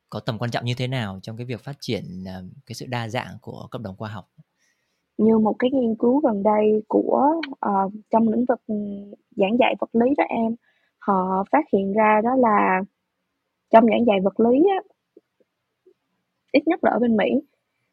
có 0.10 0.20
tầm 0.20 0.38
quan 0.40 0.52
trọng 0.52 0.66
như 0.66 0.74
thế 0.78 0.88
nào 0.88 1.20
trong 1.22 1.38
cái 1.38 1.46
việc 1.46 1.62
phát 1.64 1.76
triển 1.80 2.04
à, 2.28 2.42
cái 2.66 2.76
sự 2.76 2.86
đa 2.90 3.08
dạng 3.08 3.38
của 3.42 3.68
cộng 3.72 3.84
đồng 3.84 3.96
khoa 3.98 4.10
học? 4.10 4.26
Như 5.18 5.38
một 5.38 5.56
cái 5.60 5.72
nghiên 5.72 5.96
cứu 5.96 6.20
gần 6.20 6.44
đây 6.44 6.84
của 6.88 7.42
uh, 7.52 7.94
trong 8.10 8.30
lĩnh 8.30 8.46
vực 8.46 8.62
giảng 9.36 9.58
dạy 9.60 9.76
vật 9.80 9.90
lý 9.96 10.16
đó 10.18 10.24
em 10.30 10.56
họ 11.00 11.44
phát 11.52 11.66
hiện 11.74 11.94
ra 11.94 12.22
đó 12.24 12.36
là 12.36 12.82
trong 13.70 13.86
giảng 13.86 14.06
dạy 14.06 14.18
vật 14.24 14.40
lý 14.40 14.64
á, 14.78 14.80
ít 16.52 16.68
nhất 16.68 16.84
là 16.84 16.92
ở 16.92 17.00
bên 17.00 17.18
Mỹ 17.18 17.26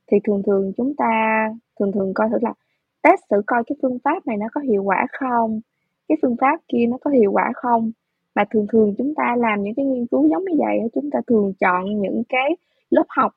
thì 0.06 0.16
thường 0.24 0.42
thường 0.46 0.72
chúng 0.76 0.96
ta 0.96 1.44
thường 1.80 1.92
thường 1.92 2.14
coi 2.14 2.28
thử 2.30 2.38
là 2.40 2.54
test 3.02 3.20
thử 3.30 3.42
coi 3.46 3.62
cái 3.66 3.76
phương 3.82 3.98
pháp 4.04 4.26
này 4.26 4.36
nó 4.36 4.46
có 4.52 4.60
hiệu 4.60 4.82
quả 4.82 5.06
không 5.18 5.60
cái 6.08 6.18
phương 6.22 6.36
pháp 6.40 6.60
kia 6.68 6.86
nó 6.88 6.96
có 7.00 7.10
hiệu 7.10 7.32
quả 7.32 7.52
không 7.54 7.92
mà 8.36 8.44
thường 8.50 8.66
thường 8.72 8.94
chúng 8.98 9.14
ta 9.14 9.36
làm 9.38 9.62
những 9.62 9.74
cái 9.74 9.86
nghiên 9.86 10.06
cứu 10.06 10.28
giống 10.28 10.44
như 10.44 10.56
vậy 10.58 10.78
chúng 10.94 11.10
ta 11.10 11.20
thường 11.26 11.52
chọn 11.60 12.02
những 12.02 12.22
cái 12.28 12.56
lớp 12.90 13.06
học 13.08 13.32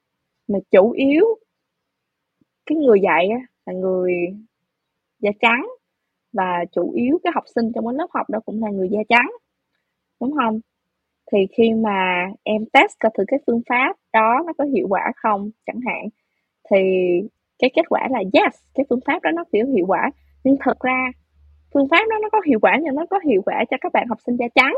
mà 0.47 0.59
chủ 0.71 0.91
yếu 0.91 1.25
cái 2.65 2.77
người 2.77 2.99
dạy 3.01 3.29
là 3.65 3.73
người 3.73 4.13
da 5.19 5.31
trắng 5.41 5.67
và 6.33 6.65
chủ 6.71 6.91
yếu 6.91 7.19
cái 7.23 7.31
học 7.35 7.43
sinh 7.55 7.71
trong 7.75 7.85
cái 7.87 7.93
lớp 7.97 8.07
học 8.13 8.29
đó 8.29 8.39
cũng 8.45 8.63
là 8.63 8.69
người 8.71 8.89
da 8.89 8.99
trắng, 9.09 9.31
đúng 10.21 10.33
không? 10.33 10.59
Thì 11.31 11.39
khi 11.57 11.73
mà 11.73 12.27
em 12.43 12.65
test 12.73 12.91
coi 12.99 13.11
thử 13.17 13.23
cái 13.27 13.39
phương 13.47 13.61
pháp 13.69 13.95
đó 14.13 14.43
nó 14.47 14.53
có 14.57 14.63
hiệu 14.63 14.87
quả 14.89 15.11
không, 15.15 15.51
chẳng 15.65 15.79
hạn, 15.87 16.07
thì 16.71 16.77
cái 17.59 17.71
kết 17.75 17.83
quả 17.89 18.07
là 18.11 18.19
yes, 18.19 18.55
cái 18.75 18.85
phương 18.89 18.99
pháp 19.05 19.23
đó 19.23 19.31
nó 19.31 19.43
kiểu 19.51 19.67
hiệu 19.67 19.85
quả. 19.87 20.11
Nhưng 20.43 20.57
thật 20.59 20.79
ra 20.79 21.11
phương 21.73 21.87
pháp 21.91 22.05
đó 22.09 22.15
nó 22.21 22.29
có 22.31 22.41
hiệu 22.45 22.59
quả 22.61 22.77
nhưng 22.81 22.95
nó 22.95 23.05
có 23.09 23.19
hiệu 23.25 23.41
quả 23.45 23.65
cho 23.71 23.77
các 23.81 23.93
bạn 23.93 24.07
học 24.07 24.17
sinh 24.25 24.35
da 24.35 24.45
trắng. 24.55 24.75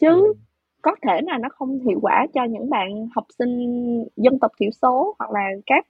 Chứ 0.00 0.08
ừ. 0.08 0.34
có 0.82 0.96
thể 1.02 1.20
là 1.22 1.38
nó 1.38 1.48
không 1.48 1.80
hiệu 1.80 1.98
quả 2.02 2.26
cho 2.34 2.44
những 2.44 2.70
bạn 2.70 3.08
học 3.14 3.24
sinh 3.38 3.58
dân 4.16 4.38
tộc 4.38 4.52
thiểu 4.60 4.70
số 4.70 5.14
hoặc 5.18 5.30
là 5.30 5.48
các 5.66 5.86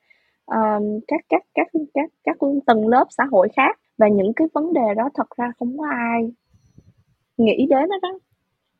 uh, 0.50 1.02
các 1.08 1.20
các 1.28 1.42
các 1.54 1.66
các 1.94 2.10
các 2.24 2.36
tầng 2.66 2.88
lớp 2.88 3.04
xã 3.10 3.24
hội 3.24 3.48
khác. 3.56 3.78
Và 3.98 4.08
những 4.08 4.32
cái 4.36 4.48
vấn 4.54 4.72
đề 4.72 4.94
đó 4.96 5.08
thật 5.14 5.30
ra 5.36 5.52
không 5.58 5.78
có 5.78 5.86
ai 5.90 6.32
nghĩ 7.36 7.66
đến 7.70 7.88
đó, 7.88 7.96
đó 8.02 8.18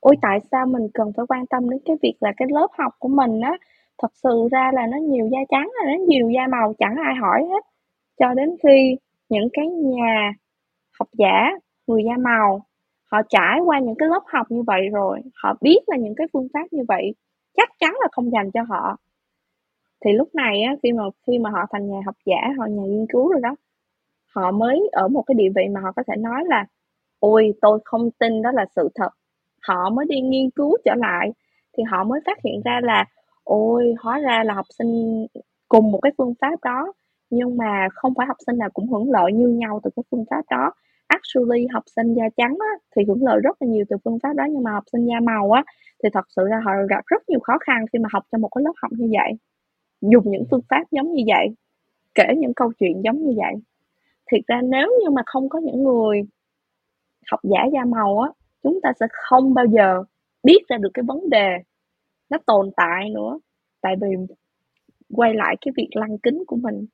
ôi 0.00 0.16
tại 0.22 0.40
sao 0.50 0.66
mình 0.66 0.88
cần 0.94 1.12
phải 1.16 1.26
quan 1.28 1.46
tâm 1.46 1.70
đến 1.70 1.80
cái 1.84 1.96
việc 2.02 2.14
là 2.20 2.32
cái 2.36 2.48
lớp 2.50 2.68
học 2.78 2.92
của 2.98 3.08
mình 3.08 3.40
á? 3.40 3.56
Thật 3.98 4.12
sự 4.14 4.48
ra 4.50 4.70
là 4.74 4.86
nó 4.86 4.96
nhiều 4.96 5.28
da 5.32 5.38
trắng 5.48 5.70
là 5.74 5.92
nó 5.92 6.04
nhiều 6.08 6.30
da 6.30 6.46
màu 6.46 6.72
chẳng 6.78 6.96
ai 7.04 7.14
hỏi 7.14 7.44
hết. 7.50 7.64
Cho 8.18 8.34
đến 8.34 8.56
khi 8.62 8.96
những 9.28 9.48
cái 9.52 9.66
nhà 9.68 10.32
học 11.02 11.08
giả 11.18 11.50
người 11.86 12.02
da 12.06 12.16
màu. 12.18 12.60
Họ 13.12 13.22
trải 13.28 13.60
qua 13.64 13.78
những 13.78 13.94
cái 13.98 14.08
lớp 14.08 14.22
học 14.26 14.46
như 14.50 14.62
vậy 14.62 14.88
rồi 14.92 15.20
họ 15.34 15.54
biết 15.60 15.78
là 15.86 15.96
những 15.96 16.14
cái 16.16 16.26
phương 16.32 16.48
pháp 16.54 16.66
như 16.70 16.82
vậy 16.88 17.14
chắc 17.56 17.68
chắn 17.80 17.94
là 18.00 18.08
không 18.12 18.32
dành 18.32 18.50
cho 18.54 18.62
họ. 18.68 18.96
Thì 20.04 20.12
lúc 20.12 20.34
này 20.34 20.62
á, 20.62 20.76
khi 20.82 20.92
mà 20.92 21.04
khi 21.26 21.38
mà 21.38 21.50
họ 21.50 21.60
thành 21.72 21.90
nhà 21.90 22.00
học 22.06 22.14
giả 22.26 22.40
họ 22.58 22.66
nhà 22.66 22.82
nghiên 22.82 23.06
cứu 23.12 23.32
rồi 23.32 23.40
đó 23.42 23.54
họ 24.34 24.50
mới 24.50 24.88
ở 24.92 25.08
một 25.08 25.22
cái 25.26 25.34
địa 25.34 25.48
vị 25.56 25.62
mà 25.74 25.80
họ 25.80 25.92
có 25.96 26.02
thể 26.08 26.16
nói 26.16 26.44
là 26.46 26.66
ôi 27.20 27.52
tôi 27.60 27.78
không 27.84 28.10
tin 28.10 28.42
đó 28.42 28.50
là 28.52 28.66
sự 28.76 28.88
thật. 28.94 29.10
Họ 29.68 29.90
mới 29.90 30.06
đi 30.08 30.20
nghiên 30.20 30.50
cứu 30.50 30.76
trở 30.84 30.94
lại 30.94 31.32
thì 31.76 31.82
họ 31.82 32.04
mới 32.04 32.20
phát 32.26 32.38
hiện 32.44 32.60
ra 32.64 32.80
là 32.82 33.04
ôi 33.44 33.94
hóa 34.00 34.18
ra 34.18 34.44
là 34.44 34.54
học 34.54 34.66
sinh 34.78 35.26
cùng 35.68 35.92
một 35.92 36.00
cái 36.02 36.12
phương 36.18 36.34
pháp 36.40 36.56
đó. 36.64 36.92
Nhưng 37.30 37.56
mà 37.56 37.88
không 37.94 38.14
phải 38.16 38.26
học 38.26 38.36
sinh 38.46 38.58
nào 38.58 38.70
cũng 38.74 38.88
hưởng 38.92 39.10
lợi 39.10 39.32
như 39.32 39.48
nhau 39.48 39.80
từ 39.84 39.90
cái 39.96 40.02
phương 40.10 40.24
pháp 40.30 40.42
đó 40.50 40.72
actually 41.16 41.66
học 41.72 41.82
sinh 41.96 42.14
da 42.14 42.24
trắng 42.36 42.56
á, 42.60 42.72
thì 42.96 43.02
hưởng 43.08 43.24
lợi 43.24 43.40
rất 43.44 43.62
là 43.62 43.68
nhiều 43.68 43.84
từ 43.88 43.96
phương 44.04 44.18
pháp 44.22 44.32
đó 44.36 44.44
nhưng 44.50 44.62
mà 44.62 44.70
học 44.72 44.84
sinh 44.92 45.06
da 45.06 45.20
màu 45.20 45.52
á 45.52 45.62
thì 46.02 46.08
thật 46.12 46.26
sự 46.36 46.42
ra 46.50 46.60
họ 46.64 46.72
gặp 46.90 47.06
rất 47.06 47.28
nhiều 47.28 47.40
khó 47.40 47.58
khăn 47.60 47.84
khi 47.92 47.98
mà 47.98 48.08
học 48.12 48.24
trong 48.32 48.40
một 48.40 48.48
cái 48.54 48.62
lớp 48.64 48.72
học 48.82 48.92
như 48.92 49.08
vậy. 49.12 49.32
Dùng 50.00 50.24
những 50.30 50.44
phương 50.50 50.60
pháp 50.68 50.84
giống 50.90 51.14
như 51.14 51.24
vậy 51.26 51.48
kể 52.14 52.24
những 52.38 52.54
câu 52.56 52.72
chuyện 52.78 53.02
giống 53.04 53.22
như 53.24 53.32
vậy. 53.36 53.54
Thiệt 54.30 54.40
ra 54.46 54.60
nếu 54.62 54.88
như 55.04 55.10
mà 55.10 55.22
không 55.26 55.48
có 55.48 55.58
những 55.58 55.82
người 55.84 56.22
học 57.30 57.40
giả 57.42 57.60
da 57.72 57.84
màu 57.84 58.20
á 58.20 58.30
chúng 58.62 58.80
ta 58.82 58.92
sẽ 59.00 59.06
không 59.12 59.54
bao 59.54 59.66
giờ 59.66 60.04
biết 60.42 60.58
ra 60.68 60.76
được 60.78 60.90
cái 60.94 61.02
vấn 61.08 61.30
đề 61.30 61.48
nó 62.30 62.38
tồn 62.46 62.70
tại 62.76 63.10
nữa. 63.10 63.38
Tại 63.80 63.94
vì 64.00 64.08
quay 65.16 65.34
lại 65.34 65.56
cái 65.60 65.72
việc 65.76 65.88
lăng 65.94 66.18
kính 66.18 66.44
của 66.46 66.56
mình 66.56 66.86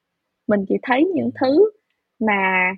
mình 0.49 0.65
chỉ 0.69 0.74
thấy 0.82 1.05
những 1.15 1.31
thứ 1.40 1.70
mà 2.20 2.73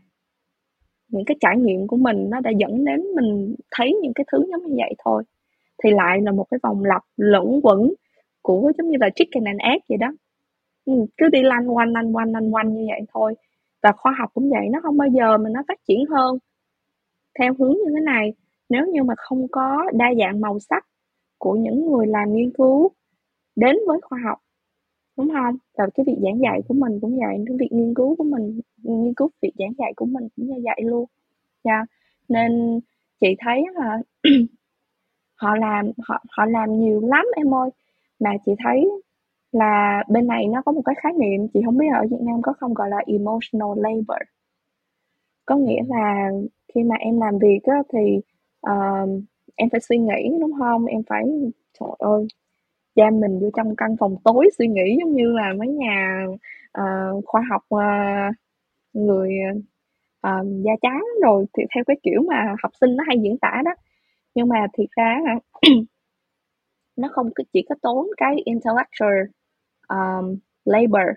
những 1.11 1.25
cái 1.25 1.37
trải 1.41 1.57
nghiệm 1.59 1.87
của 1.87 1.97
mình 1.97 2.31
nó 2.31 2.41
đã 2.41 2.51
dẫn 2.59 2.85
đến 2.85 3.03
mình 3.17 3.55
thấy 3.71 3.99
những 4.03 4.13
cái 4.15 4.25
thứ 4.33 4.47
giống 4.51 4.67
như 4.67 4.75
vậy 4.79 4.95
thôi. 5.05 5.23
Thì 5.85 5.91
lại 5.91 6.21
là 6.23 6.33
một 6.33 6.47
cái 6.51 6.61
vòng 6.63 6.85
lặp 6.85 7.03
lẫn 7.17 7.61
quẩn 7.63 7.95
của 8.43 8.73
giống 8.79 8.89
như 8.91 8.97
là 9.01 9.11
chicken 9.17 9.45
and 9.45 9.61
egg 9.61 9.79
vậy 9.89 9.99
đó. 9.99 10.09
Ừ, 10.85 10.93
cứ 11.17 11.29
đi 11.29 11.43
lanh 11.43 11.77
quanh 11.77 11.93
lanh 11.93 12.17
quanh 12.17 12.33
lanh 12.33 12.55
quanh 12.55 12.75
như 12.75 12.87
vậy 12.89 13.01
thôi. 13.15 13.35
Và 13.83 13.93
khoa 13.93 14.13
học 14.19 14.31
cũng 14.35 14.51
vậy, 14.51 14.69
nó 14.73 14.81
không 14.83 14.97
bao 14.97 15.09
giờ 15.09 15.39
mà 15.39 15.51
nó 15.51 15.63
phát 15.69 15.79
triển 15.89 16.05
hơn. 16.11 16.39
Theo 17.39 17.55
hướng 17.59 17.73
như 17.73 17.91
thế 17.95 18.01
này, 18.01 18.33
nếu 18.69 18.87
như 18.87 19.03
mà 19.03 19.15
không 19.19 19.49
có 19.49 19.85
đa 19.95 20.07
dạng 20.19 20.41
màu 20.41 20.59
sắc 20.59 20.87
của 21.39 21.55
những 21.55 21.93
người 21.93 22.07
làm 22.07 22.33
nghiên 22.33 22.51
cứu 22.59 22.91
đến 23.57 23.77
với 23.87 23.99
khoa 24.03 24.19
học 24.25 24.39
đúng 25.21 25.31
không? 25.35 25.57
Và 25.79 25.87
cái 25.95 26.05
việc 26.07 26.17
giảng 26.23 26.41
dạy 26.41 26.61
của 26.69 26.75
mình 26.75 27.01
cũng 27.01 27.19
vậy 27.19 27.45
cái 27.47 27.57
việc 27.61 27.69
nghiên 27.73 27.95
cứu 27.95 28.17
của 28.17 28.25
mình 28.25 28.61
nghiên 28.83 29.15
cứu 29.15 29.31
việc 29.43 29.53
giảng 29.59 29.73
dạy 29.79 29.93
của 29.97 30.07
mình 30.07 30.29
cũng 30.37 30.47
như 30.47 30.55
vậy 30.65 30.81
luôn. 30.85 31.05
Yeah. 31.63 31.89
nên 32.29 32.81
chị 33.21 33.37
thấy 33.39 33.65
là 33.75 33.99
họ 35.37 35.57
làm 35.57 35.91
họ 36.09 36.25
họ 36.31 36.47
làm 36.47 36.79
nhiều 36.81 37.01
lắm 37.01 37.27
em 37.37 37.55
ơi. 37.55 37.71
Mà 38.21 38.31
chị 38.47 38.53
thấy 38.65 38.91
là 39.53 40.05
bên 40.09 40.27
này 40.27 40.47
nó 40.47 40.63
có 40.63 40.73
một 40.73 40.83
cái 40.85 40.95
khái 41.03 41.13
niệm 41.13 41.49
chị 41.55 41.61
không 41.65 41.79
biết 41.79 41.87
ở 41.95 42.07
Việt 42.11 42.21
Nam 42.21 42.43
có 42.43 42.53
không 42.61 42.75
gọi 42.75 42.91
là 42.91 42.99
emotional 43.07 43.71
labor. 43.77 44.23
Có 45.47 45.57
nghĩa 45.57 45.83
là 45.89 46.31
khi 46.75 46.83
mà 46.83 46.97
em 46.97 47.21
làm 47.21 47.39
việc 47.39 47.61
á, 47.65 47.83
thì 47.93 48.21
uh, 48.71 49.11
em 49.57 49.69
phải 49.71 49.81
suy 49.81 49.99
nghĩ 49.99 50.39
đúng 50.41 50.53
không? 50.59 50.87
Em 50.87 51.03
phải 51.09 51.25
trời 51.81 51.91
ơi 51.99 52.27
giam 52.97 53.21
mình 53.21 53.39
vô 53.41 53.51
trong 53.57 53.77
căn 53.77 53.97
phòng 54.01 54.17
tối 54.25 54.51
suy 54.59 54.67
nghĩ 54.69 54.97
giống 55.01 55.15
như 55.15 55.33
là 55.33 55.53
mấy 55.59 55.69
nhà 55.69 56.27
uh, 56.79 57.25
khoa 57.27 57.43
học 57.51 57.63
uh, 57.75 58.37
người 58.93 59.31
uh, 60.27 60.47
da 60.65 60.73
trắng 60.83 61.05
rồi 61.23 61.47
thì 61.59 61.63
theo 61.75 61.85
cái 61.87 61.97
kiểu 62.03 62.23
mà 62.29 62.55
học 62.63 62.73
sinh 62.81 62.97
nó 62.97 63.05
hay 63.07 63.17
diễn 63.23 63.39
tả 63.39 63.63
đó. 63.65 63.71
Nhưng 64.35 64.49
mà 64.49 64.67
thiệt 64.79 64.89
ra 64.97 65.19
nó 66.97 67.09
không 67.13 67.31
chỉ 67.53 67.63
có 67.69 67.75
tốn 67.83 68.07
cái 68.17 68.37
intellectual 68.45 69.15
um, 69.89 70.37
labor 70.65 71.09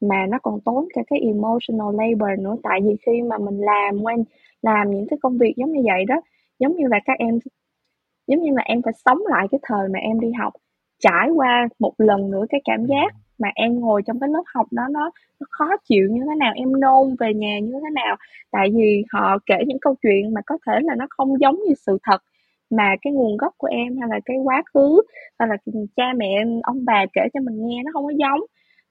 mà 0.00 0.26
nó 0.28 0.38
còn 0.42 0.60
tốn 0.64 0.88
cả 0.94 1.02
cái 1.06 1.20
emotional 1.20 1.94
labor 1.98 2.40
nữa. 2.40 2.56
Tại 2.62 2.80
vì 2.84 2.96
khi 3.06 3.22
mà 3.22 3.38
mình 3.38 3.58
làm 3.60 4.02
quen 4.02 4.24
làm 4.62 4.90
những 4.90 5.06
cái 5.10 5.18
công 5.22 5.38
việc 5.38 5.54
giống 5.56 5.72
như 5.72 5.80
vậy 5.84 6.04
đó 6.04 6.20
giống 6.58 6.76
như 6.76 6.86
là 6.88 7.00
các 7.04 7.18
em 7.18 7.38
giống 8.26 8.42
như 8.42 8.52
là 8.54 8.62
em 8.62 8.82
phải 8.82 8.92
sống 9.04 9.18
lại 9.26 9.46
cái 9.50 9.60
thời 9.62 9.88
mà 9.88 9.98
em 9.98 10.20
đi 10.20 10.32
học 10.32 10.52
trải 11.04 11.30
qua 11.34 11.68
một 11.78 11.92
lần 11.98 12.30
nữa 12.30 12.44
cái 12.50 12.60
cảm 12.64 12.86
giác 12.86 13.08
mà 13.38 13.48
em 13.54 13.80
ngồi 13.80 14.02
trong 14.06 14.20
cái 14.20 14.28
lớp 14.28 14.42
học 14.54 14.66
đó 14.70 14.82
nó 14.90 15.10
nó 15.40 15.46
khó 15.50 15.66
chịu 15.88 16.08
như 16.10 16.20
thế 16.20 16.34
nào 16.38 16.52
em 16.56 16.80
nôn 16.80 17.16
về 17.20 17.34
nhà 17.34 17.58
như 17.58 17.72
thế 17.72 17.90
nào. 17.94 18.16
Tại 18.50 18.68
vì 18.74 19.04
họ 19.12 19.38
kể 19.46 19.56
những 19.66 19.78
câu 19.80 19.94
chuyện 20.02 20.34
mà 20.34 20.40
có 20.46 20.58
thể 20.66 20.72
là 20.82 20.94
nó 20.94 21.06
không 21.10 21.40
giống 21.40 21.56
như 21.68 21.74
sự 21.86 21.98
thật 22.02 22.22
mà 22.70 22.96
cái 23.02 23.12
nguồn 23.12 23.36
gốc 23.36 23.54
của 23.58 23.66
em 23.66 23.96
hay 24.00 24.08
là 24.10 24.20
cái 24.24 24.36
quá 24.44 24.62
khứ 24.74 25.02
hay 25.38 25.48
là 25.48 25.56
cha 25.96 26.04
mẹ 26.16 26.44
ông 26.62 26.84
bà 26.84 27.06
kể 27.12 27.22
cho 27.34 27.40
mình 27.40 27.66
nghe 27.66 27.82
nó 27.84 27.90
không 27.92 28.04
có 28.04 28.12
giống. 28.18 28.40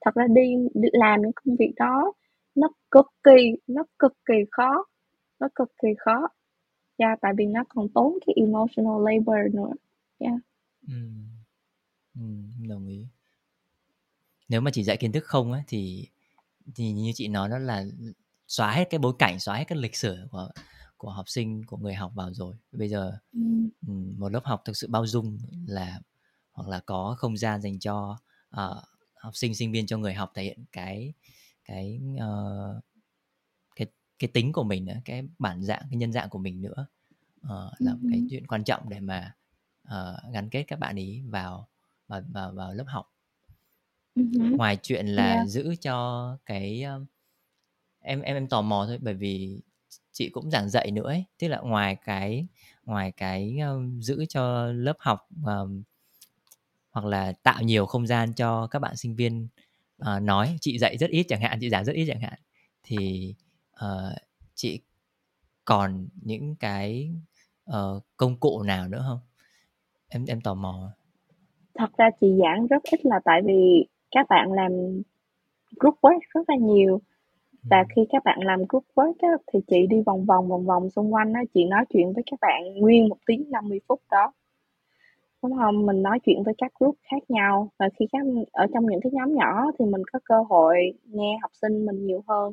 Thật 0.04 0.14
ra 0.14 0.26
đi, 0.30 0.54
đi 0.74 0.88
làm 0.92 1.22
những 1.22 1.32
công 1.44 1.56
việc 1.56 1.72
đó 1.76 2.12
nó 2.54 2.68
cực 2.90 3.06
kỳ 3.24 3.56
nó 3.66 3.84
cực 3.98 4.12
kỳ 4.26 4.34
khó 4.50 4.84
nó 5.40 5.48
cực 5.54 5.72
kỳ 5.82 5.88
khó. 5.98 6.28
Yeah, 6.96 7.18
tại 7.20 7.32
vì 7.38 7.46
nó 7.46 7.64
còn 7.68 7.88
tốn 7.94 8.18
cái 8.26 8.34
emotional 8.36 9.04
labor 9.04 9.54
nữa. 9.54 9.72
Yeah. 10.18 10.34
ừ. 10.88 10.94
Ừ, 12.14 12.22
đồng 12.68 12.86
ý 12.86 13.06
nếu 14.48 14.60
mà 14.60 14.70
chỉ 14.70 14.84
dạy 14.84 14.96
kiến 14.96 15.12
thức 15.12 15.24
không 15.24 15.52
á 15.52 15.62
thì 15.66 16.08
thì 16.74 16.92
như 16.92 17.12
chị 17.14 17.28
nói 17.28 17.48
đó 17.48 17.58
là 17.58 17.84
xóa 18.48 18.72
hết 18.72 18.84
cái 18.90 18.98
bối 18.98 19.12
cảnh 19.18 19.40
xóa 19.40 19.56
hết 19.56 19.64
cái 19.68 19.78
lịch 19.78 19.96
sử 19.96 20.28
của 20.30 20.48
của 20.96 21.10
học 21.10 21.28
sinh 21.28 21.64
của 21.64 21.76
người 21.76 21.94
học 21.94 22.12
vào 22.14 22.32
rồi 22.32 22.56
bây 22.72 22.88
giờ 22.88 23.18
ừ. 23.32 23.92
một 24.18 24.32
lớp 24.32 24.44
học 24.44 24.62
thực 24.64 24.76
sự 24.76 24.88
bao 24.88 25.06
dung 25.06 25.38
là 25.66 26.00
hoặc 26.52 26.68
là 26.68 26.80
có 26.80 27.16
không 27.18 27.36
gian 27.36 27.62
dành 27.62 27.78
cho 27.78 28.18
uh, 28.56 28.76
học 29.14 29.36
sinh 29.36 29.54
sinh 29.54 29.72
viên 29.72 29.86
cho 29.86 29.98
người 29.98 30.14
học 30.14 30.32
thể 30.34 30.42
hiện 30.42 30.64
cái 30.72 31.12
cái 31.64 32.00
uh, 32.14 32.84
cái 33.76 33.86
cái 34.18 34.28
tính 34.34 34.52
của 34.52 34.64
mình 34.64 34.84
nữa 34.84 35.00
cái 35.04 35.22
bản 35.38 35.62
dạng 35.62 35.82
cái 35.90 35.96
nhân 35.96 36.12
dạng 36.12 36.28
của 36.28 36.38
mình 36.38 36.62
nữa 36.62 36.86
uh, 37.40 37.72
là 37.78 37.92
ừ. 37.92 38.08
cái 38.10 38.22
chuyện 38.30 38.46
quan 38.46 38.64
trọng 38.64 38.88
để 38.88 39.00
mà 39.00 39.34
uh, 39.88 40.32
gắn 40.32 40.50
kết 40.50 40.62
các 40.62 40.78
bạn 40.78 40.96
ý 40.96 41.22
vào 41.26 41.68
vào 42.08 42.22
vào, 42.32 42.52
vào 42.52 42.74
lớp 42.74 42.84
học 42.86 43.12
ừ. 44.14 44.22
ngoài 44.36 44.78
chuyện 44.82 45.06
là 45.06 45.34
yeah. 45.34 45.48
giữ 45.48 45.74
cho 45.80 46.38
cái 46.46 46.84
em 48.00 48.20
em 48.20 48.36
em 48.36 48.48
tò 48.48 48.62
mò 48.62 48.84
thôi 48.86 48.98
bởi 49.02 49.14
vì 49.14 49.60
chị 50.12 50.28
cũng 50.28 50.50
giảng 50.50 50.70
dạy 50.70 50.90
nữa 50.90 51.06
ấy 51.06 51.24
tức 51.38 51.48
là 51.48 51.60
ngoài 51.60 51.96
cái 52.04 52.46
ngoài 52.84 53.12
cái 53.12 53.58
um, 53.58 54.00
giữ 54.00 54.24
cho 54.28 54.66
lớp 54.66 54.96
học 54.98 55.28
um, 55.46 55.82
hoặc 56.90 57.06
là 57.06 57.32
tạo 57.42 57.62
nhiều 57.62 57.86
không 57.86 58.06
gian 58.06 58.32
cho 58.32 58.66
các 58.66 58.78
bạn 58.78 58.96
sinh 58.96 59.16
viên 59.16 59.48
uh, 60.02 60.22
nói 60.22 60.56
chị 60.60 60.78
dạy 60.78 60.96
rất 60.98 61.10
ít 61.10 61.26
chẳng 61.28 61.40
hạn 61.40 61.58
chị 61.60 61.70
giảng 61.70 61.84
rất 61.84 61.92
ít 61.92 62.04
chẳng 62.08 62.20
hạn 62.20 62.38
thì 62.82 63.34
uh, 63.84 64.16
chị 64.54 64.80
còn 65.64 66.08
những 66.22 66.56
cái 66.56 67.14
uh, 67.70 68.04
công 68.16 68.36
cụ 68.40 68.62
nào 68.62 68.88
nữa 68.88 69.04
không 69.08 69.20
em 70.08 70.24
em 70.24 70.40
tò 70.40 70.54
mò 70.54 70.92
thật 71.78 71.96
ra 71.96 72.10
chị 72.20 72.38
giảng 72.42 72.66
rất 72.66 72.82
ít 72.82 73.06
là 73.06 73.20
tại 73.24 73.42
vì 73.44 73.86
các 74.10 74.26
bạn 74.28 74.52
làm 74.52 74.72
group 75.80 75.94
work 76.00 76.20
rất 76.34 76.50
là 76.50 76.56
nhiều. 76.56 77.00
Và 77.70 77.84
khi 77.96 78.02
các 78.10 78.24
bạn 78.24 78.38
làm 78.42 78.60
group 78.68 78.84
work 78.94 79.14
á, 79.18 79.28
thì 79.52 79.60
chị 79.66 79.86
đi 79.86 80.02
vòng 80.06 80.24
vòng 80.24 80.48
vòng 80.48 80.66
vòng 80.66 80.90
xung 80.90 81.14
quanh 81.14 81.32
á, 81.32 81.40
chị 81.54 81.64
nói 81.64 81.84
chuyện 81.92 82.12
với 82.12 82.24
các 82.30 82.40
bạn 82.40 82.74
nguyên 82.74 83.08
một 83.08 83.16
tiếng 83.26 83.50
50 83.50 83.80
phút 83.88 84.00
đó. 84.10 84.32
Đúng 85.42 85.56
không? 85.56 85.86
Mình 85.86 86.02
nói 86.02 86.18
chuyện 86.26 86.42
với 86.42 86.54
các 86.58 86.72
group 86.80 86.96
khác 87.10 87.22
nhau. 87.28 87.68
Và 87.78 87.88
khi 87.98 88.06
các 88.12 88.22
ở 88.52 88.66
trong 88.74 88.86
những 88.86 89.00
cái 89.00 89.12
nhóm 89.12 89.34
nhỏ 89.34 89.70
thì 89.78 89.84
mình 89.84 90.02
có 90.12 90.18
cơ 90.24 90.42
hội 90.48 90.76
nghe 91.04 91.38
học 91.42 91.50
sinh 91.62 91.86
mình 91.86 92.06
nhiều 92.06 92.24
hơn. 92.28 92.52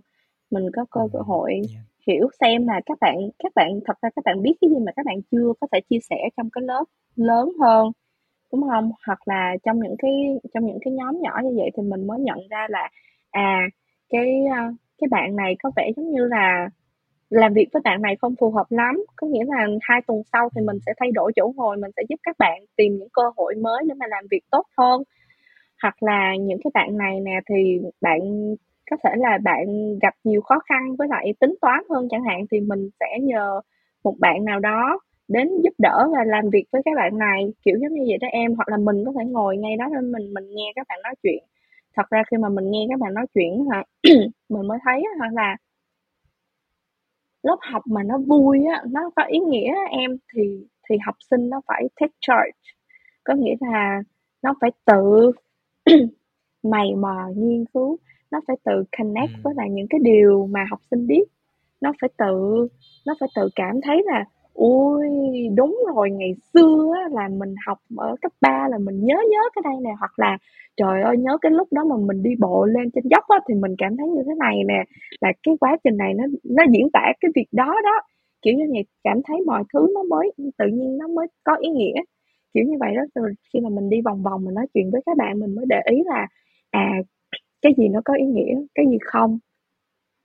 Mình 0.51 0.63
có 0.75 0.85
cơ 0.91 1.01
hội 1.25 1.51
yeah. 1.53 1.85
hiểu 2.07 2.27
xem 2.39 2.67
là 2.67 2.81
các 2.85 2.97
bạn 3.01 3.17
các 3.39 3.51
bạn 3.55 3.79
thật 3.85 3.93
ra 4.01 4.09
các 4.15 4.25
bạn 4.25 4.41
biết 4.41 4.53
cái 4.61 4.69
gì 4.69 4.75
mà 4.85 4.91
các 4.95 5.05
bạn 5.05 5.15
chưa 5.31 5.53
có 5.61 5.67
thể 5.71 5.79
chia 5.89 5.99
sẻ 6.09 6.29
trong 6.37 6.49
cái 6.49 6.61
lớp 6.61 6.83
lớn 7.15 7.51
hơn 7.59 7.91
đúng 8.51 8.63
không 8.69 8.91
hoặc 9.07 9.19
là 9.27 9.55
trong 9.65 9.79
những 9.79 9.95
cái, 9.99 10.11
trong 10.53 10.65
những 10.65 10.77
cái 10.85 10.93
nhóm 10.93 11.19
nhỏ 11.21 11.39
như 11.43 11.53
vậy 11.57 11.69
thì 11.77 11.83
mình 11.83 12.07
mới 12.07 12.19
nhận 12.19 12.39
ra 12.49 12.67
là 12.69 12.89
à 13.31 13.61
cái 14.09 14.43
cái 15.01 15.07
bạn 15.11 15.35
này 15.35 15.55
có 15.63 15.71
vẻ 15.75 15.91
giống 15.97 16.11
như 16.11 16.25
là 16.27 16.69
làm 17.29 17.53
việc 17.53 17.67
với 17.73 17.81
bạn 17.85 18.01
này 18.01 18.15
không 18.21 18.35
phù 18.39 18.51
hợp 18.51 18.67
lắm. 18.69 19.05
Có 19.15 19.27
nghĩa 19.27 19.45
là 19.47 19.67
hai 19.81 20.01
tuần 20.07 20.21
sau 20.33 20.49
thì 20.55 20.61
mình 20.61 20.77
sẽ 20.85 20.93
thay 20.99 21.11
đổi 21.13 21.31
chỗ 21.35 21.53
ngồi, 21.55 21.77
mình 21.77 21.91
sẽ 21.97 22.03
giúp 22.09 22.15
các 22.23 22.35
bạn 22.39 22.59
tìm 22.77 22.97
những 22.97 23.09
cơ 23.13 23.23
hội 23.37 23.55
mới 23.55 23.83
để 23.89 23.95
mà 23.99 24.05
làm 24.09 24.25
việc 24.31 24.41
tốt 24.51 24.65
hơn. 24.77 25.03
Hoặc 25.83 26.03
là 26.03 26.35
những 26.41 26.59
cái 26.63 26.71
bạn 26.73 26.97
này 26.97 27.19
nè, 27.21 27.39
thì 27.49 27.79
bạn, 28.01 28.19
có 28.91 28.97
thể 29.03 29.11
là 29.17 29.37
bạn 29.43 29.65
gặp 30.01 30.13
nhiều 30.23 30.41
khó 30.41 30.59
khăn 30.69 30.95
với 30.99 31.07
lại 31.07 31.33
tính 31.39 31.55
toán 31.61 31.79
hơn 31.89 32.07
chẳng 32.11 32.23
hạn, 32.23 32.45
thì 32.51 32.59
mình 32.61 32.89
sẽ 32.99 33.07
nhờ 33.21 33.61
một 34.03 34.15
bạn 34.19 34.45
nào 34.45 34.59
đó 34.59 34.99
đến 35.31 35.49
giúp 35.63 35.73
đỡ 35.77 36.07
và 36.11 36.23
làm 36.25 36.49
việc 36.49 36.65
với 36.71 36.81
các 36.85 36.91
bạn 36.95 37.17
này 37.17 37.53
kiểu 37.65 37.77
giống 37.81 37.93
như 37.93 38.03
vậy 38.07 38.17
đó 38.21 38.27
em. 38.31 38.55
Hoặc 38.55 38.69
là 38.69 38.77
mình 38.77 39.05
có 39.05 39.11
thể 39.19 39.25
ngồi 39.25 39.57
ngay 39.57 39.75
đó 39.77 39.85
nên 39.93 40.11
mình 40.11 40.33
mình 40.33 40.55
nghe 40.55 40.71
các 40.75 40.87
bạn 40.89 40.99
nói 41.03 41.15
chuyện. 41.23 41.43
Thật 41.95 42.09
ra 42.09 42.23
khi 42.31 42.37
mà 42.37 42.49
mình 42.49 42.71
nghe 42.71 42.85
các 42.89 42.99
bạn 42.99 43.13
nói 43.13 43.25
chuyện 43.33 43.65
hả 43.71 43.83
mình 44.49 44.67
mới 44.67 44.79
thấy 44.85 45.03
hả 45.19 45.29
là 45.33 45.57
lớp 47.43 47.57
học 47.71 47.83
mà 47.87 48.03
nó 48.03 48.17
vui 48.17 48.65
á 48.65 48.83
nó 48.91 49.11
có 49.15 49.23
ý 49.23 49.39
nghĩa 49.39 49.73
em. 49.89 50.17
Thì 50.33 50.67
thì 50.89 50.95
học 51.05 51.15
sinh 51.29 51.49
nó 51.49 51.61
phải 51.67 51.87
take 51.99 52.13
charge. 52.21 52.51
Có 53.23 53.33
nghĩa 53.33 53.55
là 53.59 54.01
nó 54.43 54.53
phải 54.61 54.71
tự 54.85 55.31
mày 56.63 56.95
mò 56.95 57.29
nghiên 57.35 57.65
cứu 57.73 57.97
nó 58.31 58.41
phải 58.47 58.55
tự 58.63 58.83
connect 58.97 59.31
với 59.43 59.53
lại 59.57 59.69
những 59.69 59.87
cái 59.89 59.99
điều 60.03 60.47
mà 60.47 60.65
học 60.69 60.79
sinh 60.91 61.07
biết. 61.07 61.23
Nó 61.81 61.93
phải 62.01 62.09
tự 62.17 62.67
nó 63.05 63.15
phải 63.19 63.29
tự 63.35 63.49
cảm 63.55 63.81
thấy 63.81 64.03
là 64.05 64.25
ui 64.53 65.07
đúng 65.55 65.79
rồi 65.95 66.11
ngày 66.11 66.33
xưa 66.53 66.91
á, 66.95 67.09
là 67.11 67.27
mình 67.29 67.55
học 67.67 67.77
ở 67.97 68.15
cấp 68.21 68.31
3 68.41 68.67
là 68.71 68.77
mình 68.77 69.05
nhớ 69.05 69.15
nhớ 69.31 69.39
cái 69.55 69.61
đây 69.63 69.73
nè 69.83 69.89
hoặc 69.99 70.19
là 70.19 70.37
trời 70.77 71.01
ơi 71.01 71.17
nhớ 71.17 71.37
cái 71.41 71.51
lúc 71.51 71.67
đó 71.73 71.83
mà 71.83 71.95
mình 71.97 72.23
đi 72.23 72.29
bộ 72.39 72.65
lên 72.65 72.91
trên 72.91 73.03
dốc 73.11 73.23
á, 73.27 73.39
thì 73.47 73.53
mình 73.55 73.75
cảm 73.77 73.97
thấy 73.97 74.07
như 74.09 74.23
thế 74.25 74.31
này 74.39 74.63
nè 74.67 74.83
là 75.21 75.31
cái 75.43 75.55
quá 75.59 75.77
trình 75.83 75.97
này 75.97 76.13
nó 76.13 76.23
nó 76.43 76.63
diễn 76.73 76.89
tả 76.93 77.01
cái 77.21 77.31
việc 77.35 77.47
đó 77.51 77.75
đó. 77.83 78.01
Kiểu 78.41 78.53
như 78.53 78.65
vậy 78.73 78.83
cảm 79.03 79.21
thấy 79.27 79.37
mọi 79.45 79.63
thứ 79.73 79.87
nó 79.95 80.03
mới 80.03 80.31
tự 80.57 80.65
nhiên 80.67 80.97
nó 80.97 81.07
mới 81.07 81.27
có 81.43 81.55
ý 81.61 81.69
nghĩa. 81.69 81.93
Kiểu 82.53 82.63
như 82.67 82.77
vậy 82.79 82.95
đó 82.95 83.01
rồi 83.15 83.33
khi 83.53 83.59
mà 83.59 83.69
mình 83.69 83.89
đi 83.89 84.01
vòng 84.01 84.23
vòng 84.23 84.43
mình 84.45 84.53
nói 84.55 84.65
chuyện 84.73 84.91
với 84.91 85.01
các 85.05 85.17
bạn 85.17 85.39
mình 85.39 85.55
mới 85.55 85.65
để 85.69 85.81
ý 85.91 85.97
là 86.05 86.27
à 86.71 86.91
cái 87.61 87.73
gì 87.77 87.89
nó 87.89 88.01
có 88.05 88.13
ý 88.15 88.25
nghĩa 88.25 88.55
cái 88.75 88.85
gì 88.91 88.97
không? 89.05 89.39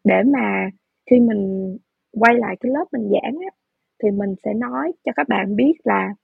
Để 0.05 0.23
mà 0.27 0.71
khi 1.11 1.21
mình 1.21 1.77
quay 2.21 2.35
lại 2.35 2.57
cái 2.61 2.73
lớp 2.73 2.85
mình 2.93 3.11
giảng 3.13 3.35
á 3.51 3.51
thì 4.03 4.11
mình 4.11 4.35
sẽ 4.45 4.55
nói 4.55 4.93
cho 5.05 5.13
các 5.17 5.29
bạn 5.29 5.57
biết 5.57 5.73
là 5.85 6.15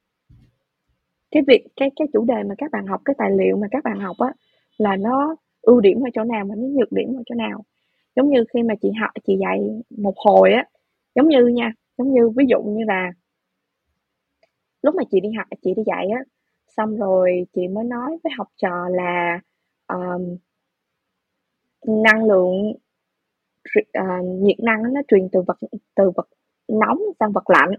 cái 1.30 1.42
việc 1.46 1.66
cái 1.76 1.90
cái 1.96 2.08
chủ 2.12 2.24
đề 2.24 2.42
mà 2.42 2.54
các 2.58 2.70
bạn 2.70 2.86
học 2.86 3.00
cái 3.04 3.14
tài 3.18 3.30
liệu 3.30 3.56
mà 3.56 3.66
các 3.70 3.84
bạn 3.84 4.00
học 4.00 4.16
á 4.18 4.32
là 4.76 4.96
nó 4.96 5.36
ưu 5.62 5.80
điểm 5.80 6.06
ở 6.06 6.10
chỗ 6.14 6.24
nào 6.24 6.44
mà 6.44 6.54
nó 6.54 6.66
nhược 6.68 6.92
điểm 6.92 7.08
ở 7.16 7.22
chỗ 7.26 7.34
nào. 7.34 7.64
Giống 8.16 8.30
như 8.30 8.44
khi 8.54 8.62
mà 8.62 8.74
chị 8.82 8.88
học 9.00 9.10
chị 9.26 9.36
dạy 9.40 9.60
một 9.90 10.14
hồi 10.16 10.52
á 10.52 10.64
giống 11.14 11.28
như 11.28 11.46
nha 11.46 11.72
giống 11.98 12.14
như 12.14 12.28
ví 12.36 12.44
dụ 12.48 12.62
như 12.62 12.84
là 12.84 13.12
lúc 14.82 14.94
mà 14.94 15.02
chị 15.10 15.20
đi 15.20 15.28
học 15.38 15.46
chị 15.62 15.74
đi 15.76 15.82
dạy 15.86 16.08
á 16.08 16.20
xong 16.76 16.96
rồi 16.96 17.46
chị 17.52 17.68
mới 17.68 17.84
nói 17.84 18.18
với 18.24 18.32
học 18.38 18.48
trò 18.56 18.88
là 18.88 19.40
um, 19.88 20.36
năng 22.04 22.24
lượng 22.24 22.72
uh, 23.78 24.24
nhiệt 24.24 24.60
năng 24.60 24.82
nó 24.94 25.00
truyền 25.08 25.28
từ 25.32 25.42
vật 25.46 25.58
từ 25.94 26.10
vật 26.16 26.28
nóng 26.80 26.98
sang 27.20 27.32
vật 27.32 27.50
lạnh 27.50 27.70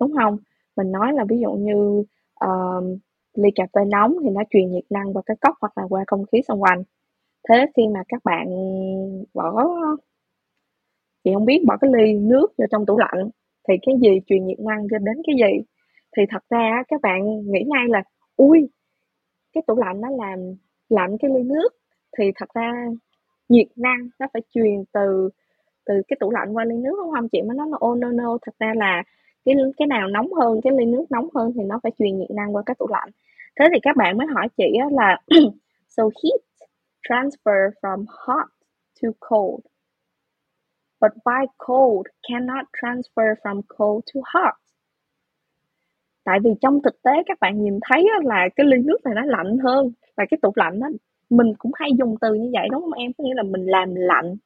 đúng 0.00 0.12
không? 0.18 0.36
Mình 0.76 0.92
nói 0.92 1.12
là 1.12 1.24
ví 1.28 1.36
dụ 1.40 1.52
như 1.52 2.04
uh, 2.44 2.98
ly 3.34 3.50
cà 3.54 3.66
phê 3.74 3.84
nóng 3.84 4.16
thì 4.22 4.30
nó 4.30 4.42
truyền 4.50 4.70
nhiệt 4.70 4.84
năng 4.90 5.12
qua 5.14 5.22
cái 5.26 5.36
cốc 5.40 5.54
hoặc 5.60 5.78
là 5.78 5.84
qua 5.88 6.04
không 6.06 6.24
khí 6.32 6.42
xung 6.48 6.62
quanh. 6.62 6.82
Thế 7.48 7.66
khi 7.76 7.82
mà 7.94 8.02
các 8.08 8.24
bạn 8.24 8.46
bỏ 9.34 9.64
chị 11.24 11.30
không 11.34 11.44
biết 11.44 11.64
bỏ 11.66 11.76
cái 11.80 11.90
ly 11.94 12.14
nước 12.14 12.46
vào 12.58 12.68
trong 12.70 12.86
tủ 12.86 12.98
lạnh 12.98 13.30
thì 13.68 13.74
cái 13.86 13.94
gì 14.02 14.20
truyền 14.26 14.46
nhiệt 14.46 14.60
năng 14.60 14.86
cho 14.90 14.98
đến 14.98 15.16
cái 15.26 15.36
gì? 15.36 15.64
Thì 16.16 16.22
thật 16.30 16.42
ra 16.50 16.82
các 16.88 17.00
bạn 17.02 17.22
nghĩ 17.52 17.64
ngay 17.66 17.88
là 17.88 18.02
ui 18.36 18.68
cái 19.52 19.62
tủ 19.66 19.76
lạnh 19.76 20.00
nó 20.00 20.08
làm 20.10 20.38
lạnh 20.88 21.16
cái 21.20 21.30
ly 21.34 21.42
nước. 21.42 21.68
Thì 22.18 22.24
thật 22.36 22.48
ra 22.54 22.72
nhiệt 23.48 23.66
năng 23.76 24.08
nó 24.18 24.26
phải 24.32 24.42
truyền 24.54 24.84
từ 24.92 25.30
từ 25.88 25.94
cái 26.08 26.16
tủ 26.20 26.30
lạnh 26.30 26.56
qua 26.56 26.64
ly 26.64 26.76
nước 26.76 26.94
đúng 26.98 27.12
không, 27.14 27.28
chị 27.28 27.42
mới 27.42 27.56
nói 27.56 27.68
là 27.70 27.78
oh 27.86 27.98
no 27.98 28.10
no, 28.10 28.38
thật 28.42 28.52
ra 28.58 28.72
là 28.76 29.02
cái 29.44 29.54
cái 29.76 29.86
nào 29.88 30.08
nóng 30.08 30.32
hơn, 30.32 30.60
cái 30.64 30.72
ly 30.78 30.84
nước 30.84 31.04
nóng 31.10 31.28
hơn 31.34 31.52
thì 31.54 31.62
nó 31.64 31.80
phải 31.82 31.92
truyền 31.98 32.18
nhiệt 32.18 32.30
năng 32.30 32.56
qua 32.56 32.62
cái 32.66 32.76
tủ 32.78 32.86
lạnh. 32.88 33.08
Thế 33.60 33.64
thì 33.72 33.78
các 33.82 33.96
bạn 33.96 34.18
mới 34.18 34.26
hỏi 34.26 34.48
chị 34.56 34.64
là, 34.92 35.20
so 35.88 36.02
heat 36.02 36.40
transfer 37.08 37.70
from 37.82 38.04
hot 38.08 38.46
to 39.02 39.08
cold, 39.20 39.60
but 41.00 41.12
why 41.24 41.46
cold 41.58 42.06
cannot 42.28 42.66
transfer 42.82 43.34
from 43.42 43.60
cold 43.78 44.04
to 44.14 44.20
hot? 44.24 44.54
Tại 46.24 46.38
vì 46.44 46.50
trong 46.60 46.82
thực 46.82 47.02
tế 47.02 47.12
các 47.26 47.38
bạn 47.40 47.62
nhìn 47.62 47.78
thấy 47.82 48.06
là 48.24 48.48
cái 48.56 48.66
ly 48.66 48.76
nước 48.84 48.98
này 49.04 49.14
nó 49.14 49.22
lạnh 49.24 49.58
hơn 49.58 49.92
và 50.16 50.24
cái 50.30 50.38
tủ 50.42 50.52
lạnh 50.56 50.80
đó 50.80 50.88
mình 51.30 51.54
cũng 51.58 51.72
hay 51.74 51.90
dùng 51.98 52.14
từ 52.20 52.34
như 52.34 52.50
vậy, 52.52 52.68
đúng 52.72 52.82
không 52.82 52.92
em? 52.92 53.12
Có 53.18 53.24
nghĩa 53.24 53.34
là 53.34 53.42
mình 53.42 53.66
làm 53.66 53.94
lạnh 53.94 54.36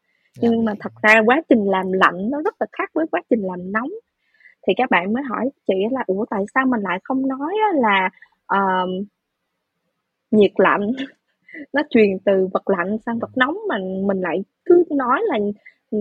Dạ. 0.41 0.49
nhưng 0.51 0.65
mà 0.65 0.73
thật 0.81 0.93
ra 1.03 1.23
quá 1.27 1.43
trình 1.49 1.65
làm 1.71 1.93
lạnh 1.93 2.31
nó 2.31 2.43
rất 2.43 2.55
là 2.61 2.67
khác 2.73 2.91
với 2.95 3.07
quá 3.11 3.21
trình 3.31 3.43
làm 3.43 3.73
nóng. 3.73 3.91
Thì 4.67 4.73
các 4.77 4.91
bạn 4.91 5.13
mới 5.13 5.23
hỏi 5.23 5.51
chị 5.67 5.75
là 5.91 6.05
ủa 6.07 6.25
tại 6.31 6.45
sao 6.55 6.67
mình 6.67 6.81
lại 6.81 6.99
không 7.05 7.29
nói 7.29 7.55
là 7.75 8.11
uh, 8.55 8.91
nhiệt 10.31 10.53
lạnh? 10.57 10.93
Nó 11.73 11.83
truyền 11.91 12.19
từ 12.25 12.49
vật 12.53 12.71
lạnh 12.71 12.99
sang 13.07 13.19
vật 13.19 13.31
nóng 13.37 13.57
mà 13.69 13.77
mình 14.07 14.21
lại 14.21 14.39
cứ 14.65 14.85
nói 14.91 15.21
là 15.25 15.39
ừ, 15.91 15.99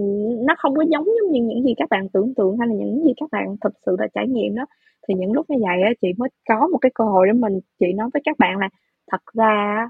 nó 0.48 0.56
không 0.58 0.76
có 0.76 0.84
giống 0.90 1.06
giống 1.06 1.32
như 1.32 1.42
những 1.44 1.64
gì 1.64 1.74
các 1.78 1.90
bạn 1.90 2.10
tưởng 2.10 2.34
tượng 2.36 2.58
hay 2.58 2.68
là 2.68 2.74
những 2.74 3.04
gì 3.04 3.14
các 3.18 3.30
bạn 3.32 3.56
thực 3.62 3.74
sự 3.86 3.96
đã 4.00 4.08
trải 4.14 4.28
nghiệm 4.28 4.56
đó. 4.56 4.66
Thì 5.08 5.14
những 5.18 5.34
lúc 5.34 5.50
như 5.50 5.58
vậy 5.62 5.82
á 5.84 5.92
chị 6.02 6.08
mới 6.18 6.30
có 6.50 6.68
một 6.68 6.78
cái 6.82 6.92
cơ 6.96 7.04
hội 7.06 7.28
để 7.28 7.34
mình 7.34 7.60
chị 7.80 7.86
nói 7.96 8.10
với 8.14 8.22
các 8.26 8.36
bạn 8.40 8.58
là 8.58 8.70
thật 9.12 9.22
ra 9.34 9.86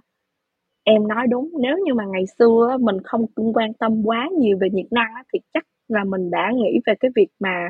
em 0.83 1.07
nói 1.07 1.27
đúng 1.29 1.49
nếu 1.59 1.77
như 1.85 1.93
mà 1.93 2.03
ngày 2.05 2.25
xưa 2.39 2.77
mình 2.79 2.97
không 3.03 3.25
quan 3.53 3.73
tâm 3.73 4.03
quá 4.05 4.29
nhiều 4.39 4.57
về 4.61 4.69
nhiệt 4.71 4.91
năng 4.91 5.13
thì 5.33 5.39
chắc 5.53 5.63
là 5.87 6.03
mình 6.03 6.31
đã 6.31 6.51
nghĩ 6.55 6.79
về 6.85 6.93
cái 6.99 7.11
việc 7.15 7.27
mà 7.39 7.69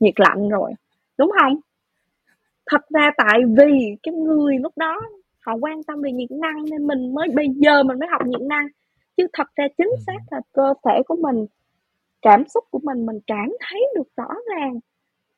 nhiệt 0.00 0.14
lạnh 0.20 0.48
rồi 0.48 0.72
đúng 1.18 1.30
không 1.40 1.60
thật 2.70 2.88
ra 2.88 3.10
tại 3.16 3.40
vì 3.58 3.96
cái 4.02 4.14
người 4.14 4.58
lúc 4.58 4.72
đó 4.76 5.00
họ 5.40 5.54
quan 5.60 5.82
tâm 5.82 6.02
về 6.02 6.12
nhiệt 6.12 6.30
năng 6.30 6.64
nên 6.70 6.86
mình 6.86 7.14
mới 7.14 7.28
bây 7.34 7.46
giờ 7.48 7.82
mình 7.82 7.98
mới 7.98 8.08
học 8.12 8.26
nhiệt 8.26 8.42
năng 8.42 8.66
chứ 9.16 9.26
thật 9.32 9.46
ra 9.56 9.64
chính 9.78 9.90
ừ. 9.90 9.96
xác 10.06 10.18
là 10.30 10.40
cơ 10.52 10.74
thể 10.84 11.02
của 11.06 11.16
mình 11.16 11.46
cảm 12.22 12.44
xúc 12.48 12.64
của 12.70 12.80
mình 12.82 13.06
mình 13.06 13.18
cảm 13.26 13.48
thấy 13.70 13.86
được 13.96 14.08
rõ 14.16 14.28
ràng 14.56 14.80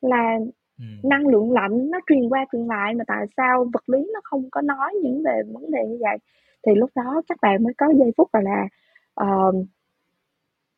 là 0.00 0.38
ừ. 0.78 0.84
năng 1.02 1.26
lượng 1.26 1.52
lạnh 1.52 1.90
nó 1.90 1.98
truyền 2.08 2.28
qua 2.28 2.44
truyền 2.52 2.66
lại 2.66 2.94
mà 2.94 3.04
tại 3.06 3.26
sao 3.36 3.66
vật 3.72 3.88
lý 3.88 3.98
nó 4.14 4.20
không 4.24 4.48
có 4.50 4.60
nói 4.60 4.94
những 5.02 5.22
về 5.24 5.42
vấn 5.52 5.70
đề 5.70 5.86
như 5.88 5.98
vậy 6.00 6.18
thì 6.66 6.74
lúc 6.74 6.90
đó 6.94 7.22
các 7.28 7.38
bạn 7.42 7.62
mới 7.62 7.74
có 7.78 7.86
giây 7.98 8.12
phút 8.16 8.32
gọi 8.32 8.42
là 8.42 8.68
uh, 9.24 9.54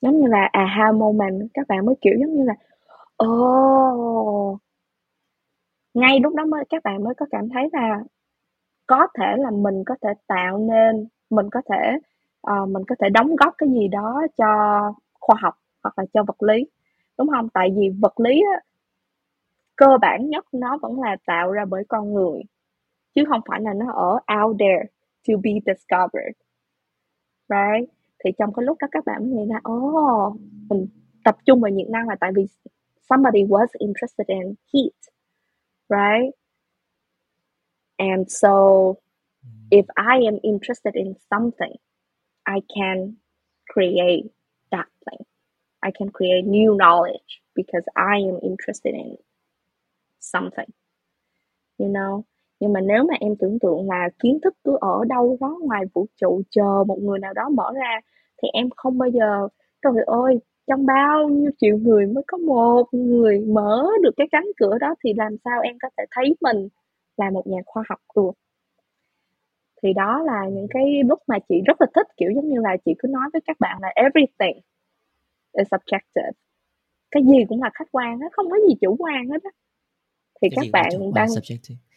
giống 0.01 0.21
như 0.21 0.27
là 0.27 0.49
aha 0.53 0.93
moment 0.93 1.43
các 1.55 1.69
bạn 1.69 1.87
mới 1.87 1.95
kiểu 2.01 2.15
giống 2.21 2.35
như 2.35 2.45
là 2.45 2.55
ồ. 3.17 3.27
Oh, 4.53 4.61
ngay 5.95 6.21
lúc 6.21 6.35
đó 6.35 6.45
mới 6.45 6.65
các 6.69 6.83
bạn 6.85 7.05
mới 7.05 7.15
có 7.15 7.27
cảm 7.31 7.49
thấy 7.49 7.69
là 7.73 8.01
có 8.87 9.07
thể 9.19 9.37
là 9.39 9.51
mình 9.51 9.85
có 9.87 9.95
thể 10.03 10.09
tạo 10.27 10.59
nên 10.59 11.09
mình 11.31 11.51
có 11.51 11.63
thể 11.71 11.99
uh, 12.53 12.69
mình 12.69 12.83
có 12.89 12.95
thể 13.01 13.09
đóng 13.09 13.37
góp 13.37 13.55
cái 13.59 13.69
gì 13.69 13.89
đó 13.89 14.23
cho 14.37 14.47
khoa 15.21 15.37
học 15.43 15.55
hoặc 15.83 15.99
là 15.99 16.05
cho 16.15 16.23
vật 16.23 16.43
lý 16.43 16.67
đúng 17.19 17.29
không 17.29 17.49
tại 17.49 17.71
vì 17.77 17.89
vật 18.01 18.21
lý 18.21 18.43
á, 18.55 18.61
cơ 19.77 19.87
bản 20.01 20.29
nhất 20.31 20.45
nó 20.53 20.79
vẫn 20.83 21.01
là 21.01 21.17
tạo 21.27 21.53
ra 21.53 21.65
bởi 21.65 21.85
con 21.89 22.15
người 22.15 22.43
chứ 23.15 23.25
không 23.29 23.41
phải 23.49 23.61
là 23.61 23.75
nó 23.75 23.93
ở 23.93 24.37
out 24.43 24.57
there. 24.59 24.85
To 25.29 25.37
be 25.43 25.51
discovered 25.67 26.35
right? 27.49 27.89
Thì 28.25 28.31
trong 28.39 28.53
cái 28.53 28.65
lúc 28.65 28.79
đó 28.81 28.89
các 28.91 29.05
bạn 29.07 29.31
mới 29.31 29.47
nghĩ 29.47 29.55
oh 29.73 30.37
mình 30.71 30.89
tập 31.25 31.37
trung 31.47 31.61
vào 31.61 31.71
nhiệt 31.71 31.89
năng 31.89 32.09
là 32.09 32.17
tại 32.21 32.31
vì 32.37 32.47
somebody 33.09 33.45
was 33.45 33.67
interested 33.79 34.27
in 34.27 34.55
heat 34.75 34.95
right? 35.89 36.35
And 37.97 38.27
so 38.29 38.49
mm. 38.49 39.69
if 39.71 39.85
I 39.97 40.25
am 40.27 40.39
interested 40.43 40.95
in 40.95 41.15
something 41.31 41.73
I 42.45 42.61
can 42.77 43.15
create 43.69 44.25
that 44.73 44.87
thing. 45.09 45.27
I 45.83 45.91
can 45.91 46.11
create 46.11 46.45
new 46.45 46.77
knowledge 46.77 47.43
because 47.55 47.85
I 47.97 48.17
am 48.17 48.39
interested 48.43 48.95
in 48.95 49.17
something 50.19 50.73
you 51.79 51.89
know 51.89 52.27
nhưng 52.61 52.73
mà 52.73 52.81
nếu 52.81 53.05
mà 53.05 53.15
em 53.21 53.37
tưởng 53.37 53.59
tượng 53.59 53.89
là 53.89 54.09
kiến 54.23 54.39
thức 54.45 54.55
cứ 54.65 54.77
ở 54.81 55.05
đâu 55.09 55.37
đó 55.41 55.59
ngoài 55.63 55.85
vũ 55.95 56.07
trụ 56.17 56.43
chờ 56.51 56.85
một 56.87 56.99
người 57.03 57.19
nào 57.19 57.33
đó 57.33 57.49
mở 57.49 57.73
ra 57.75 58.01
thì 58.43 58.49
em 58.53 58.69
không 58.77 58.99
bao 58.99 59.09
giờ 59.09 59.49
trời 59.83 60.05
ơi 60.07 60.41
trong 60.67 60.87
bao 60.87 61.29
nhiêu 61.29 61.51
triệu 61.59 61.77
người 61.77 62.07
mới 62.07 62.25
có 62.27 62.39
một 62.39 62.87
người 62.93 63.41
mở 63.41 63.87
được 64.03 64.11
cái 64.17 64.27
cánh 64.31 64.47
cửa 64.57 64.79
đó 64.81 64.95
thì 65.05 65.13
làm 65.17 65.37
sao 65.45 65.61
em 65.61 65.77
có 65.83 65.89
thể 65.99 66.05
thấy 66.11 66.37
mình 66.41 66.69
là 67.17 67.31
một 67.31 67.47
nhà 67.47 67.59
khoa 67.67 67.83
học 67.89 67.99
được? 68.17 68.31
Thì 69.83 69.93
đó 69.93 70.23
là 70.23 70.49
những 70.53 70.67
cái 70.71 71.03
lúc 71.07 71.19
mà 71.27 71.39
chị 71.49 71.55
rất 71.67 71.81
là 71.81 71.87
thích 71.95 72.07
kiểu 72.17 72.31
giống 72.35 72.49
như 72.49 72.61
là 72.61 72.77
chị 72.85 72.95
cứ 72.99 73.09
nói 73.09 73.29
với 73.33 73.41
các 73.47 73.57
bạn 73.61 73.79
là 73.83 73.89
everything 73.95 74.61
is 75.59 75.69
subjective. 75.69 76.33
Cái 77.11 77.23
gì 77.25 77.45
cũng 77.49 77.63
là 77.63 77.71
khách 77.75 77.89
quan 77.93 78.21
á 78.21 78.29
không 78.33 78.51
có 78.51 78.57
gì 78.69 78.75
chủ 78.81 78.97
quan 78.99 79.29
hết 79.29 79.43
á. 79.43 79.51
Thì 80.43 80.49
cái 80.57 80.57
các 80.57 80.71
bạn 80.73 81.15
đang 81.15 81.27
subjective 81.27 81.90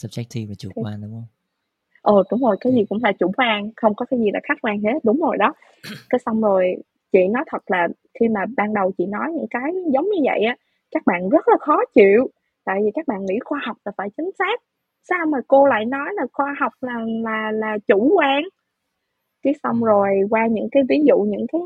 subjective 0.00 0.48
và 0.48 0.54
chủ 0.58 0.70
quan 0.74 1.00
đúng 1.02 1.10
không? 1.10 1.26
Ờ 2.02 2.22
đúng 2.30 2.40
rồi 2.40 2.56
cái 2.60 2.72
gì 2.72 2.84
cũng 2.88 2.98
là 3.02 3.12
chủ 3.18 3.32
quan 3.36 3.70
không 3.76 3.94
có 3.94 4.04
cái 4.10 4.20
gì 4.20 4.30
là 4.32 4.40
khách 4.48 4.58
quan 4.62 4.80
hết 4.80 4.98
đúng 5.04 5.20
rồi 5.20 5.36
đó. 5.38 5.52
Cái 6.10 6.18
xong 6.26 6.40
rồi 6.40 6.64
chị 7.12 7.18
nói 7.28 7.44
thật 7.46 7.62
là 7.66 7.88
khi 8.20 8.28
mà 8.28 8.40
ban 8.56 8.74
đầu 8.74 8.92
chị 8.98 9.06
nói 9.06 9.32
những 9.32 9.46
cái 9.50 9.72
giống 9.92 10.04
như 10.04 10.20
vậy 10.24 10.40
á 10.44 10.56
các 10.90 11.02
bạn 11.06 11.28
rất 11.28 11.48
là 11.48 11.56
khó 11.60 11.76
chịu. 11.94 12.28
Tại 12.64 12.80
vì 12.84 12.90
các 12.94 13.08
bạn 13.08 13.26
nghĩ 13.26 13.38
khoa 13.44 13.60
học 13.66 13.76
là 13.84 13.92
phải 13.96 14.08
chính 14.16 14.30
xác 14.38 14.60
sao 15.08 15.26
mà 15.26 15.38
cô 15.48 15.66
lại 15.66 15.84
nói 15.84 16.08
là 16.14 16.26
khoa 16.32 16.54
học 16.60 16.72
là 16.80 16.94
là 17.24 17.50
là 17.52 17.78
chủ 17.88 18.10
quan? 18.16 18.42
Cái 19.42 19.54
xong 19.62 19.84
rồi 19.84 20.08
qua 20.30 20.46
những 20.46 20.68
cái 20.72 20.82
ví 20.88 21.00
dụ 21.06 21.18
những 21.18 21.46
cái 21.52 21.60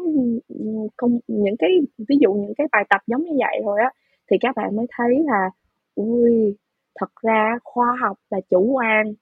công 0.97 1.19
những 1.29 1.57
cái 1.59 1.71
ví 2.09 2.17
dụ 2.21 2.33
những 2.33 2.55
cái 2.59 2.67
bài 2.73 2.85
tập 2.91 3.01
giống 3.07 3.23
như 3.25 3.33
vậy 3.39 3.61
rồi 3.65 3.81
á 3.81 3.91
thì 4.31 4.37
các 4.41 4.57
bạn 4.57 4.77
mới 4.77 4.87
thấy 4.97 5.23
là 5.27 5.51
ui 5.95 6.57
thật 6.95 7.11
ra 7.23 7.59
khoa 7.65 7.97
học 8.01 8.19
là 8.31 8.41
chủ 8.51 8.73
quan. 8.73 9.15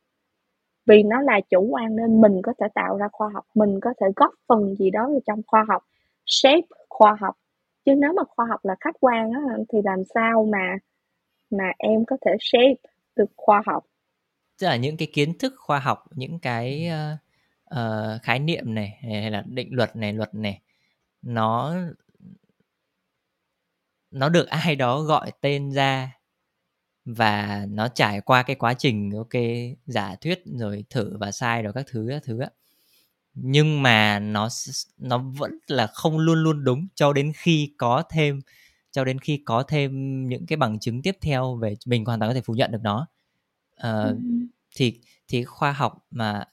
Vì 0.86 1.02
nó 1.02 1.20
là 1.20 1.40
chủ 1.51 1.68
quan 1.70 1.97
nên 1.97 2.20
mình 2.20 2.40
có 2.42 2.52
thể 2.60 2.66
tạo 2.74 2.97
ra 2.97 3.09
khoa 3.12 3.28
học 3.34 3.44
mình 3.55 3.80
có 3.82 3.94
thể 4.01 4.06
góp 4.16 4.34
phần 4.48 4.76
gì 4.76 4.90
đó 4.90 5.09
vào 5.09 5.20
trong 5.26 5.42
khoa 5.47 5.64
học 5.68 5.82
shape 6.26 6.66
khoa 6.88 7.16
học. 7.20 7.34
Chứ 7.84 7.94
nếu 7.94 8.12
mà 8.12 8.22
khoa 8.28 8.47
học 8.47 8.60
là 8.64 8.74
khách 8.80 8.94
quan 9.01 9.32
á 9.32 9.40
thì 9.72 9.78
làm 9.84 9.98
sao 10.14 10.48
mà 10.52 10.76
mà 11.51 11.64
em 11.78 12.05
có 12.06 12.16
thể 12.26 12.36
shape 12.40 12.90
được 13.16 13.30
khoa 13.36 13.62
học? 13.66 13.84
Tức 14.60 14.66
là 14.66 14.76
những 14.76 14.97
cái 14.97 15.09
kiến 15.12 15.38
thức 15.38 15.55
khoa 15.59 15.78
học 15.78 16.05
những 16.10 16.38
cái 16.38 16.90
uh, 16.90 17.18
uh, 17.78 18.22
khái 18.22 18.38
niệm 18.38 18.74
này 18.74 18.98
hay 19.02 19.30
là 19.30 19.44
định 19.47 19.68
luật 19.70 19.97
này 19.97 20.12
luật 20.12 20.34
này 20.34 20.60
nó 21.22 21.74
nó 24.10 24.28
được 24.28 24.48
ai 24.48 24.76
đó 24.76 25.01
gọi 25.01 25.32
tên 25.40 25.72
ra 25.72 26.19
và 27.16 27.66
nó 27.68 27.88
trải 27.88 28.20
qua 28.20 28.42
cái 28.42 28.56
quá 28.56 28.74
trình 28.74 29.10
ok 29.16 29.42
giả 29.86 30.16
thuyết 30.20 30.42
rồi 30.58 30.84
thử 30.90 31.16
và 31.18 31.32
sai 31.32 31.62
rồi 31.62 31.72
các 31.72 31.86
thứ 31.90 32.06
các 32.10 32.22
thứ 32.24 32.40
á. 32.40 32.50
Nhưng 33.34 33.82
mà 33.82 34.18
nó 34.18 34.48
nó 34.98 35.18
vẫn 35.18 35.58
là 35.66 35.86
không 35.86 36.18
luôn 36.18 36.42
luôn 36.42 36.64
đúng 36.64 36.86
cho 36.94 37.12
đến 37.12 37.32
khi 37.36 37.74
có 37.78 38.02
thêm 38.10 38.40
cho 38.90 39.04
đến 39.04 39.18
khi 39.18 39.42
có 39.46 39.62
thêm 39.62 40.22
những 40.28 40.46
cái 40.46 40.56
bằng 40.56 40.78
chứng 40.80 41.02
tiếp 41.02 41.16
theo 41.20 41.56
về 41.56 41.76
mình 41.86 42.04
hoàn 42.04 42.20
toàn 42.20 42.30
có 42.30 42.34
thể 42.34 42.40
phủ 42.40 42.54
nhận 42.54 42.72
được 42.72 42.82
nó. 42.82 43.06
Uh, 43.76 43.82
ừ. 43.82 44.18
thì 44.76 45.00
thì 45.28 45.44
khoa 45.44 45.72
học 45.72 46.06
mà 46.10 46.44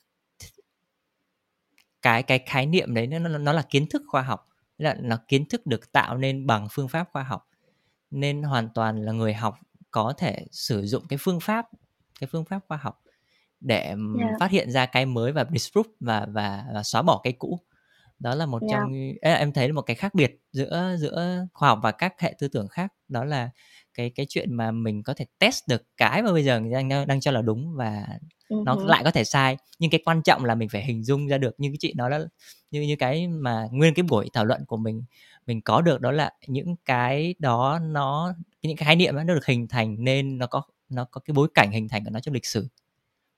cái 2.01 2.23
cái 2.23 2.39
khái 2.39 2.65
niệm 2.65 2.93
đấy 2.93 3.07
nó 3.07 3.19
nó 3.19 3.53
là 3.53 3.61
kiến 3.61 3.87
thức 3.89 4.01
khoa 4.07 4.21
học 4.21 4.49
là 4.77 4.95
nó 5.01 5.17
kiến 5.27 5.45
thức 5.45 5.65
được 5.65 5.91
tạo 5.91 6.17
nên 6.17 6.47
bằng 6.47 6.67
phương 6.71 6.87
pháp 6.87 7.09
khoa 7.11 7.23
học. 7.23 7.47
Nên 8.11 8.43
hoàn 8.43 8.69
toàn 8.69 9.05
là 9.05 9.11
người 9.11 9.33
học 9.33 9.59
có 9.91 10.13
thể 10.17 10.45
sử 10.51 10.85
dụng 10.85 11.03
cái 11.09 11.17
phương 11.21 11.39
pháp 11.39 11.67
cái 12.19 12.27
phương 12.31 12.45
pháp 12.45 12.59
khoa 12.67 12.77
học 12.77 13.03
để 13.59 13.83
yeah. 13.83 14.31
phát 14.39 14.51
hiện 14.51 14.71
ra 14.71 14.85
cái 14.85 15.05
mới 15.05 15.31
và 15.31 15.45
disprove 15.51 15.89
và 15.99 16.27
và, 16.29 16.65
và 16.73 16.83
xóa 16.83 17.01
bỏ 17.01 17.21
cái 17.23 17.33
cũ 17.33 17.59
đó 18.19 18.35
là 18.35 18.45
một 18.45 18.61
yeah. 18.61 18.71
trong 18.71 18.91
em 19.21 19.51
thấy 19.51 19.67
là 19.67 19.73
một 19.73 19.81
cái 19.81 19.95
khác 19.95 20.13
biệt 20.13 20.39
giữa 20.51 20.95
giữa 20.99 21.45
khoa 21.53 21.69
học 21.69 21.79
và 21.83 21.91
các 21.91 22.13
hệ 22.19 22.33
tư 22.39 22.47
tưởng 22.47 22.67
khác 22.67 22.93
đó 23.07 23.23
là 23.23 23.49
cái 23.93 24.09
cái 24.09 24.25
chuyện 24.29 24.53
mà 24.53 24.71
mình 24.71 25.03
có 25.03 25.13
thể 25.13 25.25
test 25.39 25.67
được 25.67 25.83
cái 25.97 26.21
mà 26.21 26.31
bây 26.31 26.43
giờ 26.43 26.61
đang 26.71 27.07
đang 27.07 27.19
cho 27.19 27.31
là 27.31 27.41
đúng 27.41 27.75
và 27.75 28.07
uh-huh. 28.49 28.63
nó 28.63 28.75
lại 28.75 29.01
có 29.03 29.11
thể 29.11 29.23
sai 29.23 29.57
nhưng 29.79 29.89
cái 29.89 30.01
quan 30.05 30.21
trọng 30.23 30.45
là 30.45 30.55
mình 30.55 30.69
phải 30.69 30.83
hình 30.83 31.03
dung 31.03 31.27
ra 31.27 31.37
được 31.37 31.55
như 31.57 31.69
cái 31.69 31.77
chị 31.79 31.93
nói 31.93 32.09
đó 32.09 32.19
như 32.71 32.81
như 32.81 32.95
cái 32.95 33.27
mà 33.27 33.67
nguyên 33.71 33.93
cái 33.93 34.03
buổi 34.03 34.29
thảo 34.33 34.45
luận 34.45 34.65
của 34.65 34.77
mình 34.77 35.03
mình 35.47 35.61
có 35.61 35.81
được 35.81 36.01
đó 36.01 36.11
là 36.11 36.31
những 36.47 36.75
cái 36.85 37.35
đó 37.39 37.79
nó 37.81 38.33
những 38.61 38.77
cái 38.77 38.85
khái 38.85 38.95
niệm 38.95 39.15
nó 39.15 39.23
được 39.23 39.45
hình 39.45 39.67
thành 39.67 39.95
nên 39.99 40.37
nó 40.37 40.47
có 40.47 40.61
nó 40.89 41.05
có 41.11 41.21
cái 41.25 41.33
bối 41.33 41.47
cảnh 41.53 41.71
hình 41.71 41.89
thành 41.89 42.03
của 42.03 42.09
nó 42.13 42.19
trong 42.19 42.33
lịch 42.33 42.45
sử. 42.45 42.67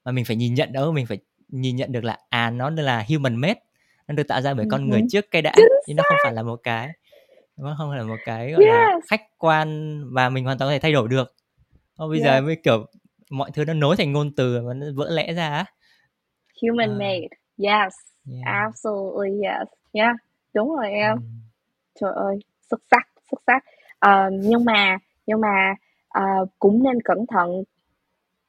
Mà 0.06 0.12
mình 0.12 0.26
phải 0.26 0.36
nhìn 0.36 0.54
nhận 0.54 0.72
đó 0.72 0.92
mình 0.92 1.06
phải 1.06 1.18
nhìn 1.48 1.76
nhận 1.76 1.92
được 1.92 2.04
là 2.04 2.18
à 2.30 2.50
nó 2.50 2.70
là 2.70 3.06
human 3.10 3.36
made 3.36 3.60
nó 4.08 4.14
được 4.14 4.28
tạo 4.28 4.42
ra 4.42 4.54
bởi 4.54 4.66
con 4.72 4.90
người 4.90 5.02
trước 5.12 5.32
cái 5.32 5.42
đã. 5.42 5.52
Chứ 5.88 5.94
nó 5.94 6.04
không 6.08 6.18
phải 6.24 6.34
là 6.34 6.44
một 6.44 6.60
cái 6.64 6.90
nó 7.58 7.76
không? 7.78 7.90
Phải 7.90 7.98
là 7.98 8.04
một 8.04 8.20
cái 8.26 8.52
gọi 8.52 8.64
yes. 8.64 8.72
là 8.72 9.00
khách 9.10 9.22
quan 9.38 10.02
và 10.14 10.30
mình 10.30 10.46
hoàn 10.46 10.58
toàn 10.58 10.68
có 10.68 10.72
thể 10.72 10.80
thay 10.80 10.92
đổi 10.92 11.08
được. 11.08 11.36
Bây 11.98 12.20
yeah. 12.20 12.24
giờ 12.24 12.42
mới 12.42 12.56
kiểu 12.64 12.86
mọi 13.30 13.52
thứ 13.54 13.66
nó 13.66 13.74
nối 13.74 13.96
thành 13.96 14.14
ngôn 14.14 14.36
từ 14.36 14.68
và 14.68 14.74
nó 14.74 14.86
vỡ 14.96 15.10
lẽ 15.10 15.34
ra 15.34 15.66
human 16.62 16.92
uh, 16.92 17.00
made. 17.00 17.28
Yes. 17.58 17.94
Yeah. 18.32 18.46
absolutely 18.46 19.42
yes. 19.42 19.68
Yeah. 19.92 20.16
Đúng 20.54 20.76
rồi 20.76 20.92
em. 20.92 21.14
Um. 21.14 21.49
Trời 22.00 22.14
ơi 22.16 22.40
xuất 22.70 22.82
sắc 22.92 23.08
xuất 23.32 23.42
sắc. 23.48 23.64
Uh, 24.08 24.34
nhưng 24.44 24.66
mà 24.66 24.98
nhưng 25.28 25.42
mà 25.42 25.76
uh, 26.20 26.50
cũng 26.60 26.84
nên 26.84 27.02
cẩn 27.02 27.26
thận 27.28 27.64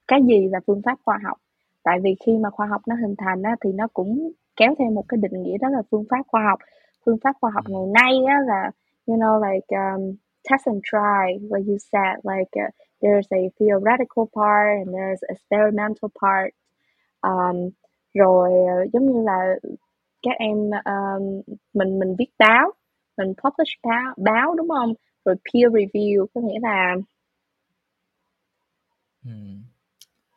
cái 0.09 0.21
gì 0.29 0.49
là 0.49 0.61
phương 0.67 0.83
pháp 0.85 0.99
khoa 1.05 1.19
học. 1.25 1.39
Tại 1.83 1.99
vì 2.03 2.17
khi 2.27 2.39
mà 2.39 2.51
khoa 2.51 2.67
học 2.67 2.83
nó 2.89 2.95
hình 2.95 3.15
thành 3.19 3.43
á, 3.43 3.57
thì 3.65 3.73
nó 3.73 3.87
cũng 3.95 4.33
kéo 4.57 4.75
theo 4.79 4.91
một 4.91 5.05
cái 5.09 5.19
định 5.23 5.43
nghĩa 5.43 5.59
đó 5.59 5.69
là 5.69 5.83
phương 5.91 6.05
pháp 6.11 6.23
khoa 6.27 6.43
học. 6.51 6.59
Phương 7.07 7.19
pháp 7.25 7.37
khoa 7.41 7.51
học 7.55 7.65
ngày 7.69 7.87
nay 8.03 8.25
á, 8.29 8.37
là 8.47 8.71
you 9.07 9.17
know 9.17 9.53
like 9.53 9.67
um, 9.77 10.17
test 10.51 10.67
and 10.67 10.83
try 10.93 11.49
like 11.55 11.67
you 11.69 11.79
said 11.93 12.17
like 12.25 12.51
uh, 12.67 12.71
there's 13.03 13.29
a 13.31 13.43
theoretical 13.59 14.25
part 14.37 14.87
and 14.87 14.95
there's 14.95 15.23
experimental 15.29 16.11
part. 16.23 16.51
Um, 17.23 17.71
rồi 18.15 18.51
uh, 18.53 18.93
giống 18.93 19.13
như 19.13 19.23
là 19.25 19.55
các 20.23 20.37
em 20.39 20.71
um, 20.85 21.41
mình 21.75 21.99
mình 21.99 22.15
viết 22.19 22.31
báo 22.39 22.73
mình 23.21 23.35
publish 23.45 23.81
báo 23.83 24.15
báo 24.17 24.55
đúng 24.55 24.69
không? 24.69 24.95
Rồi 25.25 25.35
peer 25.35 25.73
review 25.73 26.27
có 26.35 26.41
nghĩa 26.41 26.59
là 26.63 26.95
hmm. 29.23 29.63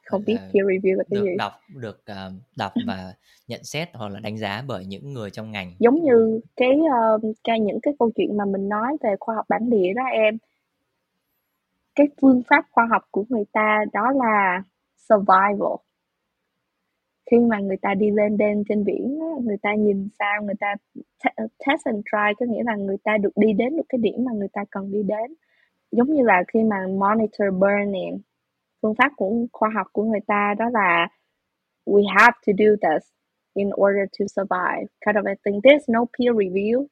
không 0.06 0.24
biết 0.26 0.38
peer 0.40 0.66
review 0.66 0.98
là 0.98 1.04
cái 1.10 1.20
được 1.20 1.26
gì. 1.26 1.36
đọc 1.38 1.54
được 1.76 2.04
uh, 2.12 2.34
đọc 2.58 2.74
và 2.88 3.14
nhận 3.48 3.64
xét 3.64 3.90
hoặc 3.94 4.12
là 4.12 4.20
đánh 4.20 4.38
giá 4.38 4.64
bởi 4.68 4.86
những 4.86 5.14
người 5.14 5.30
trong 5.30 5.52
ngành. 5.52 5.74
Giống 5.80 6.04
như 6.04 6.40
cái 6.56 6.80
uh, 7.16 7.22
cái 7.44 7.60
những 7.60 7.80
cái 7.82 7.94
câu 8.00 8.12
chuyện 8.16 8.38
mà 8.38 8.46
mình 8.46 8.70
nói 8.70 8.98
về 9.04 9.16
khoa 9.20 9.36
học 9.36 9.46
bản 9.50 9.70
địa 9.70 9.94
đó 9.96 10.04
em. 10.04 10.38
Cái 11.96 12.08
phương 12.22 12.42
pháp 12.50 12.66
khoa 12.72 12.86
học 12.92 13.04
của 13.12 13.26
người 13.30 13.46
ta 13.54 13.86
đó 13.94 14.12
là 14.16 14.64
survival 14.98 15.76
khi 17.34 17.40
mà 17.40 17.60
người 17.60 17.78
ta 17.78 17.94
đi 17.94 18.12
lên 18.12 18.38
đêm 18.38 18.64
trên 18.70 18.84
biển 18.84 19.20
người 19.44 19.58
ta 19.62 19.74
nhìn 19.74 20.10
sao, 20.20 20.44
người 20.44 20.56
ta 20.60 20.76
test 21.36 21.82
and 21.84 22.00
try, 22.12 22.34
có 22.40 22.46
nghĩa 22.50 22.64
là 22.66 22.76
người 22.76 22.98
ta 23.04 23.18
được 23.18 23.30
đi 23.36 23.54
đến 23.54 23.78
được 23.78 23.84
cái 23.90 24.00
điểm 24.02 24.26
mà 24.26 24.32
người 24.32 24.48
ta 24.54 24.62
cần 24.72 24.92
đi 24.92 25.04
đến. 25.04 25.34
Giống 25.92 26.14
như 26.14 26.24
là 26.24 26.44
khi 26.48 26.64
mà 26.64 26.78
monitor 26.88 27.48
burning 27.60 28.22
phương 28.82 28.96
pháp 28.96 29.12
của 29.16 29.32
khoa 29.54 29.70
học 29.76 29.88
của 29.94 30.04
người 30.04 30.20
ta 30.28 30.54
đó 30.60 30.70
là 30.74 31.08
we 31.86 32.04
have 32.08 32.38
to 32.48 32.54
do 32.58 32.70
this 32.82 33.10
in 33.54 33.70
order 33.70 34.06
to 34.20 34.26
survive. 34.36 34.88
Kind 35.06 35.18
of 35.18 35.26
a 35.26 35.36
thing. 35.46 35.62
There's 35.64 35.94
no 35.94 36.06
peer 36.18 36.36
review, 36.36 36.86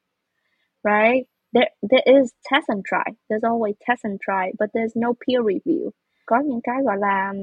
right? 0.83 1.27
There 1.53 1.71
there 1.89 2.19
is 2.19 2.31
test 2.51 2.67
and 2.67 2.83
try. 2.91 3.13
There's 3.29 3.43
always 3.51 3.75
test 3.87 4.03
and 4.03 4.19
try, 4.27 4.51
but 4.59 4.69
there's 4.73 4.95
no 4.95 5.13
peer 5.13 5.41
review. 5.43 5.89
Có 6.25 6.39
những 6.39 6.61
cái 6.63 6.83
gọi 6.83 6.97
là 6.97 7.33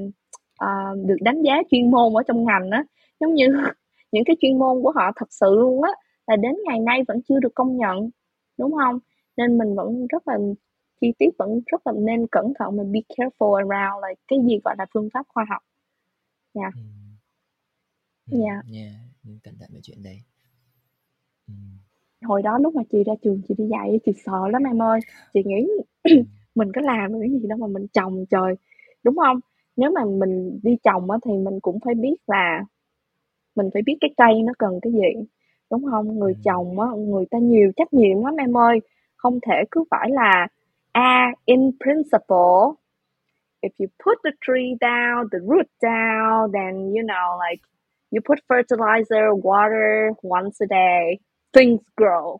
uh, 0.65 1.05
được 1.05 1.17
đánh 1.21 1.41
giá 1.41 1.53
chuyên 1.71 1.91
môn 1.91 2.13
ở 2.13 2.23
trong 2.27 2.45
ngành 2.45 2.69
á 2.71 2.83
giống 3.19 3.33
như 3.33 3.47
những 4.11 4.23
cái 4.25 4.35
chuyên 4.41 4.59
môn 4.59 4.81
của 4.83 4.91
họ 4.95 5.11
thật 5.15 5.27
sự 5.29 5.55
luôn 5.55 5.83
á 5.83 5.91
là 6.27 6.35
đến 6.35 6.55
ngày 6.65 6.79
nay 6.79 7.03
vẫn 7.07 7.21
chưa 7.29 7.39
được 7.39 7.55
công 7.55 7.77
nhận 7.77 8.09
đúng 8.57 8.71
không 8.71 8.99
nên 9.37 9.57
mình 9.57 9.75
vẫn 9.75 10.07
rất 10.07 10.27
là 10.27 10.37
chi 11.01 11.13
tiết 11.17 11.29
vẫn 11.37 11.61
rất 11.65 11.87
là 11.87 11.93
nên 11.97 12.27
cẩn 12.27 12.53
thận 12.59 12.77
mình 12.77 12.91
be 12.91 12.99
careful 13.09 13.53
around 13.55 14.03
like 14.07 14.21
cái 14.27 14.39
gì 14.47 14.59
gọi 14.63 14.75
là 14.77 14.85
phương 14.93 15.09
pháp 15.13 15.25
khoa 15.27 15.45
học 15.49 15.61
nha 16.53 16.61
yeah. 16.61 16.73
ừ. 18.31 18.37
yeah. 18.43 18.65
yeah. 18.73 18.93
cẩn 19.43 19.53
thận 19.59 19.69
về 19.73 19.79
chuyện 19.83 20.03
đấy 20.03 20.21
ừ. 21.47 21.53
hồi 22.21 22.41
đó 22.41 22.57
lúc 22.57 22.75
mà 22.75 22.83
chị 22.91 23.03
ra 23.03 23.13
trường 23.21 23.41
chị 23.47 23.55
đi 23.57 23.67
dạy 23.67 23.99
chị 24.05 24.11
sợ 24.25 24.47
lắm 24.51 24.63
em 24.63 24.81
ơi 24.81 24.99
chị 25.33 25.39
nghĩ 25.45 25.67
mình 26.55 26.71
có 26.75 26.81
làm 26.81 27.13
được 27.13 27.19
cái 27.21 27.29
gì 27.29 27.47
đâu 27.47 27.57
mà 27.57 27.67
mình 27.67 27.87
trồng 27.93 28.25
trời 28.29 28.55
đúng 29.03 29.15
không 29.15 29.39
nếu 29.79 29.91
mà 29.91 30.05
mình 30.05 30.59
đi 30.63 30.77
trồng 30.83 31.11
á 31.11 31.17
thì 31.25 31.31
mình 31.37 31.59
cũng 31.59 31.79
phải 31.85 31.93
biết 31.95 32.15
là 32.27 32.63
mình 33.55 33.69
phải 33.73 33.81
biết 33.85 33.97
cái 34.01 34.11
cây 34.17 34.43
nó 34.43 34.53
cần 34.59 34.79
cái 34.81 34.93
gì 34.93 35.27
đúng 35.71 35.85
không? 35.91 36.19
Người 36.19 36.33
trồng 36.43 36.79
á 36.79 36.87
người 36.97 37.25
ta 37.31 37.37
nhiều 37.37 37.71
trách 37.75 37.93
nhiệm 37.93 38.23
lắm 38.25 38.35
em 38.35 38.57
ơi. 38.57 38.79
Không 39.15 39.39
thể 39.47 39.63
cứ 39.71 39.83
phải 39.91 40.09
là 40.11 40.47
à 40.91 41.31
in 41.45 41.71
principle. 41.83 42.75
If 43.61 43.69
you 43.79 43.87
put 44.05 44.17
the 44.23 44.31
tree 44.41 44.75
down 44.81 45.27
the 45.31 45.39
root 45.39 45.67
down 45.81 46.51
then 46.53 46.73
you 46.75 47.03
know 47.03 47.39
like 47.49 47.63
you 48.11 48.19
put 48.29 48.39
fertilizer 48.49 49.41
water 49.41 50.13
once 50.23 50.55
a 50.59 50.67
day 50.69 51.17
things 51.53 51.81
grow. 51.97 52.37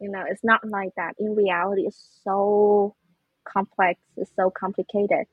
You 0.00 0.08
know 0.08 0.24
it's 0.24 0.44
not 0.44 0.60
like 0.64 0.92
that. 0.96 1.12
In 1.16 1.34
reality 1.36 1.82
it's 1.82 2.22
so 2.24 2.94
complex 3.44 3.94
it's 4.16 4.30
so 4.36 4.50
complicated 4.60 5.26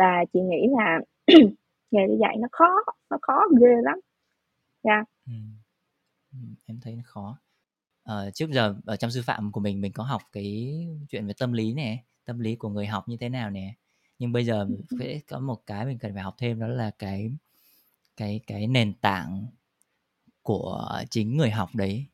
và 0.00 0.24
chị 0.32 0.40
nghĩ 0.40 0.66
là 0.78 1.00
nghề 1.90 2.06
đi 2.06 2.14
dạy 2.20 2.36
nó 2.38 2.48
khó 2.52 2.68
nó 3.10 3.18
khó 3.22 3.40
ghê 3.60 3.74
lắm 3.82 3.98
yeah. 4.82 5.06
ừ. 5.26 5.32
Ừ, 6.32 6.38
em 6.66 6.80
thấy 6.80 6.96
nó 6.96 7.02
khó 7.04 7.38
ờ, 8.02 8.30
trước 8.34 8.50
giờ 8.50 8.74
ở 8.84 8.96
trong 8.96 9.10
sư 9.10 9.22
phạm 9.24 9.52
của 9.52 9.60
mình 9.60 9.80
mình 9.80 9.92
có 9.92 10.04
học 10.04 10.22
cái 10.32 10.78
chuyện 11.08 11.26
về 11.26 11.32
tâm 11.38 11.52
lý 11.52 11.74
này 11.74 12.04
tâm 12.24 12.38
lý 12.38 12.56
của 12.56 12.68
người 12.68 12.86
học 12.86 13.08
như 13.08 13.16
thế 13.16 13.28
nào 13.28 13.50
nè 13.50 13.74
nhưng 14.18 14.32
bây 14.32 14.44
giờ 14.44 14.68
sẽ 15.00 15.20
có 15.28 15.40
một 15.40 15.66
cái 15.66 15.86
mình 15.86 15.98
cần 15.98 16.14
phải 16.14 16.22
học 16.22 16.34
thêm 16.38 16.60
đó 16.60 16.66
là 16.66 16.90
cái 16.98 17.30
cái 18.16 18.40
cái 18.46 18.66
nền 18.66 18.94
tảng 18.94 19.46
của 20.42 21.02
chính 21.10 21.36
người 21.36 21.50
học 21.50 21.74
đấy 21.74 22.06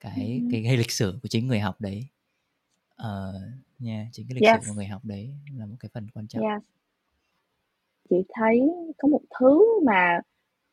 cái 0.00 0.42
cái, 0.52 0.62
cái 0.64 0.76
lịch 0.76 0.90
sử 0.90 1.18
của 1.22 1.28
chính 1.28 1.46
người 1.46 1.60
học 1.60 1.80
đấy 1.80 2.06
ờ 2.96 3.34
uh, 3.36 3.66
nha 3.78 3.96
yeah, 3.96 4.08
chính 4.12 4.26
cái 4.28 4.34
lịch 4.34 4.44
yes. 4.44 4.60
sử 4.60 4.68
của 4.68 4.74
người 4.74 4.86
học 4.86 5.04
đấy 5.04 5.34
là 5.56 5.66
một 5.66 5.76
cái 5.80 5.88
phần 5.94 6.08
quan 6.14 6.28
trọng 6.28 6.42
yes. 6.42 6.62
Chị 8.10 8.16
thấy 8.34 8.60
có 8.98 9.08
một 9.08 9.20
thứ 9.40 9.80
mà 9.86 10.20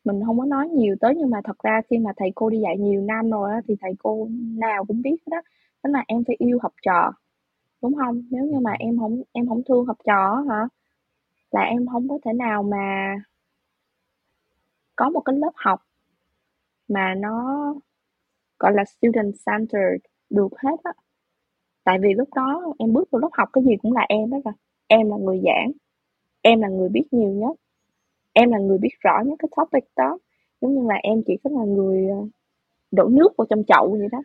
mình 0.04 0.22
không 0.26 0.38
có 0.38 0.44
nói 0.44 0.68
nhiều 0.68 0.96
tới 1.00 1.14
nhưng 1.18 1.30
mà 1.30 1.40
thật 1.44 1.58
ra 1.64 1.82
khi 1.90 1.98
mà 1.98 2.12
thầy 2.16 2.32
cô 2.34 2.50
đi 2.50 2.58
dạy 2.60 2.78
nhiều 2.78 3.02
năm 3.02 3.30
rồi 3.30 3.52
á 3.52 3.60
thì 3.68 3.76
thầy 3.80 3.92
cô 3.98 4.28
nào 4.58 4.84
cũng 4.84 5.02
biết 5.02 5.16
đó 5.26 5.38
đó 5.84 5.90
là 5.90 6.04
em 6.08 6.24
phải 6.26 6.36
yêu 6.38 6.58
học 6.62 6.72
trò 6.82 7.12
đúng 7.82 7.94
không? 7.96 8.22
Nếu 8.30 8.44
như 8.46 8.60
mà 8.60 8.72
em 8.78 8.98
không 8.98 9.22
em 9.32 9.48
không 9.48 9.62
thương 9.68 9.86
học 9.86 9.96
trò 10.06 10.44
hả 10.50 10.68
là 11.50 11.60
em 11.62 11.86
không 11.92 12.08
có 12.08 12.18
thể 12.24 12.32
nào 12.32 12.62
mà 12.62 13.16
có 14.96 15.10
một 15.10 15.20
cái 15.20 15.36
lớp 15.38 15.52
học 15.56 15.80
mà 16.88 17.14
nó 17.14 17.54
gọi 18.58 18.72
là 18.74 18.84
student 18.84 19.34
centered 19.46 20.00
được 20.30 20.48
hết 20.58 20.76
á. 20.84 20.92
Tại 21.84 21.98
vì 22.02 22.14
lúc 22.14 22.28
đó 22.36 22.62
em 22.78 22.92
bước 22.92 23.10
vào 23.12 23.20
lớp 23.20 23.28
học 23.32 23.48
cái 23.52 23.64
gì 23.64 23.72
cũng 23.82 23.92
là 23.92 24.06
em 24.08 24.30
đó 24.30 24.38
rồi. 24.44 24.54
Em 24.88 25.10
là 25.10 25.16
người 25.16 25.42
giảng 25.44 25.72
em 26.44 26.60
là 26.60 26.68
người 26.68 26.88
biết 26.88 27.04
nhiều 27.10 27.30
nhất. 27.30 27.56
Em 28.32 28.50
là 28.50 28.58
người 28.58 28.78
biết 28.78 28.94
rõ 29.00 29.22
nhất 29.26 29.36
cái 29.38 29.48
topic 29.56 29.84
đó. 29.96 30.18
Giống 30.60 30.74
như 30.74 30.88
là 30.88 30.94
em 31.02 31.22
chỉ 31.26 31.36
có 31.44 31.50
là 31.50 31.64
người 31.64 32.08
ờ, 32.08 32.16
đổ 32.92 33.08
nước 33.08 33.28
vào 33.38 33.46
trong 33.50 33.64
chậu 33.64 33.90
vậy 33.90 34.08
đó. 34.12 34.22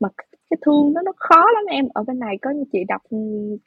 Mà 0.00 0.08
cái 0.50 0.58
thương 0.62 0.94
đó 0.94 1.02
nó 1.04 1.12
khó 1.16 1.44
lắm 1.54 1.64
em. 1.68 1.88
Ở 1.94 2.04
bên 2.04 2.18
này 2.18 2.36
có 2.42 2.50
như 2.50 2.64
chị 2.72 2.78
đọc 2.88 3.02
ừ, 3.10 3.18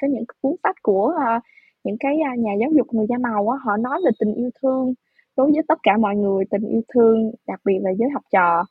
có 0.02 0.08
những 0.08 0.24
cuốn 0.42 0.56
sách 0.64 0.76
của 0.82 1.14
uh, 1.16 1.44
những 1.84 1.98
cái 2.00 2.18
uh, 2.34 2.40
nhà 2.40 2.54
giáo 2.60 2.70
dục 2.78 2.88
người 2.94 3.06
da 3.10 3.18
màu 3.18 3.50
á 3.50 3.58
họ 3.66 3.78
nói 3.78 4.02
về 4.06 4.12
tình 4.20 4.34
yêu 4.34 4.50
thương. 4.62 4.94
Đối 5.38 5.52
với 5.52 5.62
tất 5.68 5.80
cả 5.84 5.98
mọi 5.98 6.16
người 6.16 6.46
tình 6.50 6.64
yêu 6.68 6.82
thương 6.94 7.32
đặc 7.48 7.60
biệt 7.66 7.80
là 7.82 7.92
với 8.00 8.10
học 8.10 8.24
trò 8.32 8.66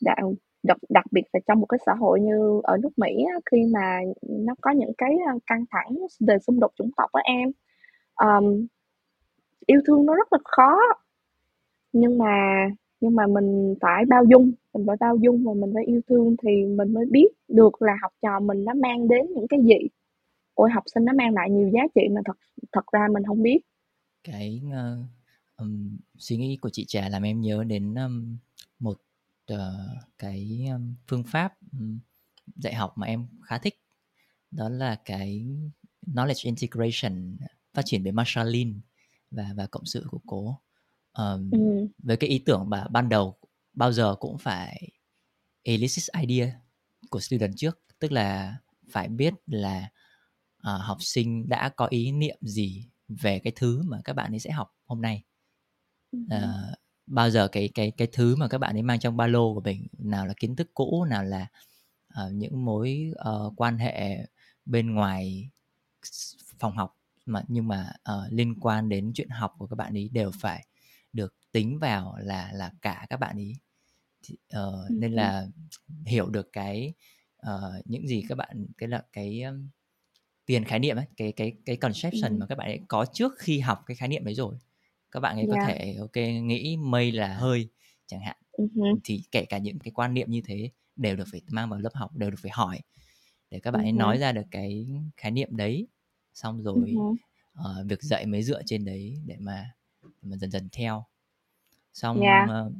đặc, 0.00 0.18
đặc, 0.62 0.76
đặc 0.88 1.04
biệt 1.12 1.22
là 1.32 1.40
trong 1.48 1.60
một 1.60 1.66
cái 1.66 1.78
xã 1.86 1.94
hội 1.94 2.20
như 2.20 2.60
ở 2.62 2.76
nước 2.82 2.90
Mỹ 2.96 3.24
á, 3.32 3.40
khi 3.50 3.64
mà 3.74 4.00
nó 4.22 4.54
có 4.60 4.70
những 4.70 4.92
cái 4.98 5.18
căng 5.46 5.64
thẳng 5.70 5.96
về 6.26 6.38
xung 6.38 6.60
đột 6.60 6.70
chủng 6.76 6.90
tộc 6.96 7.12
á 7.12 7.22
em 7.24 7.52
um, 8.14 8.66
yêu 9.66 9.80
thương 9.86 10.06
nó 10.06 10.14
rất 10.14 10.32
là 10.32 10.38
khó. 10.44 10.76
Nhưng 11.92 12.18
mà 12.18 12.66
nhưng 13.00 13.16
mà 13.16 13.26
mình 13.26 13.74
phải 13.80 14.04
bao 14.08 14.24
dung 14.24 14.52
mình 14.74 14.86
phải 14.86 14.96
bao 15.00 15.16
dung 15.16 15.44
và 15.44 15.52
mình 15.54 15.70
phải 15.74 15.84
yêu 15.84 16.00
thương 16.08 16.36
thì 16.42 16.50
mình 16.64 16.94
mới 16.94 17.06
biết 17.10 17.28
được 17.48 17.82
là 17.82 17.92
học 18.02 18.12
trò 18.22 18.40
mình 18.40 18.64
nó 18.64 18.74
mang 18.74 19.08
đến 19.08 19.26
những 19.34 19.46
cái 19.48 19.60
gì. 19.62 19.88
Ôi 20.54 20.70
học 20.70 20.84
sinh 20.94 21.04
nó 21.04 21.12
mang 21.12 21.34
lại 21.34 21.50
nhiều 21.50 21.70
giá 21.74 21.80
trị 21.94 22.00
mà 22.14 22.20
thật 22.24 22.36
thật 22.72 22.86
ra 22.92 23.08
mình 23.12 23.22
không 23.26 23.42
biết. 23.42 23.58
Cái 24.24 24.62
uh, 24.66 25.06
um, 25.56 25.98
suy 26.18 26.36
nghĩ 26.36 26.58
của 26.62 26.70
chị 26.72 26.84
trà 26.88 27.08
làm 27.08 27.22
em 27.22 27.40
nhớ 27.40 27.64
đến 27.64 27.94
um, 27.94 28.36
một 28.78 28.96
uh, 29.52 29.58
cái 30.18 30.66
um, 30.72 30.94
phương 31.06 31.24
pháp 31.26 31.54
um, 31.80 31.98
dạy 32.56 32.74
học 32.74 32.92
mà 32.96 33.06
em 33.06 33.26
khá 33.42 33.58
thích. 33.58 33.74
Đó 34.50 34.68
là 34.68 34.96
cái 35.04 35.46
knowledge 36.06 36.42
integration 36.44 37.36
phát 37.74 37.82
triển 37.84 38.02
bởi 38.04 38.12
Marshall 38.12 38.56
và 39.30 39.50
và 39.56 39.66
cộng 39.66 39.86
sự 39.86 40.06
của 40.10 40.20
cố. 40.26 40.60
Um, 41.18 41.50
ừ. 41.50 41.58
với 41.98 42.16
cái 42.16 42.30
ý 42.30 42.38
tưởng 42.38 42.70
mà 42.70 42.86
ban 42.90 43.08
đầu 43.08 43.38
bao 43.72 43.92
giờ 43.92 44.14
cũng 44.20 44.38
phải 44.38 44.88
elicit 45.62 46.04
idea 46.20 46.52
của 47.10 47.20
student 47.20 47.56
trước 47.56 47.80
tức 47.98 48.12
là 48.12 48.56
phải 48.90 49.08
biết 49.08 49.34
là 49.46 49.90
uh, 50.58 50.80
học 50.80 50.98
sinh 51.00 51.48
đã 51.48 51.68
có 51.68 51.86
ý 51.86 52.12
niệm 52.12 52.36
gì 52.40 52.88
về 53.08 53.38
cái 53.38 53.52
thứ 53.56 53.82
mà 53.82 53.98
các 54.04 54.12
bạn 54.12 54.32
ấy 54.32 54.40
sẽ 54.40 54.50
học 54.50 54.76
hôm 54.84 55.02
nay. 55.02 55.24
Uh, 56.16 56.78
bao 57.06 57.30
giờ 57.30 57.48
cái 57.48 57.70
cái 57.74 57.90
cái 57.96 58.08
thứ 58.12 58.36
mà 58.36 58.48
các 58.48 58.58
bạn 58.58 58.76
ấy 58.76 58.82
mang 58.82 58.98
trong 58.98 59.16
ba 59.16 59.26
lô 59.26 59.54
của 59.54 59.60
mình 59.60 59.86
nào 59.98 60.26
là 60.26 60.34
kiến 60.36 60.56
thức 60.56 60.70
cũ 60.74 61.04
nào 61.04 61.24
là 61.24 61.46
uh, 62.08 62.32
những 62.32 62.64
mối 62.64 63.12
uh, 63.28 63.52
quan 63.56 63.78
hệ 63.78 64.26
bên 64.64 64.94
ngoài 64.94 65.50
phòng 66.58 66.76
học 66.76 66.96
mà 67.26 67.42
nhưng 67.48 67.68
mà 67.68 67.92
uh, 68.10 68.32
liên 68.32 68.60
quan 68.60 68.88
đến 68.88 69.12
chuyện 69.14 69.28
học 69.28 69.54
của 69.58 69.66
các 69.66 69.76
bạn 69.76 69.96
ấy 69.96 70.08
đều 70.12 70.30
phải 70.40 70.66
được 71.12 71.34
tính 71.52 71.78
vào 71.78 72.16
là 72.18 72.52
là 72.52 72.72
cả 72.82 73.06
các 73.10 73.20
bạn 73.20 73.36
ấy 73.36 73.52
thì, 74.22 74.36
uh, 74.56 74.90
nên 74.90 75.12
là 75.12 75.46
hiểu 76.06 76.30
được 76.30 76.52
cái 76.52 76.94
uh, 77.46 77.86
những 77.86 78.08
gì 78.08 78.24
các 78.28 78.34
bạn 78.34 78.66
cái 78.78 78.88
là 78.88 79.02
cái 79.12 79.42
um, 79.42 79.68
tiền 80.46 80.64
khái 80.64 80.78
niệm 80.78 80.96
ấy 80.96 81.06
cái 81.16 81.32
cái 81.32 81.52
cái 81.66 81.76
conception 81.76 82.32
ừ. 82.32 82.36
mà 82.40 82.46
các 82.46 82.58
bạn 82.58 82.68
ấy 82.68 82.80
có 82.88 83.06
trước 83.12 83.32
khi 83.38 83.60
học 83.60 83.82
cái 83.86 83.94
khái 83.94 84.08
niệm 84.08 84.24
ấy 84.24 84.34
rồi 84.34 84.56
các 85.10 85.20
bạn 85.20 85.36
ấy 85.36 85.46
yeah. 85.46 85.56
có 85.58 85.66
thể 85.66 85.96
ok 85.98 86.16
nghĩ 86.42 86.76
mây 86.76 87.12
là 87.12 87.34
hơi 87.34 87.68
chẳng 88.06 88.20
hạn 88.20 88.36
uh-huh. 88.52 88.98
thì 89.04 89.22
kể 89.30 89.44
cả 89.44 89.58
những 89.58 89.78
cái 89.78 89.90
quan 89.90 90.14
niệm 90.14 90.30
như 90.30 90.40
thế 90.44 90.70
đều 90.96 91.16
được 91.16 91.24
phải 91.32 91.40
mang 91.48 91.70
vào 91.70 91.80
lớp 91.80 91.94
học 91.94 92.16
đều 92.16 92.30
được 92.30 92.38
phải 92.42 92.50
hỏi 92.54 92.80
để 93.50 93.60
các 93.60 93.70
bạn 93.70 93.82
uh-huh. 93.82 93.86
ấy 93.86 93.92
nói 93.92 94.18
ra 94.18 94.32
được 94.32 94.46
cái 94.50 94.86
khái 95.16 95.30
niệm 95.30 95.56
đấy 95.56 95.86
xong 96.34 96.62
rồi 96.62 96.74
uh-huh. 96.74 97.16
uh, 97.60 97.86
việc 97.86 98.02
dạy 98.02 98.26
mới 98.26 98.42
dựa 98.42 98.62
trên 98.66 98.84
đấy 98.84 99.22
để 99.26 99.36
mà 99.40 99.70
để 100.02 100.10
mà 100.22 100.36
dần 100.36 100.50
dần 100.50 100.68
theo 100.72 101.04
xong 101.92 102.20
yeah. 102.20 102.48
uh, 102.66 102.72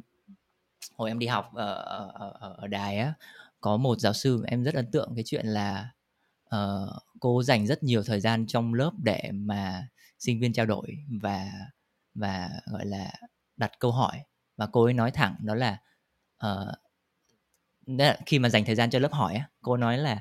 hồi 0.96 1.10
em 1.10 1.18
đi 1.18 1.26
học 1.26 1.54
ở, 1.54 1.74
ở, 1.74 2.32
ở, 2.40 2.54
ở 2.58 2.66
đài 2.66 2.98
á 2.98 3.14
có 3.60 3.76
một 3.76 4.00
giáo 4.00 4.12
sư 4.12 4.36
mà 4.36 4.44
em 4.48 4.64
rất 4.64 4.74
ấn 4.74 4.90
tượng 4.90 5.12
cái 5.14 5.24
chuyện 5.26 5.46
là 5.46 5.90
uh, 6.56 6.88
cô 7.20 7.42
dành 7.42 7.66
rất 7.66 7.82
nhiều 7.82 8.02
thời 8.02 8.20
gian 8.20 8.46
trong 8.46 8.74
lớp 8.74 8.90
để 9.02 9.30
mà 9.32 9.88
sinh 10.18 10.40
viên 10.40 10.52
trao 10.52 10.66
đổi 10.66 10.98
và 11.22 11.50
và 12.14 12.50
gọi 12.66 12.86
là 12.86 13.12
đặt 13.56 13.72
câu 13.78 13.92
hỏi 13.92 14.20
và 14.56 14.66
cô 14.66 14.84
ấy 14.84 14.92
nói 14.92 15.10
thẳng 15.10 15.36
đó 15.40 15.54
là 15.54 15.78
uh, 16.46 16.68
khi 18.26 18.38
mà 18.38 18.48
dành 18.48 18.64
thời 18.64 18.74
gian 18.74 18.90
cho 18.90 18.98
lớp 18.98 19.12
hỏi 19.12 19.42
cô 19.62 19.76
nói 19.76 19.98
là 19.98 20.20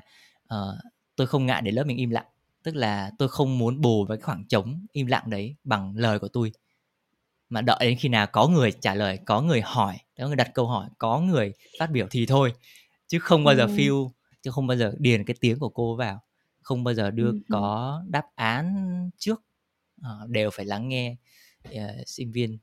uh, 0.54 0.78
tôi 1.16 1.26
không 1.26 1.46
ngại 1.46 1.62
để 1.62 1.72
lớp 1.72 1.84
mình 1.84 1.96
im 1.96 2.10
lặng 2.10 2.26
tức 2.64 2.76
là 2.76 3.10
tôi 3.18 3.28
không 3.28 3.58
muốn 3.58 3.80
bù 3.80 4.04
với 4.04 4.18
khoảng 4.18 4.44
trống 4.44 4.86
im 4.92 5.06
lặng 5.06 5.30
đấy 5.30 5.56
bằng 5.64 5.96
lời 5.96 6.18
của 6.18 6.28
tôi. 6.28 6.52
Mà 7.48 7.60
đợi 7.60 7.78
đến 7.80 7.98
khi 7.98 8.08
nào 8.08 8.26
có 8.26 8.48
người 8.48 8.72
trả 8.72 8.94
lời 8.94 9.18
có 9.24 9.40
người 9.40 9.60
hỏi 9.60 9.98
có 10.18 10.26
người 10.26 10.36
đặt 10.36 10.50
câu 10.54 10.66
hỏi 10.66 10.88
có 10.98 11.20
người 11.20 11.52
phát 11.78 11.90
biểu 11.90 12.06
thì 12.10 12.26
thôi. 12.26 12.52
Chứ 13.06 13.18
không 13.18 13.44
bao 13.44 13.54
giờ 13.54 13.62
ừ. 13.62 13.72
feel 13.72 14.10
chứ 14.42 14.50
không 14.50 14.66
bao 14.66 14.76
giờ 14.76 14.94
điền 14.98 15.24
cái 15.24 15.36
tiếng 15.40 15.58
của 15.58 15.68
cô 15.68 15.96
vào. 15.96 16.22
Không 16.62 16.84
bao 16.84 16.94
giờ 16.94 17.10
đưa 17.10 17.30
ừ. 17.30 17.40
có 17.50 18.02
đáp 18.08 18.24
án 18.34 19.10
trước. 19.18 19.42
Uh, 20.00 20.30
đều 20.30 20.50
phải 20.50 20.64
lắng 20.64 20.88
nghe 20.88 21.16
uh, 21.68 21.74
sinh 22.06 22.32
viên. 22.32 22.58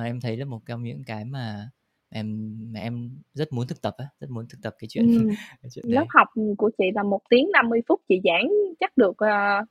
Uh, 0.00 0.04
em 0.04 0.20
thấy 0.20 0.36
là 0.36 0.44
một 0.44 0.60
trong 0.66 0.82
những 0.82 1.04
cái 1.04 1.24
mà 1.24 1.70
em 2.14 2.56
mà 2.72 2.80
em 2.80 3.10
rất 3.34 3.52
muốn 3.52 3.66
thực 3.68 3.82
tập 3.82 3.94
á 3.98 4.04
rất 4.20 4.30
muốn 4.30 4.44
thực 4.50 4.58
tập 4.62 4.74
cái 4.78 4.88
chuyện, 4.90 5.06
ừ. 5.06 5.28
cái 5.62 5.70
chuyện 5.74 5.84
lớp 5.88 6.06
học 6.08 6.28
của 6.58 6.70
chị 6.78 6.84
là 6.94 7.02
một 7.02 7.20
tiếng 7.30 7.50
50 7.52 7.80
phút 7.88 8.00
chị 8.08 8.20
giảng 8.24 8.48
chắc 8.80 8.96
được 8.96 9.10
uh, 9.10 9.68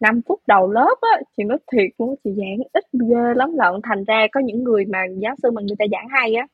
5 0.00 0.20
phút 0.26 0.40
đầu 0.46 0.70
lớp 0.72 0.96
á 1.00 1.20
chị 1.36 1.44
nói 1.44 1.58
thiệt 1.72 1.90
luôn 1.98 2.14
chị 2.24 2.30
giảng 2.36 2.58
ít 2.72 2.84
ghê 2.92 3.34
lắm 3.36 3.50
lận 3.56 3.80
thành 3.82 4.04
ra 4.04 4.26
có 4.32 4.40
những 4.40 4.64
người 4.64 4.84
mà 4.84 4.98
giáo 5.18 5.34
sư 5.42 5.50
mà 5.50 5.62
người 5.62 5.76
ta 5.78 5.84
giảng 5.92 6.08
hay 6.10 6.34
á 6.34 6.46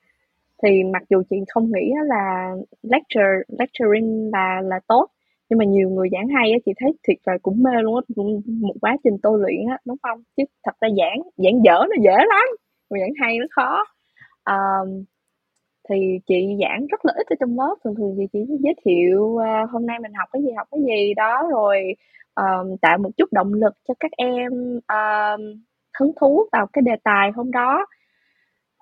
thì 0.62 0.69
mặc 0.93 1.03
dù 1.11 1.23
chị 1.31 1.36
không 1.49 1.70
nghĩ 1.73 1.93
là 2.07 2.55
lecture 2.82 3.32
lecturing 3.59 4.31
là 4.32 4.61
là 4.65 4.81
tốt 4.89 5.07
nhưng 5.51 5.59
mà 5.59 5.65
nhiều 5.65 5.90
người 5.90 6.09
giảng 6.12 6.28
hay 6.28 6.53
á 6.53 6.59
chị 6.66 6.73
thấy 6.81 6.93
thiệt 7.09 7.16
là 7.24 7.32
cũng 7.43 7.62
mê 7.62 7.82
luôn 7.82 7.95
á 7.95 8.03
một 8.47 8.74
quá 8.81 8.97
trình 9.05 9.16
tôi 9.23 9.39
luyện 9.40 9.66
á 9.69 9.78
đúng 9.85 9.97
không 10.03 10.23
chứ 10.36 10.43
thật 10.65 10.77
ra 10.81 10.89
giảng 10.99 11.23
giảng 11.36 11.65
dở 11.65 11.78
nó 11.90 11.97
dễ 12.03 12.16
lắm 12.16 12.47
mà 12.90 12.99
giảng 13.01 13.12
hay 13.20 13.39
nó 13.39 13.47
khó 13.51 13.85
um, 14.49 15.05
thì 15.89 16.19
chị 16.27 16.57
giảng 16.62 16.87
rất 16.87 17.05
là 17.05 17.12
ít 17.16 17.27
ở 17.27 17.37
trong 17.41 17.59
lớp. 17.59 17.77
Thường 17.85 17.95
thường 17.95 18.15
thì 18.19 18.27
chị 18.33 18.39
giới 18.61 18.75
thiệu 18.85 19.23
uh, 19.23 19.70
hôm 19.70 19.87
nay 19.87 19.99
mình 20.03 20.12
học 20.15 20.29
cái 20.33 20.43
gì 20.43 20.51
học 20.57 20.69
cái 20.70 20.81
gì. 20.87 21.15
Đó 21.15 21.49
rồi 21.51 21.95
um, 22.35 22.77
tạo 22.83 22.99
một 22.99 23.11
chút 23.16 23.33
động 23.33 23.55
lực 23.55 23.75
cho 23.89 23.95
các 24.01 24.11
em 24.16 24.53
um, 24.89 25.41
hứng 26.01 26.12
thú 26.20 26.49
vào 26.53 26.66
cái 26.73 26.83
đề 26.83 26.93
tài 27.05 27.31
hôm 27.37 27.51
đó. 27.51 27.87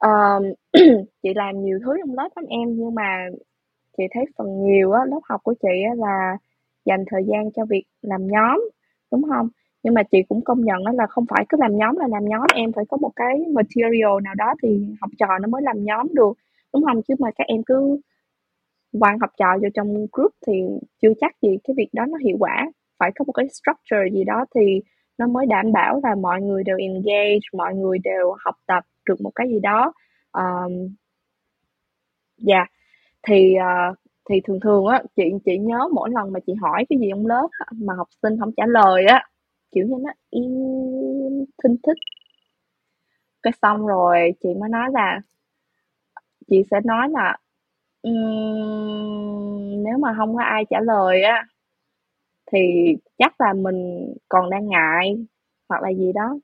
Um, 0.01 0.43
chị 1.23 1.29
làm 1.35 1.63
nhiều 1.65 1.79
thứ 1.85 1.97
trong 2.07 2.17
lớp 2.17 2.29
lắm 2.37 2.45
em 2.49 2.77
nhưng 2.77 2.95
mà 2.95 3.27
chị 3.99 4.05
thấy 4.15 4.25
phần 4.39 4.65
nhiều 4.65 4.93
á 4.93 5.01
lớp 5.11 5.21
học 5.29 5.41
của 5.45 5.55
chị 5.63 5.83
á 5.91 5.95
là 5.97 6.37
dành 6.85 7.05
thời 7.11 7.23
gian 7.29 7.53
cho 7.53 7.65
việc 7.71 7.85
làm 8.03 8.27
nhóm 8.27 8.61
đúng 9.13 9.23
không? 9.29 9.49
Nhưng 9.87 9.95
mà 9.95 10.03
chị 10.03 10.19
cũng 10.29 10.45
công 10.45 10.65
nhận 10.65 10.85
đó 10.85 10.93
là 10.93 11.07
không 11.07 11.25
phải 11.31 11.47
cứ 11.49 11.57
làm 11.61 11.77
nhóm 11.77 11.97
là 11.97 12.07
làm 12.09 12.25
nhóm. 12.25 12.47
Em 12.55 12.73
phải 12.73 12.85
có 12.89 12.97
một 12.97 13.11
cái 13.17 13.45
material 13.55 14.23
nào 14.25 14.35
đó 14.35 14.55
thì 14.63 14.87
học 15.01 15.11
trò 15.19 15.27
nó 15.43 15.49
mới 15.49 15.63
làm 15.63 15.85
nhóm 15.85 16.07
được. 16.15 16.33
Đúng 16.73 16.85
không? 16.85 17.03
Chứ 17.03 17.15
mà 17.19 17.31
các 17.37 17.45
em 17.47 17.63
cứ 17.67 18.01
quăng 19.01 19.19
học 19.19 19.31
trò 19.39 19.47
vô 19.63 19.69
trong 19.75 20.07
group 20.13 20.33
thì 20.47 20.53
chưa 21.03 21.13
chắc 21.21 21.33
gì 21.43 21.59
cái 21.65 21.75
việc 21.77 21.89
đó 21.93 22.07
nó 22.09 22.19
hiệu 22.19 22.37
quả. 22.41 22.71
Phải 22.99 23.11
có 23.15 23.25
một 23.25 23.33
cái 23.33 23.47
structure 23.49 24.11
gì 24.13 24.25
đó 24.25 24.45
thì 24.55 24.81
nó 25.19 25.27
mới 25.27 25.47
đảm 25.47 25.73
bảo 25.73 26.01
là 26.03 26.15
mọi 26.15 26.43
người 26.43 26.65
đều 26.65 26.77
engage 26.79 27.47
mọi 27.53 27.75
người 27.75 27.99
đều 28.05 28.35
học 28.45 28.55
tập 28.67 28.85
được 29.09 29.21
một 29.21 29.33
cái 29.35 29.49
gì 29.49 29.61
đó. 29.61 29.93
Um, 30.33 30.95
dạ. 32.39 32.57
Yeah. 32.57 32.71
thì 33.29 33.55
uh, 33.91 33.97
thì 34.31 34.41
thường 34.47 34.61
thường 34.61 34.87
á 34.87 35.03
chị 35.17 35.23
chị 35.45 35.59
nhớ 35.59 35.89
mỗi 35.95 36.11
lần 36.11 36.33
mà 36.33 36.41
chị 36.47 36.55
hỏi 36.61 36.85
cái 36.89 36.99
gì 36.99 37.07
trong 37.11 37.27
lớp 37.27 37.49
mà 37.75 37.95
học 37.95 38.09
sinh 38.23 38.39
không 38.41 38.51
trả 38.57 38.67
lời 38.67 39.05
á 39.07 39.25
kiểu 39.73 39.87
như 39.87 39.95
nó 40.05 40.11
im 40.31 40.53
thinh 41.63 41.77
thích. 41.87 41.99
Cái 43.43 43.53
xong 43.63 43.87
rồi 43.87 44.33
chị 44.43 44.49
mới 44.61 44.69
nói 44.69 44.89
là 44.93 45.21
chị 46.51 46.63
sẽ 46.71 46.81
nói 46.85 47.09
là 47.11 47.37
um, 48.03 49.83
nếu 49.85 49.99
mà 49.99 50.15
không 50.17 50.37
có 50.37 50.43
ai 50.43 50.65
trả 50.71 50.81
lời 50.81 51.23
á 51.23 51.45
thì 52.53 52.59
chắc 53.19 53.41
là 53.41 53.53
mình 53.53 54.09
còn 54.29 54.51
đang 54.51 54.69
ngại 54.69 55.17
hoặc 55.69 55.83
là 55.83 55.93
gì 55.93 56.13
đó. 56.15 56.39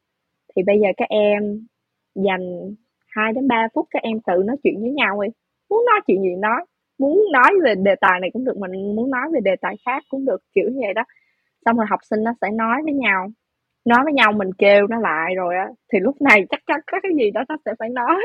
Thì 0.57 0.62
bây 0.62 0.81
giờ 0.81 0.89
các 0.97 1.09
em 1.09 1.66
dành 2.15 2.74
2 3.09 3.32
đến 3.32 3.49
3 3.49 3.69
phút 3.74 3.86
các 3.90 4.03
em 4.03 4.20
tự 4.27 4.43
nói 4.47 4.57
chuyện 4.65 4.81
với 4.81 4.90
nhau 4.90 5.23
đi. 5.23 5.28
Muốn 5.70 5.85
nói 5.86 6.01
chuyện 6.07 6.23
gì 6.23 6.36
nói 6.39 6.65
muốn 6.99 7.24
nói 7.32 7.51
về 7.65 7.74
đề 7.74 7.94
tài 8.01 8.20
này 8.20 8.31
cũng 8.32 8.44
được 8.44 8.57
mình 8.59 8.97
muốn 8.97 9.11
nói 9.11 9.23
về 9.35 9.40
đề 9.44 9.57
tài 9.61 9.77
khác 9.86 10.05
cũng 10.11 10.24
được 10.24 10.43
kiểu 10.55 10.70
như 10.70 10.81
vậy 10.85 10.94
đó 10.94 11.03
xong 11.64 11.76
rồi 11.76 11.86
học 11.90 12.01
sinh 12.10 12.24
nó 12.24 12.32
sẽ 12.40 12.51
nói 12.51 12.82
với 12.84 12.94
nhau. 12.94 13.28
Nói 13.84 13.98
với 14.05 14.12
nhau 14.12 14.32
mình 14.32 14.52
kêu 14.59 14.86
nó 14.86 15.01
lại 15.01 15.34
rồi 15.34 15.56
á 15.56 15.68
thì 15.93 15.98
lúc 16.01 16.22
này 16.22 16.47
chắc 16.51 16.60
chắn 16.66 16.80
có 16.93 16.98
cái 17.02 17.12
gì 17.18 17.30
đó 17.30 17.40
nó 17.48 17.56
sẽ 17.64 17.72
phải 17.78 17.89
nói. 17.89 18.22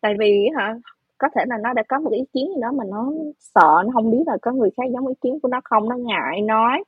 Tại 0.00 0.14
vì 0.18 0.48
hả 0.56 0.74
có 1.18 1.28
thể 1.34 1.44
là 1.46 1.56
nó 1.62 1.72
đã 1.72 1.82
có 1.88 1.98
một 2.00 2.12
ý 2.12 2.24
kiến 2.34 2.48
gì 2.54 2.60
đó 2.62 2.72
mà 2.72 2.84
nó 2.90 3.12
sợ 3.38 3.82
nó 3.84 3.90
không 3.92 4.10
biết 4.10 4.24
là 4.26 4.36
có 4.42 4.52
người 4.52 4.70
khác 4.76 4.82
giống 4.92 5.06
ý 5.06 5.14
kiến 5.22 5.38
của 5.42 5.48
nó 5.48 5.60
không 5.64 5.88
nó 5.88 5.96
ngại 5.96 6.40
nói. 6.42 6.84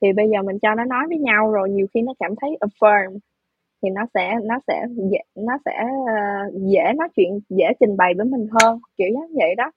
Thì 0.00 0.12
bây 0.12 0.28
giờ 0.32 0.42
mình 0.42 0.58
cho 0.62 0.74
nó 0.74 0.84
nói 0.84 1.04
với 1.08 1.18
nhau 1.18 1.50
rồi 1.52 1.70
nhiều 1.70 1.86
khi 1.94 2.02
nó 2.02 2.12
cảm 2.18 2.34
thấy 2.40 2.58
affirm 2.60 3.18
thì 3.82 3.90
nó 3.90 4.02
sẽ 4.14 4.34
nó 4.44 4.58
sẽ 4.66 4.86
dễ 5.10 5.18
nó 5.34 5.58
sẽ 5.64 5.84
uh, 6.02 6.54
dễ 6.72 6.92
nói 6.96 7.08
chuyện 7.16 7.40
dễ 7.48 7.66
trình 7.80 7.96
bày 7.96 8.12
với 8.16 8.26
mình 8.26 8.46
hơn 8.60 8.78
kiểu 8.96 9.08
như 9.08 9.20
vậy 9.34 9.54
đó. 9.56 9.70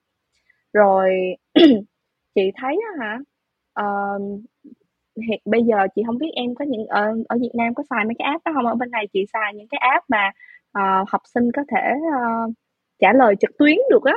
Rồi 0.73 1.09
chị 2.35 2.51
thấy 2.55 2.79
hả 2.99 3.19
uh, 3.81 4.21
hiện 5.27 5.41
bây 5.45 5.63
giờ 5.63 5.77
chị 5.95 6.03
không 6.05 6.17
biết 6.17 6.29
em 6.35 6.55
có 6.55 6.65
những 6.65 6.85
ở 6.87 7.15
ở 7.27 7.37
Việt 7.41 7.51
Nam 7.53 7.73
có 7.73 7.83
xài 7.89 8.05
mấy 8.05 8.13
cái 8.19 8.25
app 8.31 8.45
đó 8.45 8.51
không 8.55 8.65
ở 8.65 8.75
bên 8.75 8.91
này 8.91 9.07
chị 9.13 9.25
xài 9.33 9.53
những 9.53 9.67
cái 9.67 9.79
app 9.91 10.05
mà 10.09 10.31
uh, 10.79 11.09
học 11.09 11.21
sinh 11.33 11.51
có 11.51 11.61
thể 11.71 11.93
uh, 11.97 12.53
trả 12.99 13.13
lời 13.13 13.35
trực 13.39 13.57
tuyến 13.57 13.77
được 13.89 14.03
á. 14.03 14.13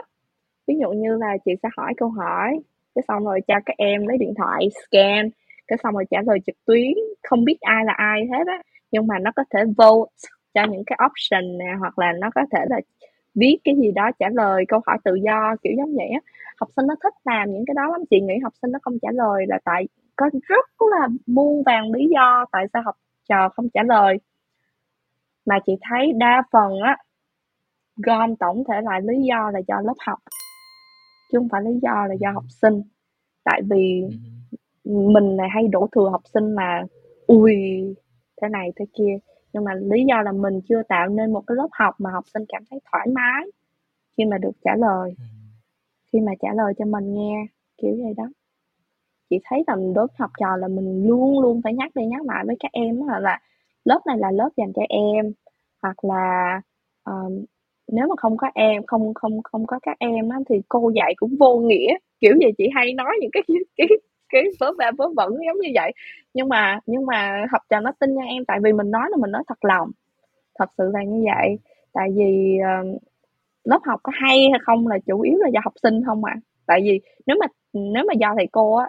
Ví 0.66 0.74
dụ 0.80 0.90
như 0.90 1.16
là 1.16 1.36
chị 1.44 1.52
sẽ 1.62 1.68
hỏi 1.76 1.92
câu 1.96 2.08
hỏi 2.08 2.60
cái 2.94 3.02
xong 3.08 3.24
rồi 3.24 3.40
cho 3.48 3.54
các 3.66 3.74
em 3.78 4.06
lấy 4.06 4.18
điện 4.18 4.34
thoại 4.36 4.68
scan 4.86 5.30
cái 5.68 5.78
xong 5.82 5.94
rồi 5.94 6.04
trả 6.10 6.18
lời 6.26 6.38
trực 6.46 6.56
tuyến. 6.66 6.92
Không 7.28 7.44
biết 7.44 7.56
ai 7.60 7.84
là 7.84 7.92
ai 7.92 8.26
hết 8.32 8.46
á 8.46 8.62
nhưng 8.90 9.06
mà 9.06 9.18
nó 9.18 9.30
có 9.36 9.44
thể 9.54 9.60
vote 9.76 10.10
cho 10.54 10.66
những 10.66 10.82
cái 10.86 10.98
option 11.06 11.58
nè 11.58 11.74
hoặc 11.78 11.98
là 11.98 12.12
nó 12.20 12.30
có 12.34 12.42
thể 12.52 12.58
là 12.68 12.80
viết 13.34 13.58
cái 13.64 13.74
gì 13.76 13.90
đó 13.94 14.10
trả 14.18 14.28
lời 14.28 14.64
câu 14.68 14.80
hỏi 14.86 14.98
tự 15.04 15.14
do 15.14 15.56
kiểu 15.62 15.72
giống 15.76 15.96
vậy 15.96 16.08
á. 16.08 16.20
Học 16.60 16.68
sinh 16.76 16.86
nó 16.86 16.94
thích 17.02 17.14
làm 17.24 17.52
những 17.52 17.64
cái 17.66 17.74
đó 17.74 17.86
lắm. 17.92 18.00
Chị 18.10 18.20
nghĩ 18.20 18.34
học 18.42 18.52
sinh 18.62 18.72
nó 18.72 18.78
không 18.82 18.98
trả 19.02 19.08
lời 19.12 19.46
là 19.48 19.58
tại 19.64 19.86
có 20.20 20.30
rất 20.42 20.82
là 20.90 21.08
muôn 21.26 21.62
vàng 21.66 21.92
lý 21.92 22.08
do 22.14 22.44
tại 22.52 22.66
sao 22.72 22.82
học 22.82 22.94
trò 23.28 23.48
không 23.48 23.68
trả 23.74 23.82
lời. 23.82 24.16
Mà 25.46 25.58
chị 25.66 25.72
thấy 25.80 26.12
đa 26.12 26.42
phần 26.52 26.80
á 26.84 26.96
gom 27.96 28.36
tổng 28.36 28.64
thể 28.68 28.74
lại 28.82 29.00
lý 29.02 29.22
do 29.22 29.50
là 29.50 29.60
do 29.68 29.80
lớp 29.84 29.94
học 30.06 30.18
chứ 31.32 31.38
không 31.38 31.48
phải 31.48 31.62
lý 31.62 31.78
do 31.82 32.06
là 32.08 32.14
do 32.20 32.30
học 32.32 32.44
sinh. 32.62 32.82
Tại 33.44 33.62
vì 33.70 34.04
mình 34.84 35.36
này 35.36 35.48
hay 35.54 35.68
đổ 35.68 35.88
thừa 35.92 36.08
học 36.08 36.22
sinh 36.34 36.54
mà 36.54 36.82
ui 37.26 37.54
thế 38.42 38.48
này 38.48 38.72
thế 38.76 38.84
kia. 38.98 39.18
Nhưng 39.52 39.64
mà 39.64 39.74
lý 39.74 40.04
do 40.08 40.22
là 40.22 40.32
mình 40.32 40.60
chưa 40.68 40.82
tạo 40.82 41.08
nên 41.08 41.32
một 41.32 41.42
cái 41.46 41.56
lớp 41.56 41.68
học 41.72 41.94
mà 41.98 42.10
học 42.10 42.24
sinh 42.34 42.44
cảm 42.48 42.62
thấy 42.70 42.80
thoải 42.92 43.06
mái 43.12 43.46
khi 44.16 44.24
mà 44.24 44.38
được 44.38 44.52
trả 44.64 44.76
lời. 44.76 45.14
Khi 46.12 46.20
mà 46.20 46.32
trả 46.40 46.48
lời 46.54 46.72
cho 46.78 46.84
mình 46.84 47.14
nghe 47.14 47.46
kiểu 47.76 47.96
vậy 48.02 48.14
đó 48.16 48.28
chị 49.30 49.38
thấy 49.44 49.64
là 49.66 49.74
đối 49.74 50.06
với 50.06 50.16
học 50.18 50.30
trò 50.40 50.56
là 50.56 50.68
mình 50.68 51.06
luôn 51.08 51.40
luôn 51.40 51.60
phải 51.64 51.74
nhắc 51.74 51.90
đi 51.94 52.06
nhắc 52.06 52.22
lại 52.26 52.44
với 52.46 52.56
các 52.60 52.72
em 52.72 53.06
là, 53.08 53.20
là 53.20 53.40
lớp 53.84 54.00
này 54.06 54.18
là 54.18 54.30
lớp 54.30 54.48
dành 54.56 54.72
cho 54.76 54.82
em 54.88 55.32
hoặc 55.82 56.04
là 56.04 56.60
um, 57.04 57.44
nếu 57.92 58.06
mà 58.08 58.14
không 58.18 58.36
có 58.36 58.50
em 58.54 58.86
không 58.86 59.14
không 59.14 59.42
không 59.42 59.66
có 59.66 59.78
các 59.82 59.96
em 59.98 60.28
á, 60.28 60.38
thì 60.48 60.62
cô 60.68 60.90
dạy 60.94 61.14
cũng 61.16 61.36
vô 61.40 61.58
nghĩa. 61.58 61.96
Kiểu 62.20 62.34
gì 62.40 62.46
chị 62.58 62.68
hay 62.74 62.92
nói 62.94 63.16
những 63.20 63.30
cái 63.32 63.42
cái 63.76 63.86
cái 64.28 64.42
vớ 64.60 64.72
va 64.78 64.90
vớ 64.98 65.08
vẩn 65.16 65.30
giống 65.46 65.60
như 65.60 65.68
vậy. 65.74 65.92
Nhưng 66.34 66.48
mà 66.48 66.80
nhưng 66.86 67.06
mà 67.06 67.46
học 67.52 67.62
trò 67.70 67.80
nó 67.80 67.92
tin 68.00 68.14
nha 68.14 68.24
em 68.24 68.44
tại 68.44 68.58
vì 68.64 68.72
mình 68.72 68.90
nói 68.90 69.08
là 69.10 69.16
mình 69.20 69.30
nói 69.30 69.42
thật 69.48 69.64
lòng. 69.64 69.90
Thật 70.58 70.70
sự 70.78 70.90
là 70.92 71.04
như 71.04 71.24
vậy. 71.34 71.58
Tại 71.92 72.08
vì 72.16 72.58
uh, 72.60 73.02
lớp 73.64 73.80
học 73.84 74.00
có 74.02 74.12
hay 74.14 74.48
hay 74.50 74.60
không 74.62 74.88
là 74.88 74.98
chủ 75.06 75.20
yếu 75.20 75.38
là 75.38 75.48
do 75.54 75.60
học 75.64 75.72
sinh 75.82 76.04
không 76.06 76.24
à. 76.24 76.36
Tại 76.66 76.80
vì 76.84 77.00
nếu 77.26 77.36
mà 77.40 77.46
nếu 77.72 78.04
mà 78.08 78.14
do 78.20 78.34
thầy 78.36 78.46
cô 78.52 78.74
á 78.76 78.88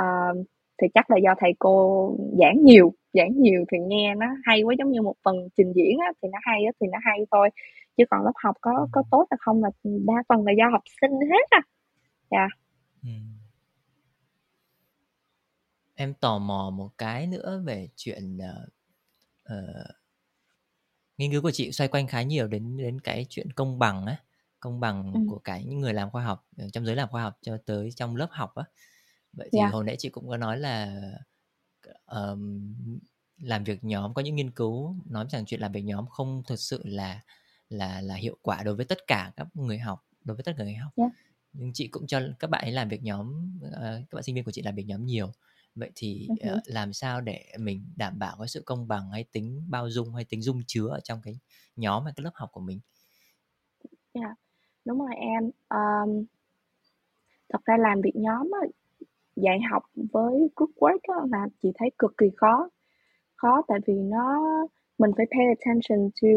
uh, 0.00 0.46
thì 0.82 0.88
chắc 0.94 1.10
là 1.10 1.16
do 1.24 1.34
thầy 1.38 1.52
cô 1.58 2.16
giảng 2.40 2.64
nhiều 2.64 2.92
giảng 3.12 3.32
nhiều 3.36 3.64
thì 3.72 3.78
nghe 3.78 4.14
nó 4.14 4.26
hay 4.44 4.62
quá 4.62 4.74
giống 4.78 4.90
như 4.90 5.02
một 5.02 5.14
phần 5.24 5.36
trình 5.56 5.72
diễn 5.76 5.98
á 5.98 6.12
thì 6.22 6.28
nó 6.32 6.38
hay 6.42 6.64
á 6.64 6.72
thì 6.80 6.86
nó 6.92 6.98
hay 7.02 7.18
thôi 7.30 7.50
chứ 7.96 8.04
còn 8.10 8.24
lớp 8.24 8.32
học 8.44 8.56
có 8.60 8.88
có 8.92 9.02
tốt 9.10 9.26
hay 9.30 9.38
không 9.40 9.62
là 9.62 9.70
đa 9.84 10.14
phần 10.28 10.44
là 10.44 10.52
do 10.58 10.64
học 10.72 10.82
sinh 11.00 11.10
hết 11.10 11.46
à 11.50 11.60
dạ 12.30 12.38
yeah. 12.38 12.50
ừ. 13.02 13.08
em 15.94 16.14
tò 16.14 16.38
mò 16.38 16.70
một 16.74 16.88
cái 16.98 17.26
nữa 17.26 17.62
về 17.66 17.88
chuyện 17.96 18.36
uh, 18.36 18.68
uh, 19.52 19.86
nghiên 21.18 21.32
cứu 21.32 21.42
của 21.42 21.50
chị 21.50 21.72
xoay 21.72 21.88
quanh 21.88 22.06
khá 22.06 22.22
nhiều 22.22 22.48
đến 22.48 22.76
đến 22.76 23.00
cái 23.00 23.26
chuyện 23.28 23.52
công 23.52 23.78
bằng 23.78 24.06
á 24.06 24.16
công 24.60 24.80
bằng 24.80 25.12
ừ. 25.14 25.20
của 25.30 25.38
cả 25.38 25.60
những 25.60 25.80
người 25.80 25.94
làm 25.94 26.10
khoa 26.10 26.24
học 26.24 26.46
trong 26.72 26.86
giới 26.86 26.96
làm 26.96 27.08
khoa 27.08 27.22
học 27.22 27.38
cho 27.42 27.58
tới 27.66 27.90
trong 27.96 28.16
lớp 28.16 28.28
học 28.30 28.54
á 28.54 28.64
vậy 29.32 29.48
thì 29.52 29.58
yeah. 29.58 29.68
Dạ. 29.70 29.74
hồi 29.74 29.84
nãy 29.84 29.96
chị 29.98 30.08
cũng 30.08 30.28
có 30.28 30.36
nói 30.36 30.58
là 30.58 31.02
um, 32.06 32.74
làm 33.36 33.64
việc 33.64 33.84
nhóm 33.84 34.14
có 34.14 34.22
những 34.22 34.36
nghiên 34.36 34.50
cứu 34.50 34.96
nói 35.06 35.26
rằng 35.30 35.44
chuyện 35.46 35.60
làm 35.60 35.72
việc 35.72 35.82
nhóm 35.82 36.06
không 36.06 36.42
thực 36.46 36.58
sự 36.58 36.80
là 36.84 37.20
là 37.68 38.00
là 38.00 38.14
hiệu 38.14 38.36
quả 38.42 38.62
đối 38.62 38.74
với 38.74 38.84
tất 38.84 38.98
cả 39.06 39.32
các 39.36 39.46
người 39.54 39.78
học 39.78 40.06
đối 40.24 40.36
với 40.36 40.44
tất 40.44 40.52
cả 40.58 40.64
người 40.64 40.74
học 40.74 40.92
yeah. 40.96 41.10
Dạ. 41.12 41.20
nhưng 41.52 41.72
chị 41.72 41.88
cũng 41.88 42.06
cho 42.06 42.20
các 42.38 42.50
bạn 42.50 42.64
ấy 42.64 42.72
làm 42.72 42.88
việc 42.88 43.02
nhóm 43.02 43.52
uh, 43.66 43.72
các 43.80 44.12
bạn 44.12 44.22
sinh 44.22 44.34
viên 44.34 44.44
của 44.44 44.50
chị 44.50 44.62
làm 44.62 44.74
việc 44.74 44.86
nhóm 44.86 45.06
nhiều 45.06 45.32
vậy 45.74 45.90
thì 45.94 46.28
uh, 46.32 46.60
làm 46.64 46.92
sao 46.92 47.20
để 47.20 47.44
mình 47.58 47.84
đảm 47.96 48.18
bảo 48.18 48.36
cái 48.38 48.48
sự 48.48 48.62
công 48.66 48.88
bằng 48.88 49.10
hay 49.10 49.24
tính 49.32 49.66
bao 49.68 49.90
dung 49.90 50.14
hay 50.14 50.24
tính 50.24 50.42
dung 50.42 50.62
chứa 50.66 50.88
ở 50.88 51.00
trong 51.00 51.22
cái 51.22 51.38
nhóm 51.76 52.04
hay 52.04 52.12
cái 52.16 52.24
lớp 52.24 52.32
học 52.34 52.48
của 52.52 52.60
mình 52.60 52.80
yeah. 53.84 53.96
Dạ, 54.14 54.34
đúng 54.84 54.98
rồi 54.98 55.14
em 55.16 55.50
um, 55.68 56.24
thật 57.48 57.64
ra 57.64 57.76
làm 57.76 58.00
việc 58.00 58.12
nhóm 58.14 58.50
dạy 59.42 59.60
học 59.70 59.82
với 60.12 60.34
group 60.56 60.70
work 60.76 61.28
là 61.32 61.48
chị 61.62 61.72
thấy 61.74 61.90
cực 61.98 62.12
kỳ 62.18 62.26
khó. 62.36 62.68
Khó 63.36 63.62
tại 63.68 63.78
vì 63.86 63.94
nó 63.94 64.42
mình 64.98 65.10
phải 65.16 65.26
pay 65.30 65.46
attention 65.46 66.10
to 66.22 66.28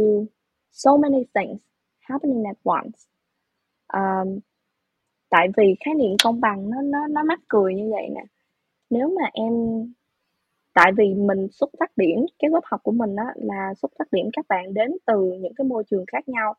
so 0.72 0.98
many 0.98 1.24
things 1.36 1.62
happening 2.00 2.44
at 2.44 2.58
once. 2.64 3.00
Um, 3.94 4.40
tại 5.30 5.48
vì 5.58 5.76
khái 5.86 5.96
niệm 5.96 6.16
công 6.24 6.42
bằng 6.42 6.70
nó 6.70 6.82
nó 6.82 7.08
nó 7.08 7.24
mắc 7.24 7.40
cười 7.48 7.76
như 7.76 7.90
vậy 7.92 8.10
nè. 8.16 8.24
Nếu 8.90 9.10
mà 9.20 9.30
em 9.34 9.54
tại 10.74 10.92
vì 10.98 11.14
mình 11.14 11.48
xuất 11.52 11.70
phát 11.80 11.98
điểm 11.98 12.20
cái 12.40 12.50
lớp 12.52 12.62
học 12.64 12.80
của 12.84 12.92
mình 12.92 13.16
á 13.16 13.26
là 13.36 13.74
xuất 13.74 13.92
phát 14.00 14.12
điểm 14.12 14.26
các 14.34 14.46
bạn 14.50 14.74
đến 14.74 14.92
từ 15.06 15.34
những 15.42 15.54
cái 15.56 15.66
môi 15.66 15.84
trường 15.90 16.06
khác 16.08 16.30
nhau 16.30 16.54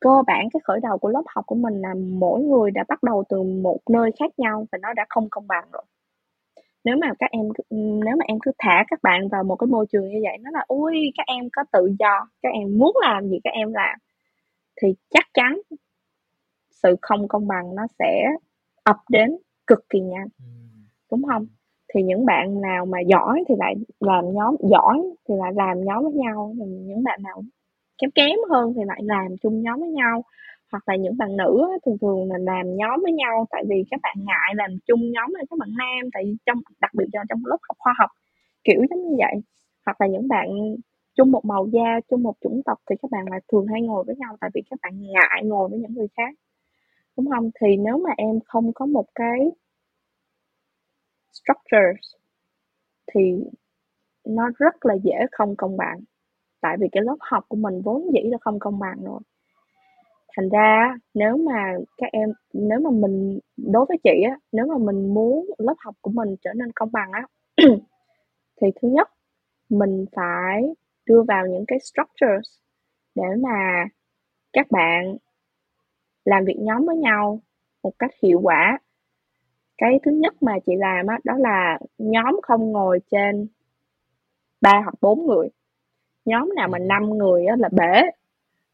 cơ 0.00 0.22
bản 0.26 0.48
cái 0.52 0.60
khởi 0.64 0.80
đầu 0.82 0.98
của 0.98 1.08
lớp 1.08 1.22
học 1.26 1.46
của 1.46 1.54
mình 1.54 1.80
là 1.80 1.94
mỗi 1.94 2.40
người 2.42 2.70
đã 2.70 2.84
bắt 2.88 3.02
đầu 3.02 3.24
từ 3.28 3.42
một 3.42 3.78
nơi 3.90 4.10
khác 4.18 4.38
nhau 4.38 4.66
và 4.72 4.78
nó 4.82 4.92
đã 4.92 5.06
không 5.08 5.28
công 5.30 5.46
bằng 5.48 5.64
rồi. 5.72 5.82
Nếu 6.84 6.96
mà 6.96 7.12
các 7.18 7.30
em 7.30 7.48
nếu 8.04 8.16
mà 8.16 8.24
em 8.28 8.38
cứ 8.42 8.50
thả 8.58 8.84
các 8.88 8.98
bạn 9.02 9.28
vào 9.28 9.44
một 9.44 9.56
cái 9.56 9.66
môi 9.66 9.86
trường 9.92 10.08
như 10.08 10.20
vậy 10.22 10.38
nó 10.40 10.50
là 10.50 10.64
ui 10.68 11.12
các 11.16 11.24
em 11.26 11.48
có 11.52 11.64
tự 11.72 11.90
do 11.98 12.28
các 12.42 12.48
em 12.52 12.78
muốn 12.78 12.96
làm 13.02 13.28
gì 13.28 13.38
các 13.44 13.50
em 13.50 13.72
làm. 13.72 13.98
Thì 14.82 14.88
chắc 15.10 15.24
chắn 15.34 15.60
sự 16.70 16.96
không 17.02 17.28
công 17.28 17.48
bằng 17.48 17.74
nó 17.74 17.86
sẽ 17.98 18.24
ập 18.84 18.96
đến 19.10 19.36
cực 19.66 19.84
kỳ 19.90 20.00
nhanh. 20.00 20.28
Đúng 21.10 21.22
không? 21.24 21.46
Thì 21.94 22.02
những 22.02 22.26
bạn 22.26 22.60
nào 22.60 22.86
mà 22.86 23.00
giỏi 23.00 23.44
thì 23.48 23.54
lại 23.58 23.74
làm 24.00 24.24
nhóm 24.32 24.56
giỏi 24.70 25.02
thì 25.28 25.34
lại 25.38 25.52
làm 25.56 25.84
nhóm 25.84 26.02
với 26.02 26.12
nhau 26.12 26.52
những 26.58 27.02
bạn 27.04 27.22
nào 27.22 27.42
kém 27.98 28.10
kém 28.14 28.38
hơn 28.50 28.72
thì 28.76 28.82
lại 28.86 29.00
làm 29.04 29.36
chung 29.42 29.62
nhóm 29.62 29.80
với 29.80 29.88
nhau. 29.90 30.22
Hoặc 30.72 30.82
là 30.88 30.96
những 30.96 31.16
bạn 31.18 31.36
nữ 31.36 31.62
thường 31.86 31.98
thường 32.00 32.28
là 32.32 32.38
làm 32.38 32.76
nhóm 32.76 33.00
với 33.02 33.12
nhau 33.12 33.46
tại 33.50 33.64
vì 33.68 33.84
các 33.90 34.00
bạn 34.02 34.16
ngại 34.26 34.54
làm 34.56 34.70
chung 34.86 35.10
nhóm 35.12 35.30
với 35.32 35.44
các 35.50 35.58
bạn 35.58 35.68
nam, 35.78 36.10
tại 36.12 36.22
vì 36.26 36.36
trong, 36.46 36.58
đặc 36.80 36.90
biệt 36.94 37.06
là 37.12 37.24
trong 37.28 37.42
lớp 37.46 37.56
học 37.68 37.76
khoa 37.78 37.94
học, 37.98 38.10
kiểu 38.64 38.80
giống 38.90 39.02
như 39.02 39.16
vậy. 39.18 39.34
Hoặc 39.86 40.00
là 40.00 40.06
những 40.06 40.28
bạn 40.28 40.48
chung 41.16 41.30
một 41.32 41.44
màu 41.44 41.66
da, 41.72 42.00
chung 42.10 42.22
một 42.22 42.34
chủng 42.40 42.62
tộc 42.64 42.78
thì 42.90 42.96
các 43.02 43.10
bạn 43.10 43.24
lại 43.30 43.40
thường 43.52 43.66
hay 43.66 43.82
ngồi 43.82 44.04
với 44.06 44.16
nhau 44.16 44.36
tại 44.40 44.50
vì 44.54 44.62
các 44.70 44.78
bạn 44.82 45.02
ngại 45.02 45.42
ngồi 45.44 45.68
với 45.68 45.78
những 45.78 45.94
người 45.94 46.08
khác. 46.16 46.34
Đúng 47.16 47.26
không? 47.30 47.50
Thì 47.62 47.76
nếu 47.76 47.98
mà 47.98 48.10
em 48.18 48.40
không 48.46 48.72
có 48.74 48.86
một 48.86 49.06
cái 49.14 49.38
structures 51.32 52.14
thì 53.14 53.20
nó 54.24 54.50
rất 54.58 54.86
là 54.86 54.94
dễ 55.04 55.14
không 55.32 55.56
công 55.56 55.76
bằng 55.76 56.00
tại 56.60 56.76
vì 56.80 56.88
cái 56.92 57.02
lớp 57.02 57.16
học 57.20 57.44
của 57.48 57.56
mình 57.56 57.80
vốn 57.82 58.02
dĩ 58.14 58.20
là 58.30 58.38
không 58.40 58.58
công 58.58 58.78
bằng 58.78 59.04
rồi. 59.04 59.20
Thành 60.36 60.48
ra 60.48 60.96
nếu 61.14 61.36
mà 61.36 61.72
các 61.96 62.06
em, 62.12 62.28
nếu 62.52 62.80
mà 62.80 62.90
mình, 62.90 63.38
đối 63.56 63.86
với 63.88 63.98
chị 64.04 64.22
á, 64.30 64.38
nếu 64.52 64.66
mà 64.66 64.78
mình 64.78 65.14
muốn 65.14 65.50
lớp 65.58 65.74
học 65.78 65.94
của 66.00 66.10
mình 66.10 66.36
trở 66.40 66.50
nên 66.56 66.72
công 66.74 66.92
bằng 66.92 67.10
á, 67.12 67.26
thì 68.60 68.66
thứ 68.82 68.88
nhất, 68.88 69.08
mình 69.70 70.06
phải 70.16 70.62
đưa 71.06 71.22
vào 71.28 71.46
những 71.46 71.64
cái 71.68 71.78
structures 71.80 72.50
để 73.14 73.24
mà 73.42 73.84
các 74.52 74.66
bạn 74.70 75.16
làm 76.24 76.44
việc 76.44 76.56
nhóm 76.58 76.86
với 76.86 76.96
nhau 76.96 77.40
một 77.82 77.92
cách 77.98 78.10
hiệu 78.22 78.40
quả. 78.42 78.78
Cái 79.78 80.00
thứ 80.04 80.10
nhất 80.10 80.42
mà 80.42 80.52
chị 80.66 80.72
làm 80.76 81.06
á, 81.06 81.18
đó 81.24 81.34
là 81.38 81.78
nhóm 81.98 82.40
không 82.42 82.72
ngồi 82.72 83.00
trên 83.10 83.46
ba 84.60 84.80
hoặc 84.84 84.94
bốn 85.00 85.26
người 85.26 85.48
nhóm 86.28 86.54
nào 86.56 86.68
mà 86.68 86.78
năm 86.78 87.10
người 87.18 87.46
á 87.46 87.56
là 87.58 87.68
bể. 87.72 88.02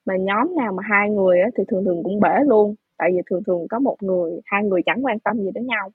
Mà 0.07 0.17
nhóm 0.17 0.57
nào 0.57 0.73
mà 0.73 0.83
hai 0.91 1.11
người 1.11 1.41
á 1.41 1.49
thì 1.57 1.65
thường 1.69 1.85
thường 1.85 2.03
cũng 2.05 2.21
bể 2.21 2.35
luôn. 2.47 2.75
Tại 2.99 3.11
vì 3.15 3.21
thường 3.31 3.43
thường 3.47 3.67
có 3.71 3.79
một 3.79 3.97
người 4.01 4.41
hai 4.45 4.65
người 4.65 4.83
chẳng 4.87 5.05
quan 5.05 5.19
tâm 5.19 5.37
gì 5.37 5.51
đến 5.55 5.67
nhau. 5.67 5.91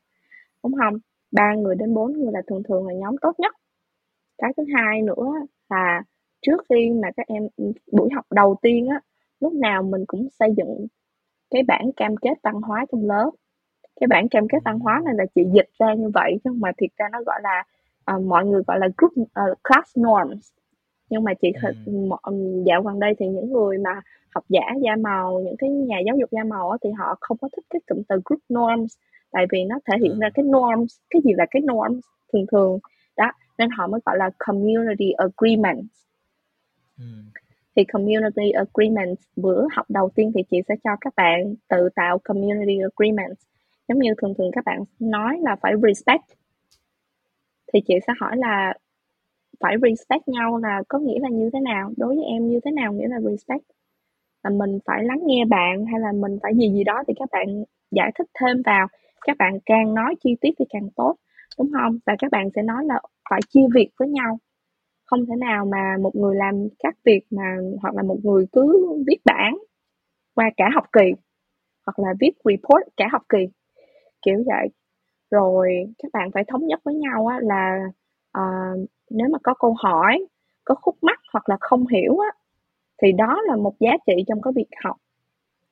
Đúng 0.64 0.74
không? 0.74 0.94
Ba 1.32 1.56
người 1.56 1.76
đến 1.76 1.94
bốn 1.94 2.14
người 2.14 2.32
là 2.34 2.42
thường 2.48 2.64
thường 2.64 2.88
là 2.88 2.94
nhóm 2.94 3.16
tốt 3.22 3.40
nhất. 3.40 3.56
Cái 4.38 4.54
thứ 4.58 4.64
hai 4.76 5.02
nữa 5.02 5.32
là 5.70 6.02
trước 6.42 6.66
khi 6.70 6.90
mà 7.04 7.10
các 7.18 7.28
em 7.28 7.48
buổi 7.92 8.10
học 8.16 8.26
đầu 8.32 8.56
tiên 8.62 8.88
á 8.88 9.02
lúc 9.40 9.54
nào 9.54 9.84
mình 9.84 10.04
cũng 10.08 10.28
xây 10.40 10.50
dựng 10.58 10.88
cái 11.50 11.64
bản 11.68 11.92
cam 11.98 12.18
kết 12.18 12.34
văn 12.44 12.56
hóa 12.62 12.86
trong 12.92 13.08
lớp. 13.08 13.32
Cái 14.00 14.08
bản 14.08 14.30
cam 14.30 14.48
kết 14.48 14.58
văn 14.66 14.80
hóa 14.80 15.02
này 15.06 15.14
là 15.18 15.26
chị 15.36 15.42
dịch 15.54 15.70
ra 15.80 15.94
như 15.94 16.10
vậy 16.14 16.40
chứ 16.44 16.52
mà 16.52 16.72
thiệt 16.78 16.90
ra 16.98 17.06
nó 17.12 17.20
gọi 17.26 17.40
là 17.44 17.64
uh, 18.16 18.24
mọi 18.24 18.46
người 18.46 18.62
gọi 18.68 18.80
là 18.80 18.88
group 18.98 19.12
uh, 19.22 19.58
class 19.64 19.98
norms 20.00 20.52
nhưng 21.10 21.24
mà 21.24 21.34
chị 21.34 21.48
ừ. 22.24 22.34
dạo 22.66 22.82
gần 22.82 23.00
đây 23.00 23.14
thì 23.20 23.28
những 23.28 23.52
người 23.52 23.78
mà 23.78 24.02
học 24.36 24.44
giả 24.50 24.62
da 24.82 24.96
màu 24.96 25.40
những 25.40 25.58
cái 25.58 25.70
nhà 25.70 26.00
giáo 26.06 26.16
dục 26.20 26.30
da 26.32 26.44
màu 26.44 26.78
thì 26.84 26.90
họ 26.92 27.16
không 27.22 27.38
có 27.42 27.50
thích 27.56 27.66
cái 27.70 27.82
cụm 27.88 28.02
từ 28.10 28.22
group 28.26 28.42
norms. 28.54 28.94
Tại 29.32 29.46
vì 29.52 29.64
nó 29.66 29.80
thể 29.86 29.98
hiện 30.02 30.20
ra 30.20 30.30
cái 30.34 30.46
norms 30.46 30.98
cái 31.10 31.22
gì 31.26 31.32
là 31.38 31.46
cái 31.52 31.62
norms 31.62 32.06
thường 32.34 32.46
thường 32.52 32.80
đó. 33.18 33.32
Nên 33.58 33.70
họ 33.70 33.88
mới 33.88 34.02
gọi 34.06 34.18
là 34.18 34.30
community 34.38 35.12
agreement 35.12 35.82
ừ. 36.98 37.06
thì 37.76 37.84
community 37.84 38.52
agreement 38.52 39.18
bữa 39.36 39.66
học 39.72 39.86
đầu 39.90 40.10
tiên 40.16 40.32
thì 40.36 40.42
chị 40.52 40.58
sẽ 40.68 40.76
cho 40.84 40.92
các 41.02 41.14
bạn 41.16 41.56
tự 41.68 41.90
tạo 41.96 42.20
community 42.20 42.80
agreement 42.80 43.38
giống 43.88 44.00
như 44.00 44.14
thường 44.22 44.34
thường 44.38 44.52
các 44.52 44.66
bạn 44.66 44.84
nói 45.00 45.38
là 45.42 45.56
phải 45.62 45.74
respect. 45.88 46.24
Thì 47.74 47.80
chị 47.88 47.94
sẽ 48.08 48.14
hỏi 48.20 48.38
là 48.38 48.74
phải 49.60 49.76
respect 49.82 50.28
nhau 50.28 50.58
là 50.58 50.84
có 50.88 51.00
nghĩa 51.00 51.20
là 51.20 51.30
như 51.30 51.50
thế 51.54 51.60
nào 51.60 51.92
đối 51.98 52.16
với 52.16 52.26
em 52.26 52.50
như 52.50 52.60
thế 52.66 52.72
nào 52.72 52.94
nghĩa 52.94 53.08
là 53.08 53.20
respect. 53.22 53.64
Là 54.44 54.50
mình 54.50 54.80
phải 54.86 55.04
lắng 55.04 55.20
nghe 55.26 55.46
bạn 55.46 55.86
hay 55.86 56.00
là 56.00 56.12
mình 56.12 56.40
phải 56.44 56.56
gì 56.56 56.70
gì 56.74 56.84
đó 56.84 57.04
thì 57.08 57.14
các 57.20 57.30
bạn 57.32 57.64
giải 57.92 58.12
thích 58.16 58.28
thêm 58.42 58.62
vào. 58.66 58.88
Các 59.28 59.38
bạn 59.38 59.60
càng 59.66 59.94
nói 59.94 60.16
chi 60.24 60.36
tiết 60.42 60.52
thì 60.60 60.66
càng 60.70 60.90
tốt 60.96 61.16
đúng 61.58 61.72
không? 61.74 62.00
Và 62.06 62.16
các 62.20 62.32
bạn 62.32 62.50
sẽ 62.56 62.62
nói 62.62 62.86
là 62.86 63.02
phải 63.30 63.42
chia 63.50 63.68
việc 63.76 63.90
với 64.00 64.10
nhau. 64.10 64.40
Không 65.06 65.26
thể 65.26 65.36
nào 65.36 65.66
mà 65.66 65.98
một 66.02 66.16
người 66.16 66.36
làm 66.36 66.68
các 66.80 66.96
việc 67.06 67.22
mà 67.32 67.58
hoặc 67.82 67.96
là 67.96 68.04
một 68.04 68.18
người 68.24 68.46
cứ 68.52 68.88
viết 69.08 69.20
bản 69.26 69.58
qua 70.36 70.52
cả 70.58 70.70
học 70.76 70.86
kỳ 70.94 71.14
hoặc 71.86 72.00
là 72.00 72.14
viết 72.20 72.32
report 72.46 72.84
cả 72.98 73.08
học 73.12 73.22
kỳ 73.30 73.48
kiểu 74.22 74.44
vậy. 74.46 74.68
Rồi 75.32 75.70
các 76.04 76.10
bạn 76.14 76.32
phải 76.32 76.44
thống 76.48 76.68
nhất 76.68 76.80
với 76.84 76.96
nhau 76.96 77.28
á, 77.28 77.40
là 77.42 77.80
uh, 78.38 78.90
nếu 79.10 79.28
mà 79.32 79.40
có 79.44 79.54
câu 79.54 79.76
hỏi 79.80 80.28
có 80.66 80.76
khúc 80.76 80.96
mắc 81.02 81.20
hoặc 81.34 81.50
là 81.50 81.58
không 81.60 81.88
hiểu 81.88 82.18
á 82.20 82.30
thì 83.02 83.12
đó 83.12 83.42
là 83.48 83.56
một 83.56 83.74
giá 83.80 83.92
trị 84.08 84.14
trong 84.28 84.42
cái 84.42 84.54
việc 84.56 84.68
học. 84.84 84.96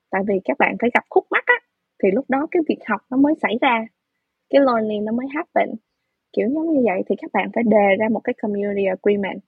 Tại 0.10 0.22
vì 0.28 0.36
các 0.46 0.58
bạn 0.58 0.76
phải 0.82 0.90
gặp 0.94 1.04
khúc 1.10 1.26
mắc 1.32 1.44
á 1.46 1.56
thì 2.04 2.12
lúc 2.12 2.26
đó 2.28 2.48
cái 2.52 2.62
việc 2.70 2.80
học 2.86 3.02
nó 3.10 3.18
mới 3.18 3.34
xảy 3.42 3.58
ra 3.62 3.86
cái 4.50 4.62
learning 4.62 5.06
nó 5.06 5.12
mới 5.12 5.28
happen. 5.36 5.76
Kiểu 6.34 6.50
giống 6.50 6.74
như 6.74 6.82
vậy 6.86 7.04
thì 7.10 7.16
các 7.22 7.32
bạn 7.34 7.50
phải 7.54 7.64
đề 7.64 7.96
ra 8.00 8.10
một 8.12 8.22
cái 8.24 8.34
community 8.42 8.86
agreement. 8.86 9.40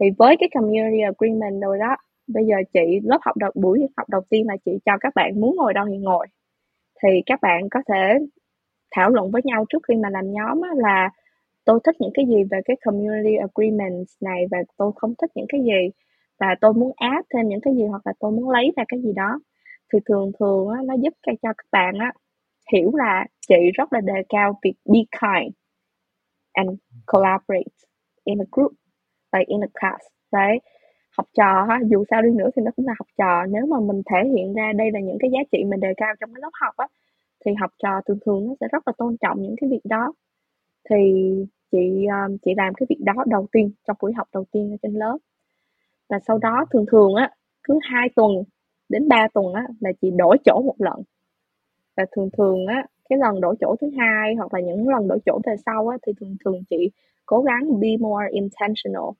Thì 0.00 0.06
với 0.18 0.36
cái 0.40 0.48
community 0.54 1.00
agreement 1.00 1.62
rồi 1.62 1.78
đó 1.78 1.96
bây 2.26 2.44
giờ 2.44 2.56
chị 2.72 3.00
lớp 3.04 3.18
học 3.22 3.36
đầu 3.36 3.50
buổi 3.54 3.86
học 3.96 4.08
đầu 4.08 4.20
tiên 4.30 4.46
là 4.46 4.56
chị 4.64 4.78
cho 4.84 4.92
các 5.00 5.14
bạn 5.14 5.40
muốn 5.40 5.56
ngồi 5.56 5.74
đâu 5.74 5.86
thì 5.88 5.96
ngồi. 5.96 6.26
Thì 7.02 7.08
các 7.26 7.40
bạn 7.42 7.68
có 7.70 7.80
thể 7.88 8.18
thảo 8.90 9.10
luận 9.10 9.30
với 9.30 9.42
nhau 9.44 9.64
trước 9.68 9.82
khi 9.88 9.94
mà 9.96 10.10
làm 10.10 10.32
nhóm 10.32 10.60
á, 10.60 10.70
là 10.76 11.10
tôi 11.66 11.80
thích 11.84 11.96
những 12.00 12.12
cái 12.14 12.26
gì 12.26 12.44
về 12.52 12.60
cái 12.66 12.76
community 12.86 13.36
agreement 13.36 14.06
này 14.22 14.44
và 14.50 14.58
tôi 14.78 14.92
không 14.96 15.14
thích 15.22 15.30
những 15.36 15.46
cái 15.50 15.62
gì 15.64 15.90
và 16.40 16.56
tôi 16.62 16.74
muốn 16.74 16.92
add 16.96 17.26
thêm 17.34 17.48
những 17.48 17.60
cái 17.62 17.74
gì 17.76 17.84
hoặc 17.86 18.02
là 18.06 18.12
tôi 18.20 18.32
muốn 18.32 18.50
lấy 18.50 18.72
ra 18.76 18.84
cái 18.88 19.00
gì 19.02 19.12
đó. 19.16 19.40
Thì 19.92 19.98
thường 20.06 20.32
thường 20.40 20.68
á, 20.68 20.80
nó 20.86 20.94
giúp 21.02 21.14
cho 21.26 21.32
các 21.58 21.66
bạn 21.72 21.94
á, 21.98 22.12
hiểu 22.72 22.90
là 22.96 23.26
chị 23.48 23.56
rất 23.74 23.92
là 23.92 24.00
đề 24.00 24.22
cao 24.28 24.58
việc 24.64 24.74
be 24.86 25.00
kind 25.20 25.54
and 26.54 26.78
collaborate 27.06 27.74
in 28.24 28.40
a 28.40 28.44
group 28.52 28.72
like 29.32 29.46
in 29.48 29.60
a 29.64 29.68
class. 29.80 30.02
Đấy 30.32 30.60
học 31.18 31.26
trò 31.34 31.66
ha 31.68 31.80
dù 31.90 32.04
sao 32.10 32.22
đi 32.22 32.30
nữa 32.30 32.50
thì 32.56 32.62
nó 32.62 32.70
cũng 32.76 32.86
là 32.86 32.94
học 32.98 33.08
trò. 33.18 33.46
Nếu 33.46 33.66
mà 33.66 33.80
mình 33.80 34.02
thể 34.12 34.18
hiện 34.36 34.54
ra 34.54 34.72
đây 34.76 34.90
là 34.92 35.00
những 35.00 35.18
cái 35.20 35.30
giá 35.32 35.40
trị 35.52 35.64
mình 35.64 35.80
đề 35.80 35.94
cao 35.96 36.14
trong 36.20 36.34
cái 36.34 36.40
lớp 36.42 36.50
học 36.62 36.74
á 36.76 36.86
thì 37.46 37.52
học 37.60 37.70
trò 37.82 38.00
thường 38.06 38.18
thường 38.26 38.46
nó 38.48 38.54
sẽ 38.60 38.66
rất 38.72 38.82
là 38.88 38.92
tôn 38.98 39.16
trọng 39.20 39.42
những 39.42 39.56
cái 39.60 39.70
việc 39.70 39.80
đó. 39.84 40.12
Thì 40.90 40.96
chị 41.72 42.06
um, 42.06 42.36
chị 42.44 42.50
làm 42.56 42.74
cái 42.74 42.86
việc 42.88 43.00
đó 43.00 43.14
đầu 43.26 43.46
tiên 43.52 43.70
trong 43.86 43.96
buổi 44.02 44.12
học 44.12 44.28
đầu 44.32 44.44
tiên 44.52 44.70
ở 44.70 44.76
trên 44.82 44.92
lớp. 44.92 45.18
Và 46.08 46.18
sau 46.26 46.38
đó 46.38 46.64
thường 46.72 46.86
thường 46.92 47.14
á 47.14 47.30
cứ 47.62 47.78
hai 47.82 48.08
tuần 48.16 48.32
đến 48.88 49.08
3 49.08 49.28
tuần 49.34 49.54
á 49.54 49.66
là 49.80 49.90
chị 50.02 50.10
đổi 50.16 50.36
chỗ 50.44 50.62
một 50.62 50.76
lần. 50.78 51.02
Và 51.96 52.04
thường 52.16 52.30
thường 52.38 52.66
á 52.66 52.86
cái 53.08 53.18
lần 53.18 53.40
đổi 53.40 53.56
chỗ 53.60 53.76
thứ 53.80 53.90
hai 53.98 54.34
hoặc 54.34 54.54
là 54.54 54.60
những 54.60 54.88
lần 54.88 55.08
đổi 55.08 55.18
chỗ 55.26 55.40
về 55.46 55.54
sau 55.66 55.88
á 55.88 55.98
thì 56.06 56.12
thường 56.20 56.36
thường 56.44 56.62
chị 56.70 56.90
cố 57.26 57.42
gắng 57.42 57.80
be 57.80 57.88
more 58.00 58.26
intentional. 58.30 59.10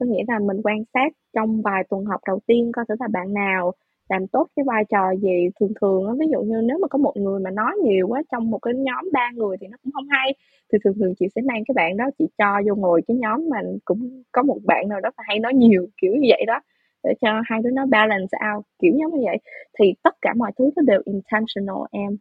Có 0.00 0.06
nghĩa 0.06 0.22
là 0.28 0.38
mình 0.38 0.60
quan 0.64 0.84
sát 0.94 1.12
trong 1.34 1.62
vài 1.62 1.84
tuần 1.90 2.04
học 2.04 2.20
đầu 2.26 2.38
tiên 2.46 2.72
coi 2.72 2.84
thử 2.88 2.94
là 3.00 3.08
bạn 3.12 3.32
nào 3.34 3.72
làm 4.10 4.26
tốt 4.26 4.46
cái 4.56 4.64
vai 4.66 4.84
trò 4.88 5.14
gì 5.22 5.48
thường 5.60 5.72
thường 5.80 6.06
á. 6.06 6.12
Ví 6.20 6.26
dụ 6.32 6.40
như 6.42 6.60
nếu 6.64 6.78
mà 6.82 6.88
có 6.88 6.98
một 6.98 7.12
người 7.16 7.40
mà 7.40 7.50
nói 7.50 7.72
nhiều 7.84 8.08
quá 8.08 8.22
trong 8.32 8.50
một 8.50 8.58
cái 8.62 8.74
nhóm 8.74 9.04
ba 9.12 9.30
người 9.34 9.56
thì 9.60 9.66
nó 9.66 9.76
cũng 9.82 9.92
không 9.92 10.06
hay. 10.10 10.34
Thì 10.72 10.78
thường 10.84 10.94
thường 11.00 11.14
chị 11.18 11.26
sẽ 11.34 11.42
mang 11.42 11.62
cái 11.68 11.72
bạn 11.74 11.96
đó 11.96 12.04
chị 12.18 12.24
cho 12.38 12.60
vô 12.66 12.74
ngồi 12.74 13.02
cái 13.08 13.16
nhóm 13.16 13.48
mà 13.50 13.58
cũng 13.84 14.22
có 14.32 14.42
một 14.42 14.58
bạn 14.64 14.88
nào 14.88 15.00
đó 15.00 15.10
hay 15.16 15.38
nói 15.38 15.54
nhiều 15.54 15.86
kiểu 16.02 16.12
như 16.12 16.28
vậy 16.30 16.44
đó 16.46 16.60
để 17.04 17.14
cho 17.20 17.28
hai 17.44 17.60
đứa 17.62 17.70
nó 17.70 17.86
balance 17.86 18.38
out 18.54 18.64
kiểu 18.82 18.92
giống 19.00 19.14
như 19.14 19.22
vậy. 19.26 19.38
Thì 19.78 19.94
tất 20.02 20.14
cả 20.22 20.34
mọi 20.36 20.52
thứ 20.58 20.70
nó 20.76 20.82
đều 20.86 21.02
intentional 21.04 21.82
em. 21.90 22.16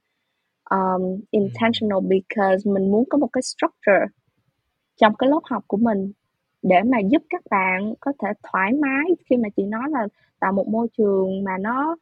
Um, 0.71 1.21
intentional 1.31 1.99
because 2.09 2.71
mình 2.71 2.91
muốn 2.91 3.03
có 3.09 3.17
một 3.17 3.27
cái 3.33 3.41
structure 3.41 4.05
trong 5.01 5.15
cái 5.15 5.29
lớp 5.29 5.39
học 5.43 5.63
của 5.67 5.77
mình 5.77 6.11
để 6.61 6.75
mà 6.85 6.97
giúp 6.99 7.23
các 7.29 7.41
bạn 7.49 7.93
có 7.99 8.13
thể 8.19 8.27
thoải 8.43 8.73
mái 8.73 9.05
khi 9.25 9.37
mà 9.37 9.49
chị 9.57 9.63
nói 9.63 9.89
là 9.89 10.07
tạo 10.39 10.51
một 10.51 10.67
môi 10.67 10.87
trường 10.97 11.43
mà 11.43 11.57
nó 11.59 11.95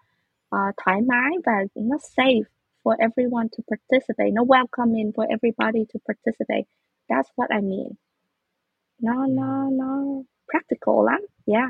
uh, 0.56 0.76
thoải 0.78 1.02
mái 1.02 1.32
và 1.46 1.54
nó 1.76 1.96
safe 1.96 2.44
for 2.84 2.96
everyone 2.98 3.48
to 3.58 3.64
participate 3.70 4.32
nó 4.32 4.44
welcoming 4.44 5.12
for 5.12 5.28
everybody 5.28 5.86
to 5.94 6.00
participate. 6.08 6.66
That's 7.10 7.30
what 7.36 7.48
I 7.50 7.62
mean. 7.62 7.92
Nó 9.02 9.28
nó 9.28 9.70
nó 9.70 10.04
practical 10.52 10.96
lắm 11.06 11.22
yeah. 11.46 11.70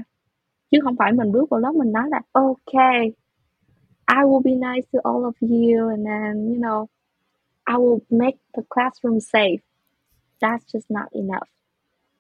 Chứ 0.72 0.80
không 0.84 0.96
phải 1.00 1.14
mình 1.14 1.32
bước 1.32 1.50
vào 1.50 1.60
lớp 1.60 1.72
mình 1.76 1.92
nói 1.92 2.10
là 2.10 2.22
okay 2.32 3.14
I 4.08 4.24
will 4.24 4.42
be 4.44 4.52
nice 4.52 4.88
to 4.94 5.00
all 5.04 5.24
of 5.24 5.34
you 5.42 5.90
and 5.90 6.06
then 6.06 6.48
you 6.48 6.56
know 6.56 6.86
I 7.64 7.76
will 7.76 8.00
make 8.10 8.38
the 8.54 8.64
classroom 8.70 9.20
safe. 9.20 9.58
That's 10.40 10.66
just 10.74 10.90
not 10.90 11.12
enough 11.12 11.57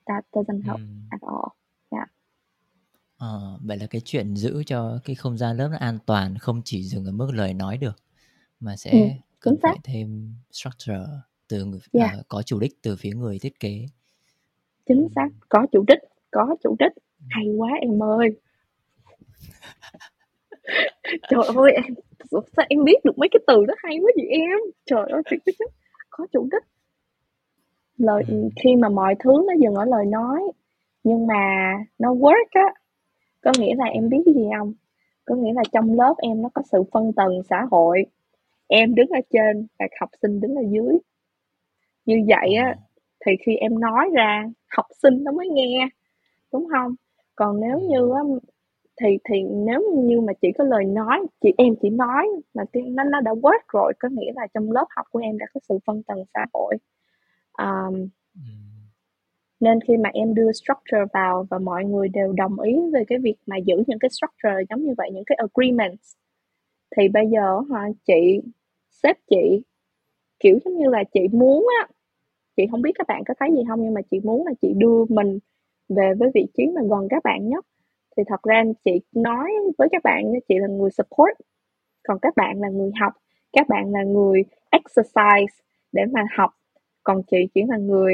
that 0.08 0.24
doesn't 0.34 0.62
help 0.64 0.80
mm. 0.80 1.08
at 1.12 1.22
all 1.22 1.48
yeah 1.90 2.10
Ờ, 3.18 3.60
vậy 3.62 3.78
là 3.78 3.88
cái 3.88 4.02
chuyện 4.06 4.36
giữ 4.36 4.64
cho 4.66 5.00
cái 5.04 5.16
không 5.16 5.38
gian 5.38 5.58
lớp 5.58 5.70
nó 5.72 5.78
an 5.78 6.00
toàn 6.06 6.38
không 6.38 6.62
chỉ 6.66 6.84
dừng 6.84 7.06
ở 7.06 7.12
mức 7.12 7.32
lời 7.34 7.54
nói 7.54 7.78
được 7.78 7.96
mà 8.60 8.76
sẽ 8.76 8.92
ừ, 8.92 8.98
cần 9.40 9.56
phải 9.62 9.78
thêm 9.84 10.34
structure 10.52 11.06
từ 11.48 11.66
người 11.66 11.80
yeah. 11.92 12.20
uh, 12.20 12.26
có 12.28 12.42
chủ 12.42 12.60
đích 12.60 12.82
từ 12.82 12.96
phía 13.00 13.12
người 13.12 13.40
thiết 13.40 13.60
kế. 13.60 13.86
Chính 14.86 15.08
xác, 15.16 15.28
có 15.50 15.66
chủ 15.72 15.84
đích, 15.88 16.00
có 16.32 16.56
chủ 16.64 16.76
đích. 16.80 16.92
Hay 17.30 17.46
quá 17.58 17.70
em 17.82 18.04
ơi. 18.04 18.30
Trời 21.30 21.44
ơi 21.56 21.72
em 21.74 21.94
sao 22.32 22.66
em 22.70 22.84
biết 22.84 23.06
được 23.06 23.18
mấy 23.18 23.30
cái 23.32 23.40
từ 23.48 23.66
đó 23.66 23.74
hay 23.78 23.98
quá 24.02 24.12
vậy 24.16 24.26
em? 24.30 24.60
Trời 24.86 25.06
ơi 25.12 25.22
thiệt 25.32 25.40
chứ. 25.46 25.66
Có 26.10 26.28
chủ 26.34 26.48
đích. 26.52 26.64
Lời 27.98 28.24
ừ. 28.28 28.50
khi 28.64 28.76
mà 28.76 28.90
mọi 28.90 29.16
thứ 29.20 29.32
nó 29.48 29.54
dừng 29.60 29.76
ở 29.76 29.86
lời 29.86 30.06
nói 30.06 30.42
nhưng 31.04 31.28
mà 31.28 31.74
nó 32.00 32.14
work 32.14 32.48
á 32.52 32.74
có 33.42 33.52
nghĩa 33.60 33.76
là 33.76 33.86
em 33.86 34.10
biết 34.10 34.22
cái 34.26 34.34
gì 34.34 34.46
không? 34.58 34.74
Có 35.26 35.36
nghĩa 35.36 35.54
là 35.54 35.62
trong 35.72 35.98
lớp 35.98 36.14
em 36.18 36.42
nó 36.42 36.50
có 36.54 36.62
sự 36.72 36.84
phân 36.92 37.14
tầng 37.14 37.42
xã 37.50 37.66
hội. 37.72 38.06
Em 38.68 38.96
đứng 38.96 39.10
ở 39.10 39.20
trên 39.30 39.68
và 39.80 39.86
học 40.00 40.10
sinh 40.22 40.40
đứng 40.40 40.56
ở 40.56 40.64
dưới. 40.70 40.98
Như 42.06 42.26
vậy 42.28 42.54
á 42.56 42.76
thì 43.26 43.32
khi 43.46 43.56
em 43.56 43.80
nói 43.80 44.10
ra 44.14 44.44
học 44.78 44.86
sinh 45.04 45.24
nó 45.24 45.32
mới 45.32 45.50
nghe 45.50 45.90
đúng 46.54 46.68
không? 46.72 46.96
Còn 47.36 47.60
nếu 47.60 47.80
như 47.80 48.12
á 48.16 48.22
thì 49.02 49.18
thì 49.30 49.44
nếu 49.44 49.82
như 49.96 50.22
mà 50.22 50.34
chỉ 50.42 50.48
có 50.58 50.64
lời 50.64 50.86
nói 50.86 51.26
chị 51.42 51.50
em 51.58 51.74
chỉ 51.82 51.90
nói 51.90 52.28
mà 52.54 52.64
nó 52.74 53.04
nó 53.04 53.22
đã 53.22 53.32
work 53.32 53.60
rồi 53.74 53.94
có 54.00 54.10
nghĩa 54.12 54.32
là 54.36 54.48
trong 54.54 54.72
lớp 54.72 54.86
học 54.90 55.06
của 55.12 55.20
em 55.20 55.38
đã 55.38 55.46
có 55.54 55.60
sự 55.70 55.80
phân 55.86 56.04
tầng 56.04 56.24
xã 56.34 56.46
hội 56.54 56.76
um, 57.58 58.10
nên 59.60 59.80
khi 59.88 59.98
mà 59.98 60.10
em 60.14 60.34
đưa 60.34 60.52
structure 60.52 61.06
vào 61.14 61.48
và 61.50 61.60
mọi 61.60 61.86
người 61.86 62.10
đều 62.10 62.34
đồng 62.34 62.60
ý 62.60 62.76
về 62.94 63.04
cái 63.08 63.20
việc 63.20 63.36
mà 63.46 63.58
giữ 63.58 63.76
những 63.88 64.00
cái 64.00 64.10
structure 64.10 64.64
giống 64.70 64.84
như 64.84 64.94
vậy 64.98 65.10
những 65.14 65.24
cái 65.26 65.38
agreements 65.42 66.16
thì 66.98 67.08
bây 67.08 67.28
giờ 67.28 67.62
hả 67.72 67.88
chị 68.06 68.42
sếp 69.04 69.18
chị 69.30 69.64
kiểu 70.40 70.60
giống 70.66 70.78
như 70.78 70.90
là 70.90 71.04
chị 71.14 71.20
muốn 71.32 71.68
á 71.82 71.88
chị 72.58 72.64
không 72.72 72.82
biết 72.82 72.92
các 72.96 73.08
bạn 73.08 73.24
có 73.28 73.34
thấy 73.40 73.50
gì 73.52 73.64
không 73.68 73.84
nhưng 73.84 73.94
mà 73.94 74.02
chị 74.12 74.20
muốn 74.24 74.46
là 74.46 74.54
chị 74.62 74.74
đưa 74.78 75.06
mình 75.10 75.40
về 75.90 76.14
với 76.20 76.32
vị 76.34 76.48
trí 76.58 76.68
mà 76.76 76.82
gần 76.90 77.08
các 77.10 77.24
bạn 77.24 77.50
nhất. 77.50 77.66
Thì 78.18 78.24
thật 78.28 78.44
ra 78.44 78.64
chị 78.86 78.92
nói 79.16 79.52
với 79.78 79.88
các 79.92 80.04
bạn 80.04 80.24
chị 80.50 80.56
là 80.58 80.68
người 80.68 80.90
support 80.92 81.34
còn 82.08 82.18
các 82.22 82.36
bạn 82.36 82.62
là 82.62 82.70
người 82.70 82.92
học 83.02 83.14
các 83.54 83.68
bạn 83.70 83.92
là 83.92 84.04
người 84.04 84.44
exercise 84.72 85.64
để 85.92 86.06
mà 86.12 86.26
học 86.38 86.52
còn 87.08 87.22
chị 87.32 87.38
chỉ 87.54 87.62
là 87.68 87.78
người 87.78 88.14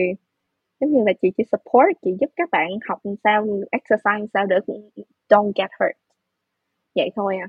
giống 0.80 0.92
như 0.92 1.04
là 1.06 1.14
chị 1.22 1.32
chỉ 1.38 1.44
support 1.52 1.88
chị 2.02 2.12
giúp 2.22 2.28
các 2.36 2.50
bạn 2.52 2.68
học 2.90 3.00
sao 3.24 3.46
exercise 3.72 4.26
sao 4.34 4.46
để 4.46 4.56
don't 5.30 5.52
get 5.56 5.70
hurt. 5.80 5.98
Vậy 6.96 7.10
thôi 7.16 7.38
à. 7.38 7.48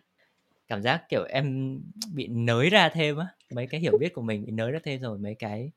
Cảm 0.69 0.83
giác 0.83 1.05
kiểu 1.09 1.25
em 1.29 1.79
bị 2.15 2.29
nới 2.29 2.71
ra 2.71 2.89
thêm 2.89 3.16
á 3.16 3.27
mấy 3.55 3.66
cái 3.66 3.81
hiểu 3.81 3.93
biết 4.01 4.15
của 4.15 4.23
mình 4.23 4.45
bị 4.45 4.53
nới 4.53 4.71
ra 4.71 4.79
thêm 4.85 5.01
rồi 5.01 5.19
mấy 5.19 5.35
cái 5.35 5.71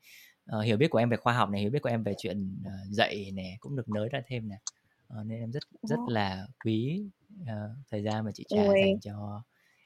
uh, 0.56 0.64
hiểu 0.64 0.76
biết 0.76 0.90
của 0.90 0.98
em 0.98 1.10
về 1.10 1.16
khoa 1.16 1.32
học 1.32 1.50
này 1.50 1.60
hiểu 1.60 1.70
biết 1.70 1.82
của 1.82 1.88
em 1.88 2.02
về 2.02 2.14
chuyện 2.18 2.54
uh, 2.66 2.90
dạy 2.90 3.32
này 3.34 3.56
cũng 3.60 3.76
được 3.76 3.88
nới 3.88 4.08
ra 4.08 4.22
thêm 4.26 4.48
nè. 4.48 4.56
Uh, 5.20 5.26
nên 5.26 5.40
em 5.40 5.52
rất 5.52 5.62
rất 5.82 6.00
là 6.08 6.46
quý 6.64 7.04
uh, 7.42 7.48
thời 7.90 8.02
gian 8.02 8.24
mà 8.24 8.30
chị 8.34 8.44
Ui. 8.50 8.58
dành 8.58 9.00
cho 9.00 9.42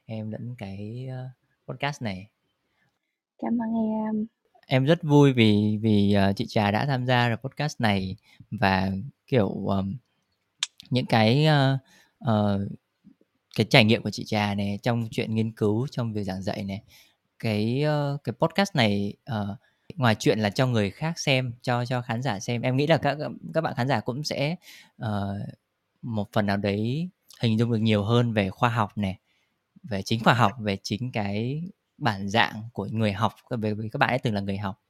em 0.07 0.31
lẫn 0.31 0.55
cái 0.59 1.09
uh, 1.09 1.69
podcast 1.69 2.03
này. 2.03 2.29
Cảm 3.39 3.59
ơn 3.63 3.75
em 4.07 4.27
em 4.67 4.85
rất 4.85 5.03
vui 5.03 5.33
vì 5.33 5.79
vì 5.83 6.17
uh, 6.31 6.37
chị 6.37 6.47
Trà 6.49 6.71
đã 6.71 6.87
tham 6.87 7.07
gia 7.07 7.29
vào 7.29 7.37
podcast 7.37 7.81
này 7.81 8.17
và 8.51 8.91
kiểu 9.27 9.49
um, 9.49 9.95
những 10.91 11.07
cái 11.07 11.47
uh, 11.47 11.81
uh, 12.31 12.61
cái 13.57 13.67
trải 13.71 13.85
nghiệm 13.85 14.03
của 14.03 14.11
chị 14.11 14.25
Trà 14.25 14.55
này 14.55 14.79
trong 14.83 15.09
chuyện 15.11 15.35
nghiên 15.35 15.53
cứu 15.53 15.87
trong 15.91 16.13
việc 16.13 16.25
giảng 16.25 16.43
dạy 16.43 16.65
này. 16.65 16.83
Cái 17.39 17.85
uh, 18.15 18.25
cái 18.25 18.33
podcast 18.33 18.77
này 18.77 19.15
uh, 19.33 19.59
ngoài 19.97 20.17
chuyện 20.19 20.39
là 20.39 20.51
cho 20.51 20.67
người 20.67 20.91
khác 20.91 21.19
xem 21.19 21.53
cho 21.63 21.85
cho 21.85 22.03
khán 22.03 22.23
giả 22.23 22.41
xem 22.41 22.63
em 22.63 22.77
nghĩ 22.77 22.87
là 22.87 22.97
các 22.97 23.19
các 23.55 23.61
bạn 23.61 23.75
khán 23.77 23.89
giả 23.89 24.01
cũng 24.01 24.25
sẽ 24.25 24.57
uh, 25.05 25.09
một 26.03 26.29
phần 26.33 26.47
nào 26.47 26.57
đấy 26.57 27.09
hình 27.41 27.59
dung 27.59 27.73
được 27.73 27.79
nhiều 27.79 28.05
hơn 28.05 28.33
về 28.33 28.51
khoa 28.51 28.69
học 28.69 28.99
này 28.99 29.19
về 29.83 30.03
chính 30.03 30.25
khoa 30.25 30.35
học 30.35 30.53
về 30.61 30.77
chính 30.83 31.13
cái 31.13 31.63
bản 32.03 32.29
dạng 32.29 32.63
của 32.73 32.89
người 32.93 33.13
học 33.13 33.35
về 33.51 33.75
các 33.93 33.99
bạn 33.99 34.09
ấy 34.09 34.19
từng 34.19 34.35
là 34.35 34.41
người 34.41 34.59
học. 34.59 34.83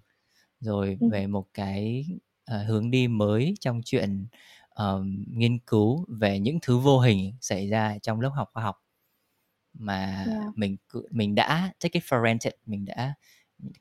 Rồi 0.61 0.99
về 1.11 1.27
một 1.27 1.47
cái 1.55 2.07
uh, 2.55 2.67
hướng 2.67 2.91
đi 2.91 3.09
mới 3.09 3.55
trong 3.61 3.81
chuyện 3.85 4.27
uh, 4.83 5.07
nghiên 5.27 5.59
cứu 5.59 6.05
về 6.09 6.39
những 6.39 6.59
thứ 6.63 6.79
vô 6.79 7.01
hình 7.01 7.35
xảy 7.41 7.69
ra 7.69 7.99
trong 8.03 8.21
lớp 8.21 8.31
học 8.35 8.51
khoa 8.53 8.63
học 8.63 8.83
mà 9.75 10.25
yeah. 10.29 10.43
mình 10.55 10.77
mình 11.11 11.35
đã 11.35 11.73
take 11.81 11.93
it 11.93 12.03
for 12.03 12.21
granted 12.21 12.53
mình 12.67 12.85
đã 12.85 13.15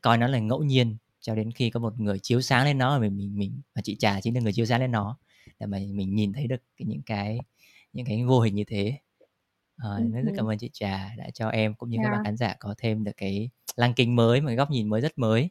coi 0.02 0.18
nó 0.18 0.28
là 0.28 0.38
ngẫu 0.38 0.62
nhiên 0.62 0.96
cho 1.20 1.34
đến 1.34 1.52
khi 1.52 1.70
có 1.70 1.80
một 1.80 2.00
người 2.00 2.18
chiếu 2.18 2.40
sáng 2.40 2.64
lên 2.64 2.78
nó 2.78 2.98
mình 2.98 3.16
mình 3.16 3.38
mình 3.38 3.60
và 3.74 3.82
chị 3.84 3.96
trà 3.96 4.20
chính 4.20 4.34
là 4.34 4.40
người 4.40 4.52
chiếu 4.52 4.66
sáng 4.66 4.80
lên 4.80 4.90
nó 4.90 5.18
để 5.58 5.66
mà 5.66 5.78
mình 5.78 6.14
nhìn 6.14 6.32
thấy 6.32 6.46
được 6.46 6.62
cái, 6.76 6.86
những 6.86 7.02
cái 7.02 7.38
những 7.92 8.06
cái 8.06 8.24
vô 8.24 8.40
hình 8.40 8.54
như 8.54 8.64
thế 8.64 8.98
à, 9.82 10.02
uh, 10.06 10.24
rất 10.24 10.32
cảm 10.36 10.46
ơn 10.46 10.58
chị 10.58 10.70
trà 10.72 11.10
đã 11.16 11.30
cho 11.34 11.48
em 11.48 11.74
cũng 11.74 11.90
như 11.90 11.98
các 12.02 12.10
bạn 12.10 12.20
khán 12.24 12.36
giả 12.36 12.54
có 12.60 12.74
thêm 12.78 13.04
được 13.04 13.12
cái 13.16 13.50
lăng 13.76 13.94
kính 13.94 14.16
mới 14.16 14.40
một 14.40 14.46
cái 14.46 14.56
góc 14.56 14.70
nhìn 14.70 14.88
mới 14.88 15.00
rất 15.00 15.18
mới 15.18 15.50